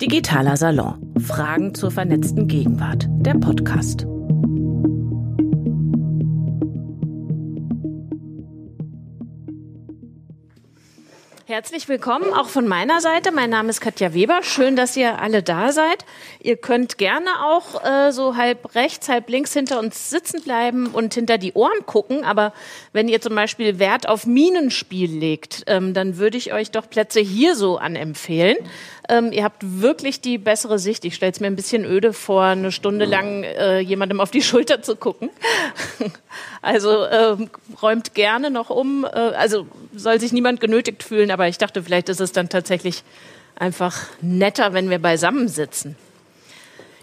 Digitaler 0.00 0.56
Salon. 0.56 1.12
Fragen 1.20 1.74
zur 1.74 1.90
vernetzten 1.90 2.48
Gegenwart. 2.48 3.06
Der 3.18 3.34
Podcast. 3.34 4.06
Herzlich 11.44 11.88
willkommen 11.88 12.32
auch 12.32 12.48
von 12.48 12.68
meiner 12.68 13.00
Seite. 13.00 13.32
Mein 13.32 13.50
Name 13.50 13.70
ist 13.70 13.80
Katja 13.80 14.14
Weber. 14.14 14.42
Schön, 14.42 14.76
dass 14.76 14.96
ihr 14.96 15.20
alle 15.20 15.42
da 15.42 15.72
seid. 15.72 16.06
Ihr 16.40 16.56
könnt 16.56 16.96
gerne 16.96 17.28
auch 17.44 17.84
äh, 17.84 18.12
so 18.12 18.36
halb 18.36 18.76
rechts, 18.76 19.08
halb 19.08 19.28
links 19.28 19.52
hinter 19.52 19.80
uns 19.80 20.10
sitzen 20.10 20.42
bleiben 20.42 20.86
und 20.86 21.12
hinter 21.12 21.38
die 21.38 21.52
Ohren 21.54 21.84
gucken. 21.86 22.24
Aber 22.24 22.54
wenn 22.92 23.08
ihr 23.08 23.20
zum 23.20 23.34
Beispiel 23.34 23.80
Wert 23.80 24.08
auf 24.08 24.26
Minenspiel 24.26 25.10
legt, 25.10 25.64
ähm, 25.66 25.92
dann 25.92 26.18
würde 26.18 26.38
ich 26.38 26.52
euch 26.54 26.70
doch 26.70 26.88
Plätze 26.88 27.18
hier 27.18 27.56
so 27.56 27.78
anempfehlen. 27.78 28.56
Ähm, 29.08 29.32
ihr 29.32 29.44
habt 29.44 29.62
wirklich 29.62 30.20
die 30.20 30.38
bessere 30.38 30.78
Sicht. 30.78 31.04
Ich 31.04 31.14
stelle 31.14 31.32
es 31.32 31.40
mir 31.40 31.46
ein 31.46 31.56
bisschen 31.56 31.84
öde 31.84 32.12
vor, 32.12 32.44
eine 32.44 32.72
Stunde 32.72 33.04
lang 33.04 33.42
äh, 33.42 33.80
jemandem 33.80 34.20
auf 34.20 34.30
die 34.30 34.42
Schulter 34.42 34.82
zu 34.82 34.96
gucken. 34.96 35.30
also 36.62 37.06
ähm, 37.06 37.50
räumt 37.82 38.14
gerne 38.14 38.50
noch 38.50 38.70
um. 38.70 39.04
Äh, 39.04 39.08
also 39.08 39.66
soll 39.94 40.20
sich 40.20 40.32
niemand 40.32 40.60
genötigt 40.60 41.02
fühlen, 41.02 41.30
aber 41.30 41.48
ich 41.48 41.58
dachte, 41.58 41.82
vielleicht 41.82 42.08
ist 42.08 42.20
es 42.20 42.32
dann 42.32 42.48
tatsächlich 42.48 43.02
einfach 43.56 44.06
netter, 44.20 44.72
wenn 44.72 44.90
wir 44.90 44.98
beisammen 44.98 45.48
sitzen. 45.48 45.96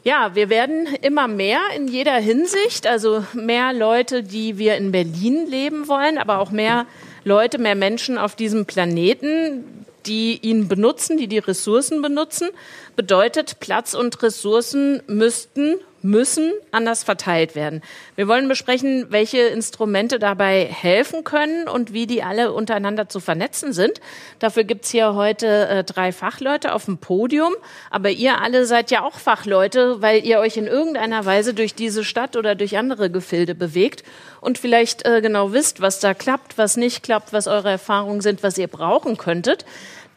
Ja, 0.03 0.35
wir 0.35 0.49
werden 0.49 0.87
immer 1.01 1.27
mehr 1.27 1.59
in 1.75 1.89
jeder 1.89 2.15
Hinsicht, 2.15 2.87
also 2.87 3.25
mehr 3.33 3.73
Leute, 3.73 4.23
die 4.23 4.57
wir 4.57 4.75
in 4.77 4.93
Berlin 4.93 5.47
leben 5.47 5.89
wollen, 5.89 6.17
aber 6.17 6.39
auch 6.39 6.49
mehr 6.49 6.85
Leute, 7.25 7.57
mehr 7.57 7.75
Menschen 7.75 8.17
auf 8.17 8.35
diesem 8.35 8.65
Planeten, 8.65 9.85
die 10.07 10.39
ihn 10.41 10.67
benutzen, 10.67 11.17
die 11.17 11.27
die 11.27 11.37
Ressourcen 11.39 12.01
benutzen, 12.01 12.49
bedeutet, 12.95 13.59
Platz 13.59 13.93
und 13.93 14.21
Ressourcen 14.23 15.03
müssten, 15.07 15.75
müssen 16.01 16.53
anders 16.71 17.03
verteilt 17.03 17.55
werden. 17.55 17.81
Wir 18.15 18.27
wollen 18.27 18.47
besprechen, 18.47 19.07
welche 19.09 19.39
Instrumente 19.39 20.19
dabei 20.19 20.65
helfen 20.65 21.23
können 21.23 21.67
und 21.67 21.91
wie 21.91 22.07
die 22.07 22.23
alle 22.23 22.53
untereinander 22.53 23.09
zu 23.09 23.19
vernetzen 23.19 23.73
sind. 23.73 23.99
Dafür 24.39 24.63
gibt's 24.63 24.89
hier 24.89 25.15
heute 25.15 25.67
äh, 25.67 25.83
drei 25.83 26.11
Fachleute 26.11 26.73
auf 26.73 26.85
dem 26.85 26.97
Podium. 26.97 27.53
Aber 27.89 28.09
ihr 28.09 28.41
alle 28.41 28.65
seid 28.65 28.91
ja 28.91 29.03
auch 29.03 29.15
Fachleute, 29.15 30.01
weil 30.01 30.25
ihr 30.25 30.39
euch 30.39 30.57
in 30.57 30.67
irgendeiner 30.67 31.25
Weise 31.25 31.53
durch 31.53 31.73
diese 31.73 32.03
Stadt 32.03 32.35
oder 32.35 32.55
durch 32.55 32.77
andere 32.77 33.09
Gefilde 33.09 33.55
bewegt 33.55 34.03
und 34.39 34.57
vielleicht 34.57 35.05
äh, 35.05 35.21
genau 35.21 35.51
wisst, 35.51 35.81
was 35.81 35.99
da 35.99 36.13
klappt, 36.13 36.57
was 36.57 36.77
nicht 36.77 37.03
klappt, 37.03 37.33
was 37.33 37.47
eure 37.47 37.71
Erfahrungen 37.71 38.21
sind, 38.21 38.43
was 38.43 38.57
ihr 38.57 38.67
brauchen 38.67 39.17
könntet. 39.17 39.65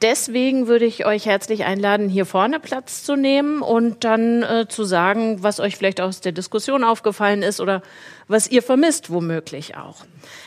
Deswegen 0.03 0.67
würde 0.67 0.87
ich 0.87 1.05
euch 1.05 1.27
herzlich 1.27 1.65
einladen, 1.65 2.09
hier 2.09 2.25
vorne 2.25 2.59
Platz 2.59 3.05
zu 3.05 3.17
nehmen 3.17 3.61
und 3.61 4.05
dann 4.05 4.43
äh, 4.43 4.67
zu 4.67 4.85
sagen, 4.85 5.43
was 5.43 5.61
euch 5.61 5.77
vielleicht 5.77 6.01
aus 6.01 6.23
der 6.23 6.33
Diskussion 6.33 6.85
aufgefallen 6.85 7.43
ist 7.43 7.61
oder 7.61 7.83
was 8.31 8.49
ihr 8.49 8.63
vermisst, 8.63 9.11
womöglich 9.11 9.77
auch. 9.77 10.05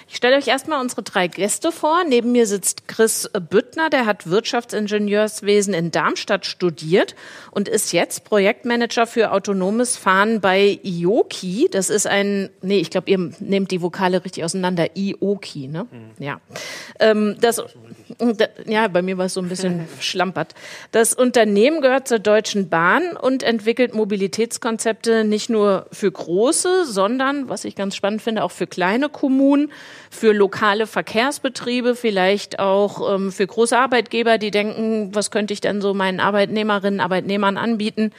Ich 0.08 0.16
stelle 0.16 0.38
euch 0.38 0.48
erstmal 0.48 0.80
unsere 0.80 1.04
drei 1.04 1.28
Gäste 1.28 1.72
vor. 1.72 2.04
Neben 2.08 2.32
mir 2.32 2.48
sitzt 2.48 2.88
Chris 2.88 3.30
Büttner, 3.50 3.90
der 3.90 4.06
hat 4.06 4.30
Wirtschaftsingenieurswesen 4.30 5.74
in 5.74 5.92
Darmstadt 5.92 6.46
studiert 6.46 7.14
und 7.52 7.68
ist 7.68 7.92
jetzt 7.92 8.24
Projektmanager 8.24 9.06
für 9.06 9.34
autonomes 9.34 9.98
Fahren 9.98 10.40
bei 10.40 10.80
IOKI. 10.82 11.68
Das 11.72 11.90
ist 11.90 12.08
ein, 12.08 12.50
nee, 12.62 12.80
ich 12.80 12.90
glaube, 12.90 13.10
ihr 13.12 13.32
nehmt 13.40 13.72
die 13.72 13.82
Vokale 13.82 14.24
richtig 14.24 14.46
auseinander. 14.46 14.96
IOKI, 14.96 15.68
ne? 15.68 15.88
Mhm. 15.92 16.24
Ja. 16.24 16.40
Ähm, 17.00 17.36
das, 17.42 17.62
ja, 18.66 18.88
bei 18.88 19.02
mir 19.02 19.18
war 19.18 19.26
es 19.26 19.34
so 19.34 19.42
ein 19.42 19.50
bisschen 19.50 19.88
schlampert. 20.00 20.54
Das 20.92 21.14
Unternehmen 21.14 21.82
gehört 21.82 22.08
zur 22.08 22.20
Deutschen 22.20 22.70
Bahn 22.70 23.16
und 23.16 23.44
entwickelt 23.44 23.94
Mobilitätskonzepte 23.94 25.24
nicht 25.24 25.50
nur 25.50 25.88
für 25.92 26.12
große, 26.12 26.86
sondern, 26.86 27.50
was 27.50 27.66
ich 27.66 27.76
ganz 27.76 27.96
spannend 27.96 28.22
finde, 28.22 28.44
auch 28.44 28.52
für 28.52 28.68
kleine 28.68 29.10
Kommunen, 29.10 29.72
für 30.10 30.34
lokale 30.34 30.88
Verkehrsbetriebe, 30.88 31.96
vielleicht 31.96 32.60
auch 32.60 33.16
ähm, 33.16 33.32
für 33.32 33.48
große 33.48 33.78
Arbeitgeber, 33.78 34.38
die 34.38 34.52
denken, 34.52 35.14
was 35.14 35.32
könnte 35.32 35.54
ich 35.54 35.62
denn 35.62 35.82
so 35.82 35.94
meinen 35.94 36.20
Arbeitnehmerinnen, 36.20 37.00
Arbeitnehmern 37.00 37.58
anbieten, 37.58 38.12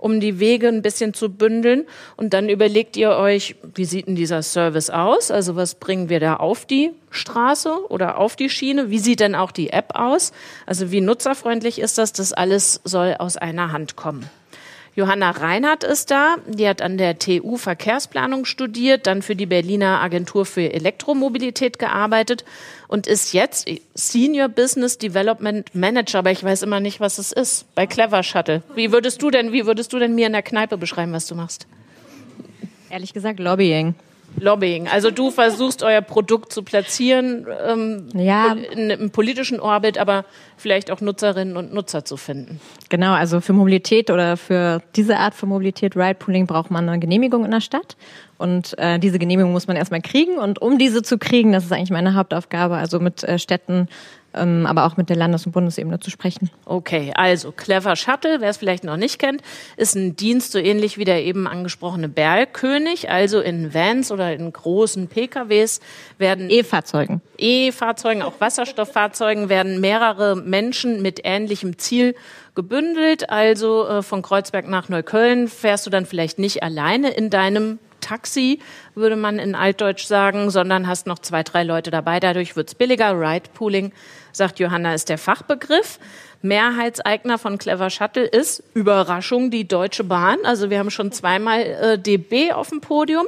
um 0.00 0.18
die 0.18 0.40
Wege 0.40 0.68
ein 0.68 0.82
bisschen 0.82 1.14
zu 1.14 1.28
bündeln. 1.28 1.86
Und 2.16 2.34
dann 2.34 2.48
überlegt 2.48 2.96
ihr 2.96 3.10
euch, 3.10 3.56
wie 3.74 3.84
sieht 3.84 4.06
denn 4.06 4.16
dieser 4.16 4.42
Service 4.42 4.90
aus? 4.90 5.30
Also 5.30 5.56
was 5.56 5.74
bringen 5.74 6.08
wir 6.08 6.20
da 6.20 6.36
auf 6.36 6.64
die 6.66 6.90
Straße 7.10 7.86
oder 7.88 8.18
auf 8.18 8.36
die 8.36 8.50
Schiene? 8.50 8.90
Wie 8.90 8.98
sieht 8.98 9.20
denn 9.20 9.34
auch 9.34 9.52
die 9.52 9.70
App 9.70 9.94
aus? 9.94 10.32
Also 10.66 10.90
wie 10.90 11.00
nutzerfreundlich 11.00 11.78
ist 11.78 11.98
das? 11.98 12.12
Das 12.12 12.32
alles 12.32 12.80
soll 12.84 13.14
aus 13.18 13.36
einer 13.36 13.72
Hand 13.72 13.96
kommen. 13.96 14.28
Johanna 14.96 15.30
Reinhardt 15.30 15.84
ist 15.84 16.10
da. 16.10 16.36
Die 16.46 16.68
hat 16.68 16.82
an 16.82 16.98
der 16.98 17.18
TU 17.18 17.56
Verkehrsplanung 17.56 18.44
studiert, 18.44 19.06
dann 19.06 19.22
für 19.22 19.36
die 19.36 19.46
Berliner 19.46 20.00
Agentur 20.00 20.44
für 20.44 20.72
Elektromobilität 20.72 21.78
gearbeitet 21.78 22.44
und 22.90 23.06
ist 23.06 23.32
jetzt 23.32 23.68
Senior 23.94 24.48
Business 24.48 24.98
Development 24.98 25.72
Manager, 25.76 26.18
aber 26.18 26.32
ich 26.32 26.42
weiß 26.42 26.62
immer 26.62 26.80
nicht, 26.80 26.98
was 26.98 27.18
es 27.18 27.30
ist, 27.30 27.72
bei 27.76 27.86
Clever 27.86 28.24
Shuttle. 28.24 28.64
Wie 28.74 28.90
würdest 28.90 29.22
du 29.22 29.30
denn, 29.30 29.52
wie 29.52 29.64
würdest 29.64 29.92
du 29.92 30.00
denn 30.00 30.16
mir 30.16 30.26
in 30.26 30.32
der 30.32 30.42
Kneipe 30.42 30.76
beschreiben, 30.76 31.12
was 31.12 31.28
du 31.28 31.36
machst? 31.36 31.68
Ehrlich 32.90 33.14
gesagt, 33.14 33.38
Lobbying. 33.38 33.94
Lobbying. 34.38 34.88
Also 34.88 35.10
du 35.10 35.30
versuchst 35.30 35.82
euer 35.82 36.00
Produkt 36.00 36.52
zu 36.52 36.62
platzieren 36.62 37.46
ähm, 37.66 38.08
ja. 38.14 38.52
in, 38.52 38.90
im 38.90 39.10
politischen 39.10 39.60
Orbit, 39.60 39.98
aber 39.98 40.24
vielleicht 40.56 40.90
auch 40.90 41.00
Nutzerinnen 41.00 41.56
und 41.56 41.74
Nutzer 41.74 42.04
zu 42.04 42.16
finden. 42.16 42.60
Genau, 42.88 43.12
also 43.12 43.40
für 43.40 43.52
Mobilität 43.52 44.10
oder 44.10 44.36
für 44.36 44.82
diese 44.96 45.16
Art 45.18 45.34
von 45.34 45.48
Mobilität, 45.48 45.96
Ride-Pooling, 45.96 46.46
braucht 46.46 46.70
man 46.70 46.88
eine 46.88 46.98
Genehmigung 46.98 47.44
in 47.44 47.50
der 47.50 47.60
Stadt. 47.60 47.96
Und 48.38 48.78
äh, 48.78 48.98
diese 48.98 49.18
Genehmigung 49.18 49.52
muss 49.52 49.66
man 49.66 49.76
erstmal 49.76 50.00
kriegen. 50.00 50.38
Und 50.38 50.62
um 50.62 50.78
diese 50.78 51.02
zu 51.02 51.18
kriegen, 51.18 51.52
das 51.52 51.64
ist 51.64 51.72
eigentlich 51.72 51.90
meine 51.90 52.14
Hauptaufgabe, 52.14 52.76
also 52.76 52.98
mit 52.98 53.22
äh, 53.22 53.38
Städten 53.38 53.88
aber 54.32 54.86
auch 54.86 54.96
mit 54.96 55.08
der 55.08 55.16
Landes- 55.16 55.46
und 55.46 55.52
Bundesebene 55.52 55.98
zu 55.98 56.10
sprechen. 56.10 56.50
Okay, 56.64 57.12
also 57.14 57.52
Clever 57.52 57.96
Shuttle, 57.96 58.40
wer 58.40 58.50
es 58.50 58.58
vielleicht 58.58 58.84
noch 58.84 58.96
nicht 58.96 59.18
kennt, 59.18 59.42
ist 59.76 59.96
ein 59.96 60.14
Dienst 60.16 60.52
so 60.52 60.58
ähnlich 60.58 60.98
wie 60.98 61.04
der 61.04 61.24
eben 61.24 61.46
angesprochene 61.48 62.08
Bergkönig. 62.08 63.10
Also 63.10 63.40
in 63.40 63.74
Vans 63.74 64.12
oder 64.12 64.32
in 64.32 64.52
großen 64.52 65.08
PKWs 65.08 65.80
werden 66.18 66.48
E-Fahrzeugen, 66.50 67.20
E-Fahrzeugen, 67.38 68.22
auch 68.22 68.40
Wasserstofffahrzeugen 68.40 69.48
werden 69.48 69.80
mehrere 69.80 70.36
Menschen 70.36 71.02
mit 71.02 71.20
ähnlichem 71.24 71.78
Ziel 71.78 72.14
gebündelt. 72.54 73.30
Also 73.30 73.86
äh, 73.88 74.02
von 74.02 74.22
Kreuzberg 74.22 74.68
nach 74.68 74.88
Neukölln 74.88 75.48
fährst 75.48 75.86
du 75.86 75.90
dann 75.90 76.06
vielleicht 76.06 76.38
nicht 76.38 76.62
alleine 76.62 77.10
in 77.10 77.30
deinem 77.30 77.78
Taxi, 78.00 78.58
würde 78.94 79.16
man 79.16 79.38
in 79.38 79.54
Altdeutsch 79.54 80.04
sagen, 80.04 80.50
sondern 80.50 80.86
hast 80.86 81.06
noch 81.06 81.18
zwei, 81.18 81.42
drei 81.42 81.62
Leute 81.62 81.90
dabei. 81.90 82.18
Dadurch 82.18 82.56
wird's 82.56 82.74
billiger. 82.74 83.18
Ride 83.18 83.50
Pooling, 83.54 83.92
sagt 84.32 84.58
Johanna, 84.58 84.94
ist 84.94 85.08
der 85.08 85.18
Fachbegriff. 85.18 85.98
Mehrheitseigner 86.42 87.38
von 87.38 87.58
Clever 87.58 87.90
Shuttle 87.90 88.24
ist 88.24 88.62
Überraschung 88.74 89.50
die 89.50 89.68
Deutsche 89.68 90.04
Bahn. 90.04 90.38
Also 90.44 90.70
wir 90.70 90.78
haben 90.78 90.90
schon 90.90 91.12
zweimal 91.12 91.60
äh, 91.60 91.98
DB 91.98 92.52
auf 92.52 92.70
dem 92.70 92.80
Podium. 92.80 93.26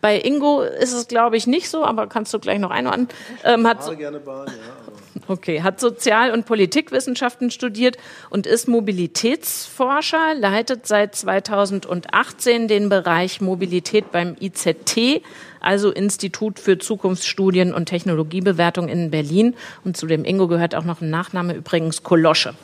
Bei 0.00 0.18
Ingo 0.18 0.62
ist 0.62 0.92
es, 0.92 1.08
glaube 1.08 1.36
ich, 1.36 1.46
nicht 1.46 1.68
so, 1.68 1.84
aber 1.84 2.06
kannst 2.06 2.32
du 2.32 2.38
gleich 2.38 2.58
noch 2.58 2.70
einordnen. 2.70 3.08
Ähm, 3.44 3.66
hat 3.66 3.84
so, 3.84 3.94
gerne 3.94 4.18
Bahn, 4.18 4.46
ja. 4.48 4.89
Okay, 5.30 5.62
hat 5.62 5.78
Sozial- 5.78 6.32
und 6.32 6.44
Politikwissenschaften 6.44 7.52
studiert 7.52 7.96
und 8.30 8.48
ist 8.48 8.66
Mobilitätsforscher, 8.66 10.34
leitet 10.34 10.88
seit 10.88 11.14
2018 11.14 12.66
den 12.66 12.88
Bereich 12.88 13.40
Mobilität 13.40 14.10
beim 14.10 14.34
IZT, 14.40 15.22
also 15.60 15.92
Institut 15.92 16.58
für 16.58 16.78
Zukunftsstudien 16.78 17.72
und 17.72 17.86
Technologiebewertung 17.86 18.88
in 18.88 19.12
Berlin. 19.12 19.54
Und 19.84 19.96
zu 19.96 20.08
dem 20.08 20.24
Ingo 20.24 20.48
gehört 20.48 20.74
auch 20.74 20.82
noch 20.84 21.00
ein 21.00 21.10
Nachname, 21.10 21.54
übrigens 21.54 22.02
Kolosche. 22.02 22.54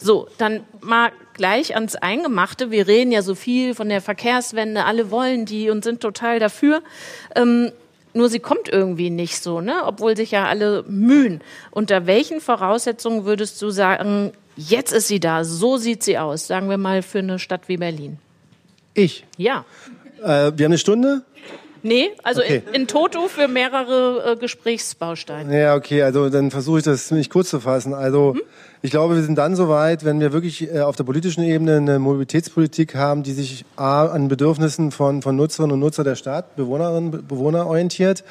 So, 0.00 0.26
dann 0.36 0.64
mal 0.80 1.12
gleich 1.34 1.76
ans 1.76 1.94
Eingemachte. 1.94 2.72
Wir 2.72 2.88
reden 2.88 3.12
ja 3.12 3.22
so 3.22 3.36
viel 3.36 3.72
von 3.76 3.88
der 3.88 4.00
Verkehrswende, 4.00 4.84
alle 4.84 5.12
wollen 5.12 5.44
die 5.44 5.70
und 5.70 5.84
sind 5.84 6.00
total 6.00 6.40
dafür. 6.40 6.82
Ähm, 7.36 7.70
nur 8.16 8.28
sie 8.28 8.40
kommt 8.40 8.68
irgendwie 8.68 9.10
nicht 9.10 9.42
so, 9.42 9.60
ne? 9.60 9.82
obwohl 9.84 10.16
sich 10.16 10.30
ja 10.30 10.46
alle 10.46 10.84
mühen. 10.88 11.40
Unter 11.70 12.06
welchen 12.06 12.40
Voraussetzungen 12.40 13.24
würdest 13.24 13.60
du 13.62 13.70
sagen, 13.70 14.32
jetzt 14.56 14.92
ist 14.92 15.08
sie 15.08 15.20
da, 15.20 15.44
so 15.44 15.76
sieht 15.76 16.02
sie 16.02 16.18
aus, 16.18 16.46
sagen 16.46 16.68
wir 16.68 16.78
mal 16.78 17.02
für 17.02 17.18
eine 17.18 17.38
Stadt 17.38 17.68
wie 17.68 17.76
Berlin? 17.76 18.18
Ich? 18.94 19.24
Ja. 19.36 19.64
Äh, 20.22 20.24
wir 20.24 20.64
haben 20.64 20.64
eine 20.64 20.78
Stunde? 20.78 21.22
Nee, 21.86 22.10
also 22.24 22.40
okay. 22.42 22.62
in, 22.66 22.82
in 22.82 22.86
Toto 22.88 23.28
für 23.28 23.46
mehrere 23.46 24.32
äh, 24.32 24.36
Gesprächsbausteine. 24.36 25.56
Ja, 25.56 25.76
okay, 25.76 26.02
also 26.02 26.28
dann 26.30 26.50
versuche 26.50 26.78
ich 26.78 26.84
das 26.84 27.06
ziemlich 27.06 27.30
kurz 27.30 27.50
zu 27.50 27.60
fassen. 27.60 27.94
Also 27.94 28.34
hm? 28.34 28.42
ich 28.82 28.90
glaube, 28.90 29.14
wir 29.14 29.22
sind 29.22 29.36
dann 29.36 29.54
soweit, 29.54 30.04
wenn 30.04 30.18
wir 30.18 30.32
wirklich 30.32 30.72
äh, 30.72 30.80
auf 30.80 30.96
der 30.96 31.04
politischen 31.04 31.44
Ebene 31.44 31.76
eine 31.76 32.00
Mobilitätspolitik 32.00 32.96
haben, 32.96 33.22
die 33.22 33.32
sich 33.32 33.64
A, 33.76 34.06
an 34.06 34.26
Bedürfnissen 34.26 34.90
von, 34.90 35.22
von 35.22 35.36
Nutzerinnen 35.36 35.74
und 35.74 35.80
Nutzer 35.80 36.02
der 36.02 36.16
Stadt, 36.16 36.56
Bewohnerinnen 36.56 37.14
und 37.14 37.28
Bewohner 37.28 37.68
orientiert, 37.68 38.24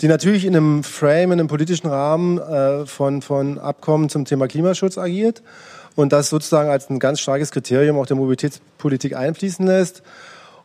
die 0.00 0.06
natürlich 0.06 0.44
in 0.44 0.54
einem 0.54 0.84
Frame, 0.84 1.32
in 1.32 1.40
einem 1.40 1.48
politischen 1.48 1.88
Rahmen 1.88 2.38
äh, 2.38 2.86
von, 2.86 3.20
von 3.20 3.58
Abkommen 3.58 4.10
zum 4.10 4.26
Thema 4.26 4.46
Klimaschutz 4.46 4.96
agiert 4.96 5.42
und 5.96 6.12
das 6.12 6.30
sozusagen 6.30 6.70
als 6.70 6.88
ein 6.88 7.00
ganz 7.00 7.18
starkes 7.18 7.50
Kriterium 7.50 7.98
auch 7.98 8.06
der 8.06 8.16
Mobilitätspolitik 8.16 9.16
einfließen 9.16 9.66
lässt 9.66 10.04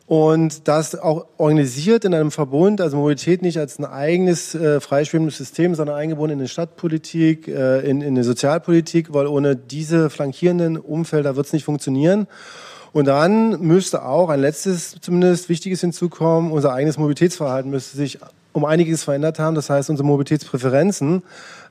und 0.07 0.69
das 0.69 0.97
auch 0.97 1.25
organisiert 1.37 2.05
in 2.05 2.13
einem 2.13 2.31
Verbund, 2.31 2.79
also 2.79 2.95
Mobilität 2.95 3.41
nicht 3.41 3.59
als 3.59 3.77
ein 3.77 3.83
eigenes 3.83 4.55
äh, 4.55 4.79
freischwimmendes 4.79 5.37
System, 5.37 5.75
sondern 5.75 5.97
eingebunden 5.97 6.35
in 6.35 6.39
eine 6.39 6.47
Stadtpolitik, 6.47 7.49
äh, 7.49 7.81
in, 7.81 7.99
in 7.99 8.07
eine 8.07 8.23
Sozialpolitik, 8.23 9.13
weil 9.13 9.27
ohne 9.27 9.57
diese 9.57 10.09
flankierenden 10.09 10.77
Umfelder 10.77 11.35
wird 11.35 11.47
es 11.47 11.53
nicht 11.53 11.65
funktionieren. 11.65 12.27
Und 12.93 13.05
dann 13.05 13.59
müsste 13.59 14.05
auch 14.05 14.29
ein 14.29 14.39
letztes, 14.39 14.95
zumindest 15.01 15.49
wichtiges 15.49 15.81
hinzukommen, 15.81 16.53
unser 16.53 16.71
eigenes 16.71 16.97
Mobilitätsverhalten 16.97 17.69
müsste 17.69 17.97
sich 17.97 18.19
um 18.53 18.63
einiges 18.63 19.03
verändert 19.03 19.39
haben. 19.39 19.55
Das 19.55 19.69
heißt, 19.69 19.89
unsere 19.89 20.07
Mobilitätspräferenzen 20.07 21.21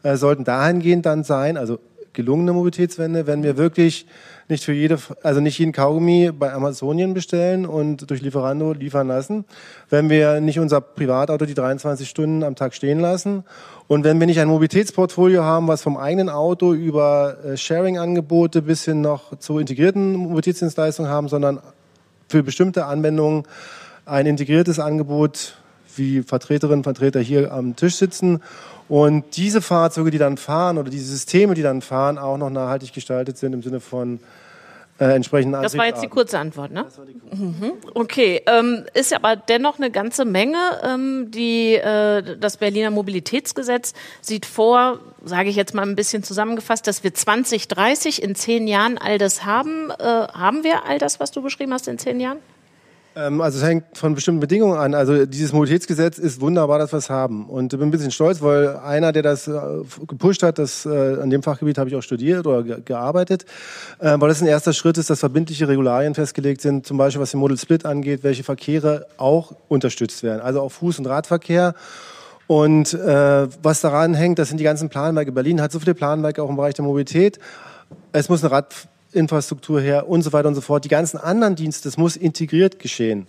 äh, 0.03 0.17
sollten 0.17 0.45
dahingehend 0.45 1.07
dann 1.07 1.25
sein, 1.25 1.57
also 1.57 1.79
gelungene 2.17 2.53
Mobilitätswende, 2.53 3.29
wenn 3.29 3.45
wir 3.45 3.57
wirklich 3.57 4.07
nicht 4.49 4.65
für 4.65 4.73
jede, 4.73 4.99
also 5.23 5.41
nicht 5.41 5.59
jeden 5.59 5.73
Kaugummi 5.73 6.33
bei 6.37 6.53
Amazonien 6.53 7.15
bestellen 7.15 7.67
und 7.67 8.11
durch 8.11 8.23
Lieferando 8.23 8.73
liefern 8.73 9.07
lassen, 9.07 9.45
wenn 9.91 10.11
wir 10.11 10.41
nicht 10.41 10.59
unser 10.59 10.81
Privatauto 10.81 11.47
die 11.47 11.55
23 11.55 12.09
Stunden 12.09 12.43
am 12.43 12.57
Tag 12.57 12.75
stehen 12.75 12.99
lassen 12.99 13.45
und 13.87 14.03
wenn 14.03 14.19
wir 14.19 14.27
nicht 14.27 14.41
ein 14.41 14.49
Mobilitätsportfolio 14.49 15.45
haben, 15.45 15.69
was 15.69 15.83
vom 15.83 15.97
eigenen 15.97 16.29
Auto 16.29 16.73
über 16.73 17.37
äh, 17.45 17.57
Sharing-Angebote 17.57 18.63
bis 18.63 18.85
hin 18.85 19.01
noch 19.01 19.39
zu 19.39 19.59
integrierten 19.59 20.15
Mobilitätsdienstleistungen 20.17 21.11
haben, 21.11 21.29
sondern 21.29 21.61
für 22.29 22.43
bestimmte 22.43 22.87
Anwendungen 22.87 23.45
ein 24.05 24.27
integriertes 24.27 24.81
Angebot 24.81 25.57
wie 25.97 26.23
Vertreterinnen 26.23 26.81
und 26.81 26.85
Vertreter 26.85 27.21
hier 27.21 27.53
am 27.53 27.77
Tisch 27.77 27.97
sitzen 27.97 28.41
und 28.89 29.37
diese 29.37 29.61
Fahrzeuge, 29.63 30.11
die 30.11 30.19
dann 30.19 30.37
fahren 30.37 30.79
oder 30.79 30.91
diese 30.91 31.07
Systeme, 31.07 31.55
die 31.55 31.63
dann 31.63 31.83
fahren, 31.83 32.19
auch 32.19 32.39
noch 32.39 32.51
nachhaltig 32.51 32.93
gestaltet 32.93 33.39
sind 33.39 33.53
im 33.53 33.63
Sinne 33.63 33.81
von 33.81 34.21
äh, 34.99 35.15
entsprechenden 35.15 35.61
Das 35.63 35.77
war 35.77 35.87
jetzt 35.87 36.03
die 36.03 36.09
kurze 36.09 36.39
Antwort, 36.39 36.73
ne? 36.73 36.85
Das 36.85 36.97
war 36.97 37.05
die 37.05 37.19
kurze. 37.19 37.37
Mhm. 37.37 37.73
Okay, 37.95 38.43
ähm, 38.47 38.87
ist 38.95 39.13
aber 39.13 39.37
dennoch 39.37 39.79
eine 39.79 39.91
ganze 39.91 40.25
Menge. 40.25 40.57
Ähm, 40.83 41.31
die, 41.31 41.75
äh, 41.75 42.39
das 42.39 42.57
Berliner 42.57 42.91
Mobilitätsgesetz 42.91 43.93
sieht 44.23 44.47
vor, 44.47 45.01
sage 45.23 45.51
ich 45.51 45.57
jetzt 45.57 45.75
mal 45.75 45.83
ein 45.83 45.97
bisschen 45.97 46.23
zusammengefasst, 46.23 46.87
dass 46.87 47.05
wir 47.05 47.13
2030 47.13 48.23
in 48.23 48.35
zehn 48.35 48.67
Jahren 48.67 48.97
all 48.97 49.19
das 49.19 49.45
haben. 49.45 49.91
Äh, 49.91 50.03
haben 50.03 50.65
wir 50.65 50.87
all 50.87 50.99
das, 50.99 51.21
was 51.21 51.31
du 51.31 51.43
beschrieben 51.43 51.75
hast, 51.75 51.89
in 51.89 51.99
zehn 51.99 52.19
Jahren? 52.19 52.39
Ähm, 53.17 53.41
also 53.41 53.59
es 53.59 53.65
hängt 53.65 53.97
von 53.97 54.15
bestimmten 54.15 54.41
Bedingungen 54.41 54.79
an. 54.79 54.95
Also 54.95 55.25
dieses 55.25 55.53
Mobilitätsgesetz 55.53 56.19
ist 56.19 56.41
wunderbar, 56.41 56.79
dass 56.79 56.93
wir 56.93 56.99
es 56.99 57.09
haben. 57.09 57.49
Und 57.49 57.73
ich 57.73 57.79
bin 57.79 57.89
ein 57.89 57.91
bisschen 57.91 58.11
stolz, 58.11 58.43
weil 58.43 58.77
einer, 58.77 59.11
der 59.13 59.23
das 59.23 59.49
äh, 59.49 59.53
gepusht 60.07 60.43
hat, 60.43 60.59
das, 60.59 60.85
äh, 60.85 61.17
an 61.21 61.31
dem 61.31 61.43
Fachgebiet 61.43 61.79
habe 61.79 61.89
ich 61.89 61.97
auch 61.97 62.03
studiert 62.03 62.47
oder 62.47 62.63
gearbeitet, 62.63 63.47
äh, 63.99 64.17
weil 64.19 64.29
das 64.29 64.43
ein 64.43 64.47
erster 64.47 64.75
Schritt 64.75 64.99
ist, 64.99 65.09
dass 65.09 65.21
verbindliche 65.21 65.67
Regularien 65.67 66.15
festgelegt 66.15 66.61
sind, 66.61 66.87
zum 66.87 66.99
Beispiel 66.99 67.23
was 67.23 67.31
den 67.31 67.41
Model 67.41 67.57
Split 67.57 67.87
angeht, 67.87 68.23
welche 68.23 68.45
Verkehre 68.45 69.07
auch 69.17 69.55
unterstützt 69.69 70.23
werden. 70.23 70.43
Also 70.43 70.61
auch 70.61 70.71
Fuß- 70.71 70.99
und 70.99 71.07
Radverkehr. 71.07 71.75
Und 72.47 72.93
äh, 72.93 73.49
was 73.63 73.81
daran 73.81 74.15
hängt, 74.15 74.39
das 74.39 74.49
sind 74.49 74.59
die 74.59 74.65
ganzen 74.65 74.89
Planwerke. 74.91 75.33
Berlin 75.33 75.61
hat 75.61 75.73
so 75.73 75.81
viele 75.81 75.95
Planwerke 75.95 76.43
auch 76.43 76.51
im 76.51 76.57
Bereich 76.57 76.75
der 76.75 76.85
Mobilität. 76.85 77.39
Es 78.13 78.29
muss 78.29 78.45
eine 78.45 78.53
Rad 78.53 78.75
Infrastruktur 79.13 79.81
her 79.81 80.09
und 80.09 80.23
so 80.23 80.33
weiter 80.33 80.49
und 80.49 80.55
so 80.55 80.61
fort. 80.61 80.85
Die 80.85 80.89
ganzen 80.89 81.19
anderen 81.19 81.57
Dienste, 81.57 81.89
das 81.89 81.97
muss 81.97 82.17
integriert 82.17 82.79
geschehen. 82.79 83.27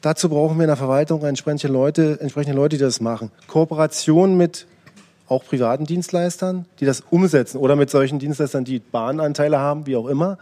Dazu 0.00 0.28
brauchen 0.28 0.56
wir 0.56 0.64
in 0.64 0.68
der 0.68 0.76
Verwaltung 0.76 1.24
entsprechende 1.24 1.72
Leute, 1.72 2.18
entsprechende 2.20 2.56
Leute, 2.56 2.76
die 2.76 2.82
das 2.82 3.00
machen. 3.00 3.30
Kooperation 3.46 4.36
mit 4.36 4.66
auch 5.28 5.44
privaten 5.44 5.84
Dienstleistern, 5.84 6.66
die 6.80 6.86
das 6.86 7.02
umsetzen 7.10 7.58
oder 7.58 7.76
mit 7.76 7.90
solchen 7.90 8.18
Dienstleistern, 8.18 8.64
die 8.64 8.80
Bahnanteile 8.80 9.58
haben, 9.58 9.86
wie 9.86 9.96
auch 9.96 10.08
immer. 10.08 10.38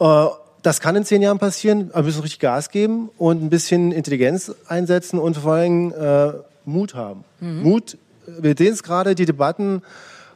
Äh, 0.00 0.26
das 0.62 0.80
kann 0.80 0.94
in 0.94 1.04
zehn 1.04 1.22
Jahren 1.22 1.38
passieren, 1.38 1.90
aber 1.92 2.02
wir 2.02 2.04
müssen 2.04 2.22
richtig 2.22 2.40
Gas 2.40 2.70
geben 2.70 3.10
und 3.18 3.42
ein 3.42 3.50
bisschen 3.50 3.90
Intelligenz 3.90 4.54
einsetzen 4.68 5.18
und 5.18 5.36
vor 5.36 5.54
allem 5.54 5.92
äh, 5.92 6.32
Mut 6.64 6.94
haben. 6.94 7.24
Mhm. 7.40 7.62
Mut, 7.62 7.98
wir 8.26 8.54
sehen 8.56 8.72
es 8.72 8.82
gerade, 8.82 9.14
die 9.14 9.24
Debatten 9.24 9.82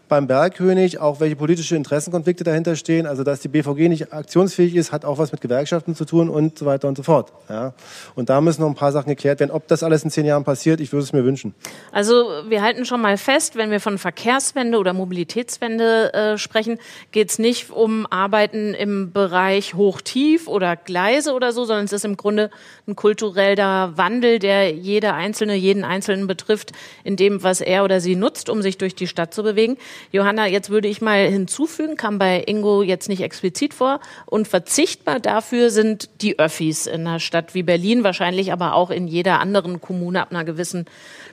beim 0.09 0.27
Bergkönig, 0.27 1.01
auch 1.01 1.21
welche 1.21 1.37
politische 1.37 1.77
Interessenkonflikte 1.77 2.45
dahinter 2.45 2.77
stehen. 2.77 3.07
Also 3.07 3.25
dass 3.25 3.41
die 3.41 3.49
BVG 3.49 3.89
nicht 3.89 4.13
aktionsfähig 4.13 4.75
ist, 4.77 4.93
hat 4.93 5.05
auch 5.05 5.19
was 5.19 5.33
mit 5.33 5.41
Gewerkschaften 5.41 5.95
zu 5.95 6.05
tun 6.05 6.29
und 6.29 6.59
so 6.59 6.67
weiter 6.67 6.89
und 6.89 6.97
so 6.97 7.03
fort. 7.03 7.33
Ja. 7.49 7.75
Und 8.15 8.29
da 8.29 8.41
müssen 8.41 8.63
noch 8.63 8.69
ein 8.69 8.75
paar 8.75 8.93
Sachen 8.93 9.09
geklärt 9.09 9.41
werden. 9.41 9.51
Ob 9.51 9.67
das 9.69 9.83
alles 9.83 10.05
in 10.05 10.11
zehn 10.11 10.27
Jahren 10.27 10.45
passiert, 10.45 10.81
ich 10.81 10.93
würde 10.93 11.05
es 11.05 11.13
mir 11.13 11.25
wünschen. 11.25 11.55
Also 11.93 12.27
wir 12.49 12.63
halten 12.63 12.85
schon 12.85 13.01
mal 13.01 13.19
fest, 13.19 13.57
wenn 13.57 13.71
wir 13.71 13.81
von 13.81 13.99
Verkehrswende 13.99 14.79
oder 14.79 14.93
Mobilitätswende 14.93 16.13
äh, 16.15 16.39
sprechen, 16.39 16.79
geht 17.11 17.31
es 17.31 17.39
nicht 17.39 17.71
um 17.71 18.07
Arbeiten 18.07 18.75
im 18.75 19.13
Bereich 19.13 19.75
Hoch-Tief 19.75 20.49
oder 20.49 20.77
Gleise 20.77 21.33
oder 21.33 21.53
so, 21.53 21.65
sondern 21.65 21.87
es 21.87 21.93
ist 21.93 22.05
im 22.05 22.17
Grunde 22.17 22.51
ein 22.87 22.97
kultureller 22.97 23.97
Wandel, 23.97 24.39
der 24.39 24.73
jeder 24.73 25.15
Einzelne, 25.15 25.55
jeden 25.55 25.85
Einzelnen 25.85 26.27
betrifft, 26.27 26.73
in 27.05 27.17
dem, 27.17 27.43
was 27.43 27.61
er 27.61 27.85
oder 27.85 28.01
sie 28.01 28.17
nutzt, 28.17 28.49
um 28.49 28.63
sich 28.63 28.79
durch 28.79 28.95
die 28.95 29.07
Stadt 29.07 29.35
zu 29.35 29.43
bewegen. 29.43 29.77
Johanna, 30.13 30.47
jetzt 30.47 30.71
würde 30.71 30.89
ich 30.89 31.01
mal 31.01 31.27
hinzufügen, 31.27 31.97
kam 31.97 32.19
bei 32.19 32.43
Ingo 32.47 32.83
jetzt 32.83 33.09
nicht 33.09 33.23
explizit 33.23 33.75
vor. 33.75 34.01
Und 34.27 34.49
verzichtbar 34.49 35.21
dafür 35.21 35.71
sind 35.71 36.09
die 36.23 36.39
Öffis 36.39 36.87
in 36.87 37.07
einer 37.07 37.21
Stadt 37.21 37.55
wie 37.55 37.63
Berlin, 37.63 38.05
wahrscheinlich 38.05 38.53
aber 38.53 38.75
auch 38.75 38.91
in 38.91 39.09
jeder 39.09 39.41
anderen 39.41 39.81
Kommune 39.81 40.21
ab 40.21 40.31
einer 40.31 40.45
gewissen 40.45 40.87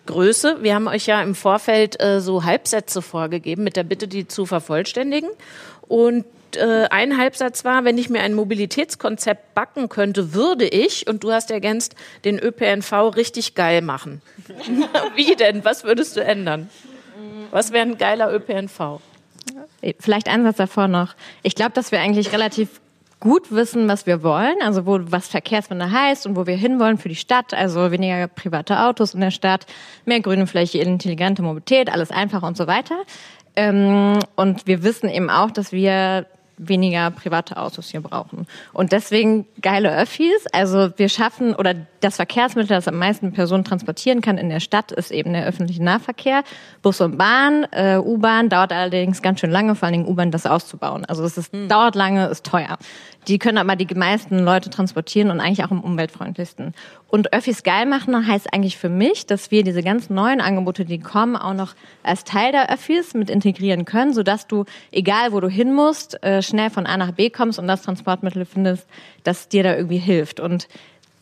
Größe. 0.05 0.57
Wir 0.61 0.75
haben 0.75 0.87
euch 0.87 1.05
ja 1.05 1.21
im 1.21 1.35
Vorfeld 1.35 2.01
äh, 2.01 2.19
so 2.21 2.43
Halbsätze 2.43 3.01
vorgegeben 3.01 3.63
mit 3.63 3.75
der 3.75 3.83
Bitte, 3.83 4.07
die 4.07 4.27
zu 4.27 4.45
vervollständigen. 4.45 5.29
Und 5.87 6.25
äh, 6.55 6.87
ein 6.89 7.17
Halbsatz 7.17 7.65
war, 7.65 7.83
wenn 7.83 7.97
ich 7.97 8.09
mir 8.09 8.21
ein 8.21 8.33
Mobilitätskonzept 8.33 9.53
backen 9.53 9.89
könnte, 9.89 10.33
würde 10.33 10.67
ich, 10.67 11.07
und 11.07 11.23
du 11.23 11.31
hast 11.31 11.51
ergänzt, 11.51 11.95
den 12.25 12.39
ÖPNV 12.39 13.15
richtig 13.15 13.55
geil 13.55 13.81
machen. 13.81 14.21
Wie 15.15 15.35
denn? 15.35 15.63
Was 15.65 15.83
würdest 15.83 16.15
du 16.17 16.23
ändern? 16.23 16.69
Was 17.53 17.71
wäre 17.71 17.85
ein 17.85 17.99
geiler 17.99 18.33
ÖPNV? 18.33 18.99
Vielleicht 19.99 20.27
ein 20.27 20.43
Satz 20.43 20.57
davor 20.57 20.87
noch. 20.87 21.13
Ich 21.43 21.53
glaube, 21.53 21.71
dass 21.73 21.91
wir 21.91 22.01
eigentlich 22.01 22.33
relativ 22.33 22.81
gut 23.19 23.51
wissen, 23.51 23.87
was 23.87 24.07
wir 24.07 24.23
wollen, 24.23 24.55
also 24.61 24.87
wo, 24.87 24.99
was 25.03 25.27
Verkehrswende 25.27 25.91
heißt 25.91 26.25
und 26.25 26.35
wo 26.35 26.47
wir 26.47 26.55
hinwollen 26.57 26.97
für 26.97 27.09
die 27.09 27.15
Stadt, 27.15 27.53
also 27.53 27.91
weniger 27.91 28.27
private 28.27 28.79
Autos 28.79 29.13
in 29.13 29.21
der 29.21 29.29
Stadt, 29.29 29.67
mehr 30.05 30.19
grüne 30.19 30.47
Fläche, 30.47 30.79
intelligente 30.79 31.43
Mobilität, 31.43 31.91
alles 31.91 32.09
einfacher 32.09 32.47
und 32.47 32.57
so 32.57 32.65
weiter. 32.65 33.03
Ähm, 33.55 34.17
und 34.35 34.65
wir 34.65 34.83
wissen 34.83 35.07
eben 35.07 35.29
auch, 35.29 35.51
dass 35.51 35.71
wir 35.71 36.25
weniger 36.67 37.11
private 37.11 37.57
Autos 37.57 37.89
hier 37.89 38.01
brauchen. 38.01 38.47
Und 38.73 38.91
deswegen 38.91 39.45
geile 39.61 39.95
Öffis. 39.95 40.45
Also 40.51 40.89
wir 40.97 41.09
schaffen, 41.09 41.55
oder 41.55 41.75
das 41.99 42.17
Verkehrsmittel, 42.17 42.75
das 42.75 42.87
am 42.87 42.97
meisten 42.97 43.33
Personen 43.33 43.63
transportieren 43.63 44.21
kann 44.21 44.37
in 44.37 44.49
der 44.49 44.59
Stadt, 44.59 44.91
ist 44.91 45.11
eben 45.11 45.33
der 45.33 45.45
öffentliche 45.45 45.83
Nahverkehr. 45.83 46.43
Bus 46.81 47.01
und 47.01 47.17
Bahn, 47.17 47.65
äh, 47.71 47.97
U-Bahn 47.97 48.49
dauert 48.49 48.71
allerdings 48.71 49.21
ganz 49.21 49.39
schön 49.39 49.51
lange, 49.51 49.75
vor 49.75 49.87
allen 49.87 49.93
Dingen 49.93 50.07
U-Bahn 50.07 50.31
das 50.31 50.45
auszubauen. 50.45 51.05
Also 51.05 51.23
es 51.23 51.37
ist, 51.37 51.53
hm. 51.53 51.67
dauert 51.69 51.95
lange, 51.95 52.27
ist 52.27 52.45
teuer. 52.45 52.77
Die 53.27 53.39
können 53.39 53.57
aber 53.57 53.75
die 53.75 53.93
meisten 53.95 54.39
Leute 54.39 54.69
transportieren 54.69 55.31
und 55.31 55.39
eigentlich 55.39 55.63
auch 55.63 55.71
am 55.71 55.81
umweltfreundlichsten. 55.81 56.73
Und 57.13 57.31
Öffis 57.31 57.61
geil 57.61 57.85
machen 57.85 58.25
heißt 58.25 58.51
eigentlich 58.51 58.75
für 58.75 58.89
mich, 58.89 59.27
dass 59.27 59.51
wir 59.51 59.63
diese 59.63 59.83
ganz 59.83 60.09
neuen 60.09 60.41
Angebote, 60.41 60.83
die 60.83 60.97
kommen, 60.97 61.35
auch 61.35 61.53
noch 61.53 61.75
als 62.01 62.23
Teil 62.23 62.51
der 62.51 62.73
Öffis 62.73 63.13
mit 63.13 63.29
integrieren 63.29 63.85
können, 63.85 64.13
sodass 64.15 64.47
du, 64.47 64.65
egal 64.91 65.31
wo 65.31 65.39
du 65.39 65.47
hin 65.47 65.75
musst, 65.75 66.23
äh, 66.23 66.41
schnell 66.41 66.71
von 66.71 66.87
A 66.87 66.97
nach 66.97 67.11
B 67.11 67.29
kommst 67.29 67.59
und 67.59 67.67
das 67.67 67.83
Transportmittel 67.83 68.45
findest, 68.45 68.87
das 69.21 69.47
dir 69.47 69.61
da 69.61 69.75
irgendwie 69.75 69.99
hilft. 69.99 70.39
Und 70.39 70.67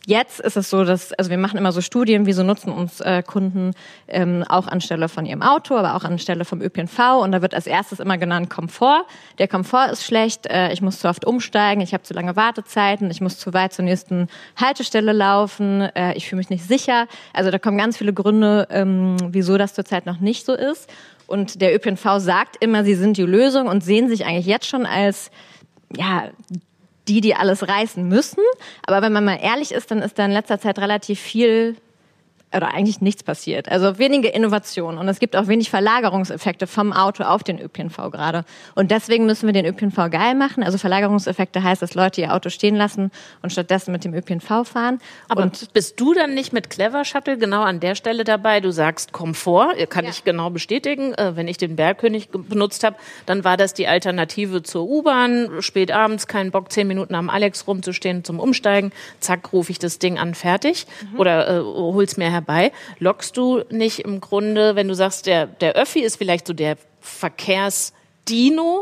Jetzt 0.04 0.40
ist 0.40 0.56
es 0.56 0.68
so, 0.68 0.84
dass, 0.84 1.12
also 1.12 1.30
wir 1.30 1.38
machen 1.38 1.56
immer 1.56 1.70
so 1.70 1.80
Studien, 1.80 2.26
wieso 2.26 2.42
nutzen 2.42 2.72
uns 2.72 3.00
äh, 3.00 3.22
Kunden 3.22 3.70
ähm, 4.08 4.44
auch 4.48 4.66
anstelle 4.66 5.08
von 5.08 5.26
ihrem 5.26 5.42
Auto, 5.42 5.76
aber 5.76 5.94
auch 5.94 6.02
anstelle 6.02 6.44
vom 6.44 6.60
ÖPNV. 6.60 7.20
Und 7.20 7.30
da 7.30 7.40
wird 7.40 7.54
als 7.54 7.68
erstes 7.68 8.00
immer 8.00 8.18
genannt 8.18 8.50
Komfort. 8.50 9.04
Der 9.38 9.46
Komfort 9.46 9.92
ist 9.92 10.04
schlecht, 10.04 10.46
äh, 10.46 10.72
ich 10.72 10.82
muss 10.82 10.98
zu 10.98 11.08
oft 11.08 11.24
umsteigen, 11.24 11.80
ich 11.82 11.94
habe 11.94 12.02
zu 12.02 12.14
lange 12.14 12.34
Wartezeiten, 12.34 13.12
ich 13.12 13.20
muss 13.20 13.38
zu 13.38 13.54
weit 13.54 13.72
zur 13.72 13.84
nächsten 13.84 14.26
Haltestelle 14.56 15.12
laufen, 15.12 15.82
äh, 15.94 16.14
ich 16.14 16.28
fühle 16.28 16.38
mich 16.38 16.50
nicht 16.50 16.66
sicher. 16.66 17.06
Also 17.32 17.52
da 17.52 17.60
kommen 17.60 17.78
ganz 17.78 17.96
viele 17.96 18.12
Gründe, 18.12 18.66
ähm, 18.70 19.16
wieso 19.28 19.56
das 19.56 19.74
zurzeit 19.74 20.06
noch 20.06 20.18
nicht 20.18 20.44
so 20.44 20.54
ist. 20.54 20.90
Und 21.28 21.62
der 21.62 21.74
ÖPNV 21.76 22.18
sagt 22.18 22.56
immer, 22.58 22.82
sie 22.82 22.96
sind 22.96 23.16
die 23.16 23.22
Lösung 23.22 23.68
und 23.68 23.84
sehen 23.84 24.08
sich 24.08 24.26
eigentlich 24.26 24.46
jetzt 24.46 24.66
schon 24.66 24.84
als 24.84 25.30
ja, 25.96 26.24
die, 27.12 27.20
die 27.20 27.34
alles 27.34 27.68
reißen 27.68 28.06
müssen. 28.06 28.42
Aber 28.86 29.02
wenn 29.02 29.12
man 29.12 29.24
mal 29.24 29.38
ehrlich 29.40 29.72
ist, 29.72 29.90
dann 29.90 29.98
ist 29.98 30.18
da 30.18 30.24
in 30.24 30.30
letzter 30.30 30.58
Zeit 30.58 30.78
relativ 30.78 31.20
viel 31.20 31.76
oder 32.56 32.74
eigentlich 32.74 33.00
nichts 33.00 33.22
passiert. 33.22 33.68
Also 33.70 33.98
wenige 33.98 34.28
Innovationen 34.28 34.98
und 34.98 35.08
es 35.08 35.18
gibt 35.18 35.36
auch 35.36 35.46
wenig 35.46 35.70
Verlagerungseffekte 35.70 36.66
vom 36.66 36.92
Auto 36.92 37.24
auf 37.24 37.42
den 37.42 37.58
ÖPNV 37.60 37.96
gerade. 38.10 38.44
Und 38.74 38.90
deswegen 38.90 39.26
müssen 39.26 39.46
wir 39.46 39.52
den 39.52 39.66
ÖPNV 39.66 40.10
geil 40.10 40.34
machen. 40.34 40.62
Also 40.62 40.78
Verlagerungseffekte 40.78 41.62
heißt, 41.62 41.82
dass 41.82 41.94
Leute 41.94 42.20
ihr 42.20 42.34
Auto 42.34 42.48
stehen 42.48 42.76
lassen 42.76 43.10
und 43.42 43.50
stattdessen 43.50 43.92
mit 43.92 44.04
dem 44.04 44.14
ÖPNV 44.14 44.66
fahren. 44.66 44.98
Aber 45.28 45.42
und 45.42 45.72
bist 45.72 45.98
du 46.00 46.14
dann 46.14 46.34
nicht 46.34 46.52
mit 46.52 46.70
Clever 46.70 47.04
Shuttle 47.04 47.38
genau 47.38 47.62
an 47.62 47.80
der 47.80 47.94
Stelle 47.94 48.24
dabei? 48.24 48.60
Du 48.60 48.70
sagst 48.70 49.12
Komfort, 49.12 49.74
kann 49.88 50.04
Ja. 50.04 50.10
ich 50.10 50.24
genau 50.24 50.50
bestätigen. 50.50 51.14
Äh, 51.14 51.36
wenn 51.36 51.48
ich 51.48 51.56
den 51.58 51.76
Bergkönig 51.76 52.28
benutzt 52.30 52.84
habe, 52.84 52.96
dann 53.26 53.44
war 53.44 53.56
das 53.56 53.74
die 53.74 53.86
Alternative 53.88 54.62
zur 54.62 54.88
U-Bahn. 54.88 55.48
Spät 55.60 55.92
abends, 55.92 56.26
keinen 56.26 56.50
Bock, 56.50 56.72
zehn 56.72 56.86
Minuten 56.86 57.14
am 57.14 57.30
Alex 57.30 57.66
rumzustehen 57.66 58.24
zum 58.24 58.40
Umsteigen. 58.40 58.92
Zack, 59.20 59.52
rufe 59.52 59.72
ich 59.72 59.78
das 59.78 59.98
Ding 59.98 60.18
an, 60.18 60.34
fertig. 60.34 60.86
Oder 61.16 61.48
äh, 61.48 61.60
hol's 61.60 62.16
mir 62.16 62.30
herbei. 62.42 62.72
Lockst 62.98 63.36
du 63.36 63.62
nicht 63.70 64.00
im 64.00 64.20
Grunde, 64.20 64.76
wenn 64.76 64.88
du 64.88 64.94
sagst, 64.94 65.26
der, 65.26 65.46
der 65.46 65.74
Öffi 65.74 66.00
ist 66.00 66.16
vielleicht 66.16 66.46
so 66.46 66.52
der 66.52 66.76
Verkehrs 67.00 67.92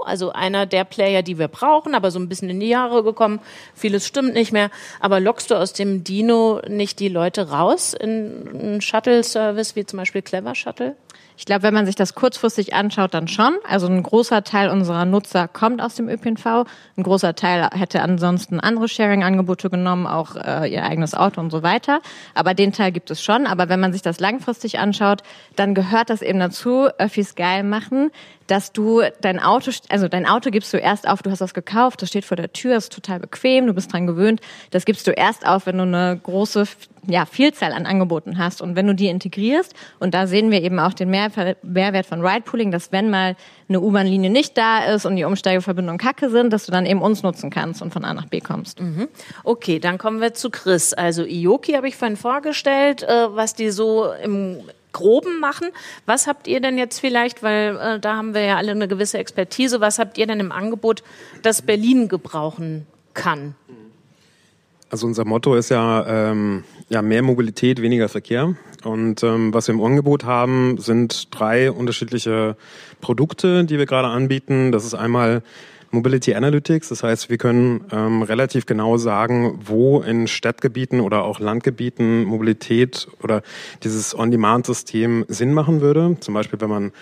also 0.05 0.33
einer 0.33 0.67
der 0.67 0.85
Player, 0.85 1.23
die 1.23 1.39
wir 1.39 1.49
brauchen, 1.49 1.95
aber 1.95 2.11
so 2.11 2.19
ein 2.19 2.29
bisschen 2.29 2.51
in 2.51 2.61
die 2.61 2.69
Jahre 2.69 3.03
gekommen. 3.03 3.41
Vieles 3.75 4.07
stimmt 4.07 4.35
nicht 4.35 4.53
mehr. 4.53 4.71
Aber 5.01 5.19
lockst 5.19 5.51
du 5.51 5.55
aus 5.55 5.73
dem 5.73 6.05
Dino 6.05 6.61
nicht 6.69 7.01
die 7.01 7.09
Leute 7.09 7.51
raus 7.51 7.95
in 7.95 8.49
einen 8.49 8.81
Shuttle-Service 8.81 9.77
wie 9.77 9.87
zum 9.87 9.97
Beispiel 9.97 10.23
Clever 10.23 10.55
Shuttle? 10.55 10.95
Ich 11.41 11.47
glaube, 11.47 11.63
wenn 11.63 11.73
man 11.73 11.87
sich 11.87 11.95
das 11.95 12.15
kurzfristig 12.15 12.75
anschaut, 12.75 13.15
dann 13.15 13.27
schon. 13.27 13.57
Also 13.67 13.87
ein 13.87 14.03
großer 14.03 14.45
Teil 14.45 14.69
unserer 14.69 15.07
Nutzer 15.07 15.49
kommt 15.49 15.81
aus 15.81 15.95
dem 15.95 16.07
ÖPNV. 16.07 16.67
Ein 16.99 17.03
großer 17.03 17.35
Teil 17.35 17.67
hätte 17.73 18.03
ansonsten 18.03 18.61
andere 18.61 18.89
Sharing-Angebote 18.89 19.71
genommen, 19.71 20.07
auch 20.07 20.37
äh, 20.37 20.71
ihr 20.71 20.85
eigenes 20.85 21.15
Auto 21.15 21.41
und 21.41 21.51
so 21.51 21.63
weiter. 21.63 22.01
Aber 22.35 22.53
den 22.53 22.73
Teil 22.73 22.93
gibt 22.93 23.11
es 23.11 23.23
schon. 23.23 23.47
Aber 23.47 23.71
wenn 23.71 23.81
man 23.81 23.95
sich 23.95 24.03
das 24.03 24.21
langfristig 24.21 24.81
anschaut, 24.81 25.23
dann 25.57 25.75
gehört 25.75 26.11
das 26.11 26.21
eben 26.21 26.41
dazu, 26.41 26.91
Öffis 26.99 27.35
geil 27.37 27.65
machen, 27.65 28.11
dass 28.47 28.73
du 28.73 29.01
dein 29.23 29.41
Auto, 29.41 29.71
also 29.89 30.09
dein 30.09 30.27
Auto 30.27 30.51
gibst 30.51 30.75
du 30.75 30.77
erst 30.77 31.09
auf, 31.09 31.23
du 31.23 31.31
hast 31.31 31.41
das 31.41 31.55
gekauft, 31.55 32.03
das 32.03 32.11
steht 32.11 32.27
vor 32.27 32.37
der 32.37 32.53
Tür, 32.53 32.77
ist 32.77 32.93
total 32.93 33.19
bequem, 33.21 33.67
du 33.67 33.73
bist 33.73 33.93
dran 33.93 34.07
gewöhnt. 34.07 34.43
Das 34.73 34.85
gibst 34.85 35.07
du 35.07 35.13
erst 35.13 35.47
auf, 35.47 35.65
wenn 35.65 35.79
du 35.79 35.85
eine 35.85 36.21
große 36.23 36.67
ja, 37.07 37.27
Vielzahl 37.27 37.73
an 37.73 37.87
Angeboten 37.87 38.39
hast 38.39 38.61
und 38.61 38.77
wenn 38.77 38.87
du 38.87 38.95
die 38.95 39.09
integrierst. 39.09 39.75
Und 39.99 40.15
da 40.15 40.27
sehen 40.27 40.51
wir 40.51 40.63
eben 40.63 40.79
auch 40.79 40.93
den 40.93 41.11
Mehr 41.11 41.31
Mehrwert 41.63 42.07
von 42.07 42.25
Ride-Pooling, 42.25 42.71
dass 42.71 42.93
wenn 42.93 43.11
mal 43.11 43.37
eine 43.69 43.81
U-Bahn-Linie 43.81 44.31
nicht 44.31 44.57
da 44.59 44.85
ist 44.85 45.07
und 45.07 45.17
die 45.17 45.25
Umsteigeverbindungen 45.25 45.99
kacke 45.99 46.31
sind, 46.31 46.53
dass 46.53 46.67
du 46.67 46.73
dann 46.73 46.87
eben 46.87 47.03
uns 47.03 47.23
nutzen 47.23 47.51
kannst 47.51 47.83
und 47.83 47.93
von 47.93 48.05
A 48.05 48.15
nach 48.15 48.27
B 48.27 48.41
kommst. 48.41 48.81
Okay, 49.45 49.79
dann 49.79 49.99
kommen 49.99 50.21
wir 50.21 50.35
zu 50.35 50.51
Chris. 50.51 50.93
Also 50.93 51.25
Ioki 51.25 51.73
habe 51.73 51.89
ich 51.89 51.97
vorhin 51.97 52.17
vorgestellt, 52.17 53.03
äh, 53.03 53.35
was 53.35 53.55
die 53.55 53.71
so 53.71 54.11
im 54.23 54.59
Groben 54.93 55.39
machen. 55.41 55.69
Was 56.07 56.27
habt 56.27 56.49
ihr 56.49 56.61
denn 56.61 56.77
jetzt 56.77 56.99
vielleicht, 56.99 57.43
weil 57.43 57.77
äh, 57.77 58.01
da 58.01 58.17
haben 58.17 58.35
wir 58.35 58.43
ja 58.43 58.57
alle 58.57 58.73
eine 58.73 58.89
gewisse 58.89 59.19
Expertise, 59.19 59.81
was 59.81 59.99
habt 59.99 60.19
ihr 60.19 60.27
denn 60.27 60.41
im 60.41 60.53
Angebot, 60.53 61.03
das 61.43 61.63
Berlin 61.63 62.09
gebrauchen 62.09 62.87
kann? 63.15 63.55
Also 64.91 65.07
unser 65.07 65.25
Motto 65.25 65.55
ist 65.55 65.71
ja, 65.71 66.05
ähm, 66.07 66.65
ja 66.89 67.01
mehr 67.01 67.23
Mobilität, 67.23 67.81
weniger 67.81 68.09
Verkehr. 68.09 68.57
Und 68.83 69.23
ähm, 69.23 69.55
was 69.55 69.69
wir 69.69 69.75
im 69.75 69.81
Angebot 69.81 70.25
haben, 70.25 70.79
sind 70.79 71.29
drei 71.31 71.71
unterschiedliche 71.71 72.57
Produkte, 73.01 73.65
die 73.65 73.79
wir 73.79 73.87
gerade 73.87 74.09
anbieten. 74.09 74.73
Das 74.73 74.85
ist 74.85 74.95
einmal 74.95 75.43
Mobility 75.93 76.35
Analytics, 76.35 76.89
das 76.89 77.03
heißt, 77.03 77.31
wir 77.31 77.39
können 77.39 77.85
ähm, 77.91 78.23
relativ 78.23 78.65
genau 78.65 78.97
sagen, 78.97 79.59
wo 79.65 80.01
in 80.01 80.29
Stadtgebieten 80.29 81.01
oder 81.01 81.25
auch 81.25 81.41
Landgebieten 81.41 82.25
Mobilität 82.25 83.09
oder 83.23 83.43
dieses 83.83 84.17
On-Demand-System 84.17 85.25
Sinn 85.27 85.53
machen 85.53 85.81
würde. 85.81 86.17
Zum 86.21 86.35
Beispiel, 86.35 86.61
wenn 86.61 86.71
man 86.71 86.93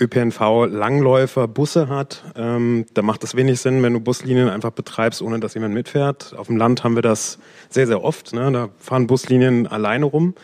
ÖPNV 0.00 0.66
Langläufer 0.66 1.48
Busse 1.48 1.88
hat, 1.88 2.24
ähm, 2.36 2.86
da 2.94 3.02
macht 3.02 3.24
es 3.24 3.34
wenig 3.34 3.60
Sinn, 3.60 3.82
wenn 3.82 3.92
du 3.92 4.00
Buslinien 4.00 4.48
einfach 4.48 4.70
betreibst, 4.70 5.22
ohne 5.22 5.40
dass 5.40 5.54
jemand 5.54 5.74
mitfährt. 5.74 6.34
Auf 6.36 6.46
dem 6.46 6.56
Land 6.56 6.84
haben 6.84 6.94
wir 6.94 7.02
das 7.02 7.38
sehr, 7.68 7.86
sehr 7.86 8.02
oft. 8.04 8.32
Ne? 8.32 8.50
Da 8.52 8.68
fahren 8.78 9.06
Buslinien 9.06 9.66
alleine 9.66 10.04
rum 10.04 10.34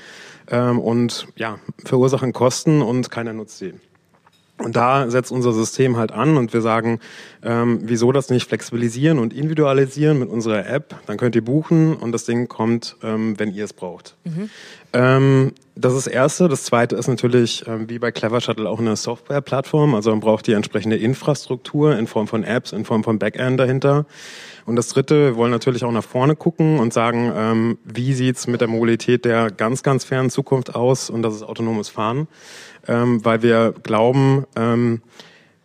ähm, 0.51 0.79
und 0.79 1.29
ja, 1.37 1.59
verursachen 1.85 2.33
Kosten 2.33 2.83
und 2.83 3.11
keiner 3.11 3.33
nutzt 3.33 3.59
sie. 3.59 3.75
Und 4.59 4.77
da 4.77 5.11
setzt 5.11 5.33
unser 5.33 5.53
System 5.53 5.97
halt 5.97 6.13
an 6.13 6.37
und 6.37 6.53
wir 6.53 6.61
sagen, 6.61 7.01
ähm, 7.43 7.81
wieso 7.83 8.13
das 8.13 8.31
nicht 8.31 8.49
flexibilisieren 8.49 9.19
und 9.19 9.33
individualisieren 9.33 10.17
mit 10.21 10.29
unserer 10.29 10.69
App? 10.69 10.95
Dann 11.07 11.17
könnt 11.17 11.35
ihr 11.35 11.45
buchen 11.45 11.97
und 11.97 12.13
das 12.13 12.25
Ding 12.25 12.47
kommt, 12.47 12.97
ähm, 13.03 13.37
wenn 13.39 13.53
ihr 13.53 13.65
es 13.65 13.73
braucht. 13.73 14.17
Ähm, 14.95 15.53
das 15.75 15.93
ist 15.93 16.07
das 16.07 16.13
Erste. 16.13 16.49
Das 16.49 16.63
Zweite 16.63 16.95
ist 16.95 17.09
natürlich, 17.09 17.65
ähm, 17.67 17.91
wie 17.91 17.99
bei 17.99 18.13
Clever 18.13 18.41
Shuttle, 18.41 18.71
auch 18.71 18.79
eine 18.79 18.95
Softwareplattform. 18.95 19.97
Also 19.97 20.11
man 20.11 20.21
braucht 20.21 20.47
die 20.47 20.53
entsprechende 20.53 20.97
Infrastruktur 20.97 21.99
in 21.99 22.07
Form 22.07 22.29
von 22.29 22.45
Apps, 22.45 22.73
in 22.73 22.85
Form 22.85 23.03
von 23.03 23.19
Backend 23.19 23.59
dahinter. 23.59 24.07
Und 24.67 24.77
das 24.77 24.89
Dritte, 24.89 25.33
wir 25.33 25.37
wollen 25.37 25.51
natürlich 25.51 25.85
auch 25.85 25.91
nach 25.91 26.05
vorne 26.05 26.37
gucken 26.37 26.79
und 26.79 26.93
sagen, 26.93 27.33
ähm, 27.35 27.79
wie 27.85 28.13
sieht's 28.13 28.47
mit 28.47 28.61
der 28.61 28.69
Mobilität 28.69 29.25
der 29.25 29.51
ganz, 29.51 29.83
ganz 29.83 30.05
fernen 30.05 30.31
Zukunft 30.31 30.77
aus? 30.77 31.11
Und 31.11 31.23
das 31.23 31.35
ist 31.35 31.43
autonomes 31.43 31.89
Fahren, 31.89 32.29
ähm, 32.87 33.25
weil 33.25 33.43
wir 33.43 33.75
glauben, 33.83 34.45
ähm, 34.55 35.03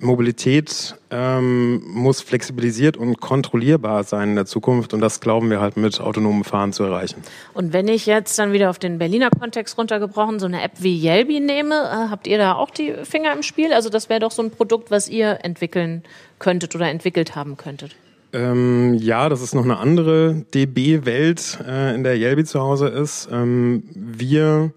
Mobilität 0.01 0.95
ähm, 1.11 1.81
muss 1.85 2.21
flexibilisiert 2.21 2.95
und 2.95 3.19
kontrollierbar 3.19 4.03
sein 4.05 4.29
in 4.29 4.35
der 4.35 4.45
Zukunft 4.45 4.93
und 4.93 5.01
das 5.01 5.19
glauben 5.19 5.49
wir 5.49 5.59
halt 5.59 5.75
mit 5.75 5.99
autonomem 5.99 6.45
Fahren 6.45 6.71
zu 6.71 6.83
erreichen. 6.83 7.21
Und 7.53 7.73
wenn 7.73 7.87
ich 7.89 8.05
jetzt 8.05 8.39
dann 8.39 8.53
wieder 8.53 8.69
auf 8.69 8.79
den 8.79 8.97
Berliner 8.97 9.29
Kontext 9.29 9.77
runtergebrochen 9.77 10.39
so 10.39 10.45
eine 10.45 10.61
App 10.61 10.71
wie 10.79 10.97
Yelby 10.97 11.41
nehme, 11.41 11.75
äh, 11.75 12.09
habt 12.09 12.27
ihr 12.27 12.37
da 12.37 12.53
auch 12.53 12.69
die 12.69 12.93
Finger 13.03 13.33
im 13.33 13.43
Spiel? 13.43 13.73
Also 13.73 13.89
das 13.89 14.09
wäre 14.09 14.21
doch 14.21 14.31
so 14.31 14.41
ein 14.41 14.51
Produkt, 14.51 14.89
was 14.89 15.09
ihr 15.09 15.39
entwickeln 15.43 16.03
könntet 16.39 16.75
oder 16.75 16.89
entwickelt 16.89 17.35
haben 17.35 17.57
könntet. 17.57 17.95
Ähm, 18.31 18.93
ja, 18.93 19.27
das 19.27 19.41
ist 19.41 19.55
noch 19.55 19.63
eine 19.63 19.77
andere 19.77 20.45
DB-Welt, 20.53 21.59
äh, 21.67 21.95
in 21.95 22.03
der 22.03 22.15
Yelby 22.15 22.45
zu 22.45 22.59
Hause 22.59 22.87
ist. 22.87 23.27
Ähm, 23.31 23.83
wir, 23.93 24.71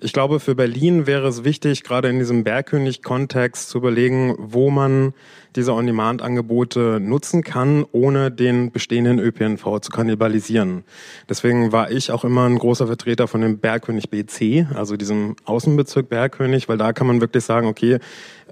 ich 0.00 0.12
glaube, 0.12 0.40
für 0.40 0.54
Berlin 0.54 1.06
wäre 1.06 1.26
es 1.28 1.44
wichtig, 1.44 1.82
gerade 1.82 2.08
in 2.08 2.18
diesem 2.18 2.44
Bergkönig-Kontext 2.44 3.68
zu 3.68 3.78
überlegen, 3.78 4.34
wo 4.38 4.70
man 4.70 5.14
diese 5.58 5.74
On-Demand-Angebote 5.74 7.00
nutzen 7.00 7.42
kann, 7.42 7.84
ohne 7.90 8.30
den 8.30 8.70
bestehenden 8.70 9.18
ÖPNV 9.18 9.80
zu 9.80 9.90
kannibalisieren. 9.90 10.84
Deswegen 11.28 11.72
war 11.72 11.90
ich 11.90 12.12
auch 12.12 12.24
immer 12.24 12.48
ein 12.48 12.58
großer 12.58 12.86
Vertreter 12.86 13.26
von 13.26 13.40
dem 13.40 13.58
Bergkönig 13.58 14.08
BC, 14.08 14.68
also 14.74 14.96
diesem 14.96 15.34
Außenbezirk 15.44 16.08
Bergkönig, 16.08 16.68
weil 16.68 16.78
da 16.78 16.92
kann 16.92 17.08
man 17.08 17.20
wirklich 17.20 17.44
sagen, 17.44 17.66
okay, 17.66 17.98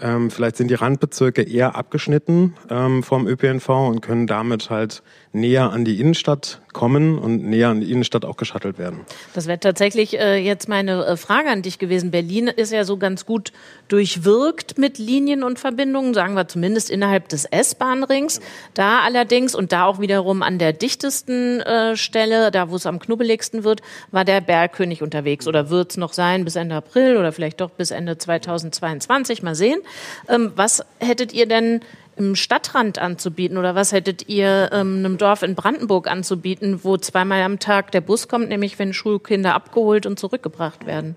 ähm, 0.01 0.31
vielleicht 0.31 0.57
sind 0.57 0.69
die 0.69 0.75
Randbezirke 0.75 1.43
eher 1.43 1.75
abgeschnitten 1.77 2.55
ähm, 2.69 3.03
vom 3.03 3.27
ÖPNV 3.27 3.69
und 3.69 4.03
können 4.03 4.27
damit 4.27 4.69
halt 4.69 5.03
näher 5.33 5.71
an 5.71 5.85
die 5.85 6.01
Innenstadt 6.01 6.61
kommen 6.73 7.19
und 7.19 7.45
näher 7.45 7.69
an 7.69 7.81
die 7.81 7.91
Innenstadt 7.91 8.25
auch 8.25 8.37
geschattelt 8.37 8.79
werden. 8.79 9.01
Das 9.33 9.47
wäre 9.47 9.59
tatsächlich 9.59 10.19
äh, 10.19 10.37
jetzt 10.37 10.69
meine 10.69 11.07
äh, 11.07 11.17
Frage 11.17 11.49
an 11.49 11.63
dich 11.63 11.79
gewesen. 11.79 12.11
Berlin 12.11 12.49
ist 12.49 12.73
ja 12.73 12.85
so 12.85 12.99
ganz 12.99 13.25
gut 13.25 13.53
durchwirkt 13.89 14.77
mit 14.77 14.99
Linien 14.99 15.43
und 15.43 15.59
Verbindungen, 15.59 16.13
sagen 16.13 16.35
wir 16.35 16.49
zumindest 16.49 16.91
innerhalb 16.97 17.29
des 17.29 17.45
S-Bahn-Rings. 17.45 18.41
Da 18.75 19.01
allerdings 19.01 19.55
und 19.55 19.71
da 19.73 19.85
auch 19.85 20.01
wiederum 20.01 20.43
an 20.43 20.59
der 20.59 20.73
dichtesten 20.73 21.61
äh, 21.61 21.97
Stelle, 21.97 22.51
da 22.51 22.71
wo 22.71 22.77
es 22.77 22.87
am 22.87 22.99
knubbeligsten 22.99 23.65
wird, 23.65 23.83
war 24.11 24.25
der 24.25 24.41
Bergkönig 24.41 25.03
unterwegs 25.03 25.47
oder 25.47 25.71
wird 25.71 25.91
es 25.93 25.97
noch 25.99 26.15
sein 26.15 26.45
bis 26.45 26.57
Ende 26.57 26.75
April 26.75 27.19
oder 27.19 27.33
vielleicht 27.33 27.61
doch 27.61 27.71
bis 27.71 27.91
Ende 27.91 28.17
2022. 28.17 29.43
Mal 29.43 29.55
sehen. 29.55 29.81
Ähm, 30.29 30.53
was 30.57 30.85
hättet 30.99 31.33
ihr 31.35 31.47
denn 31.47 31.81
im 32.17 32.35
Stadtrand 32.35 32.99
anzubieten 32.99 33.59
oder 33.59 33.75
was 33.75 33.93
hättet 33.93 34.27
ihr 34.29 34.71
ähm, 34.73 34.99
einem 34.99 35.19
Dorf 35.19 35.43
in 35.43 35.55
Brandenburg 35.55 36.11
anzubieten, 36.11 36.81
wo 36.83 36.97
zweimal 36.97 37.43
am 37.43 37.59
Tag 37.59 37.93
der 37.93 38.01
Bus 38.01 38.27
kommt, 38.27 38.49
nämlich 38.49 38.79
wenn 38.79 38.95
Schulkinder 38.95 39.55
abgeholt 39.55 40.07
und 40.07 40.19
zurückgebracht 40.19 40.87
werden? 40.87 41.17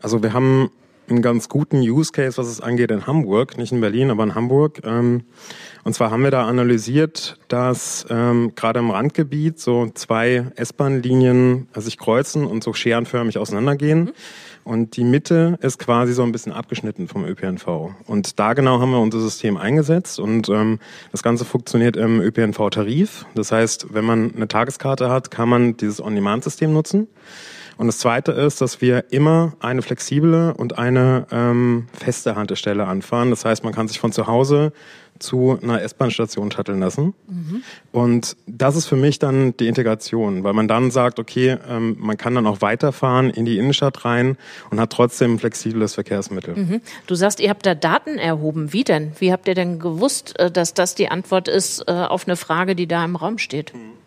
Also 0.00 0.22
wir 0.22 0.32
haben 0.32 0.70
einen 1.10 1.22
ganz 1.22 1.48
guten 1.48 1.78
Use 1.78 2.12
Case, 2.12 2.38
was 2.38 2.46
es 2.46 2.60
angeht 2.60 2.90
in 2.90 3.06
Hamburg, 3.06 3.58
nicht 3.58 3.72
in 3.72 3.80
Berlin, 3.80 4.10
aber 4.10 4.24
in 4.24 4.34
Hamburg. 4.34 4.80
Ähm, 4.84 5.24
und 5.84 5.94
zwar 5.94 6.10
haben 6.10 6.22
wir 6.22 6.30
da 6.30 6.46
analysiert, 6.46 7.38
dass 7.48 8.06
ähm, 8.10 8.52
gerade 8.54 8.80
im 8.80 8.90
Randgebiet 8.90 9.58
so 9.58 9.90
zwei 9.94 10.46
S-Bahn-Linien 10.56 11.68
sich 11.74 11.98
kreuzen 11.98 12.44
und 12.44 12.62
so 12.62 12.72
scherenförmig 12.72 13.38
auseinandergehen. 13.38 14.12
Und 14.62 14.96
die 14.96 15.04
Mitte 15.04 15.58
ist 15.62 15.78
quasi 15.78 16.12
so 16.12 16.22
ein 16.22 16.32
bisschen 16.32 16.52
abgeschnitten 16.52 17.08
vom 17.08 17.24
ÖPNV. 17.24 17.94
Und 18.06 18.38
da 18.38 18.52
genau 18.52 18.78
haben 18.80 18.90
wir 18.90 19.00
unser 19.00 19.20
System 19.20 19.56
eingesetzt. 19.56 20.20
Und 20.20 20.48
ähm, 20.48 20.78
das 21.12 21.22
Ganze 21.22 21.44
funktioniert 21.44 21.96
im 21.96 22.20
ÖPNV-Tarif. 22.20 23.24
Das 23.34 23.52
heißt, 23.52 23.94
wenn 23.94 24.04
man 24.04 24.34
eine 24.34 24.48
Tageskarte 24.48 25.08
hat, 25.08 25.30
kann 25.30 25.48
man 25.48 25.76
dieses 25.76 26.02
On-Demand-System 26.02 26.72
nutzen. 26.72 27.08
Und 27.76 27.86
das 27.86 27.98
Zweite 27.98 28.32
ist, 28.32 28.60
dass 28.60 28.80
wir 28.80 29.04
immer 29.10 29.54
eine 29.60 29.82
flexible 29.82 30.54
und 30.56 30.78
eine 30.78 31.26
ähm, 31.30 31.86
feste 31.92 32.36
Haltestelle 32.36 32.86
anfahren. 32.86 33.30
Das 33.30 33.44
heißt, 33.44 33.64
man 33.64 33.72
kann 33.72 33.88
sich 33.88 34.00
von 34.00 34.12
zu 34.12 34.26
Hause 34.26 34.72
zu 35.20 35.58
einer 35.62 35.82
S-Bahn-Station 35.82 36.50
shutteln 36.50 36.80
lassen. 36.80 37.14
Mhm. 37.28 37.62
Und 37.92 38.36
das 38.46 38.76
ist 38.76 38.86
für 38.86 38.96
mich 38.96 39.18
dann 39.18 39.56
die 39.56 39.68
Integration, 39.68 40.42
weil 40.42 40.52
man 40.52 40.66
dann 40.66 40.90
sagt, 40.90 41.18
okay, 41.18 41.58
ähm, 41.68 41.96
man 41.98 42.16
kann 42.16 42.34
dann 42.34 42.46
auch 42.46 42.60
weiterfahren 42.60 43.30
in 43.30 43.44
die 43.44 43.58
Innenstadt 43.58 44.04
rein 44.04 44.36
und 44.70 44.80
hat 44.80 44.90
trotzdem 44.90 45.34
ein 45.34 45.38
flexibles 45.38 45.94
Verkehrsmittel. 45.94 46.56
Mhm. 46.56 46.80
Du 47.06 47.14
sagst, 47.14 47.40
ihr 47.40 47.50
habt 47.50 47.66
da 47.66 47.74
Daten 47.74 48.18
erhoben. 48.18 48.72
Wie 48.72 48.84
denn? 48.84 49.12
Wie 49.18 49.32
habt 49.32 49.46
ihr 49.46 49.54
denn 49.54 49.78
gewusst, 49.78 50.38
äh, 50.38 50.50
dass 50.50 50.74
das 50.74 50.94
die 50.94 51.08
Antwort 51.08 51.48
ist 51.48 51.84
äh, 51.86 51.92
auf 51.92 52.26
eine 52.26 52.36
Frage, 52.36 52.74
die 52.74 52.86
da 52.86 53.04
im 53.04 53.16
Raum 53.16 53.38
steht? 53.38 53.74
Mhm. 53.74 53.99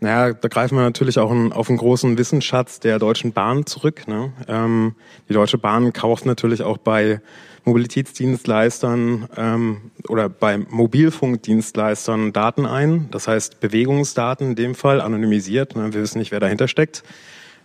Naja, 0.00 0.32
da 0.32 0.48
greifen 0.48 0.76
wir 0.76 0.82
natürlich 0.82 1.18
auch 1.18 1.30
auf 1.30 1.68
einen 1.68 1.78
großen 1.78 2.16
Wissensschatz 2.18 2.78
der 2.78 3.00
Deutschen 3.00 3.32
Bahn 3.32 3.66
zurück. 3.66 4.06
Ne? 4.06 4.32
Ähm, 4.46 4.94
die 5.28 5.32
Deutsche 5.32 5.58
Bahn 5.58 5.92
kauft 5.92 6.24
natürlich 6.24 6.62
auch 6.62 6.78
bei 6.78 7.20
Mobilitätsdienstleistern 7.64 9.28
ähm, 9.36 9.90
oder 10.08 10.28
bei 10.28 10.58
Mobilfunkdienstleistern 10.58 12.32
Daten 12.32 12.64
ein. 12.64 13.08
Das 13.10 13.26
heißt 13.26 13.60
Bewegungsdaten 13.60 14.50
in 14.50 14.54
dem 14.54 14.74
Fall, 14.76 15.00
anonymisiert. 15.00 15.74
Ne? 15.74 15.92
Wir 15.92 16.02
wissen 16.02 16.18
nicht, 16.18 16.30
wer 16.30 16.40
dahinter 16.40 16.68
steckt. 16.68 17.02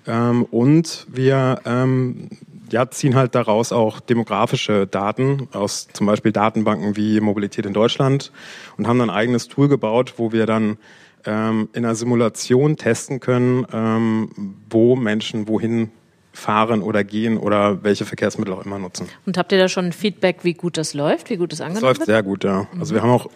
Ähm, 0.08 0.44
und 0.46 1.06
wir 1.10 1.62
ähm, 1.66 2.30
ja, 2.72 2.90
ziehen 2.90 3.16
halt 3.16 3.36
daraus 3.36 3.72
auch 3.72 4.00
demografische 4.00 4.88
Daten 4.88 5.48
aus 5.54 5.88
zum 5.94 6.08
Beispiel 6.08 6.32
Datenbanken 6.32 6.98
wie 6.98 7.20
Mobilität 7.20 7.68
in 7.68 7.74
Deutschland 7.74 8.32
und 8.78 8.88
haben 8.88 8.98
dann 8.98 9.12
ein 9.12 9.16
eigenes 9.16 9.48
Tool 9.48 9.68
gebaut, 9.68 10.16
wo 10.18 10.32
wir 10.32 10.48
dann 10.48 10.78
ähm, 11.26 11.70
in 11.74 11.86
einer 11.86 11.96
Simulation 11.96 12.78
testen 12.78 13.20
können, 13.20 13.66
ähm, 13.72 14.56
wo 14.70 14.96
Menschen 14.96 15.48
wohin 15.48 15.92
fahren 16.32 16.82
oder 16.82 17.04
gehen 17.04 17.38
oder 17.38 17.84
welche 17.84 18.06
Verkehrsmittel 18.06 18.54
auch 18.54 18.66
immer 18.66 18.80
nutzen. 18.80 19.08
Und 19.26 19.38
habt 19.38 19.52
ihr 19.52 19.60
da 19.60 19.70
schon 19.70 19.92
Feedback, 19.92 20.40
wie 20.44 20.54
gut 20.54 20.78
das 20.78 20.94
läuft, 20.94 21.30
wie 21.30 21.38
gut 21.38 21.54
es 21.54 21.62
angenommen 21.62 21.84
wird? 21.84 21.94
Es 21.94 22.00
läuft 22.00 22.08
sehr 22.08 22.24
gut, 22.24 22.44
ja. 22.44 22.68
Mhm. 22.74 22.80
Also 22.80 22.96
wir 22.96 23.04
haben 23.04 23.12
auch 23.12 23.30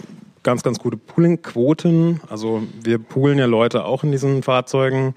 ganz, 0.44 0.64
ganz 0.64 0.80
gute 0.80 0.98
Pooling-Quoten. 0.98 2.22
Also 2.30 2.64
wir 2.82 2.98
poolen 3.00 3.38
ja 3.38 3.46
Leute 3.46 3.86
auch 3.86 4.04
in 4.04 4.12
diesen 4.12 4.44
Fahrzeugen. 4.44 5.14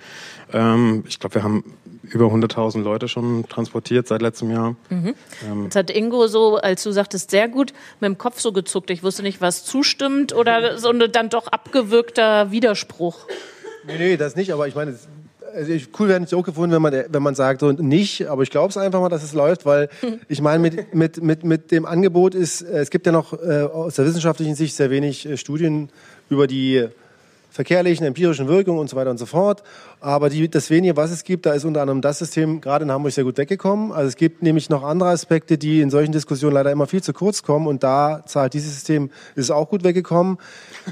Ähm, 0.52 1.04
ich 1.08 1.20
glaube, 1.20 1.36
wir 1.36 1.42
haben 1.42 1.64
über 2.11 2.26
100.000 2.26 2.83
Leute 2.83 3.09
schon 3.09 3.45
transportiert 3.49 4.09
seit 4.09 4.23
letztem 4.23 4.50
Jahr. 4.50 4.76
Mhm. 4.88 5.14
Ähm. 5.49 5.64
Jetzt 5.64 5.76
hat 5.76 5.90
Ingo 5.90 6.26
so, 6.26 6.57
als 6.57 6.83
du 6.83 6.93
sagtest, 6.93 7.31
sehr 7.31 7.49
gut 7.49 7.73
mit 8.00 8.09
dem 8.09 8.19
Kopf 8.19 8.40
so 8.40 8.52
gezuckt. 8.52 8.90
Ich 8.90 9.02
wusste 9.02 9.23
nicht, 9.23 9.40
was 9.40 9.64
zustimmt 9.64 10.35
oder 10.35 10.79
so 10.79 10.90
ein 10.90 11.00
dann 11.12 11.29
doch 11.29 11.47
abgewürgter 11.47 12.50
Widerspruch. 12.50 13.26
Nee, 13.87 13.99
nee, 13.99 14.17
das 14.17 14.37
nicht, 14.37 14.52
aber 14.52 14.69
ich 14.69 14.75
meine, 14.75 14.95
also 15.55 15.73
cool 15.99 16.09
wäre 16.09 16.21
nicht 16.21 16.31
so 16.31 16.43
gefunden, 16.43 16.75
wenn 16.75 16.83
man, 16.83 17.05
wenn 17.09 17.23
man 17.23 17.35
sagt 17.35 17.61
so 17.61 17.73
nicht, 17.73 18.29
aber 18.29 18.43
ich 18.43 18.50
glaube 18.50 18.71
es 18.71 18.76
einfach 18.76 19.00
mal, 19.00 19.09
dass 19.09 19.23
es 19.23 19.33
läuft, 19.33 19.67
weil 19.67 19.88
ich 20.29 20.40
meine, 20.40 20.61
mit, 20.61 20.95
mit, 20.95 21.23
mit, 21.23 21.45
mit 21.45 21.71
dem 21.71 21.87
Angebot 21.87 22.35
ist, 22.35 22.62
es 22.62 22.90
gibt 22.90 23.07
ja 23.07 23.12
noch 23.12 23.33
äh, 23.33 23.62
aus 23.62 23.97
der 23.97 24.07
wissenschaftlichen 24.07 24.55
Sicht 24.55 24.75
sehr 24.75 24.90
wenig 24.90 25.26
äh, 25.26 25.37
Studien 25.37 25.90
über 26.29 26.47
die 26.47 26.88
verkehrlichen, 27.50 28.07
empirischen 28.07 28.49
Wirkungen 28.49 28.78
und 28.78 28.88
so 28.88 28.97
weiter 28.97 29.11
und 29.11 29.19
so 29.19 29.26
fort. 29.26 29.62
Aber 30.00 30.30
die, 30.30 30.49
das 30.49 30.71
wenige, 30.71 30.97
was 30.97 31.11
es 31.11 31.25
gibt, 31.25 31.47
da 31.47 31.52
ist 31.52 31.64
unter 31.64 31.83
anderem 31.83 32.00
das 32.00 32.19
System 32.19 32.61
gerade 32.61 32.85
in 32.85 32.92
Hamburg 32.92 33.12
sehr 33.12 33.25
gut 33.25 33.37
weggekommen. 33.37 33.92
Also 33.92 34.09
es 34.09 34.16
gibt 34.16 34.42
nämlich 34.42 34.71
noch 34.71 34.83
andere 34.83 35.11
Aspekte, 35.11 35.59
die 35.59 35.80
in 35.80 35.90
solchen 35.90 36.12
Diskussionen 36.12 36.54
leider 36.54 36.71
immer 36.71 36.87
viel 36.87 37.02
zu 37.02 37.12
kurz 37.12 37.42
kommen. 37.42 37.66
Und 37.66 37.83
da 37.83 38.23
zahlt 38.26 38.54
dieses 38.54 38.75
System, 38.75 39.11
ist 39.35 39.50
auch 39.50 39.69
gut 39.69 39.85
weggekommen, 39.85 40.38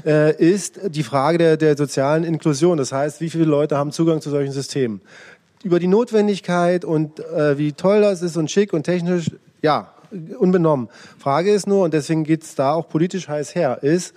äh, 0.05 0.35
ist 0.35 0.79
die 0.89 1.03
Frage 1.03 1.37
der, 1.37 1.57
der 1.57 1.77
sozialen 1.77 2.23
Inklusion. 2.23 2.77
Das 2.77 2.91
heißt, 2.91 3.21
wie 3.21 3.29
viele 3.29 3.45
Leute 3.45 3.77
haben 3.77 3.91
Zugang 3.91 4.21
zu 4.21 4.29
solchen 4.29 4.51
Systemen? 4.51 5.01
Über 5.63 5.79
die 5.79 5.87
Notwendigkeit 5.87 6.85
und 6.85 7.19
äh, 7.19 7.57
wie 7.57 7.73
toll 7.73 8.01
das 8.01 8.21
ist 8.21 8.37
und 8.37 8.49
schick 8.51 8.73
und 8.73 8.83
technisch, 8.83 9.31
ja, 9.61 9.91
unbenommen. 10.37 10.89
Frage 11.17 11.51
ist 11.51 11.67
nur, 11.67 11.83
und 11.83 11.93
deswegen 11.93 12.23
geht's 12.23 12.55
da 12.55 12.73
auch 12.73 12.87
politisch 12.89 13.27
heiß 13.27 13.55
her, 13.55 13.79
ist, 13.81 14.13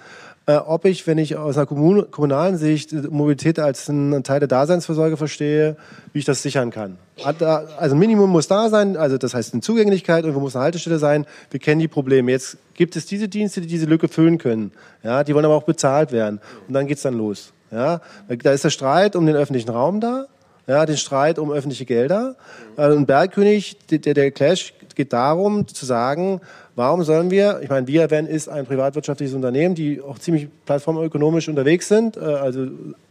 äh, 0.46 0.56
ob 0.56 0.84
ich, 0.84 1.06
wenn 1.06 1.18
ich 1.18 1.36
aus 1.36 1.56
einer 1.56 1.66
Kommun 1.66 2.10
kommunalen 2.10 2.56
Sicht 2.58 2.92
Mobilität 2.92 3.58
als 3.58 3.88
einen 3.88 4.24
Teil 4.24 4.40
der 4.40 4.48
Daseinsvorsorge 4.48 5.16
verstehe, 5.16 5.76
wie 6.12 6.18
ich 6.18 6.24
das 6.24 6.42
sichern 6.42 6.70
kann. 6.70 6.98
Also 7.22 7.94
Minimum 7.94 8.30
muss 8.30 8.48
da 8.48 8.68
sein, 8.68 8.96
also 8.96 9.18
das 9.18 9.34
heißt 9.34 9.52
eine 9.52 9.62
Zugänglichkeit, 9.62 10.24
irgendwo 10.24 10.40
muss 10.40 10.56
eine 10.56 10.64
Haltestelle 10.64 10.98
sein. 10.98 11.26
Wir 11.50 11.60
kennen 11.60 11.80
die 11.80 11.88
Probleme. 11.88 12.32
Jetzt 12.32 12.56
gibt 12.74 12.96
es 12.96 13.06
diese 13.06 13.28
Dienste, 13.28 13.60
die 13.60 13.68
diese 13.68 13.86
Lücke 13.86 14.08
füllen 14.08 14.38
können. 14.38 14.72
Ja, 15.04 15.22
die 15.22 15.34
wollen 15.34 15.44
aber 15.44 15.54
auch 15.54 15.62
bezahlt 15.62 16.10
werden. 16.10 16.40
Und 16.66 16.74
dann 16.74 16.86
geht's 16.86 17.02
dann 17.02 17.14
los. 17.14 17.52
Ja, 17.70 18.00
da 18.28 18.52
ist 18.52 18.64
der 18.64 18.70
Streit 18.70 19.16
um 19.16 19.24
den 19.26 19.36
öffentlichen 19.36 19.70
Raum 19.70 20.00
da. 20.00 20.26
Ja, 20.66 20.86
den 20.86 20.96
Streit 20.96 21.38
um 21.38 21.50
öffentliche 21.50 21.84
Gelder. 21.84 22.36
Also 22.76 22.96
ein 22.96 23.06
Bergkönig, 23.06 23.78
der, 23.90 24.14
der 24.14 24.30
Clash 24.30 24.74
geht 24.94 25.12
darum 25.12 25.66
zu 25.66 25.86
sagen, 25.86 26.40
Warum 26.74 27.04
sollen 27.04 27.30
wir, 27.30 27.60
ich 27.62 27.68
meine, 27.68 27.86
wir 27.86 28.10
werden 28.10 28.26
ist 28.26 28.48
ein 28.48 28.64
privatwirtschaftliches 28.64 29.34
Unternehmen, 29.34 29.74
die 29.74 30.00
auch 30.00 30.18
ziemlich 30.18 30.48
plattformökonomisch 30.64 31.48
unterwegs 31.48 31.88
sind, 31.88 32.16
äh, 32.16 32.20
also 32.20 32.66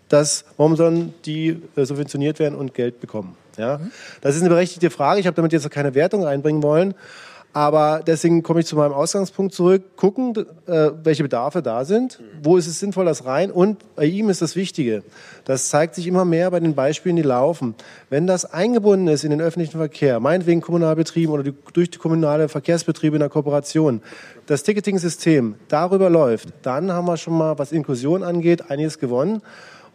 das, 0.09 0.45
warum 0.57 0.75
sollen 0.75 1.13
die 1.25 1.61
äh, 1.75 1.85
subventioniert 1.85 2.39
werden 2.39 2.55
und 2.57 2.73
Geld 2.73 2.99
bekommen? 2.99 3.37
Ja? 3.57 3.79
Das 4.21 4.35
ist 4.35 4.41
eine 4.41 4.49
berechtigte 4.49 4.89
Frage. 4.89 5.19
Ich 5.19 5.27
habe 5.27 5.35
damit 5.35 5.53
jetzt 5.53 5.69
keine 5.69 5.93
Wertung 5.93 6.23
reinbringen 6.23 6.63
wollen. 6.63 6.95
Aber 7.53 8.01
deswegen 8.05 8.43
komme 8.43 8.61
ich 8.61 8.65
zu 8.65 8.77
meinem 8.77 8.93
Ausgangspunkt 8.93 9.53
zurück, 9.53 9.97
gucken, 9.97 10.33
äh, 10.67 10.91
welche 11.03 11.23
Bedarfe 11.23 11.61
da 11.61 11.83
sind, 11.83 12.21
wo 12.41 12.55
ist 12.55 12.67
es 12.67 12.79
sinnvoll, 12.79 13.03
das 13.03 13.25
rein 13.25 13.51
und 13.51 13.95
bei 13.95 14.05
ihm 14.05 14.29
ist 14.29 14.41
das 14.41 14.55
Wichtige. 14.55 15.03
Das 15.43 15.67
zeigt 15.67 15.95
sich 15.95 16.07
immer 16.07 16.23
mehr 16.23 16.49
bei 16.49 16.61
den 16.61 16.75
Beispielen, 16.75 17.17
die 17.17 17.21
laufen. 17.23 17.75
Wenn 18.09 18.25
das 18.25 18.45
eingebunden 18.45 19.09
ist 19.09 19.25
in 19.25 19.31
den 19.31 19.41
öffentlichen 19.41 19.77
Verkehr, 19.77 20.21
meinetwegen 20.21 20.61
Kommunalbetrieben 20.61 21.33
oder 21.33 21.43
die, 21.43 21.53
durch 21.73 21.89
die 21.89 21.97
kommunale 21.97 22.47
Verkehrsbetriebe 22.47 23.17
in 23.17 23.21
der 23.21 23.29
Kooperation, 23.29 24.01
das 24.45 24.63
Ticketing-System 24.63 25.55
darüber 25.67 26.09
läuft, 26.09 26.49
dann 26.61 26.91
haben 26.91 27.05
wir 27.05 27.17
schon 27.17 27.37
mal, 27.37 27.59
was 27.59 27.73
Inklusion 27.73 28.23
angeht, 28.23 28.69
einiges 28.69 28.97
gewonnen. 28.97 29.41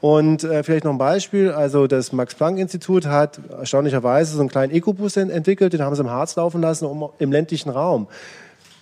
Und 0.01 0.45
äh, 0.45 0.63
vielleicht 0.63 0.85
noch 0.85 0.93
ein 0.93 0.99
Beispiel. 0.99 1.51
Also 1.51 1.87
das 1.87 2.13
Max-Planck-Institut 2.13 3.07
hat 3.07 3.41
erstaunlicherweise 3.59 4.35
so 4.35 4.41
einen 4.41 4.51
kleinen 4.51 4.73
Ecobus 4.73 5.17
entwickelt, 5.17 5.73
den 5.73 5.83
haben 5.83 5.95
sie 5.95 6.03
im 6.03 6.11
Harz 6.11 6.37
laufen 6.37 6.61
lassen, 6.61 6.85
um 6.85 7.11
im 7.19 7.33
ländlichen 7.33 7.71
Raum 7.71 8.09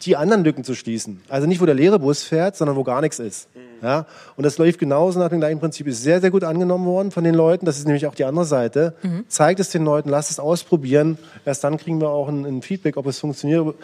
die 0.02 0.16
anderen 0.16 0.44
Lücken 0.44 0.64
zu 0.64 0.74
schließen. 0.74 1.22
Also 1.28 1.46
nicht, 1.46 1.60
wo 1.60 1.66
der 1.66 1.74
leere 1.74 1.98
Bus 1.98 2.22
fährt, 2.22 2.56
sondern 2.56 2.76
wo 2.76 2.84
gar 2.84 3.00
nichts 3.00 3.18
ist. 3.18 3.48
Ja? 3.82 4.06
Und 4.36 4.44
das 4.44 4.58
läuft 4.58 4.78
genauso 4.78 5.18
nach 5.18 5.28
dem 5.28 5.40
gleichen 5.40 5.60
Prinzip. 5.60 5.86
Ist 5.86 6.02
sehr, 6.02 6.20
sehr 6.20 6.30
gut 6.30 6.44
angenommen 6.44 6.86
worden 6.86 7.10
von 7.10 7.24
den 7.24 7.34
Leuten. 7.34 7.64
Das 7.64 7.78
ist 7.78 7.86
nämlich 7.86 8.06
auch 8.06 8.14
die 8.14 8.24
andere 8.24 8.44
Seite. 8.44 8.94
Mhm. 9.02 9.24
Zeigt 9.28 9.60
es 9.60 9.70
den 9.70 9.84
Leuten, 9.84 10.08
lasst 10.08 10.30
es 10.30 10.38
ausprobieren. 10.38 11.18
Erst 11.44 11.64
dann 11.64 11.78
kriegen 11.78 12.00
wir 12.00 12.10
auch 12.10 12.28
ein, 12.28 12.44
ein 12.44 12.62
Feedback, 12.62 12.96
ob 12.96 13.06
es 13.06 13.18
funktioniert. 13.18 13.74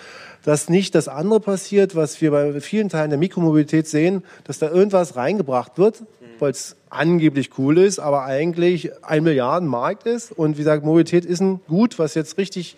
Dass 0.44 0.68
nicht 0.68 0.94
das 0.94 1.08
andere 1.08 1.40
passiert, 1.40 1.94
was 1.96 2.20
wir 2.20 2.30
bei 2.30 2.60
vielen 2.60 2.88
Teilen 2.88 3.10
der 3.10 3.18
Mikromobilität 3.18 3.86
sehen, 3.86 4.24
dass 4.44 4.58
da 4.58 4.70
irgendwas 4.70 5.16
reingebracht 5.16 5.78
wird, 5.78 6.02
weil 6.38 6.50
es 6.50 6.76
angeblich 6.90 7.50
cool 7.56 7.78
ist, 7.78 7.98
aber 7.98 8.24
eigentlich 8.24 8.90
ein 9.02 9.22
Milliardenmarkt 9.22 10.06
ist. 10.06 10.32
Und 10.32 10.54
wie 10.54 10.62
gesagt, 10.62 10.84
Mobilität 10.84 11.24
ist 11.24 11.40
ein 11.40 11.60
Gut, 11.68 11.98
was 11.98 12.14
jetzt 12.14 12.36
richtig 12.36 12.76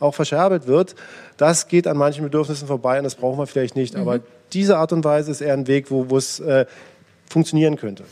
auch 0.00 0.14
verscherbelt 0.14 0.66
wird. 0.66 0.94
Das 1.36 1.66
geht 1.68 1.86
an 1.86 1.96
manchen 1.96 2.24
Bedürfnissen 2.24 2.68
vorbei 2.68 2.98
und 2.98 3.04
das 3.04 3.14
brauchen 3.14 3.38
wir 3.38 3.46
vielleicht 3.46 3.74
nicht. 3.74 3.94
Mhm. 3.94 4.00
Aber 4.00 4.20
diese 4.52 4.76
Art 4.76 4.92
und 4.92 5.04
Weise 5.04 5.30
ist 5.30 5.40
eher 5.40 5.54
ein 5.54 5.66
Weg, 5.66 5.90
wo 5.90 6.16
es 6.16 6.40
äh, 6.40 6.66
funktionieren 7.28 7.76
könnte. 7.76 8.04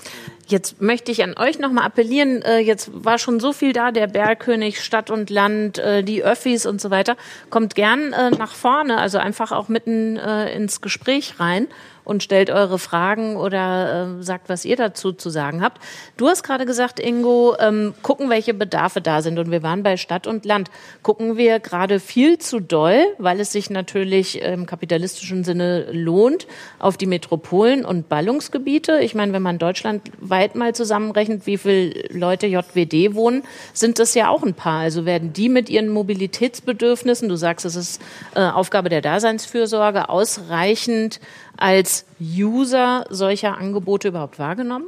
Jetzt 0.47 0.81
möchte 0.81 1.13
ich 1.13 1.23
an 1.23 1.37
euch 1.37 1.59
nochmal 1.59 1.85
appellieren. 1.85 2.43
Äh, 2.43 2.59
jetzt 2.59 2.91
war 2.93 3.19
schon 3.19 3.39
so 3.39 3.53
viel 3.53 3.73
da, 3.73 3.91
der 3.91 4.07
Bergkönig, 4.07 4.83
Stadt 4.83 5.11
und 5.11 5.29
Land, 5.29 5.79
äh, 5.79 6.03
die 6.03 6.25
Öffis 6.25 6.67
und 6.67 6.81
so 6.81 6.91
weiter. 6.91 7.17
Kommt 7.51 7.75
gern 7.75 8.11
nach 8.11 8.55
vorne, 8.55 8.99
also 8.99 9.19
einfach 9.19 9.53
auch 9.53 9.69
mitten 9.69 10.17
ins 10.17 10.81
Gespräch 10.81 11.39
rein 11.39 11.69
und 12.05 12.23
stellt 12.23 12.51
eure 12.51 12.79
Fragen 12.79 13.37
oder 13.37 14.19
äh, 14.19 14.23
sagt, 14.23 14.49
was 14.49 14.65
ihr 14.65 14.77
dazu 14.77 15.13
zu 15.13 15.31
sagen 15.31 15.63
habt. 15.63 15.81
Du 16.17 16.29
hast 16.29 16.43
gerade 16.43 16.67
gesagt, 16.67 16.99
Ingo, 17.01 17.57
ähm, 17.59 17.95
gucken, 18.03 18.31
welche 18.31 18.55
Bedarfe 18.55 19.01
da 19.01 19.23
sind. 19.23 19.39
Und 19.39 19.51
wir 19.51 19.63
waren 19.63 19.83
bei 19.83 19.97
Stadt 19.97 20.27
und 20.27 20.45
Land. 20.45 20.71
Gucken 21.03 21.37
wir 21.37 21.61
gerade 21.61 22.01
viel 22.01 22.39
zu 22.39 22.61
doll, 22.61 23.05
weil 23.19 23.41
es 23.41 23.53
sich 23.53 23.71
natürlich 23.71 24.41
im 24.43 24.67
kapitalistischen 24.67 25.45
Sinne 25.45 25.91
lohnt, 25.93 26.47
auf 26.79 26.97
die 26.97 27.07
Metropolen 27.07 27.85
und 27.85 28.09
Ballungsgebiete. 28.09 29.01
Ich 29.01 29.15
meine, 29.15 29.33
wenn 29.33 29.43
man 29.43 29.59
deutschlandweit 29.59 30.55
mal 30.55 30.75
zusammenrechnet, 30.75 31.47
wie 31.47 31.59
viele 31.59 31.93
Leute 32.11 32.47
JWD 32.47 33.15
wohnen, 33.15 33.43
sind 33.73 33.99
das 33.99 34.15
ja 34.15 34.29
auch 34.29 34.43
ein 34.43 34.55
paar. 34.55 34.81
Also 34.81 35.05
werden 35.05 35.33
die 35.33 35.49
mit 35.49 35.71
ihren 35.71 35.89
Mobilitätsbedürfnissen, 35.89 37.29
du 37.29 37.37
sagst, 37.37 37.65
es 37.67 37.77
ist 37.77 38.03
äh, 38.35 38.41
Aufgabe 38.41 38.89
der 38.89 39.01
Daseinsfürsorge, 39.01 40.09
ausreichend 40.09 41.21
als 41.57 42.05
User 42.21 43.05
solcher 43.11 43.59
Angebote 43.59 44.09
überhaupt 44.09 44.39
wahrgenommen? 44.39 44.87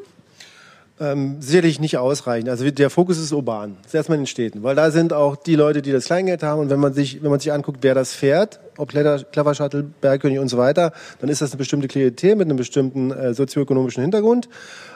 Ähm, 1.01 1.43
sicherlich 1.43 1.81
nicht 1.81 1.99
ausreichend. 1.99 2.49
Also 2.49 2.71
der 2.71 2.89
Fokus 2.89 3.19
ist 3.19 3.33
urban. 3.33 3.77
Das 3.83 3.89
ist 3.89 3.95
erstmal 3.95 4.17
in 4.17 4.23
den 4.23 4.27
Städten, 4.29 4.63
weil 4.63 4.77
da 4.77 4.93
sind 4.93 5.13
auch 5.13 5.35
die 5.35 5.57
Leute, 5.57 5.83
die 5.83 5.91
das 5.91 6.05
Kleingeld 6.05 6.45
haben. 6.45 6.61
Und 6.61 6.71
wenn 6.71 6.79
man 6.79 6.93
sich, 6.93 7.21
wenn 7.21 7.31
man 7.31 7.41
sich 7.41 7.53
anguckt, 7.53 7.79
wer 7.83 7.95
das 7.95 8.15
fährt, 8.15 8.61
ob 8.77 8.91
Clever 8.91 9.55
Shuttle, 9.55 9.83
Bergkönig 9.83 10.39
und 10.39 10.49
so 10.49 10.57
weiter, 10.57 10.93
dann 11.21 11.31
ist 11.31 11.41
das 11.41 11.51
eine 11.51 11.59
bestimmte 11.59 11.89
Klientel 11.89 12.37
mit 12.37 12.47
einem 12.47 12.57
bestimmten 12.57 13.11
äh, 13.11 13.35
sozioökonomischen 13.35 14.03
Hintergrund. 14.03 14.49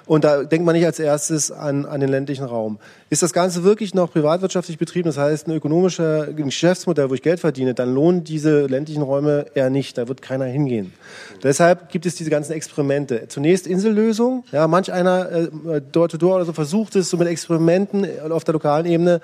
Und 0.09 0.25
da 0.25 0.43
denkt 0.43 0.65
man 0.65 0.75
nicht 0.75 0.87
als 0.87 0.99
erstes 0.99 1.53
an, 1.53 1.85
an 1.85 2.01
den 2.01 2.09
ländlichen 2.09 2.47
Raum. 2.47 2.79
Ist 3.11 3.23
das 3.23 3.35
Ganze 3.35 3.63
wirklich 3.63 3.95
noch 3.95 4.11
privatwirtschaftlich 4.11 4.79
betrieben, 4.79 5.07
das 5.11 5.19
heißt 5.19 5.47
ein 5.47 5.55
ökonomischer 5.55 6.33
Geschäftsmodell, 6.33 7.11
wo 7.11 7.15
ich 7.15 7.21
Geld 7.21 7.41
verdiene, 7.41 7.75
dann 7.75 7.95
lohnen 7.95 8.25
diese 8.25 8.65
ländlichen 8.67 9.03
Räume 9.03 9.45
eher 9.55 9.69
nicht. 9.69 9.99
Da 9.99 10.09
wird 10.09 10.23
keiner 10.23 10.47
hingehen. 10.47 10.95
Deshalb 11.43 11.91
gibt 11.91 12.07
es 12.07 12.15
diese 12.15 12.31
ganzen 12.31 12.53
Experimente. 12.53 13.29
Zunächst 13.29 13.67
Insellösung. 13.67 14.45
Ja, 14.51 14.67
manch 14.67 14.91
einer 14.91 15.31
äh, 15.31 15.83
Door-to-Door 15.93 16.37
oder 16.37 16.45
so 16.47 16.55
versucht 16.55 16.97
es 16.97 17.11
so 17.11 17.19
mit 17.19 17.29
Experimenten 17.29 18.07
auf 18.31 18.45
der 18.45 18.55
lokalen 18.55 18.87
Ebene. 18.87 19.21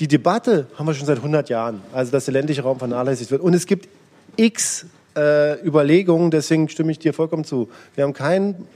Die 0.00 0.06
Debatte 0.06 0.66
haben 0.76 0.86
wir 0.86 0.92
schon 0.92 1.06
seit 1.06 1.16
100 1.16 1.48
Jahren, 1.48 1.80
also 1.94 2.12
dass 2.12 2.26
der 2.26 2.32
ländliche 2.32 2.60
Raum 2.60 2.78
vernachlässigt 2.78 3.30
wird. 3.30 3.40
Und 3.40 3.54
es 3.54 3.64
gibt 3.64 3.88
x 4.36 4.84
äh, 5.16 5.66
Überlegungen, 5.66 6.30
deswegen 6.30 6.68
stimme 6.68 6.92
ich 6.92 6.98
dir 6.98 7.14
vollkommen 7.14 7.44
zu. 7.44 7.70
Wir 7.94 8.04
haben 8.04 8.12
kein 8.12 8.66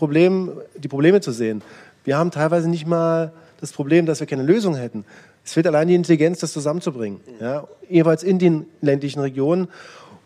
Problem, 0.00 0.52
die 0.76 0.88
Probleme 0.88 1.20
zu 1.20 1.30
sehen. 1.30 1.60
Wir 2.04 2.16
haben 2.16 2.30
teilweise 2.30 2.70
nicht 2.70 2.86
mal 2.86 3.32
das 3.60 3.70
Problem, 3.72 4.06
dass 4.06 4.18
wir 4.18 4.26
keine 4.26 4.42
Lösung 4.42 4.74
hätten. 4.74 5.04
Es 5.44 5.52
fehlt 5.52 5.66
allein 5.66 5.88
die 5.88 5.94
Intelligenz, 5.94 6.38
das 6.40 6.54
zusammenzubringen. 6.54 7.20
Ja, 7.38 7.68
jeweils 7.88 8.22
in 8.22 8.38
den 8.38 8.64
ländlichen 8.80 9.20
Regionen. 9.20 9.68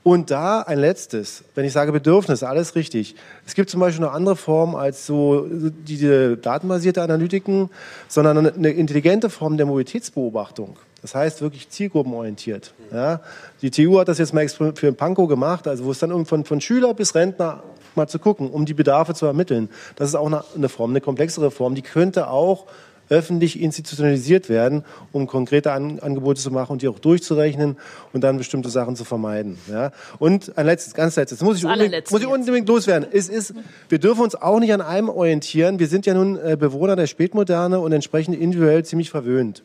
Und 0.04 0.30
da 0.30 0.60
ein 0.60 0.78
letztes, 0.78 1.42
wenn 1.56 1.64
ich 1.64 1.72
sage 1.72 1.90
Bedürfnis, 1.90 2.44
alles 2.44 2.76
richtig. 2.76 3.16
Es 3.46 3.54
gibt 3.54 3.68
zum 3.68 3.80
Beispiel 3.80 4.04
eine 4.04 4.14
andere 4.14 4.36
Form 4.36 4.76
als 4.76 5.06
so 5.06 5.48
diese 5.48 6.36
datenbasierte 6.36 7.02
Analytiken, 7.02 7.70
sondern 8.06 8.46
eine 8.46 8.70
intelligente 8.70 9.28
Form 9.28 9.56
der 9.56 9.66
Mobilitätsbeobachtung. 9.66 10.76
Das 11.02 11.16
heißt 11.16 11.42
wirklich 11.42 11.68
zielgruppenorientiert. 11.68 12.74
Ja. 12.92 13.22
Die 13.60 13.70
TU 13.70 13.98
hat 13.98 14.06
das 14.06 14.18
jetzt 14.18 14.34
mal 14.34 14.48
für 14.48 14.92
Pankow 14.92 15.28
gemacht, 15.28 15.66
also 15.66 15.84
wo 15.84 15.90
es 15.90 15.98
dann 15.98 16.26
von, 16.26 16.44
von 16.44 16.60
Schüler 16.60 16.94
bis 16.94 17.14
Rentner 17.14 17.62
mal 17.96 18.08
zu 18.08 18.18
gucken, 18.18 18.50
um 18.50 18.66
die 18.66 18.74
Bedarfe 18.74 19.14
zu 19.14 19.26
ermitteln. 19.26 19.68
Das 19.96 20.08
ist 20.08 20.14
auch 20.14 20.26
eine, 20.26 20.68
Form, 20.68 20.90
eine 20.90 21.00
komplexere 21.00 21.50
Form. 21.50 21.74
Die 21.74 21.82
könnte 21.82 22.28
auch 22.28 22.66
öffentlich 23.08 23.60
institutionalisiert 23.60 24.48
werden, 24.48 24.84
um 25.12 25.26
konkrete 25.26 25.72
An 25.72 26.00
Angebote 26.00 26.40
zu 26.40 26.50
machen 26.50 26.72
und 26.72 26.82
die 26.82 26.88
auch 26.88 26.98
durchzurechnen 26.98 27.76
und 28.12 28.22
dann 28.22 28.38
bestimmte 28.38 28.70
Sachen 28.70 28.96
zu 28.96 29.04
vermeiden. 29.04 29.58
Ja? 29.70 29.92
Und 30.18 30.56
ein 30.56 30.66
letztes, 30.66 30.94
ganz 30.94 31.16
letztes, 31.16 31.38
das 31.38 31.46
muss 31.46 31.58
ich, 31.58 31.64
unbedingt, 31.64 32.10
muss 32.10 32.20
ich 32.20 32.26
unbedingt 32.26 32.68
loswerden. 32.68 33.08
Es 33.12 33.28
ist, 33.28 33.54
wir 33.88 33.98
dürfen 33.98 34.22
uns 34.22 34.34
auch 34.34 34.58
nicht 34.58 34.72
an 34.72 34.80
einem 34.80 35.08
orientieren. 35.08 35.78
Wir 35.78 35.88
sind 35.88 36.06
ja 36.06 36.14
nun 36.14 36.38
äh, 36.38 36.56
Bewohner 36.58 36.96
der 36.96 37.06
Spätmoderne 37.06 37.78
und 37.78 37.92
entsprechend 37.92 38.36
individuell 38.36 38.84
ziemlich 38.84 39.10
verwöhnt. 39.10 39.62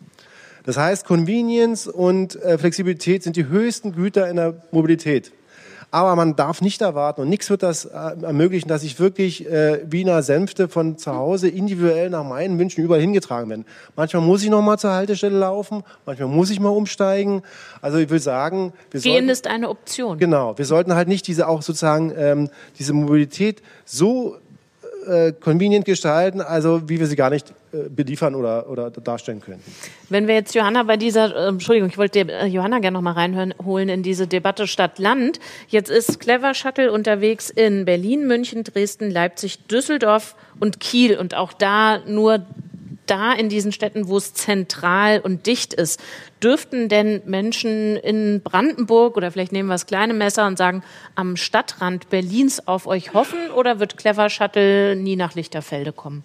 Das 0.66 0.78
heißt, 0.78 1.06
Convenience 1.06 1.88
und 1.88 2.36
äh, 2.44 2.58
Flexibilität 2.58 3.24
sind 3.24 3.36
die 3.36 3.48
höchsten 3.48 3.94
Güter 3.94 4.30
in 4.30 4.36
der 4.36 4.62
Mobilität. 4.72 5.32
Aber 5.92 6.16
man 6.16 6.36
darf 6.36 6.62
nicht 6.62 6.82
erwarten 6.82 7.22
und 7.22 7.30
nichts 7.30 7.50
wird 7.50 7.64
das 7.64 7.86
äh, 7.86 7.90
ermöglichen, 8.22 8.68
dass 8.68 8.84
ich 8.84 9.00
wirklich 9.00 9.50
äh, 9.50 9.80
Wiener 9.90 10.22
Sänfte 10.22 10.68
von 10.68 11.00
zu 11.00 11.16
Hause 11.16 11.50
individuell 11.50 12.12
nach 12.12 12.24
meinen 12.24 12.60
Wünschen 12.60 12.84
überall 12.84 13.02
hingetragen 13.02 13.50
werden. 13.50 13.66
Manchmal 13.96 14.22
muss 14.22 14.44
ich 14.44 14.50
noch 14.50 14.62
mal 14.62 14.78
zur 14.78 14.92
Haltestelle 14.92 15.38
laufen, 15.38 15.84
manchmal 16.06 16.28
muss 16.28 16.52
ich 16.52 16.60
mal 16.60 16.70
umsteigen. 16.70 17.42
Also 17.82 17.98
ich 17.98 18.10
will 18.10 18.20
sagen, 18.20 18.72
wir 18.92 19.02
Gehen 19.02 19.14
sollten, 19.14 19.30
ist 19.30 19.48
eine 19.48 19.70
Option. 19.70 20.20
Genau, 20.20 20.56
wir 20.58 20.66
sollten 20.66 20.94
halt 20.94 21.08
nicht 21.08 21.26
diese 21.26 21.48
auch 21.48 21.64
sozusagen 21.64 22.14
ähm, 22.16 22.50
diese 22.78 22.94
Mobilität 22.94 23.64
so 23.84 24.38
äh, 25.08 25.32
convenient 25.32 25.86
gestalten, 25.86 26.42
also 26.42 26.88
wie 26.88 27.00
wir 27.00 27.08
sie 27.08 27.16
gar 27.16 27.32
nicht 27.32 27.54
beliefern 27.72 28.36
oder, 28.36 28.70
oder 28.70 28.90
darstellen 28.90 29.42
können. 29.42 29.62
Wenn 30.10 30.28
wir 30.28 30.36
jetzt 30.36 30.56
Johanna 30.56 30.84
bei 30.84 30.98
dieser, 30.98 31.36
äh, 31.36 31.48
Entschuldigung, 31.50 31.90
ich 31.90 31.98
wollte 31.98 32.20
äh, 32.20 32.46
Johanna 32.46 32.80
gerne 32.80 32.96
noch 32.96 33.02
mal 33.02 33.14
reinholen 33.14 33.90
in 33.90 34.04
diese 34.04 34.28
Debatte 34.28 34.68
Stadt-Land. 34.68 35.40
Jetzt 35.68 35.90
ist 35.90 36.20
Clever 36.20 36.54
Shuttle 36.54 36.92
unterwegs 36.92 37.50
in 37.50 37.86
Berlin, 37.86 38.28
München, 38.28 38.64
Dresden, 38.64 39.12
Leipzig, 39.12 39.68
Düsseldorf 39.68 40.36
und 40.60 40.80
Kiel 40.80 41.18
und 41.18 41.36
auch 41.36 41.54
da 41.54 42.00
nur 42.06 42.46
da 43.10 43.34
in 43.34 43.50
diesen 43.50 43.72
Städten, 43.72 44.08
wo 44.08 44.18
es 44.18 44.34
zentral 44.34 45.20
und 45.20 45.48
dicht 45.48 45.74
ist, 45.74 46.00
dürften 46.44 46.90
denn 46.90 47.22
Menschen 47.26 47.98
in 47.98 48.42
Brandenburg 48.44 49.18
oder 49.18 49.32
vielleicht 49.32 49.52
nehmen 49.52 49.70
wir 49.70 49.74
das 49.74 49.88
kleine 49.88 50.14
Messer 50.14 50.46
und 50.46 50.58
sagen, 50.58 50.84
am 51.16 51.36
Stadtrand 51.36 52.10
Berlins 52.10 52.68
auf 52.68 52.88
euch 52.88 53.14
hoffen 53.14 53.52
oder 53.56 53.80
wird 53.80 53.98
Clever 53.98 54.30
Shuttle 54.30 54.96
nie 54.96 55.16
nach 55.16 55.36
Lichterfelde 55.36 55.92
kommen? 55.92 56.24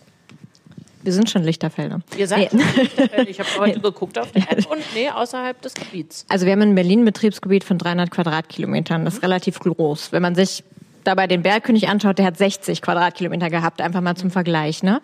Wir 1.04 1.12
sind 1.12 1.28
schon 1.28 1.42
Lichterfelder. 1.42 2.00
Ihr 2.16 2.26
seid 2.26 2.52
nee. 2.54 2.62
Lichterfelde. 2.76 3.30
Ich 3.30 3.38
habe 3.38 3.48
heute 3.58 3.80
geguckt 3.80 4.18
auf 4.18 4.32
die 4.32 4.38
App 4.38 4.66
und 4.70 4.80
nee, 4.94 5.10
außerhalb 5.10 5.60
des 5.60 5.74
Gebiets. 5.74 6.24
Also 6.28 6.46
wir 6.46 6.52
haben 6.52 6.62
in 6.62 6.74
Berlin 6.74 7.00
ein 7.00 7.04
Betriebsgebiet 7.04 7.62
von 7.62 7.76
300 7.76 8.10
Quadratkilometern. 8.10 9.04
Das 9.04 9.14
ist 9.14 9.22
relativ 9.22 9.58
groß. 9.60 10.12
Wenn 10.12 10.22
man 10.22 10.34
sich 10.34 10.64
dabei 11.04 11.26
den 11.26 11.42
Bergkönig 11.42 11.88
anschaut, 11.88 12.18
der 12.18 12.24
hat 12.24 12.38
60 12.38 12.80
Quadratkilometer 12.80 13.50
gehabt, 13.50 13.82
einfach 13.82 14.00
mal 14.00 14.16
zum 14.16 14.30
Vergleich. 14.30 14.82
Ne? 14.82 15.00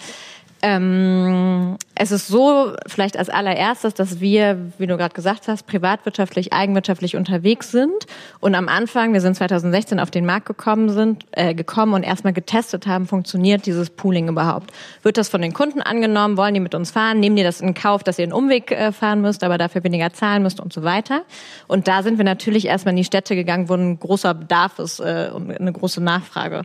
Ähm, 0.62 1.77
es 1.94 2.12
ist 2.12 2.29
so, 2.29 2.73
vielleicht 2.87 3.16
als 3.16 3.31
allererstes, 3.31 3.94
dass 3.94 4.20
wir, 4.20 4.73
wie 4.79 4.87
du 4.87 4.96
gerade 4.96 5.14
gesagt 5.14 5.49
hast, 5.49 5.66
privatwirtschaftlich, 5.66 6.53
eigenwirtschaftlich 6.53 7.16
unterwegs 7.16 7.70
sind 7.70 8.07
und 8.40 8.55
am 8.55 8.68
Anfang, 8.68 9.12
wir 9.12 9.20
sind 9.20 9.37
2016 9.37 9.99
auf 10.01 10.11
den 10.11 10.27
Markt 10.27 10.46
gekommen 10.46 10.90
sind, 10.90 11.25
äh, 11.33 11.55
gekommen 11.55 11.94
und 11.94 12.03
erstmal 12.03 12.33
getestet 12.33 12.87
haben, 12.87 13.07
funktioniert 13.07 13.64
dieses 13.64 13.90
Pooling 13.90 14.29
überhaupt? 14.29 14.70
Wird 15.03 15.16
das 15.16 15.29
von 15.29 15.40
den 15.40 15.55
Kunden 15.55 15.81
angenommen? 15.81 16.37
Wollen 16.37 16.55
die 16.55 16.61
mit 16.61 16.75
uns 16.75 16.90
fahren? 16.90 17.20
Nehmen 17.20 17.37
die 17.37 17.42
das 17.42 17.61
in 17.61 17.75
Kauf, 17.75 18.03
dass 18.03 18.18
ihr 18.18 18.25
einen 18.25 18.33
Umweg 18.33 18.70
äh, 18.70 18.92
fahren 18.92 19.23
müsst, 19.23 19.42
aber 19.42 19.57
dafür 19.57 19.83
weniger 19.83 20.12
zahlen 20.12 20.42
müsst 20.42 20.61
und 20.61 20.73
so 20.73 20.83
weiter? 20.83 21.23
Und 21.68 21.88
da 21.88 22.03
sind 22.03 22.18
wir 22.18 22.25
natürlich 22.25 22.66
erstmal 22.66 22.92
in 22.92 22.99
die 22.99 23.05
Städte 23.05 23.35
gegangen, 23.35 23.68
wo 23.68 23.75
ein 23.75 23.99
großer 23.99 24.35
Bedarf 24.35 24.79
ist 24.79 25.01
äh, 25.01 25.31
und 25.33 25.51
eine 25.51 25.73
große 25.73 26.03
Nachfrage 26.03 26.64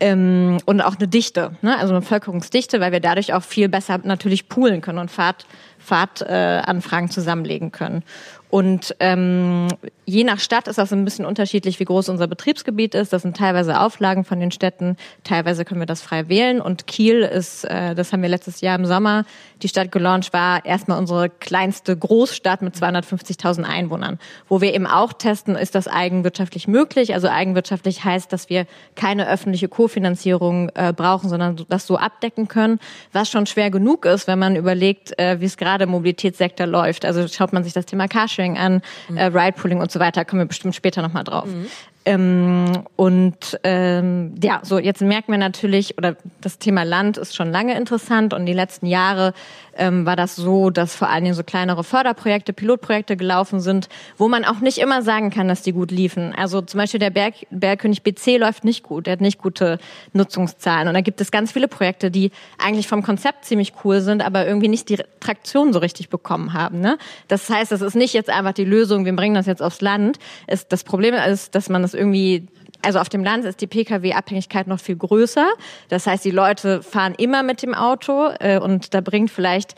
ähm, 0.00 0.58
und 0.64 0.80
auch 0.80 0.96
eine 0.96 1.08
Dichte, 1.08 1.52
ne? 1.62 1.78
also 1.78 1.92
eine 1.92 2.00
Bevölkerungsdichte, 2.00 2.80
weil 2.80 2.92
wir 2.92 3.00
dadurch 3.00 3.32
auch 3.32 3.42
viel 3.42 3.68
besser 3.68 4.00
natürlich 4.02 4.48
poolen 4.48 4.80
können 4.80 4.98
und 4.98 5.10
Fahrt, 5.10 5.46
Fahrtanfragen 5.78 7.08
äh, 7.08 7.12
zusammenlegen 7.12 7.70
können. 7.70 8.02
Und 8.50 8.96
ähm, 8.98 9.68
je 10.06 10.24
nach 10.24 10.40
Stadt 10.40 10.66
ist 10.66 10.76
das 10.76 10.92
ein 10.92 11.04
bisschen 11.04 11.24
unterschiedlich, 11.24 11.78
wie 11.78 11.84
groß 11.84 12.08
unser 12.08 12.26
Betriebsgebiet 12.26 12.96
ist. 12.96 13.12
Das 13.12 13.22
sind 13.22 13.36
teilweise 13.36 13.78
Auflagen 13.80 14.24
von 14.24 14.40
den 14.40 14.50
Städten, 14.50 14.96
teilweise 15.22 15.64
können 15.64 15.80
wir 15.80 15.86
das 15.86 16.02
frei 16.02 16.28
wählen. 16.28 16.60
Und 16.60 16.88
Kiel 16.88 17.20
ist, 17.20 17.64
äh, 17.64 17.94
das 17.94 18.12
haben 18.12 18.22
wir 18.22 18.28
letztes 18.28 18.60
Jahr 18.60 18.76
im 18.76 18.86
Sommer, 18.86 19.24
die 19.62 19.68
Stadt 19.68 19.92
gelauncht 19.92 20.32
war, 20.32 20.64
erstmal 20.64 20.98
unsere 20.98 21.28
kleinste 21.28 21.96
Großstadt 21.96 22.62
mit 22.62 22.74
250.000 22.74 23.64
Einwohnern. 23.64 24.18
Wo 24.48 24.60
wir 24.60 24.74
eben 24.74 24.86
auch 24.86 25.12
testen, 25.12 25.56
ist 25.56 25.74
das 25.74 25.88
eigenwirtschaftlich 25.88 26.68
möglich. 26.68 27.14
Also 27.14 27.28
eigenwirtschaftlich 27.28 28.04
heißt, 28.04 28.32
dass 28.32 28.48
wir 28.48 28.66
keine 28.96 29.28
öffentliche 29.28 29.68
Kofinanzierung 29.68 30.70
äh, 30.74 30.92
brauchen, 30.92 31.28
sondern 31.28 31.64
das 31.68 31.86
so 31.86 31.96
abdecken 31.96 32.48
können, 32.48 32.80
was 33.12 33.30
schon 33.30 33.46
schwer 33.46 33.70
genug 33.70 34.04
ist, 34.04 34.26
wenn 34.26 34.38
man 34.38 34.56
überlegt, 34.56 35.18
äh, 35.18 35.40
wie 35.40 35.46
es 35.46 35.56
gerade 35.56 35.84
im 35.84 35.90
Mobilitätssektor 35.90 36.66
läuft. 36.66 37.04
Also 37.04 37.26
schaut 37.28 37.52
man 37.52 37.64
sich 37.64 37.72
das 37.72 37.86
Thema 37.86 38.08
Carsharing 38.08 38.58
an, 38.58 38.82
mhm. 39.08 39.16
äh, 39.16 39.24
Ride-Pooling 39.26 39.80
und 39.80 39.90
so 39.90 40.00
weiter, 40.00 40.24
kommen 40.24 40.42
wir 40.42 40.46
bestimmt 40.46 40.74
später 40.74 41.02
nochmal 41.02 41.24
drauf. 41.24 41.46
Mhm. 41.46 41.66
Ähm, 42.06 42.84
und 42.96 43.60
ähm, 43.62 44.34
ja, 44.42 44.60
so 44.62 44.78
jetzt 44.78 45.02
merken 45.02 45.32
wir 45.32 45.38
natürlich, 45.38 45.98
oder 45.98 46.16
das 46.40 46.58
Thema 46.58 46.82
Land 46.82 47.18
ist 47.18 47.36
schon 47.36 47.50
lange 47.50 47.76
interessant 47.76 48.32
und 48.32 48.46
die 48.46 48.54
letzten 48.54 48.86
Jahre 48.86 49.34
ähm, 49.76 50.06
war 50.06 50.16
das 50.16 50.36
so, 50.36 50.70
dass 50.70 50.94
vor 50.94 51.08
allen 51.08 51.24
Dingen 51.24 51.34
so 51.34 51.42
kleinere 51.42 51.84
Förderprojekte, 51.84 52.52
Pilotprojekte 52.52 53.16
gelaufen 53.16 53.60
sind, 53.60 53.88
wo 54.18 54.28
man 54.28 54.44
auch 54.44 54.60
nicht 54.60 54.78
immer 54.78 55.02
sagen 55.02 55.30
kann, 55.30 55.48
dass 55.48 55.62
die 55.62 55.72
gut 55.72 55.90
liefen. 55.90 56.34
Also 56.34 56.60
zum 56.60 56.78
Beispiel 56.78 57.00
der 57.00 57.10
Berg, 57.10 57.34
Bergkönig 57.50 58.02
BC 58.02 58.38
läuft 58.38 58.64
nicht 58.64 58.82
gut, 58.82 59.06
der 59.06 59.12
hat 59.12 59.20
nicht 59.20 59.38
gute 59.38 59.78
Nutzungszahlen. 60.12 60.88
Und 60.88 60.94
da 60.94 61.00
gibt 61.00 61.20
es 61.20 61.30
ganz 61.30 61.52
viele 61.52 61.68
Projekte, 61.68 62.10
die 62.10 62.30
eigentlich 62.58 62.88
vom 62.88 63.02
Konzept 63.02 63.44
ziemlich 63.44 63.72
cool 63.84 64.00
sind, 64.00 64.24
aber 64.24 64.46
irgendwie 64.46 64.68
nicht 64.68 64.88
die 64.88 64.98
Traktion 65.20 65.72
so 65.72 65.78
richtig 65.78 66.08
bekommen 66.08 66.52
haben. 66.52 66.80
Ne? 66.80 66.98
Das 67.28 67.48
heißt, 67.48 67.72
das 67.72 67.80
ist 67.80 67.94
nicht 67.94 68.14
jetzt 68.14 68.30
einfach 68.30 68.52
die 68.52 68.64
Lösung, 68.64 69.04
wir 69.04 69.16
bringen 69.16 69.34
das 69.34 69.46
jetzt 69.46 69.62
aufs 69.62 69.80
Land. 69.80 70.18
Es, 70.46 70.68
das 70.68 70.84
Problem 70.84 71.14
ist, 71.14 71.54
dass 71.54 71.68
man 71.68 71.82
das 71.82 71.89
irgendwie 71.94 72.46
also 72.82 72.98
auf 72.98 73.08
dem 73.08 73.22
Land 73.22 73.44
ist 73.44 73.60
die 73.60 73.66
Pkw-Abhängigkeit 73.66 74.66
noch 74.66 74.80
viel 74.80 74.96
größer. 74.96 75.48
Das 75.88 76.06
heißt, 76.06 76.24
die 76.24 76.30
Leute 76.30 76.82
fahren 76.82 77.14
immer 77.16 77.42
mit 77.42 77.62
dem 77.62 77.74
Auto 77.74 78.30
äh, 78.40 78.58
und 78.58 78.94
da 78.94 79.00
bringt 79.00 79.30
vielleicht 79.30 79.74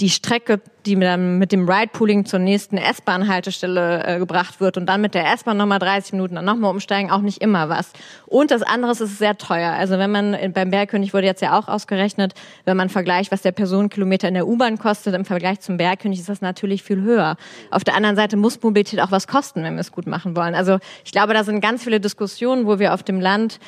die 0.00 0.10
Strecke, 0.10 0.60
die 0.84 0.94
dann 0.98 1.38
mit 1.38 1.52
dem 1.52 1.68
Ride-Pooling 1.68 2.26
zur 2.26 2.38
nächsten 2.38 2.76
S-Bahn-Haltestelle 2.76 4.04
äh, 4.04 4.18
gebracht 4.18 4.60
wird 4.60 4.76
und 4.76 4.86
dann 4.86 5.00
mit 5.00 5.14
der 5.14 5.32
S-Bahn 5.32 5.56
nochmal 5.56 5.78
30 5.78 6.12
Minuten 6.12 6.34
dann 6.34 6.44
nochmal 6.44 6.70
umsteigen, 6.70 7.10
auch 7.10 7.22
nicht 7.22 7.40
immer 7.40 7.70
was. 7.70 7.92
Und 8.26 8.50
das 8.50 8.62
andere 8.62 8.92
ist, 8.92 9.00
ist 9.00 9.18
sehr 9.18 9.38
teuer. 9.38 9.72
Also 9.72 9.98
wenn 9.98 10.10
man, 10.10 10.36
beim 10.52 10.70
Bergkönig 10.70 11.14
wurde 11.14 11.26
jetzt 11.26 11.40
ja 11.40 11.58
auch 11.58 11.68
ausgerechnet, 11.68 12.34
wenn 12.66 12.76
man 12.76 12.90
vergleicht, 12.90 13.32
was 13.32 13.40
der 13.40 13.52
Personenkilometer 13.52 14.28
in 14.28 14.34
der 14.34 14.46
U-Bahn 14.46 14.78
kostet 14.78 15.14
im 15.14 15.24
Vergleich 15.24 15.60
zum 15.60 15.78
Bergkönig, 15.78 16.20
ist 16.20 16.28
das 16.28 16.42
natürlich 16.42 16.82
viel 16.82 17.00
höher. 17.00 17.36
Auf 17.70 17.82
der 17.82 17.94
anderen 17.94 18.16
Seite 18.16 18.36
muss 18.36 18.62
Mobilität 18.62 19.00
auch 19.00 19.10
was 19.10 19.26
kosten, 19.26 19.62
wenn 19.62 19.74
wir 19.74 19.80
es 19.80 19.92
gut 19.92 20.06
machen 20.06 20.36
wollen. 20.36 20.54
Also 20.54 20.78
ich 21.04 21.12
glaube, 21.12 21.32
da 21.32 21.42
sind 21.42 21.62
ganz 21.62 21.82
viele 21.82 22.00
Diskussionen, 22.00 22.66
wo 22.66 22.78
wir 22.78 22.92
auf 22.92 23.02
dem 23.02 23.20
Land, 23.20 23.60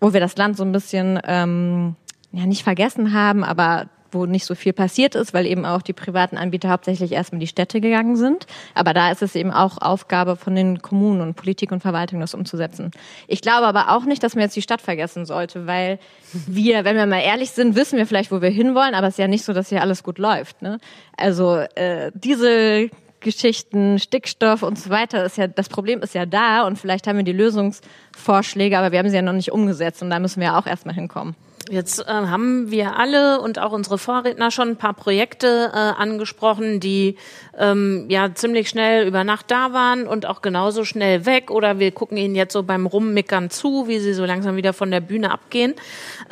wo 0.00 0.12
wir 0.12 0.20
das 0.20 0.36
Land 0.36 0.56
so 0.56 0.64
ein 0.64 0.72
bisschen... 0.72 1.20
Ähm, 1.24 1.96
ja 2.32 2.46
nicht 2.46 2.62
vergessen 2.62 3.12
haben, 3.12 3.42
aber 3.44 3.88
wo 4.12 4.26
nicht 4.26 4.44
so 4.44 4.54
viel 4.54 4.72
passiert 4.72 5.14
ist, 5.14 5.34
weil 5.34 5.46
eben 5.46 5.64
auch 5.64 5.82
die 5.82 5.92
privaten 5.92 6.36
Anbieter 6.36 6.70
hauptsächlich 6.70 7.12
erstmal 7.12 7.36
in 7.36 7.40
die 7.40 7.46
Städte 7.46 7.80
gegangen 7.80 8.16
sind. 8.16 8.46
Aber 8.74 8.94
da 8.94 9.10
ist 9.10 9.22
es 9.22 9.34
eben 9.34 9.50
auch 9.50 9.78
Aufgabe 9.78 10.36
von 10.36 10.54
den 10.54 10.82
Kommunen 10.82 11.20
und 11.20 11.34
Politik 11.34 11.72
und 11.72 11.80
Verwaltung, 11.80 12.20
das 12.20 12.34
umzusetzen. 12.34 12.90
Ich 13.26 13.40
glaube 13.40 13.66
aber 13.66 13.90
auch 13.90 14.04
nicht, 14.04 14.22
dass 14.22 14.34
man 14.34 14.42
jetzt 14.42 14.56
die 14.56 14.62
Stadt 14.62 14.80
vergessen 14.80 15.26
sollte, 15.26 15.66
weil 15.66 15.98
wir, 16.46 16.84
wenn 16.84 16.96
wir 16.96 17.06
mal 17.06 17.20
ehrlich 17.20 17.50
sind, 17.50 17.76
wissen 17.76 17.98
wir 17.98 18.06
vielleicht, 18.06 18.30
wo 18.32 18.42
wir 18.42 18.50
hinwollen, 18.50 18.94
aber 18.94 19.08
es 19.08 19.14
ist 19.14 19.18
ja 19.18 19.28
nicht 19.28 19.44
so, 19.44 19.52
dass 19.52 19.68
hier 19.68 19.82
alles 19.82 20.02
gut 20.02 20.18
läuft. 20.18 20.62
Ne? 20.62 20.78
Also 21.16 21.56
äh, 21.74 22.10
diese 22.14 22.90
Geschichten, 23.20 23.98
Stickstoff 23.98 24.62
und 24.62 24.78
so 24.78 24.90
weiter 24.90 25.24
ist 25.24 25.36
ja, 25.38 25.48
das 25.48 25.68
Problem 25.68 26.02
ist 26.02 26.14
ja 26.14 26.26
da 26.26 26.66
und 26.66 26.78
vielleicht 26.78 27.06
haben 27.06 27.16
wir 27.16 27.24
die 27.24 27.32
Lösungsvorschläge, 27.32 28.78
aber 28.78 28.92
wir 28.92 28.98
haben 29.00 29.08
sie 29.08 29.16
ja 29.16 29.22
noch 29.22 29.32
nicht 29.32 29.52
umgesetzt 29.52 30.02
und 30.02 30.10
da 30.10 30.18
müssen 30.18 30.40
wir 30.40 30.56
auch 30.56 30.66
erstmal 30.66 30.94
hinkommen. 30.94 31.34
Jetzt 31.70 32.00
äh, 32.00 32.04
haben 32.06 32.70
wir 32.70 32.96
alle 32.96 33.40
und 33.40 33.58
auch 33.58 33.72
unsere 33.72 33.98
Vorredner 33.98 34.50
schon 34.50 34.70
ein 34.70 34.76
paar 34.76 34.94
Projekte 34.94 35.70
äh, 35.72 35.76
angesprochen, 35.76 36.80
die 36.80 37.16
ähm, 37.58 38.06
ja 38.08 38.34
ziemlich 38.34 38.68
schnell 38.68 39.06
über 39.06 39.24
Nacht 39.24 39.50
da 39.50 39.72
waren 39.72 40.06
und 40.06 40.24
auch 40.26 40.40
genauso 40.40 40.84
schnell 40.84 41.26
weg. 41.26 41.50
Oder 41.50 41.78
wir 41.78 41.92
gucken 41.92 42.16
ihnen 42.16 42.34
jetzt 42.34 42.54
so 42.54 42.62
beim 42.62 42.86
Rummickern 42.86 43.50
zu, 43.50 43.86
wie 43.86 43.98
sie 43.98 44.14
so 44.14 44.24
langsam 44.24 44.56
wieder 44.56 44.72
von 44.72 44.90
der 44.90 45.00
Bühne 45.00 45.30
abgehen. 45.30 45.74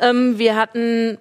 Ähm, 0.01 0.39
wir 0.39 0.55
hatten 0.55 1.17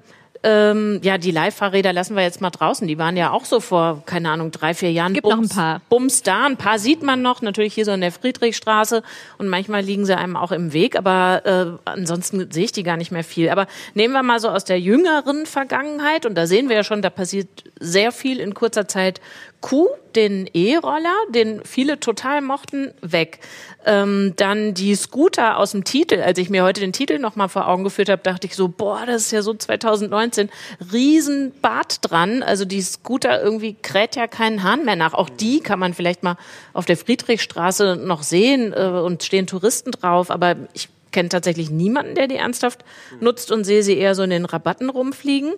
ähm, 0.48 1.00
ja, 1.02 1.18
die 1.18 1.32
Leihfahrräder 1.32 1.92
lassen 1.92 2.14
wir 2.14 2.22
jetzt 2.22 2.40
mal 2.40 2.50
draußen. 2.50 2.86
Die 2.86 2.98
waren 2.98 3.16
ja 3.16 3.32
auch 3.32 3.44
so 3.44 3.58
vor, 3.58 4.04
keine 4.06 4.30
Ahnung, 4.30 4.52
drei, 4.52 4.74
vier 4.74 4.92
Jahren. 4.92 5.12
Gibt 5.12 5.24
Bums, 5.24 5.34
noch 5.34 5.42
ein 5.42 5.56
paar. 5.56 5.80
Bums 5.88 6.22
da. 6.22 6.46
Ein 6.46 6.56
paar 6.56 6.78
sieht 6.78 7.02
man 7.02 7.20
noch, 7.20 7.42
natürlich 7.42 7.74
hier 7.74 7.84
so 7.84 7.90
in 7.90 8.00
der 8.00 8.12
Friedrichstraße. 8.12 9.02
Und 9.38 9.48
manchmal 9.48 9.82
liegen 9.82 10.06
sie 10.06 10.16
einem 10.16 10.36
auch 10.36 10.52
im 10.52 10.72
Weg. 10.72 10.96
Aber 10.96 11.42
äh, 11.44 11.90
ansonsten 11.90 12.48
sehe 12.52 12.66
ich 12.66 12.72
die 12.72 12.84
gar 12.84 12.96
nicht 12.96 13.10
mehr 13.10 13.24
viel. 13.24 13.48
Aber 13.48 13.66
nehmen 13.94 14.14
wir 14.14 14.22
mal 14.22 14.38
so 14.38 14.48
aus 14.48 14.64
der 14.64 14.78
jüngeren 14.78 15.46
Vergangenheit. 15.46 16.26
Und 16.26 16.36
da 16.36 16.46
sehen 16.46 16.68
wir 16.68 16.76
ja 16.76 16.84
schon, 16.84 17.02
da 17.02 17.10
passiert 17.10 17.48
sehr 17.80 18.12
viel 18.12 18.38
in 18.38 18.54
kurzer 18.54 18.86
Zeit. 18.86 19.20
Q, 19.66 19.88
den 20.14 20.48
E-Roller, 20.54 21.16
den 21.30 21.60
viele 21.64 21.98
total 21.98 22.40
mochten, 22.40 22.94
weg. 23.00 23.40
Ähm, 23.84 24.32
dann 24.36 24.74
die 24.74 24.94
Scooter 24.94 25.58
aus 25.58 25.72
dem 25.72 25.82
Titel. 25.82 26.20
Als 26.20 26.38
ich 26.38 26.50
mir 26.50 26.62
heute 26.62 26.80
den 26.80 26.92
Titel 26.92 27.18
nochmal 27.18 27.48
vor 27.48 27.66
Augen 27.66 27.82
geführt 27.82 28.08
habe, 28.08 28.22
dachte 28.22 28.46
ich 28.46 28.54
so, 28.54 28.68
boah, 28.68 29.02
das 29.06 29.22
ist 29.22 29.32
ja 29.32 29.42
so 29.42 29.54
2019. 29.54 30.50
Riesenbart 30.92 31.98
dran. 32.08 32.44
Also 32.44 32.64
die 32.64 32.80
Scooter 32.80 33.42
irgendwie 33.42 33.74
kräht 33.74 34.14
ja 34.14 34.28
keinen 34.28 34.62
Hahn 34.62 34.84
mehr 34.84 34.94
nach. 34.94 35.14
Auch 35.14 35.28
die 35.28 35.58
kann 35.58 35.80
man 35.80 35.94
vielleicht 35.94 36.22
mal 36.22 36.36
auf 36.72 36.84
der 36.84 36.96
Friedrichstraße 36.96 37.96
noch 37.96 38.22
sehen 38.22 38.72
äh, 38.72 38.86
und 38.86 39.24
stehen 39.24 39.48
Touristen 39.48 39.90
drauf. 39.90 40.30
Aber 40.30 40.54
ich 40.74 40.90
kenne 41.10 41.28
tatsächlich 41.28 41.70
niemanden, 41.70 42.14
der 42.14 42.28
die 42.28 42.36
ernsthaft 42.36 42.84
nutzt 43.18 43.50
und 43.50 43.64
sehe 43.64 43.82
sie 43.82 43.98
eher 43.98 44.14
so 44.14 44.22
in 44.22 44.30
den 44.30 44.44
Rabatten 44.44 44.90
rumfliegen. 44.90 45.54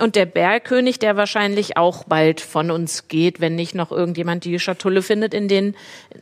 Und 0.00 0.14
der 0.14 0.26
Bergkönig, 0.26 1.00
der 1.00 1.16
wahrscheinlich 1.16 1.76
auch 1.76 2.04
bald 2.04 2.40
von 2.40 2.70
uns 2.70 3.08
geht, 3.08 3.40
wenn 3.40 3.56
nicht 3.56 3.74
noch 3.74 3.90
irgendjemand 3.90 4.44
die 4.44 4.58
Schatulle 4.60 5.02
findet, 5.02 5.34
in, 5.34 5.48
den, 5.48 5.74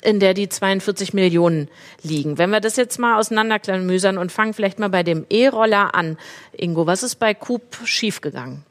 in 0.02 0.18
der 0.18 0.32
die 0.32 0.48
42 0.48 1.12
Millionen 1.12 1.68
liegen. 2.02 2.38
Wenn 2.38 2.50
wir 2.50 2.60
das 2.60 2.76
jetzt 2.76 2.98
mal 2.98 3.18
auseinanderklamüsern 3.18 4.16
und 4.16 4.32
fangen 4.32 4.54
vielleicht 4.54 4.78
mal 4.78 4.88
bei 4.88 5.02
dem 5.02 5.26
E-Roller 5.28 5.94
an. 5.94 6.16
Ingo, 6.52 6.86
was 6.86 7.02
ist 7.02 7.16
bei 7.16 7.34
Coop 7.34 7.62
schiefgegangen? 7.84 8.64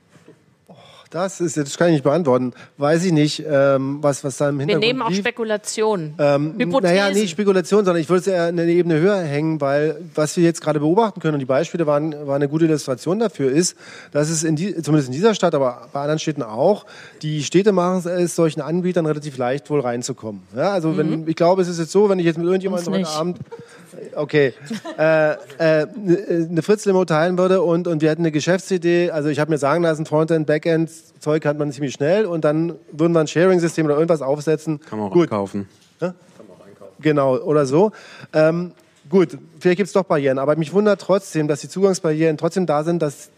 Das 1.16 1.40
ist, 1.40 1.56
das 1.56 1.78
kann 1.78 1.88
ich 1.88 1.94
nicht 1.94 2.04
beantworten. 2.04 2.52
Weiß 2.78 3.06
ich 3.06 3.14
nicht, 3.14 3.42
ähm, 3.50 4.00
was, 4.02 4.26
was 4.26 4.36
da 4.36 4.50
im 4.50 4.60
Hintergrund 4.60 4.84
Wir 4.84 4.88
nehmen 4.90 5.02
auch 5.02 5.10
lief. 5.10 5.20
Spekulationen. 5.20 6.14
Ähm, 6.20 6.56
Hypothesen. 6.60 6.82
naja, 6.94 7.10
nicht 7.10 7.30
Spekulation, 7.30 7.86
sondern 7.86 8.02
ich 8.02 8.10
würde 8.10 8.20
es 8.20 8.28
eher 8.28 8.44
eine 8.48 8.66
Ebene 8.66 9.00
höher 9.00 9.20
hängen, 9.20 9.62
weil 9.62 9.98
was 10.14 10.36
wir 10.36 10.44
jetzt 10.44 10.60
gerade 10.60 10.82
beobachten 10.82 11.22
können, 11.22 11.36
und 11.36 11.40
die 11.40 11.46
Beispiele 11.46 11.88
waren, 11.88 12.12
waren 12.28 12.36
eine 12.36 12.50
gute 12.50 12.66
Illustration 12.66 13.18
dafür, 13.20 13.50
ist, 13.50 13.78
dass 14.12 14.30
es 14.30 14.44
in 14.44 14.58
die, 14.58 14.76
zumindest 14.82 15.08
in 15.08 15.14
dieser 15.14 15.34
Stadt, 15.36 15.56
aber 15.56 15.88
bei 15.94 16.02
anderen 16.02 16.20
Städten 16.20 16.44
auch, 16.44 16.86
die 17.22 17.44
Städte 17.46 17.72
machen 17.72 18.06
es 18.10 18.36
solchen 18.36 18.60
Anbietern 18.60 19.06
relativ 19.06 19.38
leicht 19.38 19.70
wohl 19.70 19.80
reinzukommen. 19.80 20.42
Ja, 20.54 20.72
also 20.74 20.90
Mhm. 20.90 20.98
wenn, 20.98 21.28
ich 21.30 21.38
glaube, 21.38 21.62
es 21.62 21.70
ist 21.70 21.80
jetzt 21.80 21.94
so, 21.94 22.10
wenn 22.10 22.20
ich 22.20 22.26
jetzt 22.26 22.38
mit 22.38 22.46
irgendjemandem 22.46 22.94
heute. 22.94 23.08
Abend 23.08 23.38
Okay. 24.16 24.54
äh, 24.98 25.32
äh, 25.32 25.38
eine 25.58 26.62
Fritz-Limo 26.62 27.06
teilen 27.06 27.38
würde 27.38 27.62
und, 27.62 27.88
und 27.88 28.02
wir 28.02 28.10
hätten 28.10 28.22
eine 28.22 28.32
Geschäftsidee. 28.32 29.12
Also 29.12 29.30
ich 29.30 29.40
habe 29.40 29.52
mir 29.52 29.58
sagen 29.58 29.84
lassen, 29.84 30.06
Frontend, 30.06 30.48
Backend, 30.48 30.90
Zeug 31.20 31.46
hat 31.46 31.58
man 31.58 31.72
ziemlich 31.72 31.94
schnell 31.94 32.26
und 32.26 32.46
dann 32.46 32.76
würden 32.92 33.14
wir 33.14 33.20
ein 33.20 33.28
Sharing-System 33.28 33.86
oder 33.86 33.96
irgendwas 33.96 34.22
aufsetzen. 34.22 34.80
Kann 34.82 35.00
man 35.00 35.10
auch 35.10 35.14
Gut, 35.14 35.30
kaufen. 35.30 35.68
genau, 37.00 37.38
oder 37.38 37.66
so. 37.66 37.92
Ähm, 38.34 38.72
gut, 39.10 39.38
vielleicht 39.60 39.78
gibt 39.78 39.88
es 39.88 39.94
doch 39.94 40.04
Barrieren, 40.04 40.40
aber 40.40 40.56
mich 40.56 40.74
wundert 40.74 41.02
trotzdem, 41.02 41.48
dass 41.48 41.62
die 41.62 41.70
Zugangsbarrieren 41.70 42.38
trotzdem 42.38 42.66
da 42.66 42.84
sind, 42.84 43.02
dass 43.02 43.30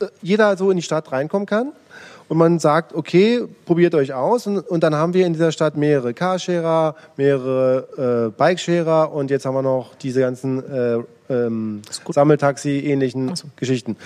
äh, 0.00 0.06
jeder 0.22 0.56
so 0.56 0.70
in 0.70 0.76
die 0.76 0.82
Stadt 0.82 1.10
reinkommen 1.12 1.46
kann 1.46 1.72
und 2.28 2.38
man 2.38 2.58
sagt, 2.58 2.94
okay, 2.94 3.42
probiert 3.66 3.94
euch 3.94 4.12
aus 4.12 4.46
und, 4.46 4.58
und 4.58 4.82
dann 4.82 4.94
haben 4.94 5.14
wir 5.14 5.26
in 5.26 5.32
dieser 5.32 5.52
Stadt 5.52 5.76
mehrere 5.76 6.14
Carsharer, 6.14 6.94
mehrere 7.16 8.30
äh, 8.32 8.38
Bikesharer 8.38 9.12
und 9.12 9.30
jetzt 9.30 9.44
haben 9.46 9.54
wir 9.54 9.62
noch 9.62 9.94
diese 9.96 10.20
ganzen 10.20 10.62
äh, 10.70 10.98
ähm, 11.28 11.82
Sammeltaxi-ähnlichen 11.90 13.34
Geschichten. 13.56 13.96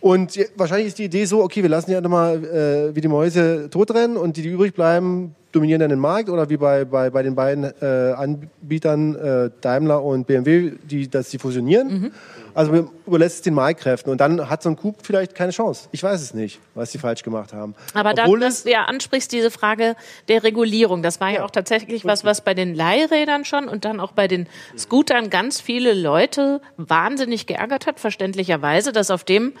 Und 0.00 0.38
wahrscheinlich 0.56 0.88
ist 0.88 0.98
die 0.98 1.04
Idee 1.04 1.24
so, 1.24 1.42
okay, 1.42 1.62
wir 1.62 1.70
lassen 1.70 1.90
die 1.90 1.96
einfach 1.96 2.10
mal 2.10 2.36
äh, 2.44 2.94
wie 2.94 3.00
die 3.00 3.08
Mäuse 3.08 3.70
totrennen 3.70 4.18
und 4.18 4.36
die, 4.36 4.42
die 4.42 4.50
übrig 4.50 4.74
bleiben, 4.74 5.34
dominieren 5.50 5.80
dann 5.80 5.88
den 5.88 5.98
Markt 5.98 6.28
oder 6.28 6.50
wie 6.50 6.58
bei, 6.58 6.84
bei, 6.84 7.08
bei 7.08 7.22
den 7.22 7.34
beiden 7.34 7.64
äh, 7.80 8.12
Anbietern 8.14 9.14
äh, 9.14 9.50
Daimler 9.62 10.02
und 10.02 10.26
BMW, 10.26 10.72
die, 10.90 11.08
dass 11.08 11.30
die 11.30 11.38
fusionieren. 11.38 12.12
Also 12.54 12.72
man 12.72 12.88
überlässt 13.06 13.36
es 13.36 13.42
den 13.42 13.54
Marktkräften 13.54 14.10
und 14.10 14.20
dann 14.20 14.48
hat 14.48 14.62
so 14.62 14.70
ein 14.70 14.76
Coup 14.76 14.94
vielleicht 15.02 15.34
keine 15.34 15.50
Chance. 15.50 15.88
Ich 15.92 16.02
weiß 16.02 16.22
es 16.22 16.34
nicht, 16.34 16.60
was 16.74 16.92
die 16.92 16.98
falsch 16.98 17.22
gemacht 17.22 17.52
haben. 17.52 17.74
Aber 17.94 18.14
da, 18.14 18.24
Obwohl 18.24 18.40
dass 18.40 18.62
du 18.62 18.70
ja 18.70 18.84
ansprichst, 18.84 19.32
diese 19.32 19.50
Frage 19.50 19.96
der 20.28 20.44
Regulierung, 20.44 21.02
das 21.02 21.20
war 21.20 21.30
ja, 21.30 21.44
auch 21.44 21.50
tatsächlich 21.50 22.04
was, 22.04 22.24
was 22.24 22.42
bei 22.42 22.54
den 22.54 22.74
Leihrädern 22.74 23.44
schon 23.44 23.68
und 23.68 23.84
dann 23.84 24.00
auch 24.00 24.12
bei 24.12 24.28
den 24.28 24.46
Scootern 24.78 25.30
ganz 25.30 25.60
viele 25.60 25.94
Leute 25.94 26.60
wahnsinnig 26.76 27.46
geärgert 27.46 27.86
hat, 27.86 27.98
verständlicherweise, 27.98 28.92
dass 28.92 29.10
auf 29.10 29.24
dem 29.24 29.54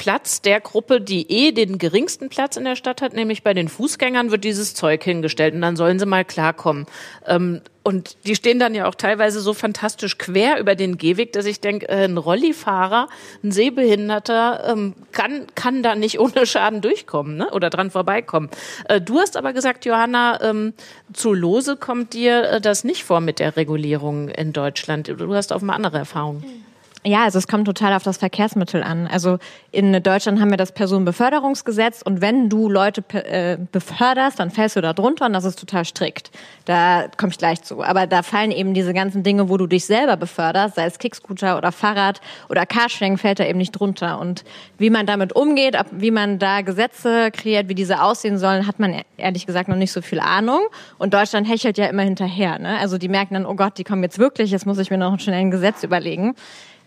Platz 0.00 0.40
der 0.40 0.60
Gruppe, 0.60 1.00
die 1.00 1.30
eh 1.30 1.52
den 1.52 1.76
geringsten 1.76 2.30
Platz 2.30 2.56
in 2.56 2.64
der 2.64 2.74
Stadt 2.74 3.02
hat, 3.02 3.12
nämlich 3.12 3.42
bei 3.42 3.52
den 3.52 3.68
Fußgängern, 3.68 4.30
wird 4.30 4.44
dieses 4.44 4.72
Zeug 4.74 5.04
hingestellt 5.04 5.54
und 5.54 5.60
dann 5.60 5.76
sollen 5.76 5.98
sie 5.98 6.06
mal 6.06 6.24
klarkommen. 6.24 6.86
Ähm, 7.26 7.60
und 7.82 8.16
die 8.26 8.36
stehen 8.36 8.58
dann 8.58 8.74
ja 8.74 8.86
auch 8.86 8.94
teilweise 8.94 9.40
so 9.40 9.54
fantastisch 9.54 10.18
quer 10.18 10.60
über 10.60 10.74
den 10.74 10.98
Gehweg, 10.98 11.32
dass 11.32 11.46
ich 11.46 11.60
denke, 11.60 11.88
äh, 11.88 12.04
ein 12.04 12.18
Rollifahrer, 12.18 13.08
ein 13.42 13.52
Sehbehinderter 13.52 14.64
ähm, 14.68 14.94
kann, 15.12 15.46
kann 15.54 15.82
da 15.82 15.94
nicht 15.94 16.20
ohne 16.20 16.46
Schaden 16.46 16.82
durchkommen 16.82 17.36
ne? 17.36 17.50
oder 17.50 17.70
dran 17.70 17.90
vorbeikommen. 17.90 18.50
Äh, 18.88 19.00
du 19.00 19.18
hast 19.18 19.36
aber 19.36 19.52
gesagt, 19.54 19.86
Johanna, 19.86 20.42
ähm, 20.42 20.74
zu 21.12 21.32
Lose 21.32 21.76
kommt 21.76 22.12
dir 22.12 22.50
äh, 22.50 22.60
das 22.60 22.84
nicht 22.84 23.04
vor 23.04 23.20
mit 23.20 23.38
der 23.38 23.56
Regulierung 23.56 24.28
in 24.28 24.52
Deutschland. 24.52 25.08
Du 25.08 25.34
hast 25.34 25.50
offenbar 25.50 25.76
andere 25.76 25.98
Erfahrungen. 25.98 26.64
Ja, 27.02 27.24
also 27.24 27.38
es 27.38 27.48
kommt 27.48 27.64
total 27.64 27.94
auf 27.94 28.02
das 28.02 28.18
Verkehrsmittel 28.18 28.82
an. 28.82 29.06
Also 29.06 29.38
in 29.72 30.02
Deutschland 30.02 30.38
haben 30.38 30.50
wir 30.50 30.58
das 30.58 30.72
Personenbeförderungsgesetz 30.72 32.02
und 32.02 32.20
wenn 32.20 32.50
du 32.50 32.68
Leute 32.68 33.02
äh, 33.14 33.56
beförderst, 33.72 34.38
dann 34.38 34.50
fällst 34.50 34.76
du 34.76 34.82
da 34.82 34.92
drunter 34.92 35.24
und 35.24 35.32
das 35.32 35.44
ist 35.44 35.58
total 35.58 35.86
strikt. 35.86 36.30
Da 36.66 37.06
komme 37.16 37.32
ich 37.32 37.38
gleich 37.38 37.62
zu. 37.62 37.82
Aber 37.82 38.06
da 38.06 38.22
fallen 38.22 38.50
eben 38.50 38.74
diese 38.74 38.92
ganzen 38.92 39.22
Dinge, 39.22 39.48
wo 39.48 39.56
du 39.56 39.66
dich 39.66 39.86
selber 39.86 40.18
beförderst, 40.18 40.74
sei 40.74 40.84
es 40.84 40.98
Kickscooter 40.98 41.56
oder 41.56 41.72
Fahrrad 41.72 42.20
oder 42.50 42.66
Carsharing, 42.66 43.16
fällt 43.16 43.40
da 43.40 43.46
eben 43.46 43.58
nicht 43.58 43.72
drunter. 43.72 44.20
Und 44.20 44.44
wie 44.76 44.90
man 44.90 45.06
damit 45.06 45.34
umgeht, 45.34 45.78
wie 45.92 46.10
man 46.10 46.38
da 46.38 46.60
Gesetze 46.60 47.30
kreiert, 47.30 47.70
wie 47.70 47.74
diese 47.74 48.02
aussehen 48.02 48.36
sollen, 48.36 48.66
hat 48.66 48.78
man 48.78 48.92
e- 48.92 49.04
ehrlich 49.16 49.46
gesagt 49.46 49.70
noch 49.70 49.76
nicht 49.76 49.92
so 49.92 50.02
viel 50.02 50.20
Ahnung. 50.20 50.60
Und 50.98 51.14
Deutschland 51.14 51.48
hechelt 51.48 51.78
ja 51.78 51.86
immer 51.86 52.02
hinterher. 52.02 52.58
Ne? 52.58 52.78
Also 52.78 52.98
die 52.98 53.08
merken 53.08 53.32
dann, 53.32 53.46
oh 53.46 53.54
Gott, 53.54 53.78
die 53.78 53.84
kommen 53.84 54.02
jetzt 54.02 54.18
wirklich, 54.18 54.50
jetzt 54.50 54.66
muss 54.66 54.76
ich 54.76 54.90
mir 54.90 54.98
noch 54.98 55.18
schnell 55.18 55.40
ein 55.40 55.50
Gesetz 55.50 55.82
überlegen. 55.82 56.34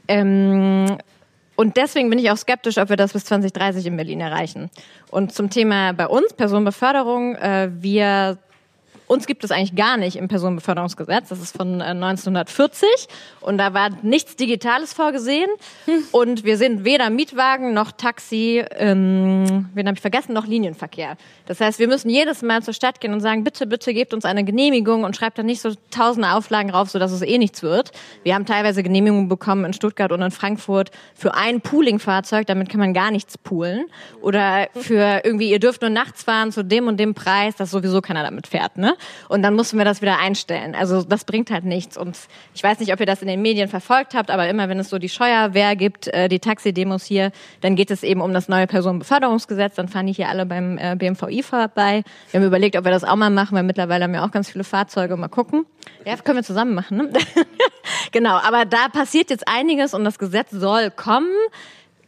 Ähm, 0.07 0.97
und 1.55 1.77
deswegen 1.77 2.09
bin 2.09 2.19
ich 2.19 2.31
auch 2.31 2.37
skeptisch, 2.37 2.77
ob 2.77 2.89
wir 2.89 2.97
das 2.97 3.13
bis 3.13 3.25
2030 3.25 3.85
in 3.85 3.95
Berlin 3.95 4.21
erreichen. 4.21 4.69
Und 5.11 5.33
zum 5.33 5.49
Thema 5.49 5.93
bei 5.93 6.07
uns, 6.07 6.33
Personenbeförderung, 6.33 7.35
äh, 7.35 7.69
wir 7.71 8.39
uns 9.13 9.27
gibt 9.27 9.43
es 9.43 9.51
eigentlich 9.51 9.75
gar 9.75 9.97
nicht 9.97 10.15
im 10.15 10.27
Personenbeförderungsgesetz. 10.27 11.29
Das 11.29 11.39
ist 11.39 11.55
von 11.55 11.79
äh, 11.79 11.85
1940 11.85 12.87
und 13.41 13.57
da 13.57 13.73
war 13.73 13.89
nichts 14.01 14.35
Digitales 14.35 14.93
vorgesehen. 14.93 15.49
Und 16.11 16.43
wir 16.43 16.57
sind 16.57 16.83
weder 16.83 17.09
Mietwagen 17.09 17.73
noch 17.73 17.91
Taxi, 17.91 18.63
ähm, 18.71 19.69
wen 19.73 19.87
habe 19.87 19.95
ich 19.95 20.01
vergessen, 20.01 20.33
noch 20.33 20.47
Linienverkehr. 20.47 21.15
Das 21.45 21.59
heißt, 21.59 21.79
wir 21.79 21.87
müssen 21.87 22.09
jedes 22.09 22.41
Mal 22.41 22.63
zur 22.63 22.73
Stadt 22.73 22.99
gehen 22.99 23.13
und 23.13 23.21
sagen, 23.21 23.43
bitte, 23.43 23.67
bitte 23.67 23.93
gebt 23.93 24.13
uns 24.13 24.25
eine 24.25 24.43
Genehmigung 24.43 25.03
und 25.03 25.15
schreibt 25.15 25.37
da 25.37 25.43
nicht 25.43 25.61
so 25.61 25.73
tausende 25.91 26.31
Auflagen 26.31 26.69
drauf, 26.69 26.89
sodass 26.89 27.11
es 27.11 27.21
eh 27.21 27.37
nichts 27.37 27.61
wird. 27.61 27.91
Wir 28.23 28.33
haben 28.33 28.45
teilweise 28.45 28.81
Genehmigungen 28.81 29.29
bekommen 29.29 29.65
in 29.65 29.73
Stuttgart 29.73 30.11
und 30.11 30.21
in 30.21 30.31
Frankfurt 30.31 30.91
für 31.13 31.35
ein 31.35 31.61
Pooling-Fahrzeug, 31.61 32.47
damit 32.47 32.69
kann 32.69 32.79
man 32.79 32.93
gar 32.93 33.11
nichts 33.11 33.37
poolen. 33.37 33.85
Oder 34.21 34.67
für 34.73 35.21
irgendwie, 35.23 35.51
ihr 35.51 35.59
dürft 35.59 35.81
nur 35.81 35.91
nachts 35.91 36.23
fahren 36.23 36.51
zu 36.51 36.63
dem 36.63 36.87
und 36.87 36.99
dem 36.99 37.13
Preis, 37.13 37.55
dass 37.55 37.71
sowieso 37.71 38.01
keiner 38.01 38.23
damit 38.23 38.47
fährt. 38.47 38.77
Ne? 38.77 38.95
Und 39.29 39.43
dann 39.43 39.55
mussten 39.55 39.77
wir 39.77 39.85
das 39.85 40.01
wieder 40.01 40.19
einstellen. 40.19 40.75
Also 40.75 41.03
das 41.03 41.25
bringt 41.25 41.51
halt 41.51 41.65
nichts. 41.65 41.97
Und 41.97 42.17
ich 42.53 42.63
weiß 42.63 42.79
nicht, 42.79 42.93
ob 42.93 42.99
ihr 42.99 43.05
das 43.05 43.21
in 43.21 43.27
den 43.27 43.41
Medien 43.41 43.69
verfolgt 43.69 44.13
habt, 44.13 44.29
aber 44.29 44.47
immer 44.47 44.69
wenn 44.69 44.79
es 44.79 44.89
so 44.89 44.99
die 44.99 45.09
Scheuerwehr 45.09 45.75
gibt, 45.75 46.07
äh, 46.07 46.29
die 46.29 46.39
Taxidemos 46.39 47.05
hier, 47.05 47.31
dann 47.61 47.75
geht 47.75 47.91
es 47.91 48.03
eben 48.03 48.21
um 48.21 48.33
das 48.33 48.49
neue 48.49 48.67
Personenbeförderungsgesetz. 48.67 49.75
Dann 49.75 49.87
fahren 49.87 50.07
die 50.07 50.13
hier 50.13 50.29
alle 50.29 50.45
beim 50.45 50.77
äh, 50.77 50.95
BMVI 50.95 51.43
vorbei. 51.43 52.03
Wir 52.31 52.39
haben 52.39 52.47
überlegt, 52.47 52.75
ob 52.77 52.85
wir 52.85 52.91
das 52.91 53.03
auch 53.03 53.15
mal 53.15 53.29
machen, 53.29 53.55
weil 53.55 53.63
mittlerweile 53.63 54.05
haben 54.05 54.13
wir 54.13 54.23
auch 54.23 54.31
ganz 54.31 54.49
viele 54.49 54.63
Fahrzeuge. 54.63 55.17
Mal 55.17 55.27
gucken. 55.27 55.65
Ja, 56.05 56.15
können 56.17 56.37
wir 56.37 56.43
zusammen 56.43 56.73
machen. 56.73 56.97
Ne? 56.97 57.13
genau, 58.11 58.37
aber 58.37 58.65
da 58.65 58.89
passiert 58.89 59.29
jetzt 59.29 59.47
einiges 59.47 59.93
und 59.93 60.03
das 60.03 60.19
Gesetz 60.19 60.51
soll 60.51 60.91
kommen 60.91 61.33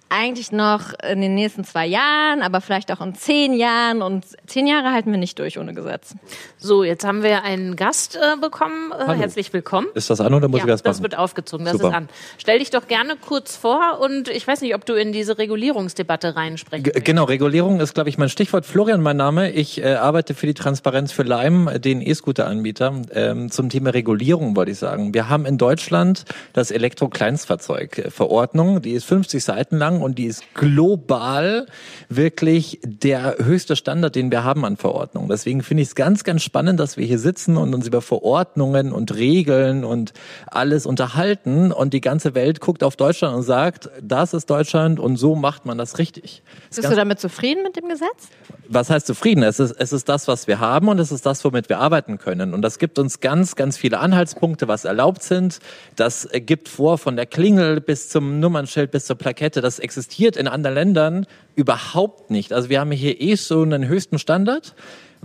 eigentlich 0.09 0.51
noch 0.51 0.93
in 1.07 1.21
den 1.21 1.35
nächsten 1.35 1.63
zwei 1.63 1.85
Jahren, 1.85 2.41
aber 2.41 2.61
vielleicht 2.61 2.91
auch 2.91 3.01
in 3.01 3.15
zehn 3.15 3.53
Jahren. 3.53 4.01
Und 4.01 4.25
zehn 4.45 4.67
Jahre 4.67 4.91
halten 4.91 5.11
wir 5.11 5.17
nicht 5.17 5.39
durch 5.39 5.57
ohne 5.57 5.73
Gesetz. 5.73 6.15
So, 6.57 6.83
jetzt 6.83 7.05
haben 7.05 7.23
wir 7.23 7.43
einen 7.43 7.75
Gast 7.75 8.15
äh, 8.15 8.39
bekommen. 8.39 8.91
Äh, 8.91 9.15
herzlich 9.15 9.51
willkommen. 9.51 9.87
Ist 9.95 10.09
das 10.09 10.21
an 10.21 10.33
oder 10.33 10.47
muss 10.47 10.59
ja, 10.59 10.65
ich 10.65 10.71
das 10.71 10.83
machen? 10.83 10.91
Das 10.91 11.01
wird 11.01 11.17
aufgezogen, 11.17 11.65
das 11.65 11.73
Super. 11.73 11.89
ist 11.89 11.95
an. 11.95 12.09
Stell 12.37 12.59
dich 12.59 12.69
doch 12.69 12.87
gerne 12.87 13.15
kurz 13.15 13.57
vor 13.57 13.99
und 13.99 14.29
ich 14.29 14.47
weiß 14.47 14.61
nicht, 14.61 14.75
ob 14.75 14.85
du 14.85 14.93
in 14.93 15.11
diese 15.11 15.37
Regulierungsdebatte 15.37 16.35
reinsprechen 16.35 16.83
G 16.83 16.91
genau, 17.01 17.25
Regulierung 17.25 17.79
ist, 17.79 17.93
glaube 17.93 18.09
ich, 18.09 18.17
mein 18.17 18.29
Stichwort. 18.29 18.65
Florian, 18.65 19.01
mein 19.01 19.17
Name. 19.17 19.51
Ich 19.51 19.83
äh, 19.83 19.95
arbeite 19.95 20.33
für 20.33 20.45
die 20.45 20.53
Transparenz 20.53 21.11
für 21.11 21.23
Lime, 21.23 21.79
den 21.79 22.01
E-Scooter-Anbieter. 22.01 23.01
Ähm, 23.11 23.51
zum 23.51 23.69
Thema 23.69 23.89
Regulierung 23.89 24.55
wollte 24.55 24.71
ich 24.71 24.77
sagen. 24.77 25.13
Wir 25.13 25.29
haben 25.29 25.45
in 25.45 25.57
Deutschland 25.57 26.25
das 26.53 26.71
Elektro-Kleinstfahrzeug-Verordnung. 26.71 28.81
Die 28.81 28.91
ist 28.91 29.05
50 29.05 29.43
Seiten 29.43 29.77
lang 29.77 29.94
und 30.01 30.17
die 30.17 30.25
ist 30.25 30.43
global 30.53 31.67
wirklich 32.09 32.79
der 32.83 33.37
höchste 33.39 33.75
Standard, 33.75 34.15
den 34.15 34.31
wir 34.31 34.43
haben 34.43 34.65
an 34.65 34.77
Verordnungen. 34.77 35.29
Deswegen 35.29 35.63
finde 35.63 35.83
ich 35.83 35.89
es 35.89 35.95
ganz, 35.95 36.23
ganz 36.23 36.43
spannend, 36.43 36.79
dass 36.79 36.97
wir 36.97 37.05
hier 37.05 37.19
sitzen 37.19 37.57
und 37.57 37.73
uns 37.73 37.87
über 37.87 38.01
Verordnungen 38.01 38.91
und 38.91 39.15
Regeln 39.15 39.83
und 39.83 40.13
alles 40.47 40.85
unterhalten 40.85 41.71
und 41.71 41.93
die 41.93 42.01
ganze 42.01 42.35
Welt 42.35 42.59
guckt 42.59 42.83
auf 42.83 42.95
Deutschland 42.95 43.35
und 43.35 43.43
sagt, 43.43 43.89
das 44.01 44.33
ist 44.33 44.49
Deutschland 44.49 44.99
und 44.99 45.17
so 45.17 45.35
macht 45.35 45.65
man 45.65 45.77
das 45.77 45.97
richtig. 45.97 46.41
Das 46.69 46.77
Bist 46.77 46.91
du 46.91 46.95
damit 46.95 47.19
zufrieden 47.19 47.63
mit 47.63 47.75
dem 47.75 47.89
Gesetz? 47.89 48.29
was 48.67 48.89
heißt 48.89 49.07
zufrieden? 49.07 49.43
Es 49.43 49.59
ist, 49.59 49.71
es 49.71 49.93
ist 49.93 50.09
das, 50.09 50.27
was 50.27 50.47
wir 50.47 50.59
haben 50.59 50.87
und 50.87 50.99
es 50.99 51.11
ist 51.11 51.25
das, 51.25 51.43
womit 51.43 51.69
wir 51.69 51.79
arbeiten 51.79 52.17
können. 52.17 52.53
Und 52.53 52.61
das 52.61 52.79
gibt 52.79 52.99
uns 52.99 53.19
ganz, 53.19 53.55
ganz 53.55 53.77
viele 53.77 53.99
Anhaltspunkte, 53.99 54.67
was 54.67 54.85
erlaubt 54.85 55.23
sind. 55.23 55.59
Das 55.95 56.27
gibt 56.33 56.69
vor 56.69 56.97
von 56.97 57.15
der 57.15 57.25
Klingel 57.25 57.81
bis 57.81 58.09
zum 58.09 58.39
Nummernschild 58.39 58.91
bis 58.91 59.05
zur 59.05 59.17
Plakette. 59.17 59.61
Das 59.61 59.79
existiert 59.85 60.35
in 60.35 60.49
anderen 60.49 60.75
Ländern 60.75 61.25
überhaupt 61.55 62.29
nicht. 62.29 62.51
Also 62.51 62.67
wir 62.69 62.81
haben 62.81 62.91
hier 62.91 63.21
eh 63.21 63.35
so 63.35 63.61
einen 63.61 63.87
höchsten 63.87 64.19
Standard. 64.19 64.75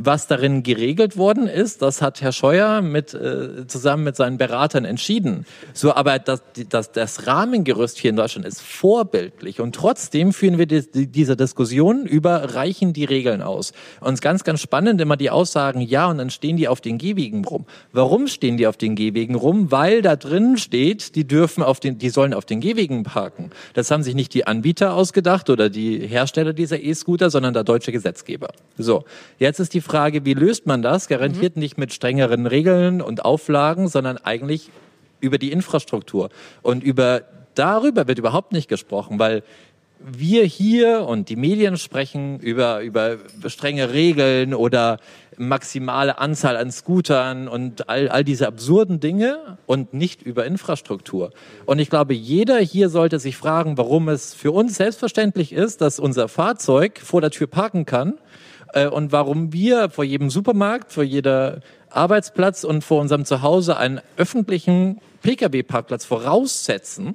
Was 0.03 0.27
darin 0.27 0.63
geregelt 0.63 1.19
worden 1.19 1.47
ist, 1.47 1.83
das 1.83 2.01
hat 2.01 2.23
Herr 2.23 2.33
Scheuer 2.33 2.81
mit, 2.81 3.13
äh, 3.13 3.67
zusammen 3.67 4.05
mit 4.05 4.17
seinen 4.17 4.39
Beratern 4.39 4.87
entschieden. 4.87 5.45
So, 5.75 5.95
aber 5.95 6.19
das, 6.19 6.43
das, 6.71 6.91
das 6.93 7.27
Rahmengerüst 7.27 7.99
hier 7.99 8.09
in 8.09 8.17
Deutschland 8.17 8.47
ist 8.47 8.63
vorbildlich 8.63 9.61
und 9.61 9.75
trotzdem 9.75 10.33
führen 10.33 10.57
wir 10.57 10.65
die, 10.65 10.91
die, 10.91 11.07
diese 11.07 11.37
Diskussion 11.37 12.07
über, 12.07 12.55
reichen 12.55 12.95
die 12.95 13.05
Regeln 13.05 13.43
aus? 13.43 13.73
Und 14.01 14.09
es 14.09 14.15
ist 14.15 14.21
ganz, 14.23 14.43
ganz 14.43 14.63
spannend 14.63 15.03
immer 15.03 15.19
die 15.19 15.29
Aussagen, 15.29 15.83
ja, 15.83 16.09
und 16.09 16.17
dann 16.17 16.31
stehen 16.31 16.57
die 16.57 16.67
auf 16.67 16.81
den 16.81 16.97
Gehwegen 16.97 17.45
rum. 17.45 17.67
Warum 17.93 18.27
stehen 18.27 18.57
die 18.57 18.67
auf 18.67 18.79
den 18.79 18.95
Gehwegen 18.95 19.35
rum? 19.35 19.71
Weil 19.71 20.01
da 20.01 20.17
drin 20.17 20.57
steht, 20.57 21.15
die 21.15 21.27
dürfen 21.27 21.63
auf 21.63 21.79
den, 21.79 21.99
die 21.99 22.09
sollen 22.09 22.33
auf 22.33 22.47
den 22.47 22.61
Gehwegen 22.61 23.03
parken. 23.03 23.51
Das 23.75 23.91
haben 23.91 24.03
sich 24.03 24.15
nicht 24.15 24.33
die 24.33 24.47
Anbieter 24.47 24.95
ausgedacht 24.95 25.51
oder 25.51 25.69
die 25.69 25.99
Hersteller 25.99 26.55
dieser 26.55 26.81
E-Scooter, 26.81 27.29
sondern 27.29 27.53
der 27.53 27.65
deutsche 27.65 27.93
Gesetzgeber. 27.93 28.49
So, 28.79 29.05
jetzt 29.39 29.61
ist 29.61 29.75
die 29.75 29.83
Frage, 29.83 29.90
wie 29.93 30.35
löst 30.35 30.67
man 30.67 30.83
das? 30.83 31.09
Garantiert 31.09 31.57
nicht 31.57 31.79
mit 31.79 31.93
strengeren 31.93 32.47
Regeln 32.47 33.01
und 33.01 33.25
Auflagen, 33.25 33.89
sondern 33.89 34.19
eigentlich 34.19 34.71
über 35.21 35.39
die 35.39 35.53
Infrastruktur. 35.53 36.31
Und 36.63 36.83
über 36.83 37.23
darüber 37.55 38.09
wird 38.09 38.19
überhaupt 38.19 38.53
nicht 38.53 38.69
gesprochen, 38.69 39.19
weil 39.19 39.43
wir 40.03 40.45
hier 40.45 41.07
und 41.07 41.29
die 41.29 41.37
Medien 41.37 41.77
sprechen 41.77 42.41
über, 42.41 42.81
über 42.81 43.19
strenge 43.47 43.93
Regeln 43.93 44.55
oder 44.55 44.99
maximale 45.37 46.19
Anzahl 46.19 46.57
an 46.57 46.71
Scootern 46.71 47.49
und 47.49 47.89
all, 47.89 48.09
all 48.09 48.25
diese 48.25 48.47
absurden 48.47 49.01
Dinge 49.01 49.59
und 49.67 49.93
nicht 49.93 50.23
über 50.23 50.47
Infrastruktur. 50.47 51.33
Und 51.67 51.81
ich 51.81 51.91
glaube, 51.91 52.15
jeder 52.15 52.59
hier 52.59 52.89
sollte 52.89 53.19
sich 53.19 53.37
fragen, 53.37 53.77
warum 53.77 54.09
es 54.09 54.33
für 54.35 54.53
uns 54.53 54.77
selbstverständlich 54.77 55.53
ist, 55.53 55.83
dass 55.83 55.99
unser 55.99 56.29
Fahrzeug 56.29 56.99
vor 56.99 57.21
der 57.21 57.31
Tür 57.31 57.47
parken 57.47 57.85
kann 57.85 58.15
äh, 58.73 58.87
und 58.87 59.13
warum 59.13 59.53
wir 59.53 59.91
vor 59.91 60.05
jedem 60.05 60.31
Supermarkt, 60.31 60.93
vor 60.93 61.05
jeder 61.05 61.61
Arbeitsplatz 61.91 62.65
und 62.65 62.85
vor 62.85 63.01
unserem 63.01 63.25
Zuhause 63.25 63.77
einen 63.77 64.01
öffentlichen 64.17 65.01
Pkw-Parkplatz 65.23 66.05
voraussetzen, 66.05 67.15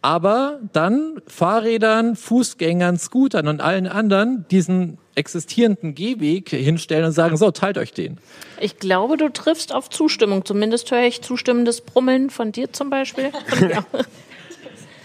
aber 0.00 0.60
dann 0.72 1.22
Fahrrädern, 1.26 2.14
Fußgängern, 2.14 2.98
Scootern 2.98 3.48
und 3.48 3.60
allen 3.60 3.86
anderen 3.86 4.44
diesen 4.50 4.98
existierenden 5.14 5.94
Gehweg 5.94 6.50
hinstellen 6.50 7.06
und 7.06 7.12
sagen, 7.12 7.36
so, 7.36 7.50
teilt 7.50 7.78
euch 7.78 7.92
den. 7.92 8.18
Ich 8.60 8.78
glaube, 8.78 9.16
du 9.16 9.30
triffst 9.30 9.74
auf 9.74 9.88
Zustimmung. 9.88 10.44
Zumindest 10.44 10.90
höre 10.90 11.04
ich 11.04 11.22
zustimmendes 11.22 11.80
Brummeln 11.80 12.30
von 12.30 12.52
dir 12.52 12.72
zum 12.72 12.90
Beispiel. 12.90 13.30
Ja. 13.60 13.84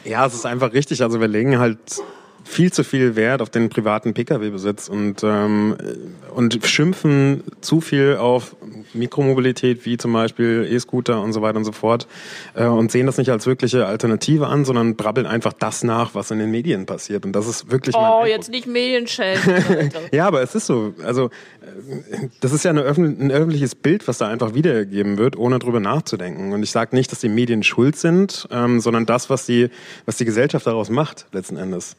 Ja, 0.05 0.25
es 0.25 0.33
ist 0.33 0.45
einfach 0.45 0.73
richtig. 0.73 1.01
Also 1.03 1.19
wir 1.19 1.27
legen 1.27 1.59
halt 1.59 1.77
viel 2.49 2.73
zu 2.73 2.83
viel 2.83 3.15
Wert 3.15 3.43
auf 3.43 3.51
den 3.51 3.69
privaten 3.69 4.15
Pkw-Besitz 4.15 4.89
und, 4.89 5.23
ähm, 5.23 5.77
und 6.33 6.59
schimpfen 6.65 7.43
zu 7.61 7.79
viel 7.79 8.17
auf 8.17 8.55
Mikromobilität, 8.93 9.85
wie 9.85 9.97
zum 9.97 10.13
Beispiel 10.13 10.67
E-Scooter 10.69 11.21
und 11.21 11.31
so 11.31 11.43
weiter 11.43 11.57
und 11.57 11.65
so 11.65 11.71
fort, 11.71 12.07
äh, 12.55 12.65
und 12.65 12.91
sehen 12.91 13.05
das 13.05 13.19
nicht 13.19 13.29
als 13.29 13.45
wirkliche 13.45 13.85
Alternative 13.85 14.47
an, 14.47 14.65
sondern 14.65 14.95
brabbeln 14.95 15.27
einfach 15.27 15.53
das 15.53 15.83
nach, 15.83 16.15
was 16.15 16.31
in 16.31 16.39
den 16.39 16.49
Medien 16.49 16.87
passiert. 16.87 17.23
Und 17.23 17.33
das 17.33 17.47
ist 17.47 17.69
wirklich 17.69 17.95
Oh, 17.95 18.25
jetzt 18.25 18.49
nicht 18.49 18.65
Medienschellen. 18.65 19.39
Ja, 20.11 20.27
aber 20.27 20.41
es 20.41 20.55
ist 20.55 20.65
so. 20.65 20.93
Also 21.03 21.29
das 22.41 22.51
ist 22.51 22.65
ja 22.65 22.73
öffn 22.73 23.17
ein 23.19 23.31
öffentliches 23.31 23.75
Bild, 23.75 24.07
was 24.07 24.17
da 24.17 24.27
einfach 24.27 24.55
wiedergegeben 24.55 25.17
wird, 25.17 25.37
ohne 25.37 25.59
drüber 25.59 25.79
nachzudenken. 25.79 26.51
Und 26.51 26.63
ich 26.63 26.71
sage 26.71 26.95
nicht, 26.95 27.11
dass 27.11 27.19
die 27.19 27.29
Medien 27.29 27.61
schuld 27.61 27.95
sind, 27.95 28.47
ähm, 28.51 28.79
sondern 28.79 29.05
das, 29.05 29.29
was 29.29 29.45
die, 29.45 29.69
was 30.05 30.17
die 30.17 30.25
Gesellschaft 30.25 30.65
daraus 30.65 30.89
macht, 30.89 31.27
letzten 31.31 31.57
Endes. 31.57 31.95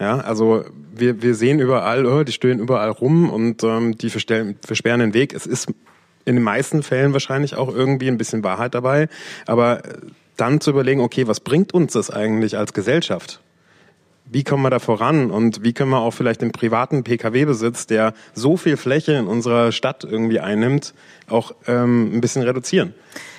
Ja, 0.00 0.18
also 0.18 0.64
wir, 0.92 1.22
wir 1.22 1.34
sehen 1.34 1.60
überall, 1.60 2.06
oh, 2.06 2.24
die 2.24 2.32
stöhnen 2.32 2.58
überall 2.58 2.90
rum 2.90 3.30
und 3.30 3.62
ähm, 3.62 3.96
die 3.96 4.10
verstellen, 4.10 4.56
versperren 4.64 5.00
den 5.00 5.14
Weg. 5.14 5.32
Es 5.32 5.46
ist 5.46 5.68
in 6.24 6.36
den 6.36 6.42
meisten 6.42 6.82
Fällen 6.82 7.12
wahrscheinlich 7.12 7.54
auch 7.54 7.72
irgendwie 7.72 8.08
ein 8.08 8.18
bisschen 8.18 8.42
Wahrheit 8.42 8.74
dabei, 8.74 9.08
aber 9.46 9.84
äh, 9.84 9.98
dann 10.36 10.60
zu 10.60 10.70
überlegen, 10.70 11.00
okay, 11.00 11.28
was 11.28 11.40
bringt 11.40 11.72
uns 11.72 11.92
das 11.92 12.10
eigentlich 12.10 12.56
als 12.56 12.72
Gesellschaft? 12.72 13.40
Wie 14.26 14.42
kommen 14.42 14.62
wir 14.62 14.70
da 14.70 14.78
voran 14.78 15.30
und 15.30 15.62
wie 15.62 15.74
können 15.74 15.90
wir 15.90 16.00
auch 16.00 16.12
vielleicht 16.12 16.40
den 16.40 16.50
privaten 16.50 17.04
Pkw-Besitz, 17.04 17.86
der 17.86 18.14
so 18.32 18.56
viel 18.56 18.76
Fläche 18.76 19.12
in 19.12 19.26
unserer 19.26 19.70
Stadt 19.70 20.02
irgendwie 20.02 20.40
einnimmt, 20.40 20.94
auch 21.28 21.54
ähm, 21.66 22.10
ein 22.14 22.20
bisschen 22.20 22.42
reduzieren? 22.42 22.94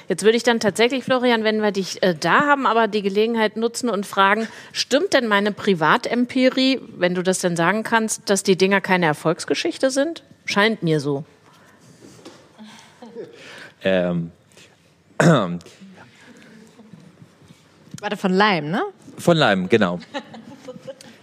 Jetzt 0.08 0.24
würde 0.24 0.38
ich 0.38 0.44
dann 0.44 0.60
tatsächlich, 0.60 1.04
Florian, 1.04 1.44
wenn 1.44 1.62
wir 1.62 1.72
dich 1.72 2.04
äh, 2.04 2.14
da 2.14 2.42
haben, 2.42 2.68
aber 2.68 2.88
die 2.88 3.02
Gelegenheit 3.02 3.58
nutzen 3.58 3.90
und 3.90 4.06
fragen, 4.06 4.48
stimmt 4.72 5.14
denn 5.14 5.28
meine 5.28 5.52
Privatempirie, 5.52 6.80
wenn 6.98 7.16
du 7.16 7.24
das 7.24 7.40
denn 7.40 7.56
sagen 7.56 7.82
kannst, 7.84 8.30
dass 8.30 8.44
die 8.44 8.56
Dinger 8.56 8.82
keine 8.82 9.08
Erfolgsgeschichte 9.08 9.90
sind? 9.90 10.22
Scheint 10.46 10.84
mir 10.84 11.00
so. 11.00 11.26
Ähm, 13.84 14.32
Warte, 15.20 15.60
von 18.18 18.34
Leim, 18.34 18.70
ne? 18.70 18.84
Von 19.18 19.38
Leim, 19.38 19.70
genau. 19.70 20.00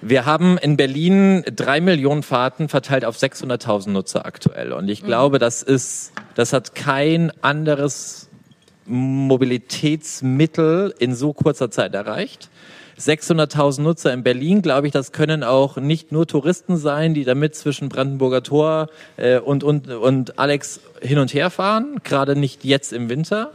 Wir 0.00 0.26
haben 0.26 0.58
in 0.58 0.76
Berlin 0.76 1.44
drei 1.44 1.80
Millionen 1.80 2.24
Fahrten 2.24 2.68
verteilt 2.68 3.04
auf 3.04 3.16
600.000 3.16 3.90
Nutzer 3.90 4.26
aktuell. 4.26 4.72
Und 4.72 4.88
ich 4.88 5.04
glaube, 5.04 5.38
das 5.38 5.62
ist, 5.62 6.10
das 6.34 6.52
hat 6.52 6.74
kein 6.74 7.30
anderes 7.40 8.28
Mobilitätsmittel 8.86 10.94
in 10.98 11.14
so 11.14 11.32
kurzer 11.32 11.70
Zeit 11.70 11.94
erreicht. 11.94 12.50
600.000 12.98 13.82
Nutzer 13.82 14.12
in 14.12 14.22
Berlin, 14.22 14.62
glaube 14.62 14.86
ich, 14.86 14.92
das 14.92 15.12
können 15.12 15.42
auch 15.42 15.76
nicht 15.76 16.12
nur 16.12 16.26
Touristen 16.26 16.76
sein, 16.76 17.14
die 17.14 17.24
damit 17.24 17.54
zwischen 17.54 17.88
Brandenburger 17.88 18.42
Tor 18.42 18.88
äh, 19.16 19.38
und, 19.38 19.64
und, 19.64 19.88
und 19.88 20.38
Alex 20.38 20.80
hin 21.00 21.18
und 21.18 21.34
her 21.34 21.50
fahren, 21.50 22.00
gerade 22.04 22.36
nicht 22.36 22.64
jetzt 22.64 22.92
im 22.92 23.08
Winter. 23.08 23.50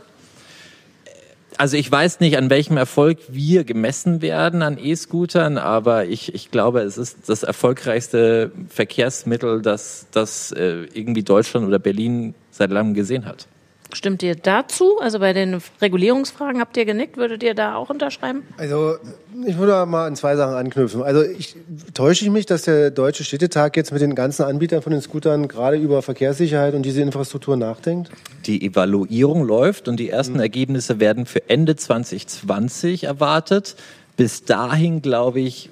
Also 1.58 1.78
ich 1.78 1.92
weiß 1.92 2.20
nicht, 2.20 2.38
an 2.38 2.52
welchem 2.52 2.78
Erfolg 2.78 3.18
wir 3.30 3.64
gemessen 3.64 4.22
werden 4.22 4.62
an 4.62 4.78
E-Scootern, 4.78 5.58
aber 5.58 6.06
ich, 6.06 6.36
ich 6.36 6.52
glaube, 6.52 6.82
es 6.82 7.00
ist 7.00 7.30
das 7.30 7.42
erfolgreichste 7.42 8.52
Verkehrsmittel, 8.70 9.64
das, 9.64 10.06
das 10.12 10.52
äh, 10.52 10.86
irgendwie 10.94 11.24
Deutschland 11.24 11.66
oder 11.66 11.80
Berlin 11.80 12.36
seit 12.52 12.70
langem 12.70 12.94
gesehen 12.94 13.26
hat. 13.26 13.48
Stimmt 13.94 14.22
ihr 14.22 14.36
dazu? 14.36 15.00
Also 15.00 15.20
bei 15.20 15.32
den 15.34 15.62
Regulierungsfragen 15.82 16.60
habt 16.60 16.76
ihr 16.76 16.86
genickt, 16.86 17.18
würdet 17.18 17.42
ihr 17.42 17.54
da 17.54 17.76
auch 17.76 17.90
unterschreiben? 17.90 18.44
Also 18.58 18.98
ich 19.46 19.58
würde 19.58 19.86
mal 19.86 20.08
an 20.08 20.16
zwei 20.16 20.36
Sachen 20.36 20.56
anknüpfen. 20.56 21.04
Also 21.04 21.24
ich 21.24 21.56
täusche 21.94 22.26
ich 22.26 22.32
mich, 22.32 22.46
dass 22.46 22.64
der 22.64 22.92
Deutsche 22.92 23.24
Städtetag 23.24 23.78
jetzt 23.78 23.94
mit 23.94 24.02
den 24.02 24.14
ganzen 24.14 24.44
Anbietern 24.44 24.82
von 24.82 24.92
den 24.92 25.02
Scootern 25.02 25.48
gerade 25.48 25.78
über 25.78 26.02
Verkehrssicherheit 26.02 26.74
und 26.74 26.84
diese 26.84 27.02
Infrastruktur 27.02 27.56
nachdenkt? 27.56 28.12
Die 28.46 28.66
Evaluierung 28.66 29.46
läuft 29.46 29.88
und 29.88 30.00
die 30.00 30.10
ersten 30.10 30.36
mhm. 30.36 30.42
Ergebnisse 30.42 31.00
werden 31.00 31.26
für 31.26 31.50
Ende 31.50 31.76
2020 31.76 33.06
erwartet. 33.06 33.76
Bis 34.18 34.44
dahin, 34.44 35.02
glaube 35.02 35.40
ich, 35.40 35.70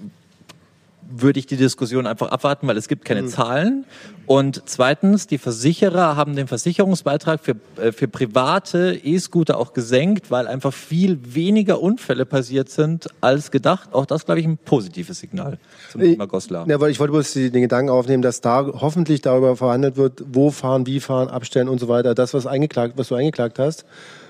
würde 1.09 1.39
ich 1.39 1.45
die 1.45 1.57
Diskussion 1.57 2.07
einfach 2.07 2.29
abwarten, 2.29 2.67
weil 2.67 2.77
es 2.77 2.87
gibt 2.87 3.05
keine 3.05 3.23
mhm. 3.23 3.27
Zahlen. 3.27 3.85
Und 4.25 4.63
zweitens, 4.65 5.27
die 5.27 5.37
Versicherer 5.37 6.15
haben 6.15 6.35
den 6.35 6.47
Versicherungsbeitrag 6.47 7.39
für, 7.39 7.55
äh, 7.77 7.91
für 7.91 8.07
private 8.07 8.99
E-Scooter 9.03 9.57
auch 9.57 9.73
gesenkt, 9.73 10.31
weil 10.31 10.47
einfach 10.47 10.73
viel 10.73 11.19
weniger 11.23 11.81
Unfälle 11.81 12.25
passiert 12.25 12.69
sind 12.69 13.07
als 13.21 13.51
gedacht. 13.51 13.93
Auch 13.93 14.05
das, 14.05 14.25
glaube 14.25 14.39
ich, 14.39 14.47
ein 14.47 14.57
positives 14.57 15.19
Signal 15.19 15.59
zum 15.91 16.01
ich, 16.01 16.11
Thema 16.11 16.25
Goslar. 16.25 16.67
Ja, 16.67 16.79
weil 16.79 16.91
ich 16.91 16.99
wollte 16.99 17.11
bloß 17.11 17.33
den 17.33 17.51
Gedanken 17.51 17.91
aufnehmen, 17.91 18.23
dass 18.23 18.41
da 18.41 18.65
hoffentlich 18.65 19.21
darüber 19.21 19.55
verhandelt 19.55 19.97
wird, 19.97 20.23
wo 20.31 20.49
fahren, 20.49 20.87
wie 20.87 20.99
fahren, 20.99 21.27
abstellen 21.27 21.69
und 21.69 21.79
so 21.79 21.87
weiter. 21.87 22.15
Das, 22.15 22.33
was, 22.33 22.47
eingeklagt, 22.47 22.93
was 22.97 23.09
du 23.09 23.15
eingeklagt 23.15 23.59
hast, 23.59 23.85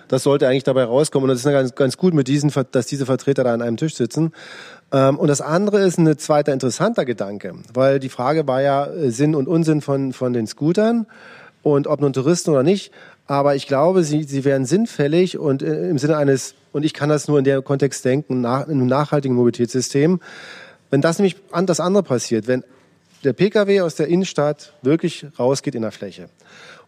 das 0.07 0.23
sollte 0.23 0.47
eigentlich 0.47 0.63
dabei 0.63 0.84
rauskommen. 0.84 1.30
Und 1.30 1.36
das 1.36 1.45
ist 1.45 1.51
ganz, 1.51 1.76
ganz 1.76 1.97
gut, 1.97 2.13
mit 2.13 2.28
diesen, 2.28 2.51
dass 2.71 2.88
diese 2.88 3.05
Vertreter 3.05 3.43
da 3.43 3.53
an 3.53 3.61
einem 3.61 3.78
Tisch 3.78 3.95
sitzen. 3.95 4.34
Ähm, 4.91 5.17
und 5.17 5.27
das 5.27 5.41
andere 5.41 5.81
ist 5.81 5.97
ein 5.97 6.17
zweiter 6.17 6.53
interessanter 6.53 7.05
Gedanke, 7.05 7.53
weil 7.73 7.99
die 7.99 8.09
Frage 8.09 8.47
war 8.47 8.61
ja 8.61 8.86
äh, 8.86 9.11
Sinn 9.11 9.36
und 9.36 9.47
Unsinn 9.47 9.81
von, 9.81 10.13
von 10.13 10.33
den 10.33 10.47
Scootern 10.47 11.07
und 11.63 11.88
ob 11.88 12.01
nun 12.01 12.13
Touristen 12.13 12.51
oder 12.51 12.63
nicht. 12.63 12.91
Aber 13.27 13.55
ich 13.55 13.67
glaube, 13.67 14.03
sie, 14.03 14.23
sie 14.23 14.45
wären 14.45 14.65
sinnfällig 14.65 15.38
und 15.38 15.63
äh, 15.63 15.89
im 15.89 15.97
Sinne 15.97 16.17
eines, 16.17 16.53
und 16.73 16.86
ich 16.86 16.93
kann 16.93 17.09
das 17.09 17.27
nur 17.27 17.39
in 17.39 17.43
der 17.43 17.61
Kontext 17.61 18.05
denken, 18.05 18.41
nach, 18.41 18.67
in 18.67 18.73
einem 18.73 18.88
nachhaltigen 18.88 19.36
Mobilitätssystem, 19.36 20.19
wenn 20.91 21.01
das 21.01 21.17
nämlich 21.17 21.36
an 21.51 21.65
das 21.65 21.79
andere 21.79 22.03
passiert, 22.03 22.47
wenn 22.47 22.63
der 23.23 23.33
Pkw 23.33 23.81
aus 23.81 23.95
der 23.95 24.07
Innenstadt 24.07 24.73
wirklich 24.83 25.25
rausgeht 25.39 25.73
in 25.73 25.81
der 25.81 25.91
Fläche 25.91 26.29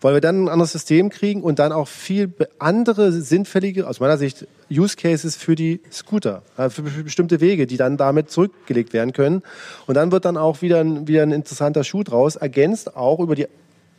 weil 0.01 0.13
wir 0.13 0.21
dann 0.21 0.45
ein 0.45 0.49
anderes 0.49 0.71
System 0.71 1.09
kriegen 1.09 1.41
und 1.41 1.59
dann 1.59 1.71
auch 1.71 1.87
viel 1.87 2.33
andere 2.59 3.11
sinnfällige, 3.11 3.87
aus 3.87 3.99
meiner 3.99 4.17
Sicht, 4.17 4.47
Use 4.69 4.95
Cases 4.95 5.35
für 5.35 5.55
die 5.55 5.79
Scooter, 5.91 6.41
für 6.69 6.81
bestimmte 6.81 7.39
Wege, 7.39 7.67
die 7.67 7.77
dann 7.77 7.97
damit 7.97 8.29
zurückgelegt 8.31 8.93
werden 8.93 9.13
können. 9.13 9.41
Und 9.85 9.95
dann 9.95 10.11
wird 10.11 10.25
dann 10.25 10.37
auch 10.37 10.61
wieder 10.61 10.81
ein, 10.81 11.07
wieder 11.07 11.23
ein 11.23 11.31
interessanter 11.31 11.83
Schuh 11.83 12.03
draus, 12.03 12.35
ergänzt 12.35 12.95
auch 12.95 13.19
über 13.19 13.35
die 13.35 13.47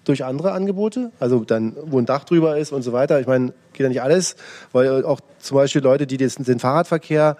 durch 0.09 0.25
andere 0.25 0.53
Angebote, 0.53 1.13
also 1.21 1.45
dann, 1.45 1.77
wo 1.85 1.99
ein 1.99 2.07
Dach 2.07 2.25
drüber 2.25 2.57
ist 2.57 2.73
und 2.73 2.83
so 2.83 2.93
weiter. 2.93 3.21
Ich 3.21 3.27
meine, 3.27 3.53
geht 3.73 3.81
ja 3.81 3.89
nicht 3.89 4.03
alles, 4.03 4.37
weil 4.73 5.05
auch 5.05 5.21
zum 5.39 5.57
Beispiel 5.57 5.83
Leute, 5.83 6.07
die 6.07 6.17
den 6.17 6.59
Fahrradverkehr 6.59 7.37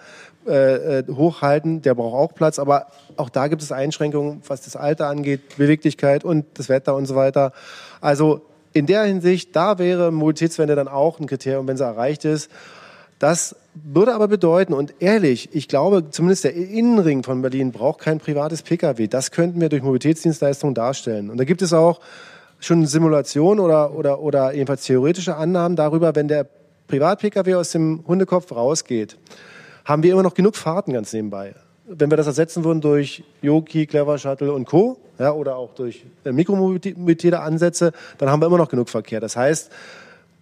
äh, 0.47 0.99
äh, 0.99 1.05
hochhalten, 1.09 1.83
der 1.83 1.95
braucht 1.95 2.15
auch 2.15 2.35
Platz, 2.35 2.59
aber 2.59 2.87
auch 3.17 3.31
da 3.31 3.49
gibt 3.49 3.63
es 3.63 3.73
Einschränkungen, 3.73 4.43
was 4.47 4.63
das 4.63 4.77
Alter 4.77 5.09
angeht, 5.09 5.57
Beweglichkeit 5.57 6.25
und 6.25 6.47
das 6.55 6.69
Wetter 6.69 6.95
und 6.95 7.07
so 7.07 7.17
weiter. 7.17 7.53
Also 8.01 8.43
in 8.73 8.87
der 8.87 9.05
Hinsicht, 9.05 9.57
da 9.57 9.79
wäre 9.79 10.13
Mobilitätswende 10.13 10.77
dann 10.77 10.89
auch 10.89 11.19
ein 11.21 11.27
Kriterium, 11.27 11.67
wenn 11.67 11.77
sie 11.77 11.85
erreicht 11.85 12.25
ist. 12.25 12.51
Das 13.19 13.57
würde 13.75 14.15
aber 14.15 14.29
bedeuten, 14.29 14.73
und 14.73 14.95
ehrlich, 15.01 15.49
ich 15.53 15.69
glaube, 15.69 16.11
zumindest 16.11 16.45
der 16.45 16.55
Innenring 16.55 17.25
von 17.25 17.43
Berlin 17.43 17.73
braucht 17.73 18.01
kein 18.01 18.19
privates 18.19 18.63
Pkw. 18.63 19.09
Das 19.09 19.31
könnten 19.31 19.61
wir 19.61 19.69
durch 19.69 19.83
Mobilitätsdienstleistungen 19.83 20.75
darstellen. 20.75 21.31
Und 21.31 21.39
da 21.39 21.45
gibt 21.45 21.63
es 21.63 21.73
auch 21.73 22.01
schon 22.61 22.87
Simulationen 22.87 23.61
oder, 23.61 23.95
oder, 23.95 24.21
oder 24.21 24.53
jedenfalls 24.53 24.85
theoretische 24.85 25.37
Annahmen 25.37 25.77
darüber, 25.77 26.15
wenn 26.15 26.29
der 26.29 26.47
Privat-Pkw 26.87 27.55
aus 27.55 27.73
dem 27.73 28.05
Hundekopf 28.07 28.51
rausgeht, 28.53 29.17
haben 29.85 30.03
wir 30.03 30.13
immer 30.13 30.23
noch 30.23 30.35
genug 30.35 30.57
Fahrten 30.57 30.93
ganz 30.93 31.13
nebenbei 31.13 31.55
wenn 31.89 32.11
wir 32.11 32.17
das 32.17 32.27
ersetzen 32.27 32.65
würden 32.65 32.81
durch 32.81 33.25
Yoki, 33.41 33.87
Clever 33.87 34.19
Shuttle 34.19 34.53
und 34.53 34.67
Co. 34.67 34.99
Ja, 35.19 35.33
oder 35.33 35.57
auch 35.57 35.75
durch 35.75 36.05
äh, 36.25 36.31
mikromobilitäre 36.31 37.41
Ansätze, 37.41 37.93
dann 38.19 38.31
haben 38.31 38.41
wir 38.41 38.47
immer 38.47 38.59
noch 38.59 38.69
genug 38.69 38.89
Verkehr. 38.89 39.19
Das 39.19 39.37
heißt, 39.37 39.71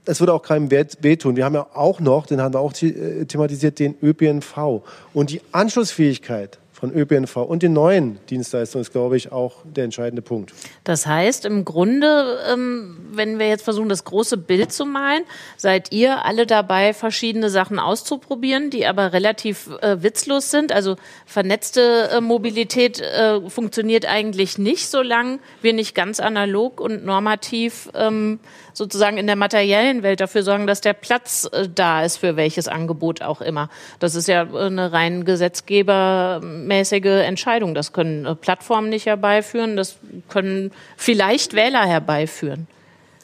es 0.05 0.21
würde 0.21 0.35
auch 0.35 0.43
keinem 0.43 0.71
wehtun. 0.71 1.37
Wir 1.37 1.47
haben 1.47 1.55
ja 1.55 1.67
auch 1.73 1.99
noch, 1.99 2.27
den 2.27 2.43
haben 2.43 2.53
wir 2.53 2.61
auch 2.61 2.75
äh, 2.83 3.25
thematisiert, 3.25 3.79
den 3.79 3.97
ÖPNV. 4.03 4.83
Und 5.15 5.31
die 5.31 5.41
Anschlussfähigkeit 5.53 6.59
von 6.87 6.97
ÖPNV 6.97 7.37
und 7.37 7.63
den 7.63 7.73
neuen 7.73 8.19
Dienstleistungen 8.31 8.83
ist, 8.83 8.93
glaube 8.93 9.17
ich, 9.17 9.33
auch 9.33 9.57
der 9.65 9.85
entscheidende 9.85 10.23
Punkt. 10.23 10.53
Das 10.85 11.07
heißt, 11.07 11.45
im 11.45 11.65
Grunde, 11.65 12.39
ähm, 12.53 12.99
wenn 13.13 13.39
wir 13.39 13.49
jetzt 13.49 13.63
versuchen, 13.63 13.89
das 13.89 14.05
große 14.05 14.37
Bild 14.37 14.73
zu 14.73 14.87
malen, 14.87 15.23
seid 15.57 15.93
ihr 15.93 16.25
alle 16.25 16.47
dabei, 16.47 16.95
verschiedene 16.95 17.51
Sachen 17.51 17.79
auszuprobieren, 17.79 18.71
die 18.71 18.87
aber 18.87 19.13
relativ 19.13 19.71
äh, 19.81 20.03
witzlos 20.03 20.51
sind. 20.51 20.73
Also 20.73 20.97
vernetzte 21.25 22.11
äh, 22.13 22.21
Mobilität 22.21 23.01
äh, 23.01 23.41
funktioniert 23.49 24.07
eigentlich 24.07 24.59
nicht, 24.59 24.89
solange 24.89 25.41
wir 25.63 25.73
nicht 25.73 25.95
ganz 25.95 26.21
analog 26.21 26.81
und 26.81 27.05
normativ 27.05 27.91
ähm, 27.95 28.39
sozusagen 28.77 29.17
in 29.17 29.27
der 29.27 29.37
materiellen 29.37 30.03
Welt 30.03 30.21
dafür 30.21 30.43
sorgen, 30.43 30.67
dass 30.67 30.83
der 30.83 30.93
Platz 30.93 31.49
äh, 31.51 31.67
da 31.75 32.05
ist 32.05 32.19
für 32.19 32.37
welches 32.37 32.69
Angebot 32.69 33.23
auch 33.23 33.41
immer. 33.41 33.71
Das 34.01 34.15
ist 34.15 34.29
ja 34.29 34.43
äh, 34.43 34.67
eine 34.67 34.93
rein 34.93 35.25
gesetzgebermäßige 35.25 37.25
Entscheidung. 37.25 37.75
Das 37.75 37.95
können 37.95 38.27
äh, 38.27 38.35
Plattformen 38.35 38.91
nicht 38.91 39.07
herbeiführen, 39.07 39.77
das 39.77 39.97
können 40.29 40.73
vielleicht 40.99 41.55
Wähler 41.55 41.87
herbeiführen. 41.87 42.67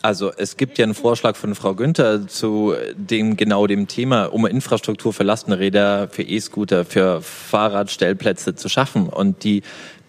Also 0.01 0.33
es 0.37 0.57
gibt 0.57 0.79
ja 0.79 0.85
einen 0.85 0.95
Vorschlag 0.95 1.37
von 1.37 1.55
Frau 1.55 1.75
Günther 1.75 2.27
zu 2.27 2.75
dem 2.97 3.37
genau 3.37 3.69
dem 3.69 3.87
Thema, 3.87 4.25
um 4.25 4.47
Infrastruktur 4.47 5.13
für 5.13 5.23
Lastenräder, 5.23 6.09
für 6.09 6.23
E-Scooter, 6.23 6.85
für 6.85 7.23
Fahrradstellplätze 7.23 8.57
zu 8.57 8.69
schaffen. 8.69 9.09
Und 9.09 9.45
die 9.45 9.63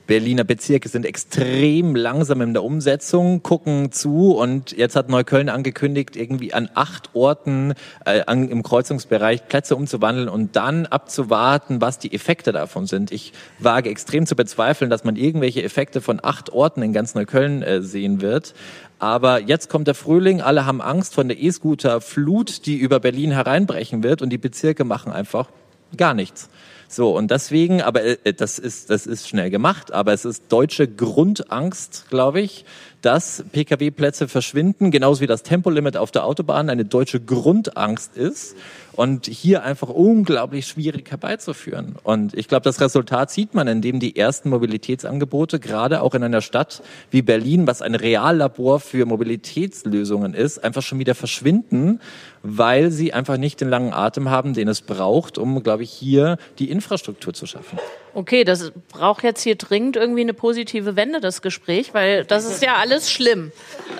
Berliner 0.05 0.43
Bezirke 0.43 0.89
sind 0.89 1.05
extrem 1.05 1.95
langsam 1.95 2.41
in 2.41 2.53
der 2.53 2.63
Umsetzung, 2.63 3.41
gucken 3.41 3.91
zu 3.93 4.35
und 4.35 4.71
jetzt 4.71 4.97
hat 4.97 5.07
Neukölln 5.07 5.47
angekündigt, 5.47 6.17
irgendwie 6.17 6.53
an 6.53 6.69
acht 6.73 7.11
Orten 7.13 7.73
äh, 8.05 8.21
an, 8.25 8.49
im 8.49 8.63
Kreuzungsbereich 8.63 9.47
Plätze 9.47 9.77
umzuwandeln 9.77 10.27
und 10.27 10.57
dann 10.57 10.85
abzuwarten, 10.85 11.79
was 11.79 11.99
die 11.99 12.13
Effekte 12.13 12.51
davon 12.51 12.85
sind. 12.85 13.11
Ich 13.13 13.31
wage 13.59 13.89
extrem 13.89 14.25
zu 14.25 14.35
bezweifeln, 14.35 14.89
dass 14.89 15.05
man 15.05 15.15
irgendwelche 15.15 15.63
Effekte 15.63 16.01
von 16.01 16.19
acht 16.21 16.51
Orten 16.51 16.81
in 16.81 16.91
ganz 16.91 17.15
Neukölln 17.15 17.63
äh, 17.63 17.81
sehen 17.81 18.21
wird. 18.21 18.53
Aber 18.99 19.39
jetzt 19.41 19.69
kommt 19.69 19.87
der 19.87 19.95
Frühling, 19.95 20.41
alle 20.41 20.65
haben 20.65 20.81
Angst 20.81 21.13
von 21.13 21.27
der 21.27 21.41
E-Scooter-Flut, 21.41 22.65
die 22.65 22.75
über 22.75 22.99
Berlin 22.99 23.31
hereinbrechen 23.31 24.03
wird 24.03 24.21
und 24.21 24.29
die 24.29 24.37
Bezirke 24.37 24.83
machen 24.83 25.13
einfach 25.13 25.49
gar 25.95 26.13
nichts. 26.13 26.49
So, 26.93 27.17
und 27.17 27.31
deswegen, 27.31 27.81
aber 27.81 28.03
äh, 28.03 28.33
das 28.33 28.59
ist, 28.59 28.91
das 28.91 29.07
ist 29.07 29.27
schnell 29.27 29.49
gemacht, 29.49 29.91
aber 29.91 30.13
es 30.13 30.25
ist 30.25 30.43
deutsche 30.49 30.87
Grundangst, 30.87 32.05
glaube 32.11 32.39
ich, 32.41 32.65
dass 33.03 33.43
Pkw-Plätze 33.51 34.27
verschwinden, 34.27 34.89
genauso 34.89 35.21
wie 35.21 35.27
das 35.27 35.43
Tempolimit 35.43 35.97
auf 35.97 36.09
der 36.09 36.25
Autobahn 36.25 36.69
eine 36.69 36.85
deutsche 36.85 37.19
Grundangst 37.19 38.15
ist 38.15 38.55
und 38.93 39.25
hier 39.25 39.63
einfach 39.63 39.89
unglaublich 39.89 40.67
schwierig 40.67 41.11
herbeizuführen. 41.11 41.95
Und 42.03 42.33
ich 42.33 42.47
glaube, 42.47 42.63
das 42.63 42.79
Resultat 42.79 43.29
sieht 43.29 43.53
man, 43.53 43.67
indem 43.67 43.99
die 43.99 44.15
ersten 44.15 44.49
Mobilitätsangebote, 44.49 45.59
gerade 45.59 46.01
auch 46.01 46.13
in 46.13 46.23
einer 46.23 46.41
Stadt 46.41 46.81
wie 47.11 47.21
Berlin, 47.21 47.67
was 47.67 47.81
ein 47.81 47.95
Reallabor 47.95 48.79
für 48.79 49.05
Mobilitätslösungen 49.05 50.33
ist, 50.33 50.63
einfach 50.63 50.81
schon 50.81 50.99
wieder 50.99 51.15
verschwinden, 51.15 51.99
weil 52.43 52.91
sie 52.91 53.13
einfach 53.13 53.37
nicht 53.37 53.61
den 53.61 53.69
langen 53.69 53.93
Atem 53.93 54.29
haben, 54.29 54.53
den 54.53 54.67
es 54.67 54.81
braucht, 54.81 55.37
um, 55.37 55.61
glaube 55.63 55.83
ich, 55.83 55.91
hier 55.91 56.37
die 56.59 56.69
Infrastruktur 56.69 57.33
zu 57.33 57.47
schaffen. 57.47 57.79
Okay, 58.15 58.43
das 58.43 58.71
braucht 58.89 59.23
jetzt 59.23 59.41
hier 59.41 59.55
dringend 59.55 59.95
irgendwie 59.95 60.21
eine 60.21 60.35
positive 60.35 60.95
Wende, 60.95 61.19
das 61.19 61.41
Gespräch, 61.41 61.95
weil 61.95 62.25
das 62.25 62.45
ist 62.45 62.61
ja 62.61 62.75
alles 62.75 62.92
schlimm. 63.01 63.51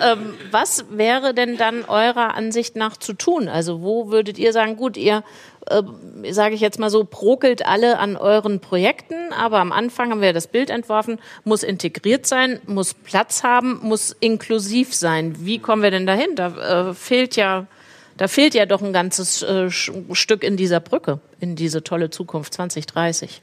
Ähm, 0.02 0.34
was 0.50 0.86
wäre 0.90 1.34
denn 1.34 1.56
dann 1.56 1.84
eurer 1.84 2.34
Ansicht 2.34 2.76
nach 2.76 2.96
zu 2.96 3.12
tun? 3.12 3.48
Also 3.48 3.82
wo 3.82 4.10
würdet 4.10 4.38
ihr 4.38 4.52
sagen, 4.52 4.76
gut, 4.76 4.96
ihr, 4.96 5.22
äh, 5.66 5.82
sage 6.30 6.54
ich 6.54 6.60
jetzt 6.60 6.78
mal 6.78 6.90
so, 6.90 7.04
prokelt 7.04 7.66
alle 7.66 7.98
an 7.98 8.16
euren 8.16 8.60
Projekten, 8.60 9.32
aber 9.32 9.58
am 9.58 9.72
Anfang 9.72 10.10
haben 10.10 10.20
wir 10.20 10.32
das 10.32 10.46
Bild 10.46 10.70
entworfen, 10.70 11.18
muss 11.44 11.62
integriert 11.62 12.26
sein, 12.26 12.60
muss 12.66 12.94
Platz 12.94 13.42
haben, 13.42 13.80
muss 13.82 14.16
inklusiv 14.20 14.94
sein. 14.94 15.34
Wie 15.38 15.58
kommen 15.58 15.82
wir 15.82 15.90
denn 15.90 16.06
dahin? 16.06 16.36
Da 16.36 16.90
äh, 16.90 16.94
fehlt 16.94 17.36
ja 17.36 17.66
da 18.16 18.28
fehlt 18.28 18.54
ja 18.54 18.64
doch 18.64 18.80
ein 18.80 18.92
ganzes 18.92 19.42
äh, 19.42 19.70
Stück 19.70 20.44
in 20.44 20.56
dieser 20.56 20.78
Brücke, 20.80 21.18
in 21.40 21.56
diese 21.56 21.82
tolle 21.82 22.10
Zukunft 22.10 22.54
2030. 22.54 23.42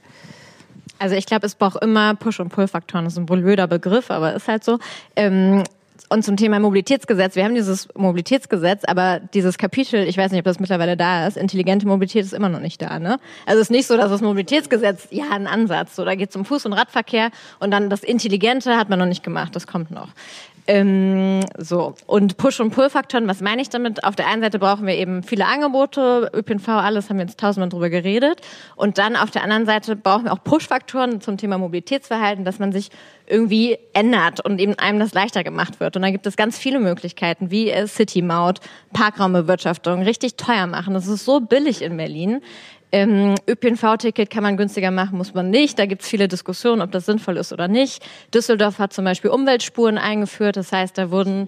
Also 1.02 1.16
ich 1.16 1.26
glaube, 1.26 1.48
es 1.48 1.56
braucht 1.56 1.84
immer 1.84 2.14
Push- 2.14 2.40
und 2.40 2.50
Pull-Faktoren. 2.50 3.06
Das 3.06 3.14
ist 3.14 3.20
ein 3.20 3.26
blöder 3.26 3.66
Begriff, 3.66 4.12
aber 4.12 4.36
ist 4.36 4.48
halt 4.48 4.64
so. 4.64 4.78
Ähm, 5.16 5.64
und 6.10 6.24
zum 6.24 6.38
Thema 6.38 6.60
Mobilitätsgesetz. 6.60 7.36
Wir 7.36 7.44
haben 7.44 7.56
dieses 7.56 7.88
Mobilitätsgesetz, 7.96 8.84
aber 8.86 9.20
dieses 9.34 9.58
Kapitel, 9.58 10.08
ich 10.08 10.18
weiß 10.18 10.32
nicht, 10.32 10.40
ob 10.40 10.46
das 10.46 10.60
mittlerweile 10.60 10.98
da 10.98 11.26
ist, 11.26 11.38
intelligente 11.38 11.88
Mobilität 11.88 12.24
ist 12.24 12.34
immer 12.34 12.50
noch 12.50 12.60
nicht 12.60 12.82
da. 12.82 13.00
Ne? 13.00 13.18
Also 13.48 13.62
es 13.62 13.68
ist 13.68 13.72
nicht 13.72 13.88
so, 13.88 13.98
dass 13.98 14.12
das 14.12 14.22
Mobilitätsgesetz, 14.22 15.08
ja, 15.10 15.24
ein 15.32 15.48
Ansatz. 15.48 15.96
So, 15.96 16.06
da 16.06 16.14
geht 16.14 16.30
es 16.30 16.36
um 16.36 16.44
Fuß- 16.44 16.66
und 16.66 16.74
Radverkehr 16.74 17.32
und 17.60 17.72
dann 17.72 17.90
das 17.90 18.04
Intelligente 18.04 18.78
hat 18.78 18.90
man 18.90 19.00
noch 19.00 19.06
nicht 19.08 19.24
gemacht. 19.24 19.56
Das 19.56 19.66
kommt 19.66 19.90
noch. 19.90 20.10
Ähm, 20.68 21.42
so. 21.58 21.96
Und 22.06 22.38
Push- 22.38 22.60
und 22.60 22.72
Pull-Faktoren, 22.72 23.28
was 23.28 23.42
meine 23.42 23.62
ich 23.62 23.70
damit? 23.70 24.04
Auf 24.04 24.16
der 24.16 24.28
einen 24.28 24.42
Seite 24.42 24.60
brauchen 24.60 24.86
wir 24.86 24.96
eben 24.96 25.24
viele 25.24 25.46
Angebote, 25.46 26.30
ÖPNV, 26.34 26.68
alles 26.68 27.10
haben 27.10 27.18
wir 27.18 27.26
jetzt 27.26 27.40
tausendmal 27.40 27.70
drüber 27.70 27.90
geredet. 27.90 28.42
Und 28.76 28.98
dann 28.98 29.16
auf 29.16 29.32
der 29.32 29.44
anderen 29.44 29.66
Seite 29.66 29.96
brauchen 29.96 30.26
wir 30.26 30.34
auch 30.34 30.44
Push-Faktoren 30.44 31.22
zum 31.22 31.38
Thema 31.38 31.58
Mobilitätsverhalten, 31.58 32.46
dass 32.46 32.60
man 32.60 32.72
sich 32.72 32.90
irgendwie 33.28 33.78
ändert 33.94 34.44
und 34.44 34.60
eben 34.60 34.78
einem 34.78 35.00
das 35.00 35.14
leichter 35.14 35.44
gemacht 35.44 35.80
wird. 35.80 35.96
Und 35.96 36.02
da 36.02 36.12
gibt 36.12 36.28
es 36.28 36.36
ganz 36.36 36.58
viele 36.58 36.80
Möglichkeiten, 36.80 37.50
wie 37.50 37.72
City-Maut, 37.88 38.60
Parkraumbewirtschaftung, 38.94 40.04
richtig 40.04 40.36
teuer 40.36 40.68
machen. 40.68 40.94
Das 40.94 41.08
ist 41.08 41.26
so 41.26 41.40
billig 41.40 41.82
in 41.82 41.98
Berlin. 41.98 42.42
Ähm, 42.92 43.36
ÖPNV-Ticket 43.48 44.30
kann 44.30 44.44
man 44.44 44.58
günstiger 44.58 44.92
machen, 44.92 45.18
muss 45.18 45.34
man 45.34 45.50
nicht. 45.50 45.80
Da 45.80 45.86
gibt 45.86 46.02
es 46.02 46.08
viele 46.10 46.28
Diskussionen, 46.28 46.82
ob 46.82 46.92
das 46.92 47.06
sinnvoll 47.06 47.38
ist 47.38 47.54
oder 47.54 47.68
nicht. 47.68 48.04
Düsseldorf 48.34 48.80
hat 48.80 48.92
zum 48.92 49.06
Beispiel 49.06 49.32
Umweltspuren 49.32 49.98
eingeführt. 49.98 50.58
Das 50.58 50.74
heißt, 50.74 50.98
da 50.98 51.10
wurden, 51.10 51.48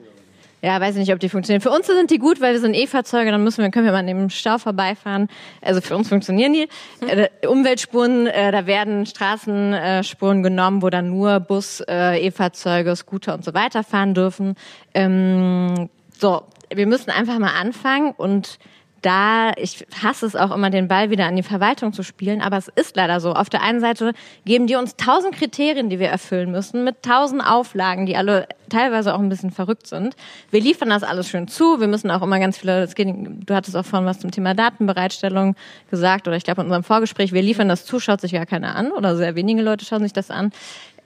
ja, 0.61 0.79
weiß 0.79 0.95
ich 0.95 1.01
nicht, 1.01 1.13
ob 1.13 1.19
die 1.19 1.27
funktionieren. 1.27 1.61
Für 1.61 1.71
uns 1.71 1.87
sind 1.87 2.11
die 2.11 2.17
gut, 2.17 2.39
weil 2.39 2.53
wir 2.53 2.61
sind 2.61 2.75
E-Fahrzeuge, 2.75 3.29
dann 3.29 3.43
müssen 3.43 3.61
wir, 3.61 3.69
können 3.71 3.85
wir 3.85 3.91
mal 3.91 3.99
an 3.99 4.07
dem 4.07 4.29
Stau 4.29 4.57
vorbeifahren. 4.57 5.27
Also 5.61 5.81
für 5.81 5.97
uns 5.97 6.07
funktionieren 6.07 6.53
die. 6.53 6.69
Äh, 7.05 7.27
Umweltspuren, 7.45 8.27
äh, 8.27 8.51
da 8.53 8.65
werden 8.65 9.05
Straßenspuren 9.05 10.43
genommen, 10.43 10.81
wo 10.81 10.89
dann 10.89 11.09
nur 11.09 11.41
Bus, 11.41 11.81
äh, 11.89 12.25
E-Fahrzeuge, 12.25 12.95
Scooter 12.95 13.33
und 13.33 13.43
so 13.43 13.53
weiter 13.53 13.83
fahren 13.83 14.13
dürfen. 14.13 14.55
Ähm, 14.93 15.89
so, 16.17 16.43
wir 16.73 16.87
müssen 16.87 17.09
einfach 17.09 17.37
mal 17.37 17.53
anfangen 17.59 18.13
und 18.15 18.59
da, 19.03 19.51
ich 19.57 19.85
hasse 20.01 20.25
es 20.25 20.35
auch 20.35 20.51
immer, 20.51 20.69
den 20.69 20.87
Ball 20.87 21.09
wieder 21.09 21.25
an 21.25 21.35
die 21.35 21.43
Verwaltung 21.43 21.93
zu 21.93 22.01
spielen, 22.03 22.41
aber 22.41 22.57
es 22.57 22.69
ist 22.69 22.95
leider 22.95 23.19
so. 23.19 23.33
Auf 23.33 23.49
der 23.49 23.61
einen 23.61 23.79
Seite 23.79 24.13
geben 24.45 24.65
die 24.65 24.75
uns 24.75 24.95
tausend 24.95 25.35
Kriterien, 25.35 25.89
die 25.89 25.99
wir 25.99 26.07
erfüllen 26.07 26.51
müssen, 26.51 26.83
mit 26.83 27.03
tausend 27.03 27.45
Auflagen, 27.45 28.05
die 28.05 28.17
alle 28.17 28.47
teilweise 28.69 29.13
auch 29.13 29.19
ein 29.19 29.29
bisschen 29.29 29.51
verrückt 29.51 29.87
sind. 29.87 30.15
Wir 30.49 30.61
liefern 30.61 30.89
das 30.89 31.03
alles 31.03 31.29
schön 31.29 31.47
zu. 31.47 31.79
Wir 31.79 31.87
müssen 31.87 32.09
auch 32.09 32.21
immer 32.21 32.39
ganz 32.39 32.57
viele, 32.57 32.87
geht, 32.87 33.07
du 33.07 33.53
hattest 33.53 33.75
auch 33.77 33.85
vorhin 33.85 34.07
was 34.07 34.19
zum 34.19 34.31
Thema 34.31 34.55
Datenbereitstellung 34.55 35.55
gesagt, 35.91 36.27
oder 36.27 36.37
ich 36.37 36.43
glaube 36.43 36.61
in 36.61 36.67
unserem 36.67 36.83
Vorgespräch, 36.83 37.33
wir 37.33 37.41
liefern 37.41 37.69
das 37.69 37.85
zu, 37.85 37.99
schaut 37.99 38.21
sich 38.21 38.31
gar 38.31 38.45
keiner 38.45 38.75
an, 38.75 38.91
oder 38.91 39.15
sehr 39.15 39.35
wenige 39.35 39.61
Leute 39.61 39.85
schauen 39.85 40.03
sich 40.03 40.13
das 40.13 40.31
an. 40.31 40.51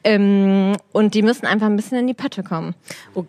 Ähm, 0.07 0.77
und 0.93 1.15
die 1.15 1.21
müssen 1.21 1.45
einfach 1.45 1.65
ein 1.65 1.75
bisschen 1.75 1.97
in 1.97 2.07
die 2.07 2.13
Pötte 2.13 2.41
kommen. 2.41 2.75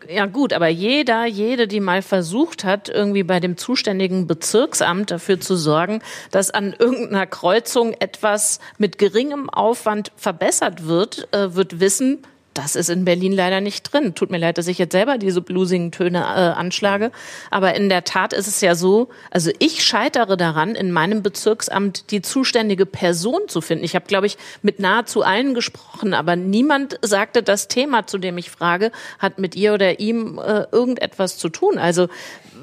Ja 0.08 0.26
gut, 0.26 0.52
aber 0.52 0.68
jeder, 0.68 1.26
jede, 1.26 1.66
die 1.66 1.80
mal 1.80 2.02
versucht 2.02 2.62
hat, 2.62 2.88
irgendwie 2.88 3.24
bei 3.24 3.40
dem 3.40 3.56
zuständigen 3.56 4.28
Bezirksamt 4.28 5.10
dafür 5.10 5.40
zu 5.40 5.56
sorgen, 5.56 6.02
dass 6.30 6.52
an 6.52 6.76
irgendeiner 6.78 7.26
Kreuzung 7.26 7.94
etwas 7.98 8.60
mit 8.78 8.96
geringem 8.96 9.50
Aufwand 9.50 10.12
verbessert 10.14 10.86
wird, 10.86 11.26
äh, 11.34 11.56
wird 11.56 11.80
wissen, 11.80 12.22
das 12.58 12.74
ist 12.74 12.90
in 12.90 13.04
Berlin 13.04 13.32
leider 13.32 13.60
nicht 13.60 13.92
drin. 13.92 14.16
Tut 14.16 14.30
mir 14.30 14.38
leid, 14.38 14.58
dass 14.58 14.66
ich 14.66 14.78
jetzt 14.78 14.90
selber 14.90 15.16
diese 15.16 15.40
bluesigen 15.40 15.92
Töne 15.92 16.18
äh, 16.18 16.58
anschlage. 16.58 17.12
Aber 17.52 17.76
in 17.76 17.88
der 17.88 18.02
Tat 18.02 18.32
ist 18.32 18.48
es 18.48 18.60
ja 18.60 18.74
so, 18.74 19.10
also 19.30 19.52
ich 19.60 19.84
scheitere 19.84 20.36
daran, 20.36 20.74
in 20.74 20.90
meinem 20.90 21.22
Bezirksamt 21.22 22.10
die 22.10 22.20
zuständige 22.20 22.84
Person 22.84 23.42
zu 23.46 23.60
finden. 23.60 23.84
Ich 23.84 23.94
habe, 23.94 24.06
glaube 24.06 24.26
ich, 24.26 24.38
mit 24.62 24.80
nahezu 24.80 25.22
allen 25.22 25.54
gesprochen, 25.54 26.14
aber 26.14 26.34
niemand 26.34 26.98
sagte, 27.00 27.44
das 27.44 27.68
Thema, 27.68 28.08
zu 28.08 28.18
dem 28.18 28.36
ich 28.38 28.50
frage, 28.50 28.90
hat 29.20 29.38
mit 29.38 29.54
ihr 29.54 29.72
oder 29.72 30.00
ihm 30.00 30.40
äh, 30.40 30.64
irgendetwas 30.72 31.38
zu 31.38 31.50
tun. 31.50 31.78
Also 31.78 32.08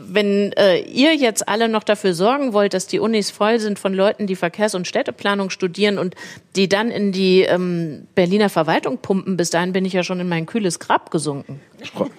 wenn 0.07 0.51
äh, 0.53 0.79
ihr 0.79 1.15
jetzt 1.15 1.47
alle 1.47 1.69
noch 1.69 1.83
dafür 1.83 2.13
sorgen 2.13 2.53
wollt, 2.53 2.73
dass 2.73 2.87
die 2.87 2.99
Unis 2.99 3.31
voll 3.31 3.59
sind 3.59 3.79
von 3.79 3.93
Leuten, 3.93 4.27
die 4.27 4.35
Verkehrs- 4.35 4.75
und 4.75 4.87
Städteplanung 4.87 5.49
studieren 5.49 5.97
und 5.97 6.15
die 6.55 6.69
dann 6.69 6.91
in 6.91 7.11
die 7.11 7.41
ähm, 7.41 8.07
Berliner 8.15 8.49
Verwaltung 8.49 8.99
pumpen, 8.99 9.37
bis 9.37 9.49
dahin 9.49 9.73
bin 9.73 9.85
ich 9.85 9.93
ja 9.93 10.03
schon 10.03 10.19
in 10.19 10.29
mein 10.29 10.45
kühles 10.45 10.79
Grab 10.79 11.11
gesunken. 11.11 11.59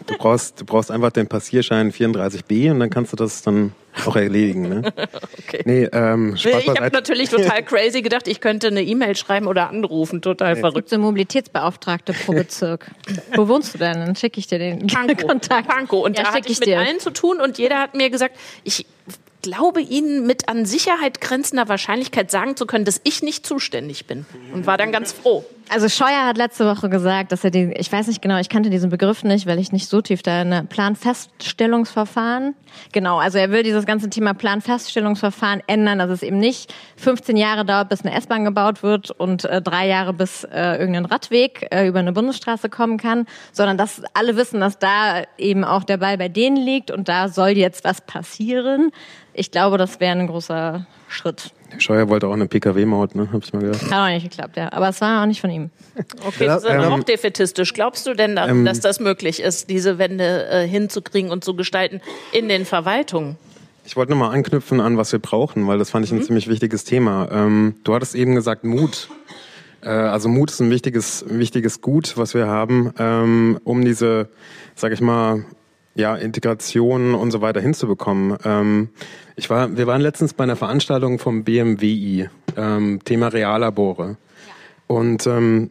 Du 0.07 0.17
brauchst, 0.19 0.61
du 0.61 0.65
brauchst 0.65 0.91
einfach 0.91 1.13
den 1.13 1.27
Passierschein 1.27 1.93
34b 1.93 2.71
und 2.71 2.81
dann 2.81 2.91
kannst 2.91 3.13
du 3.13 3.17
das 3.17 3.43
dann 3.43 3.73
auch 4.05 4.17
erledigen. 4.17 4.69
Ne? 4.69 4.93
okay. 5.39 5.63
Nee, 5.65 5.89
ähm, 5.93 6.37
Spaß 6.37 6.63
ich 6.63 6.69
habe 6.69 6.91
natürlich 6.91 7.31
total 7.31 7.63
crazy 7.65 8.03
gedacht, 8.03 8.29
ich 8.29 8.41
könnte 8.41 8.69
eine 8.69 8.83
E-Mail 8.83 9.17
schreiben 9.17 9.47
oder 9.47 9.69
anrufen. 9.69 10.23
Total 10.23 10.55
nee. 10.55 10.61
verrückt. 10.61 10.89
So 10.89 10.99
Mobilitätsbeauftragte 10.99 12.13
pro 12.13 12.33
Bezirk. 12.33 12.91
Wo 13.35 13.49
wohnst 13.49 13.75
du 13.75 13.79
denn? 13.79 13.95
Dann 13.95 14.17
schicke 14.17 14.41
ich 14.41 14.47
dir 14.47 14.59
den 14.59 14.87
Panko. 14.87 15.27
Kontakt. 15.27 15.69
Panko. 15.69 16.05
Und 16.05 16.17
Ja, 16.17 16.25
da 16.25 16.33
hatte 16.35 16.49
ich 16.49 16.55
ich 16.55 16.61
mit 16.61 16.69
dir. 16.69 16.79
allen 16.79 17.01
zu 17.01 17.11
tun 17.11 17.41
und 17.41 17.59
jeder 17.59 17.79
hat 17.79 17.95
mir 17.95 18.11
gesagt, 18.11 18.37
ich 18.65 18.87
glaube 19.43 19.81
Ihnen 19.81 20.27
mit 20.27 20.49
an 20.49 20.67
Sicherheit 20.67 21.21
grenzender 21.21 21.69
Wahrscheinlichkeit 21.69 22.31
sagen 22.31 22.57
zu 22.57 22.67
können, 22.67 22.85
dass 22.85 23.01
ich 23.05 23.23
nicht 23.23 23.47
zuständig 23.47 24.07
bin. 24.07 24.27
Und 24.53 24.67
war 24.67 24.77
dann 24.77 24.91
ganz 24.91 25.13
froh. 25.13 25.45
Also 25.69 25.89
Scheuer 25.89 26.25
hat 26.27 26.37
letzte 26.37 26.65
Woche 26.65 26.89
gesagt, 26.89 27.33
dass 27.33 27.43
er 27.43 27.51
die, 27.51 27.73
ich 27.77 27.91
weiß 27.91 28.07
nicht 28.07 28.23
genau, 28.23 28.39
ich 28.39 28.49
kannte 28.49 28.71
diesen 28.71 28.89
Begriff 28.89 29.25
nicht, 29.25 29.47
weil 29.47 29.59
ich 29.59 29.73
nicht 29.73 29.89
so 29.89 30.01
tief 30.01 30.23
da 30.23 30.43
in 30.43 30.69
Planfeststellungsverfahren. 30.69 32.55
Genau, 32.93 33.19
also 33.19 33.39
er 33.39 33.51
will 33.51 33.65
dieses 33.65 33.85
ganze 33.85 34.09
Thema 34.09 34.33
Planfeststellungsverfahren 34.33 35.63
ändern, 35.67 35.99
dass 35.99 36.11
es 36.11 36.23
eben 36.23 36.39
nicht 36.39 36.73
15 36.99 37.37
Jahre 37.37 37.65
dauert, 37.65 37.89
bis 37.89 38.05
eine 38.05 38.15
S-Bahn 38.15 38.45
gebaut 38.45 38.85
wird 38.85 39.11
und 39.11 39.45
äh, 39.45 39.61
drei 39.61 39.89
Jahre, 39.89 40.13
bis 40.13 40.45
äh, 40.45 40.77
irgendein 40.77 41.07
Radweg 41.07 41.67
äh, 41.73 41.89
über 41.89 41.99
eine 41.99 42.13
Bundesstraße 42.13 42.69
kommen 42.69 42.97
kann, 42.97 43.27
sondern 43.51 43.77
dass 43.77 44.03
alle 44.15 44.37
wissen, 44.37 44.61
dass 44.61 44.79
da 44.79 45.25
eben 45.37 45.65
auch 45.65 45.83
der 45.83 45.97
Ball 45.97 46.17
bei 46.17 46.29
denen 46.29 46.57
liegt 46.57 46.93
und 46.93 47.09
da 47.09 47.29
soll 47.29 47.51
jetzt 47.51 47.83
was 47.83 48.01
passieren. 48.03 48.93
Ich 49.33 49.51
glaube, 49.51 49.79
das 49.79 49.99
wäre 49.99 50.17
ein 50.17 50.29
großer 50.29 50.87
Schritt. 51.09 51.53
Scheuer 51.79 52.09
wollte 52.09 52.27
auch 52.29 52.33
eine 52.33 52.47
PKW-Maut, 52.47 53.15
ne? 53.15 53.29
Hab 53.33 53.45
ich 53.45 53.53
mal 53.53 53.61
gehört. 53.61 53.83
Hat 53.83 53.93
auch 53.93 54.09
nicht 54.09 54.31
geklappt, 54.31 54.57
ja. 54.57 54.73
Aber 54.73 54.89
es 54.89 55.01
war 55.01 55.23
auch 55.23 55.27
nicht 55.27 55.41
von 55.41 55.51
ihm. 55.51 55.71
Okay, 56.27 56.47
das 56.47 56.65
ist 56.65 56.71
ähm, 56.71 56.81
auch 56.81 57.03
defetistisch. 57.03 57.73
Glaubst 57.73 58.07
du 58.07 58.15
denn, 58.15 58.37
daran, 58.37 58.65
dass 58.65 58.81
das 58.81 59.01
möglich 59.01 59.41
ist, 59.41 59.71
diese 59.71 59.99
Wende 59.99 60.47
äh, 60.49 60.67
hinzukriegen 60.67 61.31
und 61.31 61.45
zu 61.45 61.55
gestalten 61.55 62.01
in 62.33 62.49
den 62.49 62.65
Verwaltungen? 62.65 63.37
Ich 63.85 63.97
wollte 63.97 64.13
nochmal 64.13 64.35
anknüpfen 64.35 64.81
an, 64.81 64.97
was 64.97 65.13
wir 65.13 65.21
brauchen, 65.21 65.67
weil 65.69 65.79
das 65.79 65.91
fand 65.91 66.05
ich 66.05 66.13
ein 66.13 66.23
ziemlich 66.23 66.49
wichtiges 66.49 66.85
Thema. 66.85 67.29
Ähm, 67.31 67.77
du 67.85 67.95
hattest 67.95 68.15
eben 68.15 68.35
gesagt, 68.35 68.65
Mut. 68.65 69.09
Äh, 69.83 69.91
also 69.91 70.29
Mut 70.29 70.51
ist 70.51 70.61
ein 70.61 70.71
wichtiges, 70.71 71.25
wichtiges 71.29 71.81
Gut, 71.81 72.17
was 72.17 72.35
wir 72.35 72.49
haben, 72.49 72.93
ähm, 72.99 73.61
um 73.65 73.85
diese, 73.85 74.29
sag 74.75 74.93
ich 74.93 75.01
mal, 75.01 75.45
ja, 75.97 76.15
Integration 76.15 77.15
und 77.15 77.31
so 77.31 77.41
weiter 77.41 77.61
hinzubekommen. 77.61 78.37
Ähm, 78.45 78.89
ich 79.35 79.51
war, 79.51 79.77
wir 79.77 79.87
waren 79.87 80.01
letztens 80.01 80.35
bei 80.35 80.45
einer 80.45 80.57
Veranstaltung 80.57 81.19
vom 81.19 81.43
BMWI, 81.43 82.29
ähm, 82.57 83.01
Thema 83.05 83.29
Reallabore. 83.29 84.17
Und 84.87 85.27
ähm, 85.27 85.71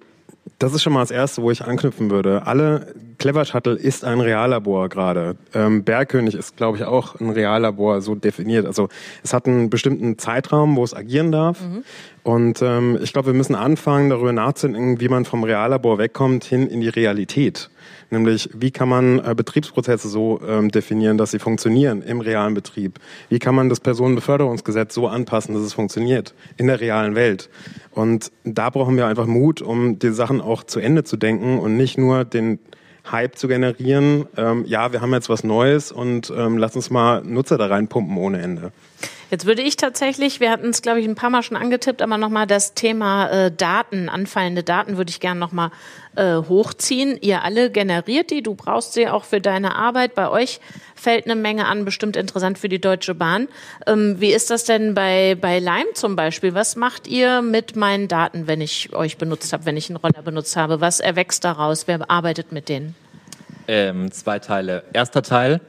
das 0.59 0.73
ist 0.73 0.83
schon 0.83 0.93
mal 0.93 1.01
das 1.01 1.11
Erste, 1.11 1.41
wo 1.41 1.51
ich 1.51 1.63
anknüpfen 1.63 2.09
würde. 2.09 2.45
Alle, 2.45 2.93
Clever 3.17 3.45
Shuttle 3.45 3.73
ist 3.73 4.03
ein 4.03 4.19
Reallabor 4.19 4.89
gerade. 4.89 5.35
Ähm, 5.53 5.83
Bergkönig 5.83 6.35
ist, 6.35 6.57
glaube 6.57 6.77
ich, 6.77 6.83
auch 6.83 7.19
ein 7.19 7.29
Reallabor 7.29 8.01
so 8.01 8.15
definiert. 8.15 8.65
Also 8.65 8.89
es 9.23 9.33
hat 9.33 9.47
einen 9.47 9.69
bestimmten 9.69 10.17
Zeitraum, 10.17 10.75
wo 10.75 10.83
es 10.83 10.93
agieren 10.93 11.31
darf. 11.31 11.59
Und 12.23 12.61
ähm, 12.61 12.97
ich 13.01 13.13
glaube, 13.13 13.27
wir 13.27 13.33
müssen 13.33 13.55
anfangen, 13.55 14.09
darüber 14.09 14.33
nachzudenken, 14.33 14.99
wie 14.99 15.09
man 15.09 15.25
vom 15.25 15.43
Reallabor 15.43 15.97
wegkommt 15.97 16.43
hin 16.43 16.67
in 16.67 16.81
die 16.81 16.89
Realität. 16.89 17.69
Nämlich, 18.15 18.49
wie 18.53 18.71
kann 18.71 18.87
man 18.87 19.19
äh, 19.19 19.35
Betriebsprozesse 19.35 20.07
so 20.07 20.39
ähm, 20.47 20.71
definieren, 20.71 21.17
dass 21.17 21.31
sie 21.31 21.39
funktionieren 21.39 22.01
im 22.01 22.21
realen 22.21 22.53
Betrieb? 22.53 22.99
Wie 23.27 23.39
kann 23.39 23.55
man 23.55 23.67
das 23.67 23.81
Personenbeförderungsgesetz 23.81 24.93
so 24.93 25.07
anpassen, 25.07 25.53
dass 25.53 25.63
es 25.63 25.73
funktioniert 25.73 26.33
in 26.55 26.67
der 26.67 26.79
realen 26.79 27.15
Welt? 27.15 27.49
Und 27.91 28.31
da 28.45 28.69
brauchen 28.69 28.95
wir 28.95 29.07
einfach 29.07 29.25
Mut, 29.25 29.61
um 29.61 29.99
die 29.99 30.11
Sachen 30.11 30.39
auch 30.39 30.63
zu 30.63 30.79
Ende 30.79 31.03
zu 31.03 31.17
denken 31.17 31.59
und 31.59 31.75
nicht 31.75 31.97
nur 31.97 32.23
den 32.23 32.59
Hype 33.11 33.37
zu 33.37 33.49
generieren. 33.49 34.25
Ähm, 34.37 34.63
ja, 34.65 34.93
wir 34.93 35.01
haben 35.01 35.13
jetzt 35.13 35.29
was 35.29 35.43
Neues 35.43 35.91
und 35.91 36.31
ähm, 36.35 36.57
lass 36.57 36.75
uns 36.77 36.89
mal 36.89 37.21
Nutzer 37.21 37.57
da 37.57 37.67
reinpumpen 37.67 38.15
ohne 38.17 38.41
Ende. 38.41 38.71
Jetzt 39.31 39.45
würde 39.45 39.63
ich 39.63 39.75
tatsächlich, 39.75 40.39
wir 40.39 40.51
hatten 40.51 40.69
es, 40.69 40.81
glaube 40.81 40.99
ich, 40.99 41.07
ein 41.07 41.15
paar 41.15 41.31
Mal 41.31 41.41
schon 41.41 41.57
angetippt, 41.57 42.01
aber 42.01 42.17
nochmal 42.17 42.45
das 42.45 42.75
Thema 42.75 43.27
äh, 43.29 43.51
Daten, 43.51 44.07
anfallende 44.07 44.61
Daten 44.61 44.97
würde 44.97 45.09
ich 45.09 45.19
gerne 45.19 45.39
nochmal 45.39 45.71
äh, 46.15 46.35
hochziehen. 46.35 47.17
Ihr 47.19 47.43
alle 47.43 47.71
generiert 47.71 48.29
die, 48.29 48.43
du 48.43 48.53
brauchst 48.53 48.93
sie 48.93 49.07
auch 49.07 49.23
für 49.23 49.41
deine 49.41 49.75
Arbeit. 49.75 50.13
Bei 50.13 50.29
euch 50.29 50.59
fällt 50.93 51.25
eine 51.25 51.35
Menge 51.35 51.65
an, 51.65 51.85
bestimmt 51.85 52.17
interessant 52.17 52.59
für 52.59 52.69
die 52.69 52.79
Deutsche 52.79 53.15
Bahn. 53.15 53.47
Ähm, 53.87 54.17
wie 54.19 54.31
ist 54.31 54.51
das 54.51 54.63
denn 54.63 54.93
bei, 54.93 55.35
bei 55.39 55.57
Lime 55.57 55.93
zum 55.95 56.15
Beispiel? 56.15 56.53
Was 56.53 56.75
macht 56.75 57.07
ihr 57.07 57.41
mit 57.41 57.75
meinen 57.75 58.07
Daten, 58.07 58.47
wenn 58.47 58.61
ich 58.61 58.93
euch 58.93 59.17
benutzt 59.17 59.51
habe, 59.53 59.65
wenn 59.65 59.75
ich 59.75 59.89
einen 59.89 59.97
Roller 59.97 60.21
benutzt 60.21 60.55
habe? 60.55 60.81
Was 60.81 60.99
erwächst 60.99 61.43
daraus? 61.43 61.87
Wer 61.87 62.09
arbeitet 62.11 62.51
mit 62.51 62.69
denen? 62.69 62.95
Ähm, 63.67 64.11
zwei 64.11 64.37
Teile. 64.37 64.83
Erster 64.93 65.23
Teil. 65.23 65.61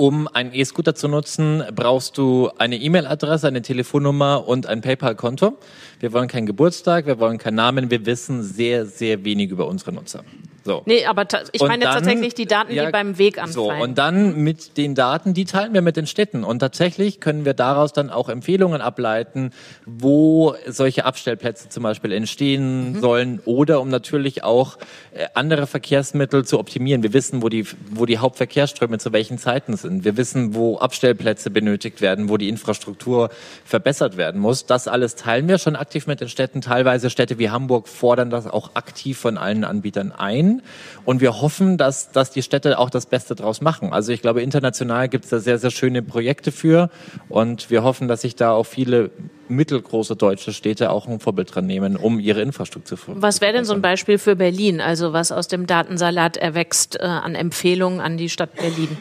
Um 0.00 0.28
einen 0.28 0.54
E-Scooter 0.54 0.94
zu 0.94 1.08
nutzen, 1.08 1.64
brauchst 1.74 2.16
du 2.18 2.50
eine 2.56 2.76
E-Mail-Adresse, 2.76 3.48
eine 3.48 3.62
Telefonnummer 3.62 4.46
und 4.46 4.68
ein 4.68 4.80
PayPal-Konto. 4.80 5.58
Wir 5.98 6.12
wollen 6.12 6.28
keinen 6.28 6.46
Geburtstag, 6.46 7.06
wir 7.06 7.18
wollen 7.18 7.38
keinen 7.38 7.56
Namen, 7.56 7.90
wir 7.90 8.06
wissen 8.06 8.44
sehr, 8.44 8.86
sehr 8.86 9.24
wenig 9.24 9.50
über 9.50 9.66
unsere 9.66 9.90
Nutzer. 9.92 10.22
So. 10.64 10.82
Nee, 10.86 11.04
aber 11.06 11.26
ich 11.52 11.62
meine 11.62 11.84
jetzt 11.84 11.94
dann- 11.94 12.04
tatsächlich 12.04 12.34
die 12.34 12.44
Daten, 12.44 12.74
ja, 12.74 12.86
die 12.86 12.92
beim 12.92 13.16
Weg 13.16 13.40
So, 13.46 13.62
anfallen. 13.70 13.82
und 13.90 13.98
dann 13.98 14.36
mit 14.42 14.76
den 14.76 14.94
Daten, 14.94 15.32
die 15.32 15.46
teilen 15.46 15.72
wir 15.72 15.80
mit 15.82 15.96
den 15.96 16.06
Städten. 16.06 16.44
Und 16.44 16.58
tatsächlich 16.58 17.20
können 17.20 17.44
wir 17.46 17.54
daraus 17.54 17.92
dann 17.94 18.10
auch 18.10 18.28
Empfehlungen 18.28 18.80
ableiten, 18.82 19.50
wo 19.86 20.54
solche 20.66 21.06
Abstellplätze 21.06 21.70
zum 21.70 21.82
Beispiel 21.84 22.12
entstehen 22.12 22.92
Mhm. 22.92 23.00
sollen 23.00 23.40
oder 23.46 23.80
um 23.80 23.88
natürlich 23.88 24.44
auch 24.44 24.76
äh, 25.12 25.26
andere 25.34 25.66
Verkehrsmittel 25.66 26.44
zu 26.44 26.58
optimieren. 26.58 27.02
Wir 27.02 27.14
wissen, 27.14 27.42
wo 27.42 27.48
die, 27.48 27.64
wo 27.90 28.04
die 28.04 28.18
Hauptverkehrsströme 28.18 28.98
zu 28.98 29.12
welchen 29.12 29.38
Zeiten 29.38 29.74
sind. 29.76 29.87
Wir 30.04 30.16
wissen, 30.16 30.54
wo 30.54 30.78
Abstellplätze 30.78 31.50
benötigt 31.50 32.00
werden, 32.00 32.28
wo 32.28 32.36
die 32.36 32.48
Infrastruktur 32.48 33.30
verbessert 33.64 34.16
werden 34.16 34.40
muss. 34.40 34.66
Das 34.66 34.88
alles 34.88 35.14
teilen 35.14 35.48
wir 35.48 35.58
schon 35.58 35.76
aktiv 35.76 36.06
mit 36.06 36.20
den 36.20 36.28
Städten. 36.28 36.60
Teilweise 36.60 37.10
Städte 37.10 37.38
wie 37.38 37.50
Hamburg 37.50 37.88
fordern 37.88 38.30
das 38.30 38.46
auch 38.46 38.74
aktiv 38.74 39.18
von 39.18 39.38
allen 39.38 39.64
Anbietern 39.64 40.12
ein. 40.12 40.62
Und 41.04 41.20
wir 41.20 41.40
hoffen, 41.40 41.76
dass, 41.78 42.10
dass 42.12 42.30
die 42.30 42.42
Städte 42.42 42.78
auch 42.78 42.90
das 42.90 43.06
Beste 43.06 43.34
draus 43.34 43.60
machen. 43.60 43.92
Also 43.92 44.12
ich 44.12 44.22
glaube, 44.22 44.42
international 44.42 45.08
gibt 45.08 45.24
es 45.24 45.30
da 45.30 45.38
sehr, 45.38 45.58
sehr 45.58 45.70
schöne 45.70 46.02
Projekte 46.02 46.52
für. 46.52 46.90
Und 47.28 47.70
wir 47.70 47.82
hoffen, 47.82 48.08
dass 48.08 48.22
sich 48.22 48.36
da 48.36 48.52
auch 48.52 48.66
viele 48.66 49.10
mittelgroße 49.48 50.14
deutsche 50.14 50.52
Städte 50.52 50.90
auch 50.90 51.06
ein 51.06 51.20
Vorbild 51.20 51.54
dran 51.54 51.66
nehmen, 51.66 51.96
um 51.96 52.18
ihre 52.20 52.42
Infrastruktur 52.42 52.98
zu 52.98 52.98
was 53.06 53.40
wäre 53.40 53.52
denn 53.52 53.64
so 53.64 53.74
ein 53.74 53.82
Beispiel 53.82 54.18
für 54.18 54.36
Berlin? 54.36 54.80
Also 54.80 55.12
was 55.12 55.32
aus 55.32 55.48
dem 55.48 55.66
Datensalat 55.66 56.36
erwächst 56.36 56.98
äh, 57.00 57.04
an 57.04 57.34
Empfehlungen 57.34 58.00
an 58.00 58.16
die 58.16 58.28
Stadt 58.28 58.54
Berlin? 58.54 58.96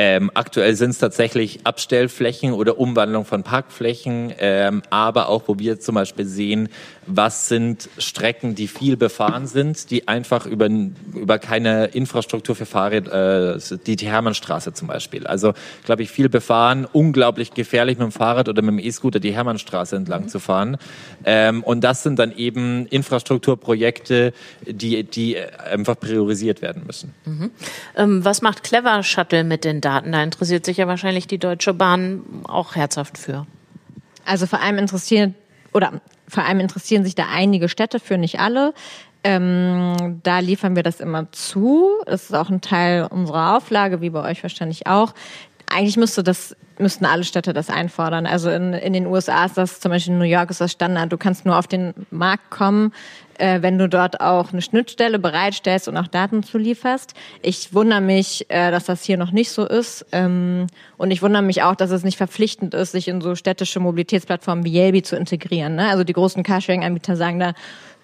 Ähm, 0.00 0.30
aktuell 0.34 0.76
sind 0.76 0.90
es 0.90 0.98
tatsächlich 0.98 1.66
Abstellflächen 1.66 2.52
oder 2.52 2.78
Umwandlung 2.78 3.24
von 3.24 3.42
Parkflächen, 3.42 4.32
ähm, 4.38 4.82
aber 4.90 5.28
auch, 5.28 5.48
wo 5.48 5.58
wir 5.58 5.80
zum 5.80 5.96
Beispiel 5.96 6.24
sehen, 6.24 6.68
was 7.08 7.48
sind 7.48 7.88
Strecken, 7.98 8.54
die 8.54 8.68
viel 8.68 8.96
befahren 8.96 9.46
sind, 9.46 9.90
die 9.90 10.06
einfach 10.06 10.46
über, 10.46 10.68
über 11.14 11.38
keine 11.38 11.86
Infrastruktur 11.86 12.54
für 12.54 12.66
Fahrräder, 12.66 13.56
äh, 13.56 13.78
die, 13.86 13.96
die 13.96 14.06
Hermannstraße 14.06 14.74
zum 14.74 14.88
Beispiel. 14.88 15.26
Also, 15.26 15.54
glaube 15.84 16.02
ich, 16.02 16.10
viel 16.10 16.28
befahren, 16.28 16.86
unglaublich 16.92 17.54
gefährlich 17.54 17.98
mit 17.98 18.06
dem 18.06 18.12
Fahrrad 18.12 18.48
oder 18.48 18.62
mit 18.62 18.72
dem 18.72 18.78
E-Scooter 18.78 19.20
die 19.20 19.32
Hermannstraße 19.32 19.96
entlang 19.96 20.28
zu 20.28 20.38
fahren. 20.38 20.76
Ähm, 21.24 21.62
und 21.62 21.82
das 21.82 22.02
sind 22.02 22.18
dann 22.18 22.32
eben 22.36 22.86
Infrastrukturprojekte, 22.86 24.32
die, 24.66 25.02
die 25.04 25.38
einfach 25.38 25.98
priorisiert 25.98 26.62
werden 26.62 26.82
müssen. 26.86 27.14
Ähm, 27.96 28.24
was 28.24 28.42
macht 28.42 28.62
Clever 28.62 29.02
Shuttle 29.02 29.44
mit 29.44 29.64
den 29.64 29.80
Daten? 29.80 30.12
Da 30.12 30.22
interessiert 30.22 30.66
sich 30.66 30.76
ja 30.76 30.86
wahrscheinlich 30.86 31.26
die 31.26 31.38
Deutsche 31.38 31.72
Bahn 31.72 32.22
auch 32.44 32.76
herzhaft 32.76 33.16
für. 33.16 33.46
Also 34.24 34.46
vor 34.46 34.60
allem 34.60 34.76
interessieren 34.76 35.34
oder 35.72 36.00
vor 36.28 36.44
allem 36.44 36.60
interessieren 36.60 37.04
sich 37.04 37.14
da 37.14 37.26
einige 37.32 37.68
Städte 37.68 38.00
für, 38.00 38.18
nicht 38.18 38.40
alle. 38.40 38.74
Ähm, 39.24 40.20
da 40.22 40.38
liefern 40.38 40.76
wir 40.76 40.82
das 40.82 41.00
immer 41.00 41.30
zu. 41.32 41.90
Das 42.06 42.24
ist 42.24 42.34
auch 42.34 42.50
ein 42.50 42.60
Teil 42.60 43.06
unserer 43.10 43.56
Auflage, 43.56 44.00
wie 44.00 44.10
bei 44.10 44.22
euch 44.22 44.42
wahrscheinlich 44.42 44.86
auch. 44.86 45.12
Eigentlich 45.66 45.96
müsste 45.96 46.22
das, 46.22 46.56
müssten 46.78 47.04
alle 47.04 47.24
Städte 47.24 47.52
das 47.52 47.68
einfordern. 47.68 48.26
Also 48.26 48.48
in, 48.50 48.72
in 48.72 48.92
den 48.92 49.06
USA 49.06 49.44
ist 49.44 49.58
das, 49.58 49.80
zum 49.80 49.90
Beispiel 49.90 50.14
in 50.14 50.18
New 50.18 50.24
York 50.24 50.50
ist 50.50 50.60
das 50.60 50.72
Standard. 50.72 51.12
Du 51.12 51.18
kannst 51.18 51.44
nur 51.44 51.58
auf 51.58 51.66
den 51.66 51.94
Markt 52.10 52.50
kommen, 52.50 52.92
äh, 53.38 53.62
wenn 53.62 53.78
du 53.78 53.88
dort 53.88 54.20
auch 54.20 54.52
eine 54.52 54.62
Schnittstelle 54.62 55.18
bereitstellst 55.18 55.88
und 55.88 55.96
auch 55.96 56.06
Daten 56.06 56.42
zulieferst. 56.42 57.14
Ich 57.42 57.72
wundere 57.72 58.00
mich, 58.00 58.46
äh, 58.48 58.70
dass 58.70 58.84
das 58.84 59.02
hier 59.04 59.16
noch 59.16 59.32
nicht 59.32 59.50
so 59.50 59.66
ist. 59.66 60.06
Ähm, 60.12 60.66
und 60.96 61.10
ich 61.10 61.22
wundere 61.22 61.42
mich 61.42 61.62
auch, 61.62 61.74
dass 61.74 61.90
es 61.90 62.04
nicht 62.04 62.16
verpflichtend 62.16 62.74
ist, 62.74 62.92
sich 62.92 63.08
in 63.08 63.20
so 63.20 63.34
städtische 63.34 63.80
Mobilitätsplattformen 63.80 64.64
wie 64.64 64.74
Yelby 64.74 65.02
zu 65.02 65.16
integrieren. 65.16 65.76
Ne? 65.76 65.88
Also 65.88 66.04
die 66.04 66.12
großen 66.12 66.42
Carsharing-Anbieter 66.42 67.16
sagen 67.16 67.38
da, 67.38 67.54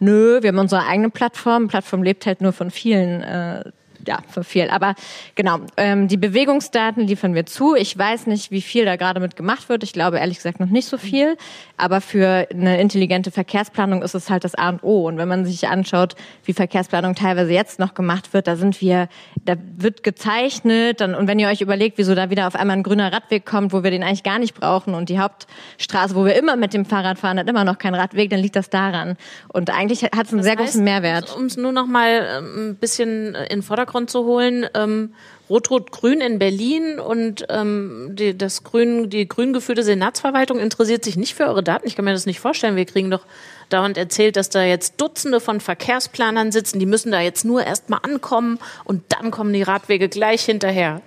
nö, 0.00 0.42
wir 0.42 0.48
haben 0.48 0.58
unsere 0.58 0.86
eigene 0.86 1.10
Plattform. 1.10 1.68
Plattform 1.68 2.02
lebt 2.02 2.26
halt 2.26 2.40
nur 2.40 2.52
von 2.52 2.70
vielen 2.70 3.22
äh, 3.22 3.64
ja, 4.06 4.18
für 4.28 4.44
viel. 4.44 4.70
Aber 4.70 4.94
genau, 5.34 5.58
ähm, 5.76 6.08
die 6.08 6.16
Bewegungsdaten 6.16 7.06
liefern 7.06 7.34
wir 7.34 7.46
zu. 7.46 7.74
Ich 7.74 7.96
weiß 7.96 8.26
nicht, 8.26 8.50
wie 8.50 8.62
viel 8.62 8.84
da 8.84 8.96
gerade 8.96 9.20
mit 9.20 9.36
gemacht 9.36 9.68
wird. 9.68 9.82
Ich 9.82 9.92
glaube 9.92 10.18
ehrlich 10.18 10.38
gesagt 10.38 10.60
noch 10.60 10.68
nicht 10.68 10.88
so 10.88 10.98
viel. 10.98 11.36
Aber 11.76 12.00
für 12.00 12.46
eine 12.50 12.80
intelligente 12.80 13.30
Verkehrsplanung 13.30 14.02
ist 14.02 14.14
es 14.14 14.30
halt 14.30 14.44
das 14.44 14.54
A 14.54 14.68
und 14.68 14.82
O. 14.82 15.06
Und 15.06 15.18
wenn 15.18 15.28
man 15.28 15.44
sich 15.44 15.68
anschaut, 15.68 16.14
wie 16.44 16.52
Verkehrsplanung 16.52 17.14
teilweise 17.14 17.52
jetzt 17.52 17.78
noch 17.78 17.94
gemacht 17.94 18.32
wird, 18.32 18.46
da 18.46 18.56
sind 18.56 18.80
wir, 18.80 19.08
da 19.44 19.54
wird 19.76 20.02
gezeichnet. 20.02 21.00
Dann, 21.00 21.14
und 21.14 21.26
wenn 21.26 21.38
ihr 21.38 21.48
euch 21.48 21.60
überlegt, 21.60 21.98
wieso 21.98 22.14
da 22.14 22.30
wieder 22.30 22.46
auf 22.46 22.54
einmal 22.54 22.76
ein 22.76 22.82
grüner 22.82 23.12
Radweg 23.12 23.44
kommt, 23.44 23.72
wo 23.72 23.82
wir 23.82 23.90
den 23.90 24.02
eigentlich 24.02 24.22
gar 24.22 24.38
nicht 24.38 24.54
brauchen 24.54 24.94
und 24.94 25.08
die 25.08 25.18
Hauptstraße, 25.18 26.14
wo 26.14 26.24
wir 26.24 26.36
immer 26.36 26.56
mit 26.56 26.74
dem 26.74 26.84
Fahrrad 26.84 27.18
fahren, 27.18 27.38
hat 27.38 27.48
immer 27.48 27.64
noch 27.64 27.78
kein 27.78 27.94
Radweg, 27.94 28.30
dann 28.30 28.40
liegt 28.40 28.56
das 28.56 28.70
daran. 28.70 29.16
Und 29.48 29.70
eigentlich 29.70 30.02
hat 30.04 30.26
es 30.26 30.32
einen 30.32 30.42
sehr 30.42 30.56
großen 30.56 30.82
Mehrwert. 30.82 31.34
Um 31.36 31.46
es 31.46 31.56
nur 31.56 31.72
noch 31.72 31.86
mal 31.86 32.26
ähm, 32.38 32.70
ein 32.70 32.76
bisschen 32.76 33.34
in 33.34 33.48
den 33.48 33.62
Vordergrund 33.62 33.93
zu 34.08 34.24
holen, 34.24 34.66
ähm, 34.74 35.14
Rot-Rot-Grün 35.50 36.20
in 36.20 36.38
Berlin 36.38 36.98
und 36.98 37.44
ähm, 37.50 38.10
die, 38.12 38.36
das 38.36 38.64
Grün, 38.64 39.10
die 39.10 39.28
grün 39.28 39.52
geführte 39.52 39.82
Senatsverwaltung 39.82 40.58
interessiert 40.58 41.04
sich 41.04 41.16
nicht 41.16 41.34
für 41.34 41.44
eure 41.44 41.62
Daten. 41.62 41.86
Ich 41.86 41.96
kann 41.96 42.04
mir 42.04 42.12
das 42.12 42.26
nicht 42.26 42.40
vorstellen. 42.40 42.76
Wir 42.76 42.86
kriegen 42.86 43.10
doch 43.10 43.26
dauernd 43.68 43.98
erzählt, 43.98 44.36
dass 44.36 44.48
da 44.48 44.64
jetzt 44.64 45.00
Dutzende 45.00 45.40
von 45.40 45.60
Verkehrsplanern 45.60 46.50
sitzen. 46.50 46.78
Die 46.78 46.86
müssen 46.86 47.12
da 47.12 47.20
jetzt 47.20 47.44
nur 47.44 47.64
erst 47.64 47.90
mal 47.90 47.98
ankommen 47.98 48.58
und 48.84 49.02
dann 49.10 49.30
kommen 49.30 49.52
die 49.52 49.62
Radwege 49.62 50.08
gleich 50.08 50.44
hinterher. 50.44 51.02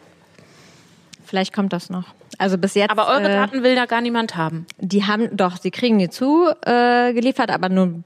Vielleicht 1.26 1.54
kommt 1.54 1.74
das 1.74 1.90
noch. 1.90 2.06
Also 2.38 2.58
bis 2.58 2.76
jetzt. 2.76 2.92
Aber 2.92 3.08
eure 3.08 3.30
äh, 3.30 3.34
Daten 3.34 3.64
will 3.64 3.76
da 3.76 3.86
gar 3.86 4.02
niemand 4.02 4.36
haben. 4.36 4.68
Die 4.78 5.06
haben 5.06 5.36
doch, 5.36 5.58
sie 5.58 5.72
kriegen 5.72 5.98
die 5.98 6.10
zu 6.10 6.48
äh, 6.66 7.14
geliefert, 7.14 7.50
aber 7.50 7.70
nur 7.70 8.04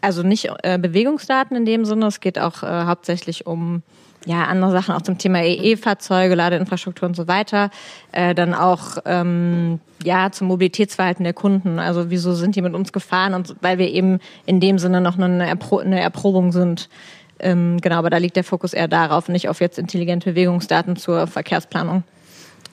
also 0.00 0.22
nicht 0.22 0.50
äh, 0.62 0.78
Bewegungsdaten 0.78 1.56
in 1.56 1.64
dem 1.64 1.84
Sinne. 1.84 2.06
Es 2.06 2.20
geht 2.20 2.38
auch 2.38 2.62
äh, 2.62 2.84
hauptsächlich 2.84 3.46
um 3.46 3.82
ja 4.26 4.44
andere 4.44 4.72
Sachen 4.72 4.94
auch 4.94 5.02
zum 5.02 5.18
Thema 5.18 5.42
EE-Fahrzeuge, 5.42 6.34
Ladeinfrastruktur 6.34 7.08
und 7.08 7.14
so 7.14 7.28
weiter. 7.28 7.70
Äh, 8.12 8.34
dann 8.34 8.54
auch 8.54 8.98
ähm, 9.04 9.80
ja 10.04 10.30
zum 10.30 10.48
Mobilitätsverhalten 10.48 11.24
der 11.24 11.34
Kunden. 11.34 11.78
Also 11.78 12.10
wieso 12.10 12.34
sind 12.34 12.56
die 12.56 12.62
mit 12.62 12.74
uns 12.74 12.92
gefahren 12.92 13.34
und 13.34 13.56
weil 13.60 13.78
wir 13.78 13.90
eben 13.90 14.18
in 14.46 14.60
dem 14.60 14.78
Sinne 14.78 15.00
noch 15.00 15.18
eine, 15.18 15.46
Erpro 15.46 15.78
eine 15.78 16.00
Erprobung 16.00 16.52
sind. 16.52 16.88
Ähm, 17.40 17.78
genau, 17.80 17.96
aber 17.96 18.10
da 18.10 18.16
liegt 18.16 18.36
der 18.36 18.44
Fokus 18.44 18.72
eher 18.72 18.88
darauf, 18.88 19.28
nicht 19.28 19.48
auf 19.48 19.60
jetzt 19.60 19.78
intelligente 19.78 20.30
Bewegungsdaten 20.30 20.96
zur 20.96 21.26
Verkehrsplanung. 21.26 22.02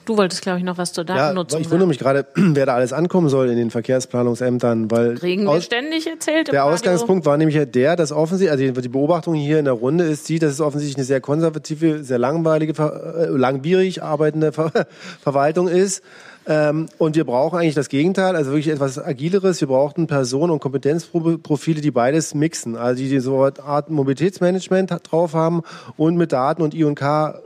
Du 0.06 0.16
wolltest, 0.16 0.40
glaube 0.40 0.58
ich, 0.58 0.64
noch 0.64 0.78
was 0.78 0.92
zur 0.92 1.04
Ja, 1.04 1.16
Datennutzung 1.16 1.60
ich 1.60 1.70
wundere 1.70 1.88
mich 1.88 1.98
gerade, 1.98 2.26
wer 2.34 2.64
da 2.64 2.74
alles 2.74 2.92
ankommen 2.92 3.28
soll 3.28 3.50
in 3.50 3.56
den 3.56 3.70
Verkehrsplanungsämtern, 3.70 4.90
weil 4.90 5.16
Kriegen 5.16 5.44
wir 5.44 5.60
ständig 5.60 6.06
erzählt. 6.06 6.52
der. 6.52 6.64
Ausgangspunkt 6.64 7.26
war 7.26 7.36
nämlich 7.36 7.58
der, 7.72 7.96
dass 7.96 8.12
offensichtlich, 8.12 8.70
also 8.70 8.80
die 8.80 8.88
Beobachtung 8.88 9.34
hier 9.34 9.58
in 9.58 9.64
der 9.64 9.74
Runde 9.74 10.04
ist 10.04 10.28
die, 10.28 10.38
dass 10.38 10.52
es 10.52 10.60
offensichtlich 10.60 10.96
eine 10.96 11.04
sehr 11.04 11.20
konservative, 11.20 12.04
sehr 12.04 12.18
langweilige, 12.18 12.72
äh, 12.80 13.26
langwierig 13.26 14.02
arbeitende 14.02 14.52
Ver 14.52 14.70
Verwaltung 15.20 15.68
ist. 15.68 16.02
Ähm, 16.48 16.86
und 16.98 17.16
wir 17.16 17.24
brauchen 17.24 17.58
eigentlich 17.58 17.74
das 17.74 17.88
Gegenteil, 17.88 18.36
also 18.36 18.52
wirklich 18.52 18.68
etwas 18.68 18.98
Agileres. 19.02 19.60
Wir 19.60 19.68
brauchten 19.68 20.06
Personen- 20.06 20.52
und 20.52 20.60
Kompetenzprofile, 20.60 21.80
die 21.80 21.90
beides 21.90 22.34
mixen. 22.34 22.76
Also 22.76 23.02
die 23.02 23.18
so 23.18 23.42
eine 23.42 23.60
Art 23.64 23.90
Mobilitätsmanagement 23.90 24.94
drauf 25.02 25.34
haben 25.34 25.62
und 25.96 26.16
mit 26.16 26.32
Daten 26.32 26.62
und 26.62 26.74
I&K 26.74 27.40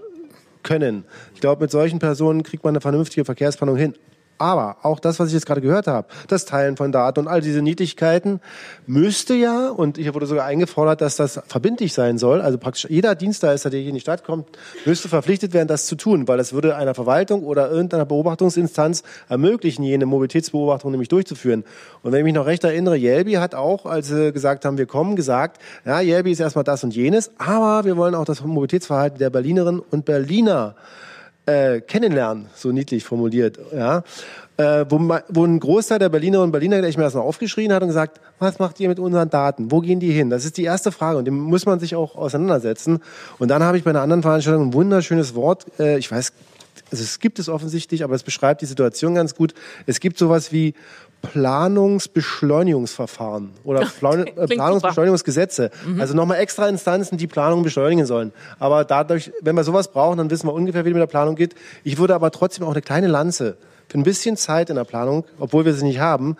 können. 0.62 1.04
Ich 1.34 1.40
glaube, 1.40 1.62
mit 1.62 1.70
solchen 1.70 1.98
Personen 1.98 2.42
kriegt 2.42 2.64
man 2.64 2.72
eine 2.72 2.80
vernünftige 2.80 3.24
Verkehrsplanung 3.24 3.76
hin. 3.76 3.94
Aber 4.40 4.78
auch 4.82 5.00
das, 5.00 5.20
was 5.20 5.28
ich 5.28 5.34
jetzt 5.34 5.44
gerade 5.44 5.60
gehört 5.60 5.86
habe, 5.86 6.08
das 6.28 6.46
Teilen 6.46 6.78
von 6.78 6.92
Daten 6.92 7.20
und 7.20 7.28
all 7.28 7.42
diese 7.42 7.60
Niedlichkeiten, 7.60 8.40
müsste 8.86 9.34
ja, 9.34 9.68
und 9.68 9.98
hier 9.98 10.14
wurde 10.14 10.24
sogar 10.24 10.46
eingefordert, 10.46 11.02
dass 11.02 11.16
das 11.16 11.42
verbindlich 11.46 11.92
sein 11.92 12.16
soll, 12.16 12.40
also 12.40 12.56
praktisch 12.56 12.86
jeder 12.88 13.14
Dienstleister, 13.14 13.68
der 13.68 13.80
hier 13.80 13.90
in 13.90 13.96
die 13.96 14.00
Stadt 14.00 14.24
kommt, 14.24 14.48
müsste 14.86 15.10
verpflichtet 15.10 15.52
werden, 15.52 15.68
das 15.68 15.84
zu 15.84 15.94
tun, 15.94 16.26
weil 16.26 16.38
das 16.38 16.54
würde 16.54 16.74
einer 16.74 16.94
Verwaltung 16.94 17.44
oder 17.44 17.70
irgendeiner 17.70 18.06
Beobachtungsinstanz 18.06 19.02
ermöglichen, 19.28 19.82
jene 19.82 20.06
Mobilitätsbeobachtung 20.06 20.90
nämlich 20.90 21.10
durchzuführen. 21.10 21.62
Und 22.02 22.12
wenn 22.12 22.20
ich 22.20 22.24
mich 22.24 22.34
noch 22.34 22.46
recht 22.46 22.64
erinnere, 22.64 22.96
Jelbi 22.96 23.34
hat 23.34 23.54
auch, 23.54 23.84
als 23.84 24.08
sie 24.08 24.32
gesagt 24.32 24.64
haben, 24.64 24.78
wir 24.78 24.86
kommen, 24.86 25.16
gesagt, 25.16 25.60
ja, 25.84 26.00
Jelbi 26.00 26.32
ist 26.32 26.40
erstmal 26.40 26.64
das 26.64 26.82
und 26.82 26.96
jenes, 26.96 27.30
aber 27.36 27.84
wir 27.84 27.98
wollen 27.98 28.14
auch 28.14 28.24
das 28.24 28.42
Mobilitätsverhalten 28.42 29.18
der 29.18 29.28
Berlinerinnen 29.28 29.82
und 29.90 30.06
Berliner 30.06 30.76
äh, 31.50 31.80
kennenlernen, 31.80 32.46
so 32.54 32.70
niedlich 32.70 33.04
formuliert, 33.04 33.58
ja. 33.74 34.02
Äh, 34.56 34.84
wo, 34.90 34.98
wo 35.28 35.44
ein 35.44 35.58
Großteil 35.58 35.98
der 35.98 36.10
Berlinerinnen 36.10 36.48
und 36.48 36.52
Berliner 36.52 36.80
gleich 36.80 36.96
mir 36.98 37.04
erstmal 37.04 37.24
aufgeschrien 37.24 37.72
hat 37.72 37.82
und 37.82 37.88
gesagt, 37.88 38.20
was 38.38 38.58
macht 38.58 38.78
ihr 38.78 38.90
mit 38.90 38.98
unseren 38.98 39.30
Daten? 39.30 39.70
Wo 39.70 39.80
gehen 39.80 40.00
die 40.00 40.12
hin? 40.12 40.28
Das 40.28 40.44
ist 40.44 40.58
die 40.58 40.64
erste 40.64 40.92
Frage 40.92 41.18
und 41.18 41.24
dem 41.24 41.38
muss 41.38 41.64
man 41.64 41.80
sich 41.80 41.96
auch 41.96 42.14
auseinandersetzen. 42.14 43.00
Und 43.38 43.48
dann 43.48 43.62
habe 43.62 43.78
ich 43.78 43.84
bei 43.84 43.90
einer 43.90 44.02
anderen 44.02 44.22
Veranstaltung 44.22 44.68
ein 44.68 44.74
wunderschönes 44.74 45.34
Wort, 45.34 45.66
äh, 45.78 45.98
ich 45.98 46.10
weiß, 46.10 46.32
also 46.90 47.02
es 47.02 47.20
gibt 47.20 47.38
es 47.38 47.48
offensichtlich, 47.48 48.04
aber 48.04 48.14
es 48.14 48.22
beschreibt 48.22 48.60
die 48.60 48.66
Situation 48.66 49.14
ganz 49.14 49.34
gut. 49.34 49.54
Es 49.86 50.00
gibt 50.00 50.18
sowas 50.18 50.52
wie 50.52 50.74
Planungsbeschleunigungsverfahren 51.22 53.52
oder 53.64 53.80
Plan 53.98 54.26
äh, 54.26 54.46
Planungsbeschleunigungsgesetze. 54.46 55.70
Also 55.98 56.14
nochmal 56.14 56.38
extra 56.38 56.68
Instanzen, 56.68 57.18
die 57.18 57.26
Planung 57.26 57.62
beschleunigen 57.62 58.06
sollen. 58.06 58.32
Aber 58.58 58.84
dadurch, 58.84 59.32
wenn 59.40 59.56
wir 59.56 59.64
sowas 59.64 59.88
brauchen, 59.88 60.18
dann 60.18 60.30
wissen 60.30 60.46
wir 60.46 60.54
ungefähr, 60.54 60.84
wie 60.84 60.90
es 60.90 60.94
mit 60.94 61.02
der 61.02 61.06
Planung 61.06 61.36
geht. 61.36 61.54
Ich 61.84 61.98
würde 61.98 62.14
aber 62.14 62.30
trotzdem 62.30 62.64
auch 62.64 62.72
eine 62.72 62.82
kleine 62.82 63.06
Lanze 63.06 63.56
für 63.88 63.98
ein 63.98 64.04
bisschen 64.04 64.36
Zeit 64.36 64.70
in 64.70 64.76
der 64.76 64.84
Planung, 64.84 65.24
obwohl 65.38 65.64
wir 65.64 65.74
sie 65.74 65.84
nicht 65.84 66.00
haben, 66.00 66.36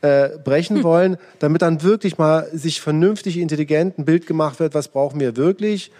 äh, 0.00 0.30
brechen 0.42 0.82
wollen, 0.84 1.16
damit 1.38 1.62
dann 1.62 1.82
wirklich 1.82 2.18
mal 2.18 2.48
sich 2.52 2.80
vernünftig, 2.80 3.38
intelligent 3.38 3.98
ein 3.98 4.04
Bild 4.04 4.26
gemacht 4.26 4.60
wird, 4.60 4.74
was 4.74 4.88
brauchen 4.88 5.20
wir 5.20 5.36
wirklich 5.36 5.92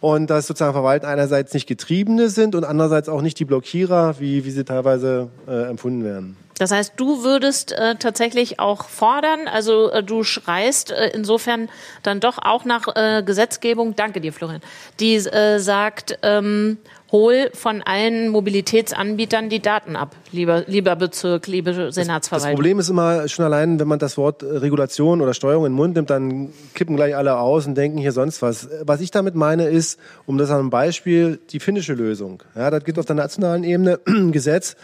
und 0.00 0.30
dass 0.30 0.46
sozusagen 0.46 0.72
Verwalten 0.72 1.06
einerseits 1.06 1.52
nicht 1.52 1.66
Getriebene 1.66 2.30
sind 2.30 2.54
und 2.54 2.64
andererseits 2.64 3.08
auch 3.08 3.22
nicht 3.22 3.38
die 3.38 3.44
Blockierer, 3.44 4.18
wie, 4.18 4.44
wie 4.44 4.50
sie 4.50 4.64
teilweise 4.64 5.28
äh, 5.46 5.68
empfunden 5.68 6.04
werden. 6.04 6.36
Das 6.60 6.72
heißt, 6.72 6.92
du 6.98 7.24
würdest 7.24 7.72
äh, 7.72 7.94
tatsächlich 7.94 8.60
auch 8.60 8.84
fordern, 8.84 9.48
also 9.50 9.90
äh, 9.90 10.02
du 10.02 10.24
schreist 10.24 10.90
äh, 10.90 11.10
insofern 11.14 11.70
dann 12.02 12.20
doch 12.20 12.36
auch 12.36 12.66
nach 12.66 12.86
äh, 12.94 13.22
Gesetzgebung, 13.22 13.96
danke 13.96 14.20
dir 14.20 14.30
Florian, 14.30 14.60
die 15.00 15.14
äh, 15.14 15.58
sagt, 15.58 16.18
ähm, 16.22 16.76
hol 17.12 17.50
von 17.54 17.82
allen 17.82 18.28
Mobilitätsanbietern 18.28 19.48
die 19.48 19.60
Daten 19.60 19.96
ab, 19.96 20.14
lieber, 20.32 20.64
lieber 20.66 20.96
Bezirk, 20.96 21.46
liebe 21.46 21.92
Senatsverwaltung. 21.92 22.50
Das 22.50 22.54
Problem 22.54 22.78
ist 22.78 22.88
immer 22.88 23.26
schon 23.28 23.44
allein, 23.44 23.80
wenn 23.80 23.88
man 23.88 23.98
das 23.98 24.16
Wort 24.16 24.42
Regulation 24.42 25.20
oder 25.20 25.34
Steuerung 25.34 25.66
in 25.66 25.72
den 25.72 25.76
Mund 25.76 25.96
nimmt, 25.96 26.10
dann 26.10 26.52
kippen 26.74 26.96
gleich 26.96 27.16
alle 27.16 27.38
aus 27.38 27.66
und 27.66 27.74
denken 27.74 27.98
hier 27.98 28.12
sonst 28.12 28.42
was. 28.42 28.68
Was 28.84 29.00
ich 29.00 29.10
damit 29.10 29.34
meine 29.34 29.68
ist, 29.68 29.98
um 30.26 30.38
das 30.38 30.50
an 30.50 30.60
einem 30.60 30.70
Beispiel, 30.70 31.40
die 31.50 31.58
finnische 31.58 31.94
Lösung. 31.94 32.42
Ja, 32.54 32.70
das 32.70 32.84
gibt 32.84 32.98
auf 32.98 33.06
der 33.06 33.16
nationalen 33.16 33.64
Ebene 33.64 33.98
ein 34.06 34.30
Gesetz, 34.32 34.76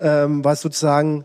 ähm, 0.00 0.44
was 0.44 0.60
sozusagen 0.60 1.24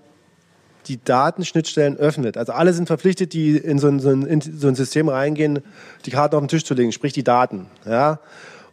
die 0.87 1.03
Datenschnittstellen 1.03 1.97
öffnet. 1.97 2.37
Also 2.37 2.51
alle 2.51 2.73
sind 2.73 2.87
verpflichtet, 2.87 3.33
die 3.33 3.55
in 3.57 3.79
so 3.79 3.87
ein, 3.87 3.99
so 3.99 4.09
ein, 4.09 4.23
in 4.23 4.41
so 4.41 4.67
ein 4.67 4.75
System 4.75 5.07
reingehen, 5.07 5.59
die 6.05 6.11
Karten 6.11 6.35
auf 6.35 6.41
den 6.41 6.49
Tisch 6.49 6.65
zu 6.65 6.73
legen, 6.73 6.91
sprich 6.91 7.13
die 7.13 7.23
Daten. 7.23 7.67
Ja? 7.85 8.19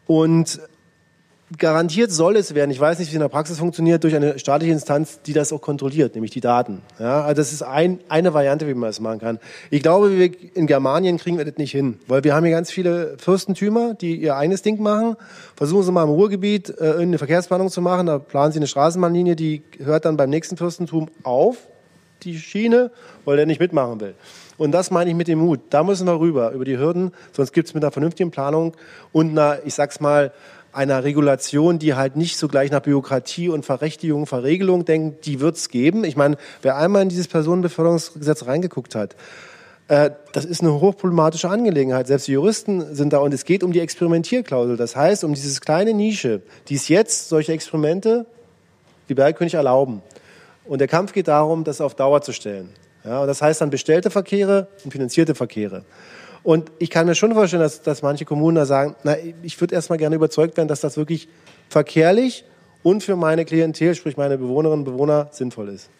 Und 0.07 0.61
garantiert 1.59 2.13
soll 2.13 2.37
es 2.37 2.55
werden, 2.55 2.71
ich 2.71 2.79
weiß 2.79 2.99
nicht, 2.99 3.09
wie 3.09 3.13
es 3.13 3.15
in 3.15 3.21
der 3.21 3.29
Praxis 3.29 3.59
funktioniert, 3.59 4.05
durch 4.05 4.15
eine 4.15 4.39
staatliche 4.39 4.73
Instanz, 4.73 5.21
die 5.23 5.33
das 5.33 5.53
auch 5.53 5.61
kontrolliert, 5.61 6.15
nämlich 6.15 6.31
die 6.31 6.41
Daten. 6.41 6.83
Ja, 6.99 7.23
also 7.23 7.41
das 7.41 7.53
ist 7.53 7.63
ein, 7.63 7.99
eine 8.09 8.33
Variante, 8.35 8.69
wie 8.69 8.75
man 8.75 8.89
das 8.89 9.01
machen 9.01 9.19
kann. 9.19 9.39
Ich 9.71 9.83
glaube, 9.83 10.17
wir 10.17 10.31
in 10.55 10.67
Germanien 10.67 11.19
kriegen 11.19 11.39
wir 11.39 11.45
das 11.45 11.57
nicht 11.57 11.73
hin, 11.73 11.99
weil 12.07 12.23
wir 12.23 12.35
haben 12.35 12.45
hier 12.45 12.55
ganz 12.55 12.71
viele 12.71 13.17
Fürstentümer, 13.19 13.95
die 13.95 14.17
ihr 14.17 14.37
eigenes 14.37 14.63
Ding 14.63 14.81
machen. 14.81 15.17
Versuchen 15.57 15.83
Sie 15.83 15.93
mal 15.93 16.05
im 16.05 16.11
Ruhrgebiet 16.11 16.73
äh, 16.79 16.95
eine 17.01 17.19
Verkehrsplanung 17.19 17.69
zu 17.69 17.81
machen, 17.83 18.07
da 18.07 18.19
planen 18.19 18.53
Sie 18.53 18.59
eine 18.59 18.69
Straßenbahnlinie, 18.69 19.35
die 19.35 19.63
hört 19.79 20.05
dann 20.05 20.17
beim 20.17 20.31
nächsten 20.31 20.57
Fürstentum 20.57 21.09
auf, 21.25 21.57
die 22.23 22.39
Schiene, 22.39 22.91
weil 23.25 23.37
der 23.37 23.47
nicht 23.47 23.61
mitmachen 23.61 24.01
will. 24.01 24.15
Und 24.59 24.73
das 24.73 24.91
meine 24.91 25.09
ich 25.09 25.17
mit 25.17 25.27
dem 25.27 25.39
Mut. 25.39 25.61
Da 25.71 25.83
müssen 25.83 26.07
wir 26.07 26.21
rüber, 26.21 26.51
über 26.53 26.67
die 26.67 26.77
Hürden, 26.77 27.13
sonst 27.33 27.53
gibt 27.53 27.69
es 27.69 27.75
mit 27.75 27.83
einer 27.83 27.93
vernünftigen 27.93 28.31
Planung 28.31 28.77
und 29.11 29.31
einer, 29.31 29.59
ich 29.65 29.73
sag's 29.73 30.01
mal, 30.01 30.33
einer 30.73 31.05
Regulation, 31.05 31.79
die 31.79 31.95
halt 31.95 32.17
nicht 32.17 32.37
so 32.37 32.49
gleich 32.49 32.71
nach 32.71 32.81
Bürokratie 32.81 33.49
und 33.49 33.65
Verrechtigung, 33.65 34.27
Verregelung 34.27 34.85
denkt, 34.85 35.27
die 35.27 35.41
wird 35.41 35.57
es 35.57 35.69
geben. 35.69 36.05
Ich 36.05 36.17
meine, 36.17 36.37
wer 36.63 36.77
einmal 36.77 37.03
in 37.03 37.09
dieses 37.09 37.29
Personenbeförderungsgesetz 37.29 38.47
reingeguckt 38.47 38.95
hat, 38.95 39.17
äh, 39.89 40.11
das 40.33 40.45
ist 40.45 40.61
eine 40.61 40.81
hochproblematische 40.81 41.49
Angelegenheit. 41.49 42.07
Selbst 42.07 42.29
die 42.29 42.33
Juristen 42.33 42.95
sind 42.95 43.13
da 43.13 43.19
und 43.19 43.35
es 43.35 43.45
geht 43.45 43.65
um 43.65 43.73
die 43.73 43.81
Experimentierklausel. 43.81 44.77
Das 44.77 44.95
heißt, 44.95 45.25
um 45.25 45.35
dieses 45.35 45.61
kleine 45.61 45.93
Nische, 45.95 46.43
die 46.69 46.77
es 46.77 46.89
jetzt 46.89 47.29
solche 47.29 47.53
Experimente 47.53 48.27
wie 49.09 49.15
Bergkönig 49.15 49.55
erlauben. 49.55 50.03
Und 50.65 50.79
der 50.79 50.87
Kampf 50.87 51.13
geht 51.13 51.27
darum, 51.27 51.65
das 51.65 51.81
auf 51.81 51.97
Dauer 51.97 52.23
zu 52.23 52.33
stellen. 52.33 52.71
Ja, 53.05 53.23
und 53.23 53.27
das 53.27 53.43
heißt 53.43 53.61
dann 53.61 53.71
bestellte 53.71 54.11
Verkehre 54.11 54.69
und 54.85 54.93
finanzierte 54.93 55.35
Verkehre. 55.35 55.85
Und 56.43 56.71
ich 56.79 56.91
kann 56.91 57.07
mir 57.07 57.15
schon 57.15 57.35
vorstellen, 57.35 57.63
dass, 57.63 57.83
dass 57.83 58.03
manche 58.03 58.25
Kommunen 58.25 58.57
da 58.57 58.65
sagen, 58.67 58.97
na, 59.03 59.17
ich 59.43 59.61
würde 59.61 59.75
erstmal 59.75 59.99
gerne 59.99 60.17
überzeugt 60.17 60.57
werden, 60.57 60.69
dass 60.69 60.81
das 60.81 60.97
wirklich 60.97 61.29
verkehrlich 61.69 62.45
und 62.83 63.03
für 63.03 63.17
meine 63.17 63.45
Klientel, 63.45 63.95
sprich 63.95 64.17
meine 64.17 64.39
Bewohnerinnen 64.39 64.87
und 64.87 64.93
Bewohner, 64.93 65.29
sinnvoll 65.33 65.69
ist. 65.69 65.91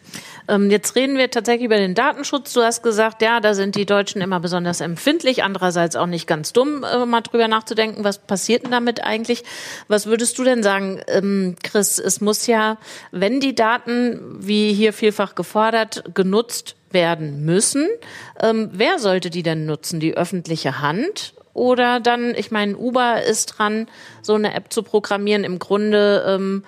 Ähm, 0.47 0.71
jetzt 0.71 0.95
reden 0.95 1.17
wir 1.17 1.29
tatsächlich 1.29 1.65
über 1.65 1.77
den 1.77 1.93
Datenschutz. 1.93 2.53
Du 2.53 2.61
hast 2.61 2.81
gesagt, 2.81 3.21
ja, 3.21 3.39
da 3.39 3.53
sind 3.53 3.75
die 3.75 3.85
Deutschen 3.85 4.21
immer 4.21 4.39
besonders 4.39 4.81
empfindlich, 4.81 5.43
andererseits 5.43 5.95
auch 5.95 6.07
nicht 6.07 6.25
ganz 6.27 6.53
dumm, 6.53 6.83
äh, 6.83 7.05
mal 7.05 7.21
drüber 7.21 7.47
nachzudenken, 7.47 8.03
was 8.03 8.17
passiert 8.17 8.63
denn 8.63 8.71
damit 8.71 9.03
eigentlich? 9.03 9.43
Was 9.87 10.07
würdest 10.07 10.37
du 10.39 10.43
denn 10.43 10.63
sagen, 10.63 11.01
ähm, 11.07 11.55
Chris? 11.61 11.99
Es 11.99 12.21
muss 12.21 12.47
ja, 12.47 12.77
wenn 13.11 13.39
die 13.39 13.53
Daten, 13.53 14.37
wie 14.39 14.73
hier 14.73 14.93
vielfach 14.93 15.35
gefordert, 15.35 16.03
genutzt 16.15 16.75
werden 16.93 17.45
müssen. 17.45 17.87
Ähm, 18.39 18.69
wer 18.73 18.99
sollte 18.99 19.29
die 19.29 19.43
denn 19.43 19.65
nutzen? 19.65 19.99
Die 19.99 20.15
öffentliche 20.15 20.81
Hand? 20.81 21.33
Oder 21.53 21.99
dann, 21.99 22.33
ich 22.35 22.51
meine, 22.51 22.77
Uber 22.77 23.23
ist 23.23 23.47
dran, 23.47 23.87
so 24.21 24.35
eine 24.35 24.53
App 24.53 24.71
zu 24.71 24.83
programmieren. 24.83 25.43
Im 25.43 25.59
Grunde, 25.59 26.23
ähm, 26.25 26.63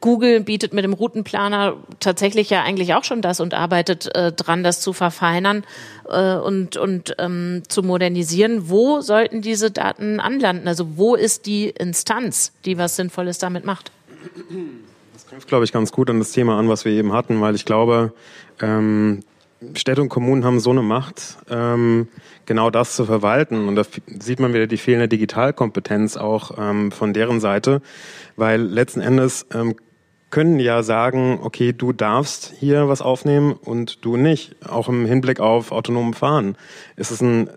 Google 0.00 0.40
bietet 0.40 0.72
mit 0.72 0.84
dem 0.84 0.92
Routenplaner 0.92 1.76
tatsächlich 1.98 2.50
ja 2.50 2.62
eigentlich 2.62 2.94
auch 2.94 3.04
schon 3.04 3.20
das 3.20 3.40
und 3.40 3.54
arbeitet 3.54 4.14
äh, 4.14 4.32
dran, 4.32 4.62
das 4.62 4.80
zu 4.80 4.92
verfeinern 4.92 5.64
äh, 6.08 6.36
und, 6.36 6.76
und 6.76 7.16
ähm, 7.18 7.62
zu 7.68 7.82
modernisieren. 7.82 8.68
Wo 8.68 9.00
sollten 9.00 9.42
diese 9.42 9.70
Daten 9.70 10.20
anlanden? 10.20 10.68
Also 10.68 10.96
wo 10.96 11.14
ist 11.14 11.46
die 11.46 11.70
Instanz, 11.70 12.52
die 12.64 12.78
was 12.78 12.96
Sinnvolles 12.96 13.38
damit 13.38 13.64
macht? 13.64 13.90
Das 15.14 15.26
knüpft, 15.26 15.48
glaube 15.48 15.64
ich, 15.64 15.72
ganz 15.72 15.90
gut 15.90 16.08
an 16.10 16.20
das 16.20 16.32
Thema 16.32 16.58
an, 16.58 16.68
was 16.68 16.84
wir 16.84 16.92
eben 16.92 17.12
hatten, 17.12 17.40
weil 17.40 17.54
ich 17.54 17.64
glaube, 17.64 18.12
ähm, 18.60 19.24
Städte 19.74 20.02
und 20.02 20.08
Kommunen 20.08 20.44
haben 20.44 20.60
so 20.60 20.70
eine 20.70 20.82
Macht, 20.82 21.38
ähm, 21.50 22.08
genau 22.46 22.70
das 22.70 22.96
zu 22.96 23.04
verwalten. 23.04 23.68
Und 23.68 23.76
da 23.76 23.82
sieht 24.20 24.40
man 24.40 24.54
wieder 24.54 24.66
die 24.66 24.76
fehlende 24.76 25.08
Digitalkompetenz 25.08 26.16
auch 26.16 26.52
ähm, 26.58 26.92
von 26.92 27.12
deren 27.12 27.40
Seite, 27.40 27.82
weil 28.36 28.60
letzten 28.60 29.00
Endes 29.00 29.46
ähm, 29.54 29.76
können 30.32 30.58
ja 30.58 30.82
sagen, 30.82 31.38
okay, 31.42 31.74
du 31.74 31.92
darfst 31.92 32.54
hier 32.58 32.88
was 32.88 33.02
aufnehmen 33.02 33.52
und 33.52 34.02
du 34.04 34.16
nicht. 34.16 34.56
Auch 34.66 34.88
im 34.88 35.04
Hinblick 35.04 35.40
auf 35.40 35.72
autonomen 35.72 36.14
Fahren 36.14 36.56
ist 36.96 37.10
es 37.10 37.20
ein 37.20 37.50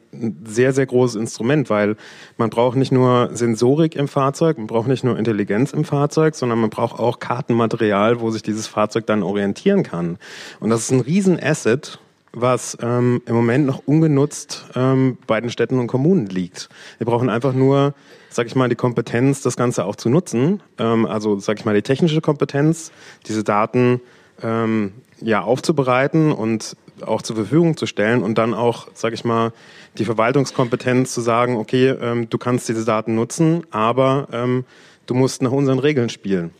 sehr, 0.43 0.73
sehr 0.73 0.85
großes 0.85 1.15
Instrument, 1.15 1.69
weil 1.69 1.95
man 2.37 2.49
braucht 2.49 2.75
nicht 2.75 2.91
nur 2.91 3.29
Sensorik 3.31 3.95
im 3.95 4.09
Fahrzeug, 4.09 4.57
man 4.57 4.67
braucht 4.67 4.89
nicht 4.89 5.05
nur 5.05 5.17
Intelligenz 5.17 5.71
im 5.71 5.85
Fahrzeug, 5.85 6.35
sondern 6.35 6.59
man 6.59 6.69
braucht 6.69 6.99
auch 6.99 7.19
Kartenmaterial, 7.19 8.19
wo 8.19 8.29
sich 8.29 8.43
dieses 8.43 8.67
Fahrzeug 8.67 9.07
dann 9.07 9.23
orientieren 9.23 9.83
kann. 9.83 10.17
Und 10.59 10.69
das 10.69 10.81
ist 10.81 10.91
ein 10.91 10.99
Riesenasset, 10.99 11.99
was 12.35 12.77
ähm, 12.81 13.21
im 13.25 13.35
Moment 13.35 13.65
noch 13.65 13.81
ungenutzt 13.85 14.65
ähm, 14.75 15.17
bei 15.25 15.41
den 15.41 15.49
Städten 15.49 15.79
und 15.79 15.87
Kommunen 15.87 16.27
liegt. 16.27 16.69
Wir 16.99 17.05
brauchen 17.05 17.29
einfach 17.29 17.53
nur 17.53 17.93
sag 18.35 18.47
ich 18.47 18.55
mal, 18.55 18.67
die 18.67 18.75
Kompetenz, 18.75 19.41
das 19.41 19.55
Ganze 19.55 19.85
auch 19.85 19.95
zu 19.95 20.09
nutzen. 20.09 20.61
Ähm, 20.77 21.05
also, 21.05 21.39
sag 21.39 21.57
ich 21.57 21.65
mal, 21.65 21.73
die 21.73 21.81
technische 21.81 22.19
Kompetenz, 22.19 22.91
diese 23.27 23.45
Daten 23.45 24.01
ähm, 24.43 24.91
ja 25.21 25.41
aufzubereiten 25.41 26.33
und 26.33 26.75
auch 27.01 27.21
zur 27.21 27.37
Verfügung 27.37 27.77
zu 27.77 27.85
stellen 27.85 28.23
und 28.23 28.37
dann 28.37 28.53
auch, 28.53 28.87
sag 28.93 29.13
ich 29.13 29.23
mal, 29.23 29.53
die 29.97 30.05
Verwaltungskompetenz 30.05 31.13
zu 31.13 31.21
sagen, 31.21 31.55
okay, 31.55 31.89
ähm, 31.89 32.29
du 32.29 32.37
kannst 32.37 32.67
diese 32.67 32.83
Daten 32.83 33.15
nutzen, 33.15 33.65
aber 33.71 34.27
ähm, 34.33 34.65
du 35.05 35.13
musst 35.13 35.41
nach 35.41 35.51
unseren 35.51 35.79
Regeln 35.79 36.09
spielen. 36.09 36.51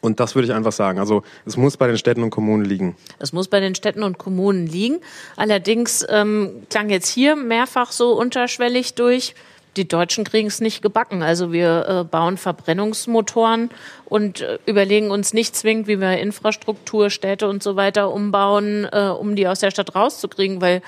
Und 0.00 0.20
das 0.20 0.34
würde 0.34 0.46
ich 0.46 0.54
einfach 0.54 0.72
sagen. 0.72 0.98
Also 0.98 1.22
es 1.44 1.56
muss 1.56 1.76
bei 1.76 1.86
den 1.86 1.98
Städten 1.98 2.22
und 2.22 2.30
Kommunen 2.30 2.64
liegen. 2.64 2.96
Es 3.18 3.32
muss 3.32 3.48
bei 3.48 3.60
den 3.60 3.74
Städten 3.74 4.02
und 4.02 4.18
Kommunen 4.18 4.66
liegen. 4.66 5.00
Allerdings 5.36 6.06
ähm, 6.08 6.62
klang 6.70 6.90
jetzt 6.90 7.08
hier 7.08 7.34
mehrfach 7.36 7.90
so 7.90 8.12
unterschwellig 8.12 8.94
durch, 8.94 9.34
die 9.78 9.88
Deutschen 9.88 10.24
kriegen 10.24 10.48
es 10.48 10.60
nicht 10.60 10.82
gebacken. 10.82 11.22
Also 11.22 11.52
wir 11.52 11.86
äh, 11.88 12.04
bauen 12.04 12.36
Verbrennungsmotoren 12.36 13.70
und 14.04 14.40
äh, 14.40 14.58
überlegen 14.66 15.10
uns 15.10 15.32
nicht 15.32 15.56
zwingend, 15.56 15.86
wie 15.86 16.00
wir 16.00 16.18
Infrastruktur, 16.18 17.08
Städte 17.08 17.48
und 17.48 17.62
so 17.62 17.76
weiter 17.76 18.12
umbauen, 18.12 18.86
äh, 18.90 19.08
um 19.08 19.36
die 19.36 19.46
aus 19.46 19.60
der 19.60 19.70
Stadt 19.70 19.94
rauszukriegen, 19.94 20.60
weil 20.60 20.82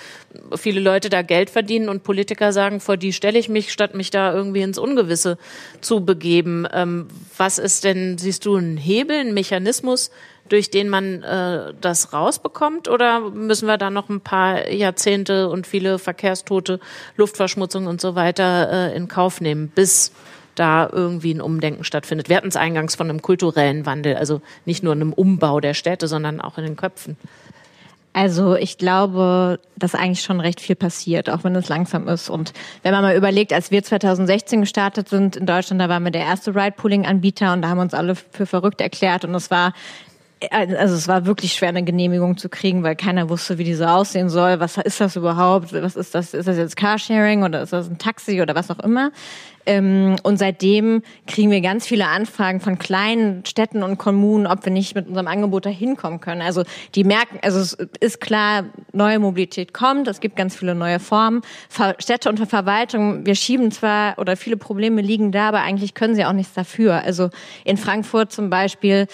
viele 0.57 0.81
Leute 0.81 1.09
da 1.09 1.23
Geld 1.23 1.49
verdienen 1.49 1.89
und 1.89 2.03
Politiker 2.03 2.53
sagen, 2.53 2.81
vor 2.81 2.97
die 2.97 3.13
stelle 3.13 3.39
ich 3.39 3.49
mich, 3.49 3.73
statt 3.73 3.95
mich 3.95 4.11
da 4.11 4.35
irgendwie 4.35 4.63
ins 4.63 4.79
Ungewisse 4.79 5.39
zu 5.81 6.05
begeben. 6.05 6.67
Ähm, 6.73 7.07
was 7.37 7.59
ist 7.59 7.85
denn, 7.85 8.19
siehst 8.19 8.45
du, 8.45 8.57
ein 8.57 8.77
Hebel, 8.77 9.21
ein 9.21 9.35
Mechanismus, 9.35 10.11
durch 10.51 10.71
den 10.71 10.89
man 10.89 11.23
äh, 11.23 11.73
das 11.81 12.13
rausbekommt? 12.13 12.89
Oder 12.89 13.21
müssen 13.31 13.67
wir 13.67 13.79
da 13.79 13.89
noch 13.89 14.11
ein 14.11 14.21
paar 14.21 14.69
Jahrzehnte 14.69 15.49
und 15.49 15.67
viele 15.67 15.99
Verkehrstote, 15.99 16.81
Luftverschmutzung 17.17 17.87
und 17.87 18.01
so 18.01 18.15
weiter 18.15 18.71
äh, 18.71 18.97
in 18.97 19.09
Kauf 19.09 19.41
nehmen, 19.41 19.69
bis 19.69 20.13
da 20.57 20.91
irgendwie 20.93 21.33
ein 21.33 21.41
Umdenken 21.41 21.85
stattfindet? 21.85 22.29
Wir 22.29 22.37
hatten 22.37 22.49
es 22.49 22.57
eingangs 22.57 22.97
von 22.97 23.09
einem 23.09 23.23
kulturellen 23.23 23.87
Wandel, 23.87 24.17
also 24.17 24.43
nicht 24.67 24.83
nur 24.83 24.93
einem 24.93 25.13
Umbau 25.13 25.61
der 25.61 25.75
Städte, 25.75 26.09
sondern 26.09 26.41
auch 26.41 26.59
in 26.59 26.65
den 26.65 26.77
Köpfen. 26.77 27.17
Also 28.13 28.57
ich 28.57 28.77
glaube, 28.77 29.61
dass 29.77 29.95
eigentlich 29.95 30.23
schon 30.23 30.41
recht 30.41 30.61
viel 30.61 30.75
passiert, 30.75 31.31
auch 31.31 31.45
wenn 31.45 31.55
es 31.55 31.69
langsam 31.69 32.09
ist. 32.09 32.29
Und 32.29 32.53
wenn 32.83 32.91
man 32.91 33.03
mal 33.03 33.17
überlegt, 33.17 33.53
als 33.53 33.71
wir 33.71 33.85
2016 33.85 34.63
gestartet 34.63 35.09
sind 35.09 35.37
in 35.37 35.47
Deutschland, 35.47 35.81
da 35.81 35.89
waren 35.89 36.03
wir 36.03 36.11
der 36.11 36.23
erste 36.23 36.53
Ride-Pooling-Anbieter 36.53 37.53
und 37.53 37.63
da 37.63 37.69
haben 37.69 37.79
uns 37.79 37.95
alle 37.95 38.17
für 38.17 38.47
verrückt 38.47 38.81
erklärt. 38.81 39.25
Und 39.25 39.33
es 39.37 39.53
war 39.53 39.75
Also 40.51 40.95
es 40.95 41.07
war 41.07 41.27
wirklich 41.27 41.53
schwer, 41.53 41.69
eine 41.69 41.85
Genehmigung 41.85 42.39
zu 42.39 42.49
kriegen, 42.49 42.83
weil 42.83 42.97
keiner 42.97 43.29
wusste, 43.29 43.59
wie 43.59 43.65
die 43.65 43.75
so 43.75 43.85
aussehen 43.85 44.31
soll. 44.31 44.59
Was 44.59 44.79
ist 44.79 45.01
das 45.01 45.17
überhaupt? 45.17 45.73
Was 45.75 45.97
ist 45.97 46.15
das? 46.15 46.33
Ist 46.33 46.49
das 46.49 46.57
jetzt 46.57 46.77
Carsharing 46.77 47.43
oder 47.43 47.63
ist 47.63 47.75
das 47.75 47.91
ein 47.91 47.99
Taxi 47.99 48.41
oder 48.41 48.55
was 48.55 48.71
auch 48.71 48.79
immer? 48.79 49.13
Ähm, 49.67 50.17
und 50.23 50.39
seitdem 50.39 51.03
kriegen 51.27 51.51
wir 51.51 51.61
ganz 51.61 51.87
viele 51.87 52.07
Anfragen 52.07 52.61
von 52.61 52.79
kleinen 52.79 53.45
Städten 53.45 53.83
und 53.83 53.99
Kommunen, 53.99 54.47
ob 54.47 54.65
wir 54.65 54.73
nicht 54.73 54.95
mit 54.95 55.07
unserem 55.07 55.27
Angebot 55.27 55.67
da 55.67 55.71
hinkommen 55.71 56.21
können. 56.21 56.41
Also 56.41 56.65
die 56.95 57.05
merken, 57.05 57.39
also 57.43 57.61
es 57.61 57.77
ist 58.01 58.21
klar, 58.21 58.65
neue 58.93 59.19
Mobilität 59.19 59.75
kommt, 59.75 60.09
es 60.09 60.21
gibt 60.21 60.37
ganz 60.37 60.57
viele 60.57 60.75
neue 60.75 60.99
Formen. 60.99 61.43
Städte 61.99 62.31
und 62.31 62.39
Verwaltung, 62.49 63.27
wir 63.27 63.35
schieben 63.35 63.71
zwar 63.71 64.19
oder 64.19 64.37
viele 64.37 64.57
Probleme 64.57 65.03
liegen 65.03 65.33
da, 65.33 65.49
aber 65.49 65.61
eigentlich 65.61 65.93
können 65.93 66.15
sie 66.15 66.25
auch 66.25 66.33
nichts 66.33 66.55
dafür. 66.55 67.03
Also 67.05 67.29
in 67.65 67.77
Frankfurt 67.77 68.33
zum 68.33 68.49
Beispiel 68.49 69.07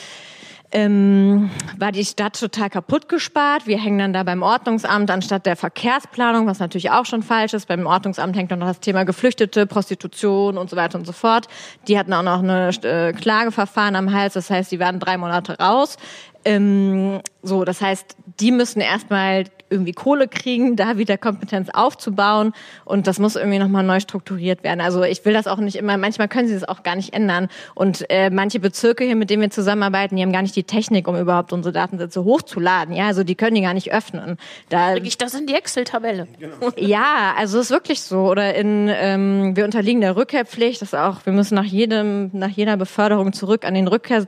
ähm, 0.76 1.48
war 1.78 1.90
die 1.90 2.04
Stadt 2.04 2.38
total 2.38 2.68
kaputt 2.68 3.08
gespart. 3.08 3.66
Wir 3.66 3.82
hängen 3.82 3.98
dann 3.98 4.12
da 4.12 4.24
beim 4.24 4.42
Ordnungsamt 4.42 5.10
anstatt 5.10 5.46
der 5.46 5.56
Verkehrsplanung, 5.56 6.46
was 6.46 6.58
natürlich 6.58 6.90
auch 6.90 7.06
schon 7.06 7.22
falsch 7.22 7.54
ist. 7.54 7.66
Beim 7.66 7.86
Ordnungsamt 7.86 8.36
hängt 8.36 8.50
dann 8.50 8.58
noch 8.58 8.66
das 8.66 8.80
Thema 8.80 9.04
Geflüchtete, 9.04 9.66
Prostitution 9.66 10.58
und 10.58 10.68
so 10.68 10.76
weiter 10.76 10.98
und 10.98 11.06
so 11.06 11.12
fort. 11.12 11.48
Die 11.88 11.98
hatten 11.98 12.12
auch 12.12 12.22
noch 12.22 12.40
eine 12.40 12.68
äh, 12.82 13.14
Klageverfahren 13.14 13.96
am 13.96 14.12
Hals, 14.12 14.34
das 14.34 14.50
heißt, 14.50 14.70
die 14.70 14.78
werden 14.78 15.00
drei 15.00 15.16
Monate 15.16 15.58
raus. 15.58 15.96
Ähm, 16.44 17.22
so, 17.42 17.64
das 17.64 17.80
heißt, 17.80 18.14
die 18.38 18.52
müssen 18.52 18.82
erstmal 18.82 19.44
irgendwie 19.70 19.92
Kohle 19.92 20.28
kriegen, 20.28 20.76
da 20.76 20.98
wieder 20.98 21.18
Kompetenz 21.18 21.68
aufzubauen 21.72 22.52
und 22.84 23.06
das 23.06 23.18
muss 23.18 23.36
irgendwie 23.36 23.58
nochmal 23.58 23.82
neu 23.82 24.00
strukturiert 24.00 24.62
werden. 24.62 24.80
Also 24.80 25.02
ich 25.02 25.24
will 25.24 25.32
das 25.32 25.46
auch 25.46 25.58
nicht 25.58 25.76
immer, 25.76 25.96
manchmal 25.96 26.28
können 26.28 26.48
sie 26.48 26.54
das 26.54 26.64
auch 26.64 26.82
gar 26.82 26.96
nicht 26.96 27.12
ändern 27.14 27.48
und 27.74 28.04
äh, 28.10 28.30
manche 28.30 28.60
Bezirke 28.60 29.04
hier, 29.04 29.16
mit 29.16 29.30
denen 29.30 29.42
wir 29.42 29.50
zusammenarbeiten, 29.50 30.16
die 30.16 30.22
haben 30.22 30.32
gar 30.32 30.42
nicht 30.42 30.56
die 30.56 30.64
Technik, 30.64 31.08
um 31.08 31.16
überhaupt 31.16 31.52
unsere 31.52 31.72
Datensätze 31.72 32.24
hochzuladen. 32.24 32.94
Ja, 32.94 33.06
also 33.06 33.24
die 33.24 33.34
können 33.34 33.54
die 33.54 33.62
gar 33.62 33.74
nicht 33.74 33.92
öffnen. 33.92 34.36
Da 34.68 34.92
kriege 34.92 35.08
ich 35.08 35.18
das 35.18 35.34
in 35.34 35.46
die 35.46 35.54
Excel-Tabelle. 35.54 36.28
Genau. 36.38 36.56
Ja, 36.76 37.34
also 37.36 37.58
ist 37.58 37.70
wirklich 37.70 38.02
so. 38.02 38.28
Oder 38.30 38.54
in 38.54 38.88
ähm, 38.92 39.56
wir 39.56 39.64
unterliegen 39.64 40.00
der 40.00 40.14
Rückkehrpflicht, 40.14 40.82
das 40.82 40.90
ist 40.90 40.98
auch, 40.98 41.24
wir 41.24 41.32
müssen 41.32 41.54
nach 41.54 41.64
jedem, 41.64 42.30
nach 42.32 42.50
jeder 42.50 42.76
Beförderung 42.76 43.32
zurück 43.32 43.64
an 43.64 43.74
den 43.74 43.88
Rückkehr, 43.88 44.26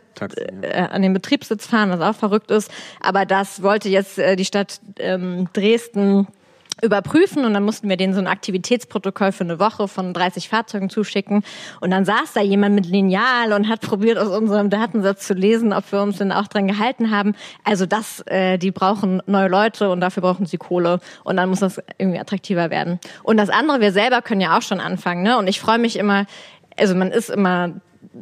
äh, 0.62 0.72
an 0.72 1.02
den 1.02 1.12
Betriebssitz 1.12 1.66
fahren, 1.66 1.90
was 1.90 2.00
auch 2.00 2.18
verrückt 2.18 2.50
ist. 2.50 2.70
Aber 3.00 3.26
das 3.26 3.62
wollte 3.62 3.88
jetzt 3.88 4.18
äh, 4.18 4.34
die 4.34 4.44
Stadt 4.44 4.80
ähm, 4.98 5.27
Dresden 5.52 6.26
überprüfen 6.82 7.44
und 7.44 7.54
dann 7.54 7.64
mussten 7.64 7.88
wir 7.88 7.96
denen 7.96 8.14
so 8.14 8.20
ein 8.20 8.26
Aktivitätsprotokoll 8.26 9.32
für 9.32 9.44
eine 9.44 9.58
Woche 9.58 9.88
von 9.88 10.14
30 10.14 10.48
Fahrzeugen 10.48 10.90
zuschicken 10.90 11.42
und 11.80 11.90
dann 11.90 12.04
saß 12.04 12.34
da 12.34 12.40
jemand 12.40 12.74
mit 12.74 12.86
Lineal 12.86 13.52
und 13.52 13.68
hat 13.68 13.80
probiert 13.88 14.18
aus 14.18 14.28
unserem 14.28 14.70
Datensatz 14.70 15.26
zu 15.26 15.34
lesen, 15.34 15.72
ob 15.72 15.90
wir 15.90 16.02
uns 16.02 16.18
denn 16.18 16.32
auch 16.32 16.46
dran 16.46 16.68
gehalten 16.68 17.10
haben. 17.10 17.34
Also 17.64 17.86
das, 17.86 18.20
äh, 18.26 18.58
die 18.58 18.70
brauchen 18.70 19.22
neue 19.26 19.48
Leute 19.48 19.90
und 19.90 20.00
dafür 20.00 20.22
brauchen 20.22 20.46
sie 20.46 20.56
Kohle 20.56 21.00
und 21.24 21.36
dann 21.36 21.48
muss 21.48 21.60
das 21.60 21.80
irgendwie 21.98 22.20
attraktiver 22.20 22.70
werden. 22.70 23.00
Und 23.22 23.38
das 23.38 23.50
andere, 23.50 23.80
wir 23.80 23.92
selber 23.92 24.22
können 24.22 24.40
ja 24.40 24.56
auch 24.56 24.62
schon 24.62 24.80
anfangen, 24.80 25.22
ne? 25.22 25.38
Und 25.38 25.48
ich 25.48 25.60
freue 25.60 25.78
mich 25.78 25.96
immer, 25.96 26.26
also 26.76 26.94
man 26.94 27.10
ist 27.10 27.30
immer 27.30 27.72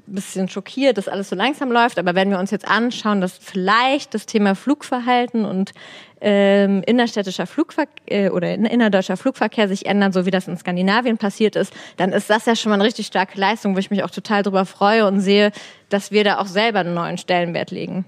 bisschen 0.06 0.48
schockiert, 0.48 0.98
dass 0.98 1.08
alles 1.08 1.28
so 1.28 1.36
langsam 1.36 1.70
läuft. 1.70 1.98
Aber 1.98 2.14
wenn 2.14 2.30
wir 2.30 2.38
uns 2.38 2.50
jetzt 2.50 2.66
anschauen, 2.66 3.20
dass 3.20 3.38
vielleicht 3.38 4.14
das 4.14 4.26
Thema 4.26 4.54
Flugverhalten 4.54 5.44
und 5.44 5.72
ähm, 6.20 6.82
innerstädtischer 6.86 7.46
Flugverkehr 7.46 8.26
äh, 8.26 8.30
oder 8.30 8.54
innerdeutscher 8.54 9.16
Flugverkehr 9.16 9.68
sich 9.68 9.86
ändern, 9.86 10.12
so 10.12 10.24
wie 10.24 10.30
das 10.30 10.48
in 10.48 10.56
Skandinavien 10.56 11.18
passiert 11.18 11.56
ist, 11.56 11.72
dann 11.98 12.12
ist 12.12 12.30
das 12.30 12.46
ja 12.46 12.56
schon 12.56 12.70
mal 12.70 12.76
eine 12.76 12.84
richtig 12.84 13.06
starke 13.06 13.38
Leistung, 13.38 13.74
wo 13.74 13.78
ich 13.78 13.90
mich 13.90 14.02
auch 14.02 14.10
total 14.10 14.42
darüber 14.42 14.64
freue 14.64 15.06
und 15.06 15.20
sehe, 15.20 15.52
dass 15.88 16.10
wir 16.10 16.24
da 16.24 16.38
auch 16.38 16.46
selber 16.46 16.80
einen 16.80 16.94
neuen 16.94 17.18
Stellenwert 17.18 17.70
legen. 17.70 18.06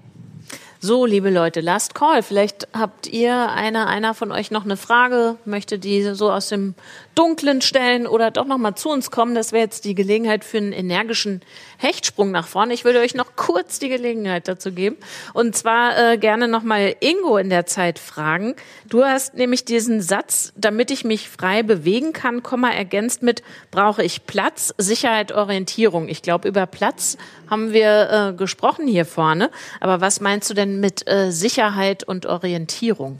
So, 0.81 1.05
liebe 1.05 1.29
Leute, 1.29 1.59
Last 1.59 1.93
Call. 1.93 2.23
Vielleicht 2.23 2.69
habt 2.71 3.05
ihr 3.05 3.51
einer, 3.51 3.87
einer 3.87 4.13
von 4.13 4.31
euch 4.31 4.49
noch 4.49 4.63
eine 4.63 4.77
Frage, 4.77 5.35
möchte 5.43 5.77
die 5.77 6.01
so 6.13 6.31
aus 6.31 6.47
dem 6.47 6.73
Dunklen 7.19 7.59
stellen 7.59 8.07
oder 8.07 8.31
doch 8.31 8.45
noch 8.45 8.57
mal 8.57 8.75
zu 8.75 8.89
uns 8.89 9.11
kommen. 9.11 9.35
Das 9.35 9.51
wäre 9.51 9.61
jetzt 9.61 9.83
die 9.83 9.93
Gelegenheit 9.93 10.45
für 10.45 10.55
einen 10.55 10.71
energischen 10.71 11.41
Hechtsprung 11.77 12.31
nach 12.31 12.47
vorne. 12.47 12.73
Ich 12.73 12.85
würde 12.85 12.99
euch 12.99 13.13
noch 13.13 13.35
kurz 13.35 13.77
die 13.77 13.89
Gelegenheit 13.89 14.47
dazu 14.47 14.71
geben. 14.71 14.95
Und 15.33 15.53
zwar 15.53 16.13
äh, 16.13 16.17
gerne 16.17 16.47
noch 16.47 16.63
mal 16.63 16.95
Ingo 17.01 17.35
in 17.35 17.49
der 17.49 17.65
Zeit 17.65 17.99
fragen. 17.99 18.55
Du 18.87 19.03
hast 19.03 19.33
nämlich 19.33 19.65
diesen 19.65 19.99
Satz, 20.01 20.53
damit 20.55 20.91
ich 20.91 21.03
mich 21.03 21.27
frei 21.27 21.61
bewegen 21.61 22.13
kann, 22.13 22.41
Komma 22.41 22.69
ergänzt 22.69 23.21
mit, 23.21 23.43
brauche 23.69 24.01
ich 24.01 24.25
Platz, 24.25 24.73
Sicherheit, 24.77 25.33
Orientierung. 25.33 26.07
Ich 26.07 26.21
glaube, 26.21 26.47
über 26.47 26.67
Platz 26.67 27.17
haben 27.49 27.73
wir 27.73 28.29
äh, 28.29 28.33
gesprochen 28.33 28.87
hier 28.87 29.03
vorne. 29.03 29.51
Aber 29.81 29.99
was 29.99 30.21
meinst 30.21 30.49
du 30.49 30.53
denn 30.53 30.79
mit 30.79 31.05
äh, 31.05 31.31
Sicherheit 31.31 32.05
und 32.05 32.27
Orientierung? 32.27 33.19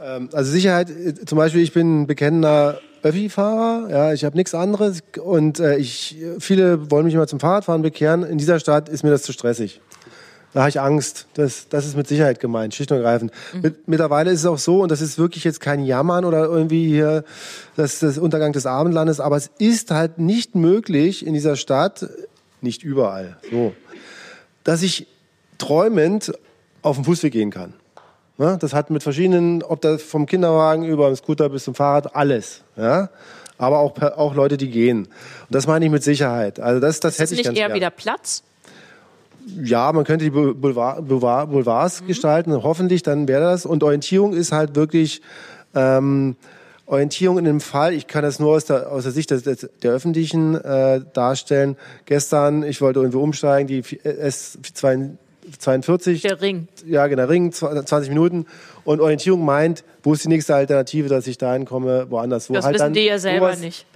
Ähm, 0.00 0.30
also 0.32 0.50
Sicherheit, 0.50 0.88
äh, 0.88 1.26
zum 1.26 1.36
Beispiel, 1.36 1.60
ich 1.60 1.74
bin 1.74 2.02
ein 2.02 2.06
bekennender 2.06 2.80
Öffi-Fahrer, 3.02 3.90
ja, 3.90 4.12
ich 4.12 4.24
habe 4.24 4.36
nichts 4.36 4.54
anderes 4.54 5.02
und 5.22 5.60
äh, 5.60 5.76
ich, 5.76 6.16
viele 6.38 6.90
wollen 6.90 7.06
mich 7.06 7.14
immer 7.14 7.26
zum 7.26 7.40
Fahrradfahren 7.40 7.82
bekehren. 7.82 8.22
In 8.24 8.38
dieser 8.38 8.60
Stadt 8.60 8.88
ist 8.88 9.02
mir 9.04 9.10
das 9.10 9.22
zu 9.22 9.32
stressig. 9.32 9.80
Da 10.54 10.60
habe 10.60 10.70
ich 10.70 10.80
Angst. 10.80 11.26
Das, 11.34 11.68
das 11.68 11.86
ist 11.86 11.96
mit 11.96 12.08
Sicherheit 12.08 12.40
gemeint, 12.40 12.74
schlicht 12.74 12.90
und 12.90 12.98
ergreifend. 12.98 13.32
Mhm. 13.52 13.60
Mit, 13.60 13.88
mittlerweile 13.88 14.30
ist 14.30 14.40
es 14.40 14.46
auch 14.46 14.58
so, 14.58 14.82
und 14.82 14.90
das 14.90 15.00
ist 15.00 15.18
wirklich 15.18 15.44
jetzt 15.44 15.60
kein 15.60 15.84
Jammern 15.84 16.24
oder 16.24 16.44
irgendwie 16.44 16.86
hier 16.86 17.24
das, 17.76 17.98
das 17.98 18.18
Untergang 18.18 18.52
des 18.52 18.66
Abendlandes, 18.66 19.20
aber 19.20 19.36
es 19.36 19.50
ist 19.58 19.90
halt 19.90 20.18
nicht 20.18 20.54
möglich 20.54 21.26
in 21.26 21.34
dieser 21.34 21.56
Stadt, 21.56 22.08
nicht 22.60 22.82
überall, 22.82 23.36
so, 23.50 23.72
dass 24.64 24.82
ich 24.82 25.06
träumend 25.58 26.32
auf 26.82 26.96
den 26.96 27.04
Fußweg 27.04 27.32
gehen 27.32 27.50
kann. 27.50 27.74
Ne? 28.38 28.56
Das 28.60 28.72
hat 28.72 28.88
mit 28.90 29.02
verschiedenen, 29.02 29.62
ob 29.62 29.80
das 29.80 30.02
vom 30.02 30.24
Kinderwagen 30.24 30.84
über 30.84 31.08
den 31.08 31.16
Scooter 31.16 31.48
bis 31.48 31.64
zum 31.64 31.74
Fahrrad, 31.74 32.14
alles. 32.14 32.62
Ja? 32.76 33.10
Aber 33.58 33.80
auch, 33.80 34.00
auch 34.00 34.34
Leute, 34.34 34.56
die 34.56 34.70
gehen. 34.70 35.00
Und 35.06 35.08
das 35.50 35.66
meine 35.66 35.84
ich 35.84 35.90
mit 35.90 36.04
Sicherheit. 36.04 36.60
Also 36.60 36.80
das, 36.80 37.00
das 37.00 37.14
ist 37.14 37.20
hätte 37.20 37.32
ich 37.34 37.38
nicht 37.38 37.46
ganz 37.46 37.58
eher 37.58 37.66
gern. 37.66 37.76
wieder 37.76 37.90
Platz? 37.90 38.44
Ja, 39.62 39.92
man 39.92 40.04
könnte 40.04 40.24
die 40.24 40.30
Boulevard, 40.30 41.08
Boulevard, 41.08 41.50
Boulevards 41.50 42.02
mhm. 42.02 42.06
gestalten, 42.06 42.62
hoffentlich, 42.62 43.02
dann 43.02 43.26
wäre 43.26 43.42
das. 43.42 43.66
Und 43.66 43.82
Orientierung 43.82 44.34
ist 44.34 44.52
halt 44.52 44.76
wirklich 44.76 45.20
ähm, 45.74 46.36
Orientierung 46.86 47.38
in 47.38 47.44
dem 47.44 47.60
Fall. 47.60 47.92
Ich 47.92 48.06
kann 48.06 48.22
das 48.22 48.38
nur 48.38 48.54
aus 48.54 48.66
der, 48.66 48.92
aus 48.92 49.02
der 49.02 49.12
Sicht 49.12 49.30
des, 49.30 49.42
des, 49.42 49.68
der 49.82 49.92
öffentlichen 49.92 50.54
äh, 50.54 51.00
darstellen. 51.12 51.76
Gestern, 52.04 52.62
ich 52.62 52.80
wollte 52.80 53.00
irgendwie 53.00 53.18
umsteigen, 53.18 53.66
die 53.66 53.82
S2 53.82 55.16
42. 55.58 56.22
Der 56.22 56.40
Ring. 56.40 56.68
Ja, 56.86 57.06
genau, 57.06 57.24
Ring, 57.26 57.52
20 57.52 58.08
Minuten. 58.08 58.46
Und 58.84 59.00
Orientierung 59.00 59.44
meint, 59.44 59.84
wo 60.02 60.12
ist 60.14 60.24
die 60.24 60.28
nächste 60.28 60.54
Alternative, 60.54 61.08
dass 61.08 61.26
ich 61.26 61.38
dahin 61.38 61.64
komme, 61.64 62.06
woanders. 62.10 62.48
Wo 62.50 62.54
das 62.54 62.64
halt 62.64 62.74
wissen 62.76 62.92
die 62.94 63.04
ja 63.04 63.18
selber 63.18 63.54
nicht. 63.56 63.86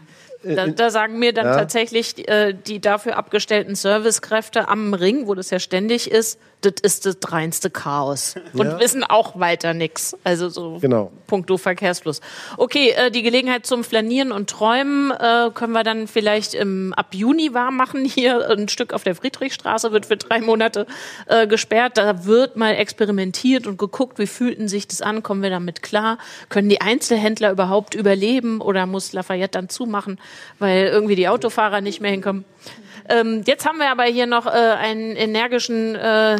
Äh, 0.44 0.54
Da, 0.54 0.66
da 0.66 0.90
sagen 0.90 1.18
mir 1.18 1.32
dann 1.32 1.46
Ja. 1.46 1.56
tatsächlich 1.56 2.28
äh, 2.28 2.52
die 2.52 2.80
dafür 2.80 3.16
abgestellten 3.16 3.74
Servicekräfte 3.74 4.68
am 4.68 4.92
Ring, 4.94 5.26
wo 5.28 5.34
das 5.34 5.50
ja 5.50 5.58
ständig 5.58 6.10
ist, 6.10 6.38
das 6.62 6.74
ist 6.82 7.06
das 7.06 7.16
reinste 7.32 7.70
Chaos. 7.70 8.34
Und 8.54 8.66
Ja. 8.66 8.80
wissen 8.80 9.04
auch 9.04 9.38
weiter 9.38 9.74
nix. 9.74 10.16
Also 10.24 10.48
so 10.48 10.78
Genau. 10.80 11.10
puncto 11.26 11.56
Verkehrsfluss. 11.58 12.20
Okay, 12.56 12.90
äh, 12.96 13.10
die 13.10 13.22
Gelegenheit 13.22 13.66
zum 13.66 13.84
Flanieren 13.84 14.32
und 14.32 14.48
Träumen 14.48 15.10
äh, 15.10 15.50
können 15.52 15.72
wir 15.72 15.82
dann 15.84 16.06
vielleicht 16.06 16.54
im, 16.54 16.92
ab 16.94 17.14
Juni 17.14 17.52
wahr 17.52 17.70
machen. 17.70 18.04
Hier 18.04 18.48
ein 18.50 18.68
Stück 18.68 18.92
auf 18.92 19.02
der 19.04 19.14
Friedrichstraße 19.14 19.92
wird 19.92 20.06
für 20.06 20.16
drei 20.16 20.40
Monate 20.40 20.86
äh, 21.26 21.46
gesperrt. 21.46 21.98
Da 21.98 22.24
wird 22.24 22.56
mal 22.56 22.72
experimentiert 22.74 23.66
und 23.66 23.76
geguckt, 23.78 24.18
wie 24.18 24.26
fühlten 24.26 24.68
sich 24.68 24.86
das 24.88 25.02
an, 25.02 25.22
kommen 25.22 25.42
wir 25.42 25.50
damit 25.50 25.82
klar? 25.82 26.18
Können 26.48 26.68
die 26.68 26.80
Einzelhändler 26.80 27.50
überhaupt 27.50 27.94
überleben 27.94 28.60
oder 28.60 28.86
muss 28.86 29.12
Lafayette 29.12 29.58
dann 29.58 29.68
zumachen, 29.68 30.18
weil 30.58 30.86
irgendwie 30.86 31.16
die 31.16 31.28
Autofahrer 31.28 31.80
nicht 31.80 32.00
mehr 32.00 32.10
hinkommen? 32.12 32.44
Ähm, 33.08 33.42
jetzt 33.46 33.66
haben 33.66 33.78
wir 33.78 33.90
aber 33.90 34.04
hier 34.04 34.26
noch 34.26 34.46
äh, 34.46 34.50
einen 34.50 35.16
energischen 35.16 35.94
äh, 35.94 36.36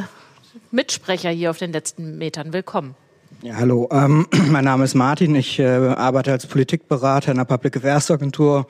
Mitsprecher 0.71 1.31
hier 1.31 1.51
auf 1.51 1.59
den 1.59 1.73
letzten 1.73 2.19
Metern. 2.19 2.53
Willkommen. 2.53 2.95
Ja, 3.43 3.57
hallo, 3.57 3.89
ähm, 3.91 4.27
mein 4.51 4.65
Name 4.65 4.85
ist 4.85 4.95
Martin. 4.95 5.35
Ich 5.35 5.59
äh, 5.59 5.65
arbeite 5.65 6.31
als 6.31 6.47
Politikberater 6.47 7.33
in 7.33 7.39
der 7.39 7.45
Public 7.45 7.77
Affairs 7.77 8.11
Agentur 8.11 8.67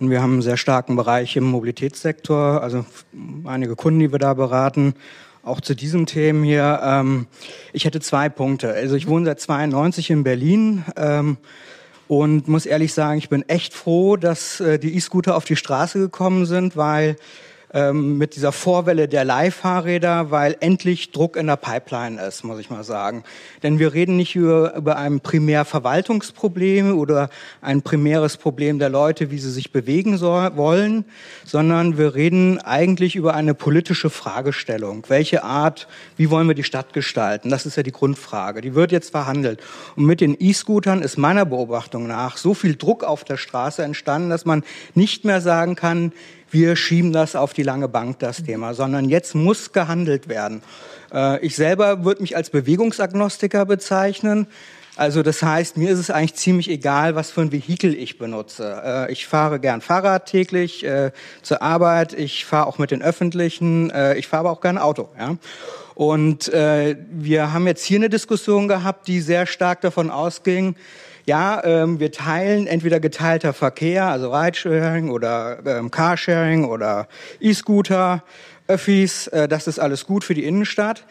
und 0.00 0.10
wir 0.10 0.20
haben 0.20 0.34
einen 0.34 0.42
sehr 0.42 0.56
starken 0.56 0.96
Bereich 0.96 1.36
im 1.36 1.44
Mobilitätssektor, 1.44 2.62
also 2.62 2.84
einige 3.44 3.76
Kunden, 3.76 4.00
die 4.00 4.12
wir 4.12 4.18
da 4.18 4.34
beraten. 4.34 4.94
Auch 5.44 5.60
zu 5.60 5.74
diesen 5.74 6.06
Themen 6.06 6.44
hier. 6.44 6.80
Ähm, 6.82 7.26
ich 7.72 7.84
hätte 7.84 8.00
zwei 8.00 8.28
Punkte. 8.28 8.72
Also 8.72 8.96
ich 8.96 9.06
wohne 9.06 9.26
seit 9.26 9.40
92 9.40 10.10
in 10.10 10.24
Berlin 10.24 10.84
ähm, 10.96 11.38
und 12.08 12.48
muss 12.48 12.66
ehrlich 12.66 12.94
sagen, 12.94 13.18
ich 13.18 13.28
bin 13.28 13.48
echt 13.48 13.74
froh, 13.74 14.16
dass 14.16 14.60
äh, 14.60 14.78
die 14.78 14.96
E-Scooter 14.96 15.36
auf 15.36 15.44
die 15.44 15.56
Straße 15.56 15.98
gekommen 15.98 16.46
sind, 16.46 16.76
weil 16.76 17.16
ähm, 17.74 18.18
mit 18.18 18.36
dieser 18.36 18.52
Vorwelle 18.52 19.08
der 19.08 19.24
Leihfahrräder, 19.24 20.30
weil 20.30 20.56
endlich 20.60 21.12
Druck 21.12 21.36
in 21.36 21.46
der 21.46 21.56
Pipeline 21.56 22.20
ist, 22.20 22.44
muss 22.44 22.58
ich 22.58 22.70
mal 22.70 22.84
sagen. 22.84 23.24
Denn 23.62 23.78
wir 23.78 23.92
reden 23.92 24.16
nicht 24.16 24.34
über, 24.36 24.74
über 24.74 24.96
ein 24.96 25.20
primär 25.20 25.64
Verwaltungsproblem 25.64 26.96
oder 26.96 27.28
ein 27.60 27.82
primäres 27.82 28.36
Problem 28.36 28.78
der 28.78 28.88
Leute, 28.88 29.30
wie 29.30 29.38
sie 29.38 29.50
sich 29.50 29.72
bewegen 29.72 30.16
soll, 30.16 30.56
wollen, 30.56 31.04
sondern 31.44 31.98
wir 31.98 32.14
reden 32.14 32.58
eigentlich 32.58 33.16
über 33.16 33.34
eine 33.34 33.54
politische 33.54 34.10
Fragestellung. 34.10 35.04
Welche 35.08 35.44
Art, 35.44 35.88
wie 36.16 36.30
wollen 36.30 36.48
wir 36.48 36.54
die 36.54 36.64
Stadt 36.64 36.92
gestalten? 36.92 37.50
Das 37.50 37.66
ist 37.66 37.76
ja 37.76 37.82
die 37.82 37.92
Grundfrage. 37.92 38.60
Die 38.60 38.74
wird 38.74 38.92
jetzt 38.92 39.10
verhandelt. 39.10 39.60
Und 39.96 40.06
mit 40.06 40.20
den 40.20 40.36
E-Scootern 40.38 41.02
ist 41.02 41.18
meiner 41.18 41.44
Beobachtung 41.44 42.06
nach 42.06 42.36
so 42.36 42.54
viel 42.54 42.76
Druck 42.76 43.04
auf 43.04 43.24
der 43.24 43.36
Straße 43.36 43.82
entstanden, 43.82 44.30
dass 44.30 44.44
man 44.44 44.64
nicht 44.94 45.24
mehr 45.24 45.40
sagen 45.40 45.74
kann, 45.74 46.12
wir 46.50 46.76
schieben 46.76 47.12
das 47.12 47.36
auf 47.36 47.52
die 47.52 47.62
lange 47.62 47.88
Bank, 47.88 48.18
das 48.20 48.42
Thema, 48.42 48.74
sondern 48.74 49.08
jetzt 49.08 49.34
muss 49.34 49.72
gehandelt 49.72 50.28
werden. 50.28 50.62
Äh, 51.12 51.44
ich 51.44 51.56
selber 51.56 52.04
würde 52.04 52.22
mich 52.22 52.36
als 52.36 52.50
Bewegungsagnostiker 52.50 53.66
bezeichnen. 53.66 54.46
Also 54.96 55.22
das 55.22 55.42
heißt, 55.42 55.76
mir 55.76 55.90
ist 55.90 55.98
es 55.98 56.10
eigentlich 56.10 56.34
ziemlich 56.34 56.68
egal, 56.68 57.14
was 57.14 57.30
für 57.30 57.42
ein 57.42 57.52
Vehikel 57.52 57.94
ich 57.94 58.18
benutze. 58.18 58.82
Äh, 58.84 59.12
ich 59.12 59.26
fahre 59.26 59.60
gern 59.60 59.80
Fahrrad 59.80 60.26
täglich 60.26 60.84
äh, 60.84 61.12
zur 61.42 61.62
Arbeit, 61.62 62.14
ich 62.14 62.44
fahre 62.44 62.66
auch 62.66 62.78
mit 62.78 62.90
den 62.90 63.02
Öffentlichen, 63.02 63.92
ich 64.16 64.26
fahre 64.26 64.40
aber 64.40 64.50
auch 64.50 64.60
gern 64.60 64.78
Auto. 64.78 65.08
Ja? 65.18 65.36
Und 65.94 66.52
wir 66.52 67.52
haben 67.52 67.66
jetzt 67.66 67.84
hier 67.84 67.98
eine 67.98 68.08
Diskussion 68.08 68.68
gehabt, 68.68 69.08
die 69.08 69.20
sehr 69.20 69.46
stark 69.46 69.80
davon 69.80 70.10
ausging, 70.10 70.76
ja, 71.28 71.62
ähm, 71.62 72.00
wir 72.00 72.10
teilen 72.10 72.66
entweder 72.66 73.00
geteilter 73.00 73.52
Verkehr, 73.52 74.06
also 74.06 74.34
Ridesharing 74.34 75.10
oder 75.10 75.58
ähm, 75.64 75.90
Carsharing 75.90 76.64
oder 76.64 77.06
E-Scooter, 77.38 78.24
Öffis, 78.66 79.26
äh, 79.28 79.46
das 79.46 79.66
ist 79.66 79.78
alles 79.78 80.06
gut 80.06 80.24
für 80.24 80.32
die 80.34 80.44
Innenstadt. 80.44 81.04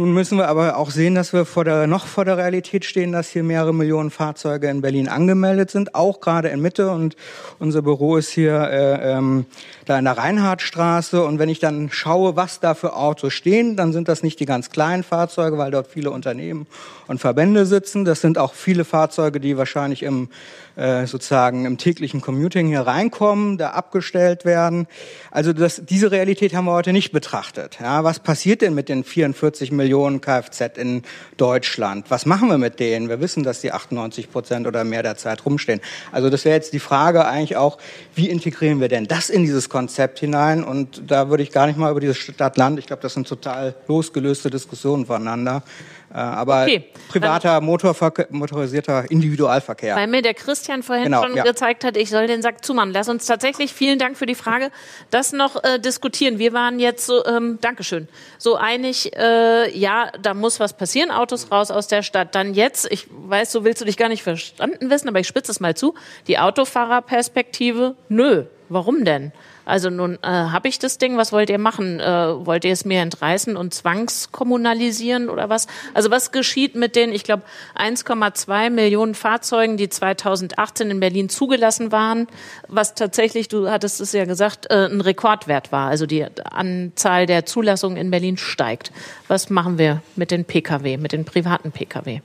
Nun 0.00 0.14
müssen 0.14 0.38
wir 0.38 0.48
aber 0.48 0.78
auch 0.78 0.90
sehen, 0.90 1.14
dass 1.14 1.34
wir 1.34 1.44
vor 1.44 1.62
der, 1.62 1.86
noch 1.86 2.06
vor 2.06 2.24
der 2.24 2.38
Realität 2.38 2.86
stehen, 2.86 3.12
dass 3.12 3.28
hier 3.28 3.42
mehrere 3.42 3.74
Millionen 3.74 4.10
Fahrzeuge 4.10 4.70
in 4.70 4.80
Berlin 4.80 5.08
angemeldet 5.08 5.70
sind, 5.70 5.94
auch 5.94 6.20
gerade 6.20 6.48
in 6.48 6.62
Mitte. 6.62 6.90
Und 6.90 7.16
unser 7.58 7.82
Büro 7.82 8.16
ist 8.16 8.30
hier 8.30 8.62
äh, 8.62 9.12
ähm, 9.12 9.44
da 9.84 9.98
in 9.98 10.06
der 10.06 10.16
Reinhardtstraße. 10.16 11.22
Und 11.22 11.38
wenn 11.38 11.50
ich 11.50 11.58
dann 11.58 11.90
schaue, 11.90 12.34
was 12.34 12.60
da 12.60 12.72
für 12.72 12.96
Autos 12.96 13.34
stehen, 13.34 13.76
dann 13.76 13.92
sind 13.92 14.08
das 14.08 14.22
nicht 14.22 14.40
die 14.40 14.46
ganz 14.46 14.70
kleinen 14.70 15.02
Fahrzeuge, 15.02 15.58
weil 15.58 15.70
dort 15.70 15.86
viele 15.86 16.12
Unternehmen 16.12 16.66
und 17.06 17.20
Verbände 17.20 17.66
sitzen. 17.66 18.06
Das 18.06 18.22
sind 18.22 18.38
auch 18.38 18.54
viele 18.54 18.86
Fahrzeuge, 18.86 19.38
die 19.38 19.58
wahrscheinlich 19.58 20.02
im 20.02 20.30
äh, 20.80 21.06
sozusagen 21.06 21.66
im 21.66 21.76
täglichen 21.76 22.22
Commuting 22.22 22.68
hier 22.68 22.80
reinkommen, 22.80 23.58
da 23.58 23.72
abgestellt 23.72 24.46
werden. 24.46 24.86
Also 25.30 25.52
das, 25.52 25.82
diese 25.84 26.10
Realität 26.10 26.54
haben 26.54 26.64
wir 26.64 26.72
heute 26.72 26.94
nicht 26.94 27.12
betrachtet. 27.12 27.78
Ja, 27.82 28.02
was 28.02 28.18
passiert 28.18 28.62
denn 28.62 28.74
mit 28.74 28.88
den 28.88 29.04
44 29.04 29.72
Millionen 29.72 30.22
Kfz 30.22 30.78
in 30.78 31.02
Deutschland? 31.36 32.10
Was 32.10 32.24
machen 32.24 32.48
wir 32.48 32.56
mit 32.56 32.80
denen? 32.80 33.10
Wir 33.10 33.20
wissen, 33.20 33.42
dass 33.42 33.60
die 33.60 33.72
98 33.72 34.32
Prozent 34.32 34.66
oder 34.66 34.84
mehr 34.84 35.02
der 35.02 35.18
Zeit 35.18 35.44
rumstehen. 35.44 35.82
Also 36.12 36.30
das 36.30 36.46
wäre 36.46 36.56
jetzt 36.56 36.72
die 36.72 36.80
Frage 36.80 37.26
eigentlich 37.26 37.58
auch, 37.58 37.76
wie 38.14 38.30
integrieren 38.30 38.80
wir 38.80 38.88
denn 38.88 39.06
das 39.06 39.28
in 39.28 39.42
dieses 39.42 39.68
Konzept 39.68 40.18
hinein? 40.18 40.64
Und 40.64 41.02
da 41.10 41.28
würde 41.28 41.42
ich 41.42 41.52
gar 41.52 41.66
nicht 41.66 41.78
mal 41.78 41.90
über 41.90 42.00
dieses 42.00 42.16
Stadt-Land, 42.16 42.78
ich 42.78 42.86
glaube, 42.86 43.02
das 43.02 43.12
sind 43.12 43.28
total 43.28 43.74
losgelöste 43.86 44.48
Diskussionen 44.48 45.04
voneinander. 45.04 45.62
Äh, 46.12 46.18
aber 46.18 46.62
okay. 46.62 46.84
privater, 47.08 47.60
Motorverkehr, 47.60 48.26
motorisierter 48.30 49.10
Individualverkehr. 49.10 49.94
Weil 49.94 50.08
mir 50.08 50.22
der 50.22 50.34
Christian 50.34 50.82
vorhin 50.82 51.04
genau, 51.04 51.22
schon 51.22 51.36
ja. 51.36 51.44
gezeigt 51.44 51.84
hat, 51.84 51.96
ich 51.96 52.10
soll 52.10 52.26
den 52.26 52.42
Sack 52.42 52.64
zumachen. 52.64 52.92
Lass 52.92 53.08
uns 53.08 53.26
tatsächlich, 53.26 53.72
vielen 53.72 53.98
Dank 53.98 54.16
für 54.16 54.26
die 54.26 54.34
Frage, 54.34 54.70
das 55.10 55.32
noch 55.32 55.62
äh, 55.62 55.78
diskutieren. 55.78 56.38
Wir 56.38 56.52
waren 56.52 56.80
jetzt 56.80 57.06
so, 57.06 57.24
ähm, 57.26 57.58
Dankeschön, 57.60 58.08
so 58.38 58.56
einig, 58.56 59.16
äh, 59.16 59.76
ja, 59.78 60.10
da 60.20 60.34
muss 60.34 60.58
was 60.58 60.72
passieren, 60.72 61.12
Autos 61.12 61.52
raus 61.52 61.70
aus 61.70 61.86
der 61.86 62.02
Stadt. 62.02 62.34
Dann 62.34 62.54
jetzt, 62.54 62.90
ich 62.90 63.06
weiß, 63.10 63.52
so 63.52 63.64
willst 63.64 63.80
du 63.80 63.84
dich 63.84 63.96
gar 63.96 64.08
nicht 64.08 64.24
verstanden 64.24 64.90
wissen, 64.90 65.08
aber 65.08 65.20
ich 65.20 65.28
spitze 65.28 65.52
es 65.52 65.60
mal 65.60 65.76
zu, 65.76 65.94
die 66.26 66.38
Autofahrerperspektive, 66.38 67.94
nö. 68.08 68.44
Warum 68.68 69.04
denn? 69.04 69.32
Also 69.70 69.88
nun 69.88 70.18
äh, 70.22 70.26
habe 70.26 70.68
ich 70.68 70.78
das 70.78 70.98
Ding, 70.98 71.16
was 71.16 71.32
wollt 71.32 71.48
ihr 71.48 71.58
machen? 71.58 72.00
Äh, 72.00 72.44
wollt 72.44 72.64
ihr 72.64 72.72
es 72.72 72.84
mir 72.84 73.00
entreißen 73.00 73.56
und 73.56 73.72
zwangskommunalisieren 73.72 75.28
oder 75.28 75.48
was? 75.48 75.68
Also 75.94 76.10
was 76.10 76.32
geschieht 76.32 76.74
mit 76.74 76.96
den, 76.96 77.12
ich 77.12 77.22
glaube, 77.22 77.44
1,2 77.78 78.70
Millionen 78.70 79.14
Fahrzeugen, 79.14 79.76
die 79.76 79.88
2018 79.88 80.90
in 80.90 81.00
Berlin 81.00 81.28
zugelassen 81.28 81.92
waren, 81.92 82.26
was 82.66 82.94
tatsächlich, 82.94 83.48
du 83.48 83.70
hattest 83.70 84.00
es 84.00 84.12
ja 84.12 84.24
gesagt, 84.24 84.70
äh, 84.70 84.86
ein 84.86 85.00
Rekordwert 85.00 85.70
war. 85.70 85.88
Also 85.88 86.06
die 86.06 86.26
Anzahl 86.44 87.26
der 87.26 87.46
Zulassungen 87.46 87.96
in 87.96 88.10
Berlin 88.10 88.36
steigt. 88.36 88.90
Was 89.28 89.50
machen 89.50 89.78
wir 89.78 90.02
mit 90.16 90.32
den 90.32 90.44
Pkw, 90.44 90.96
mit 90.96 91.12
den 91.12 91.24
privaten 91.24 91.70
Pkw? 91.70 92.20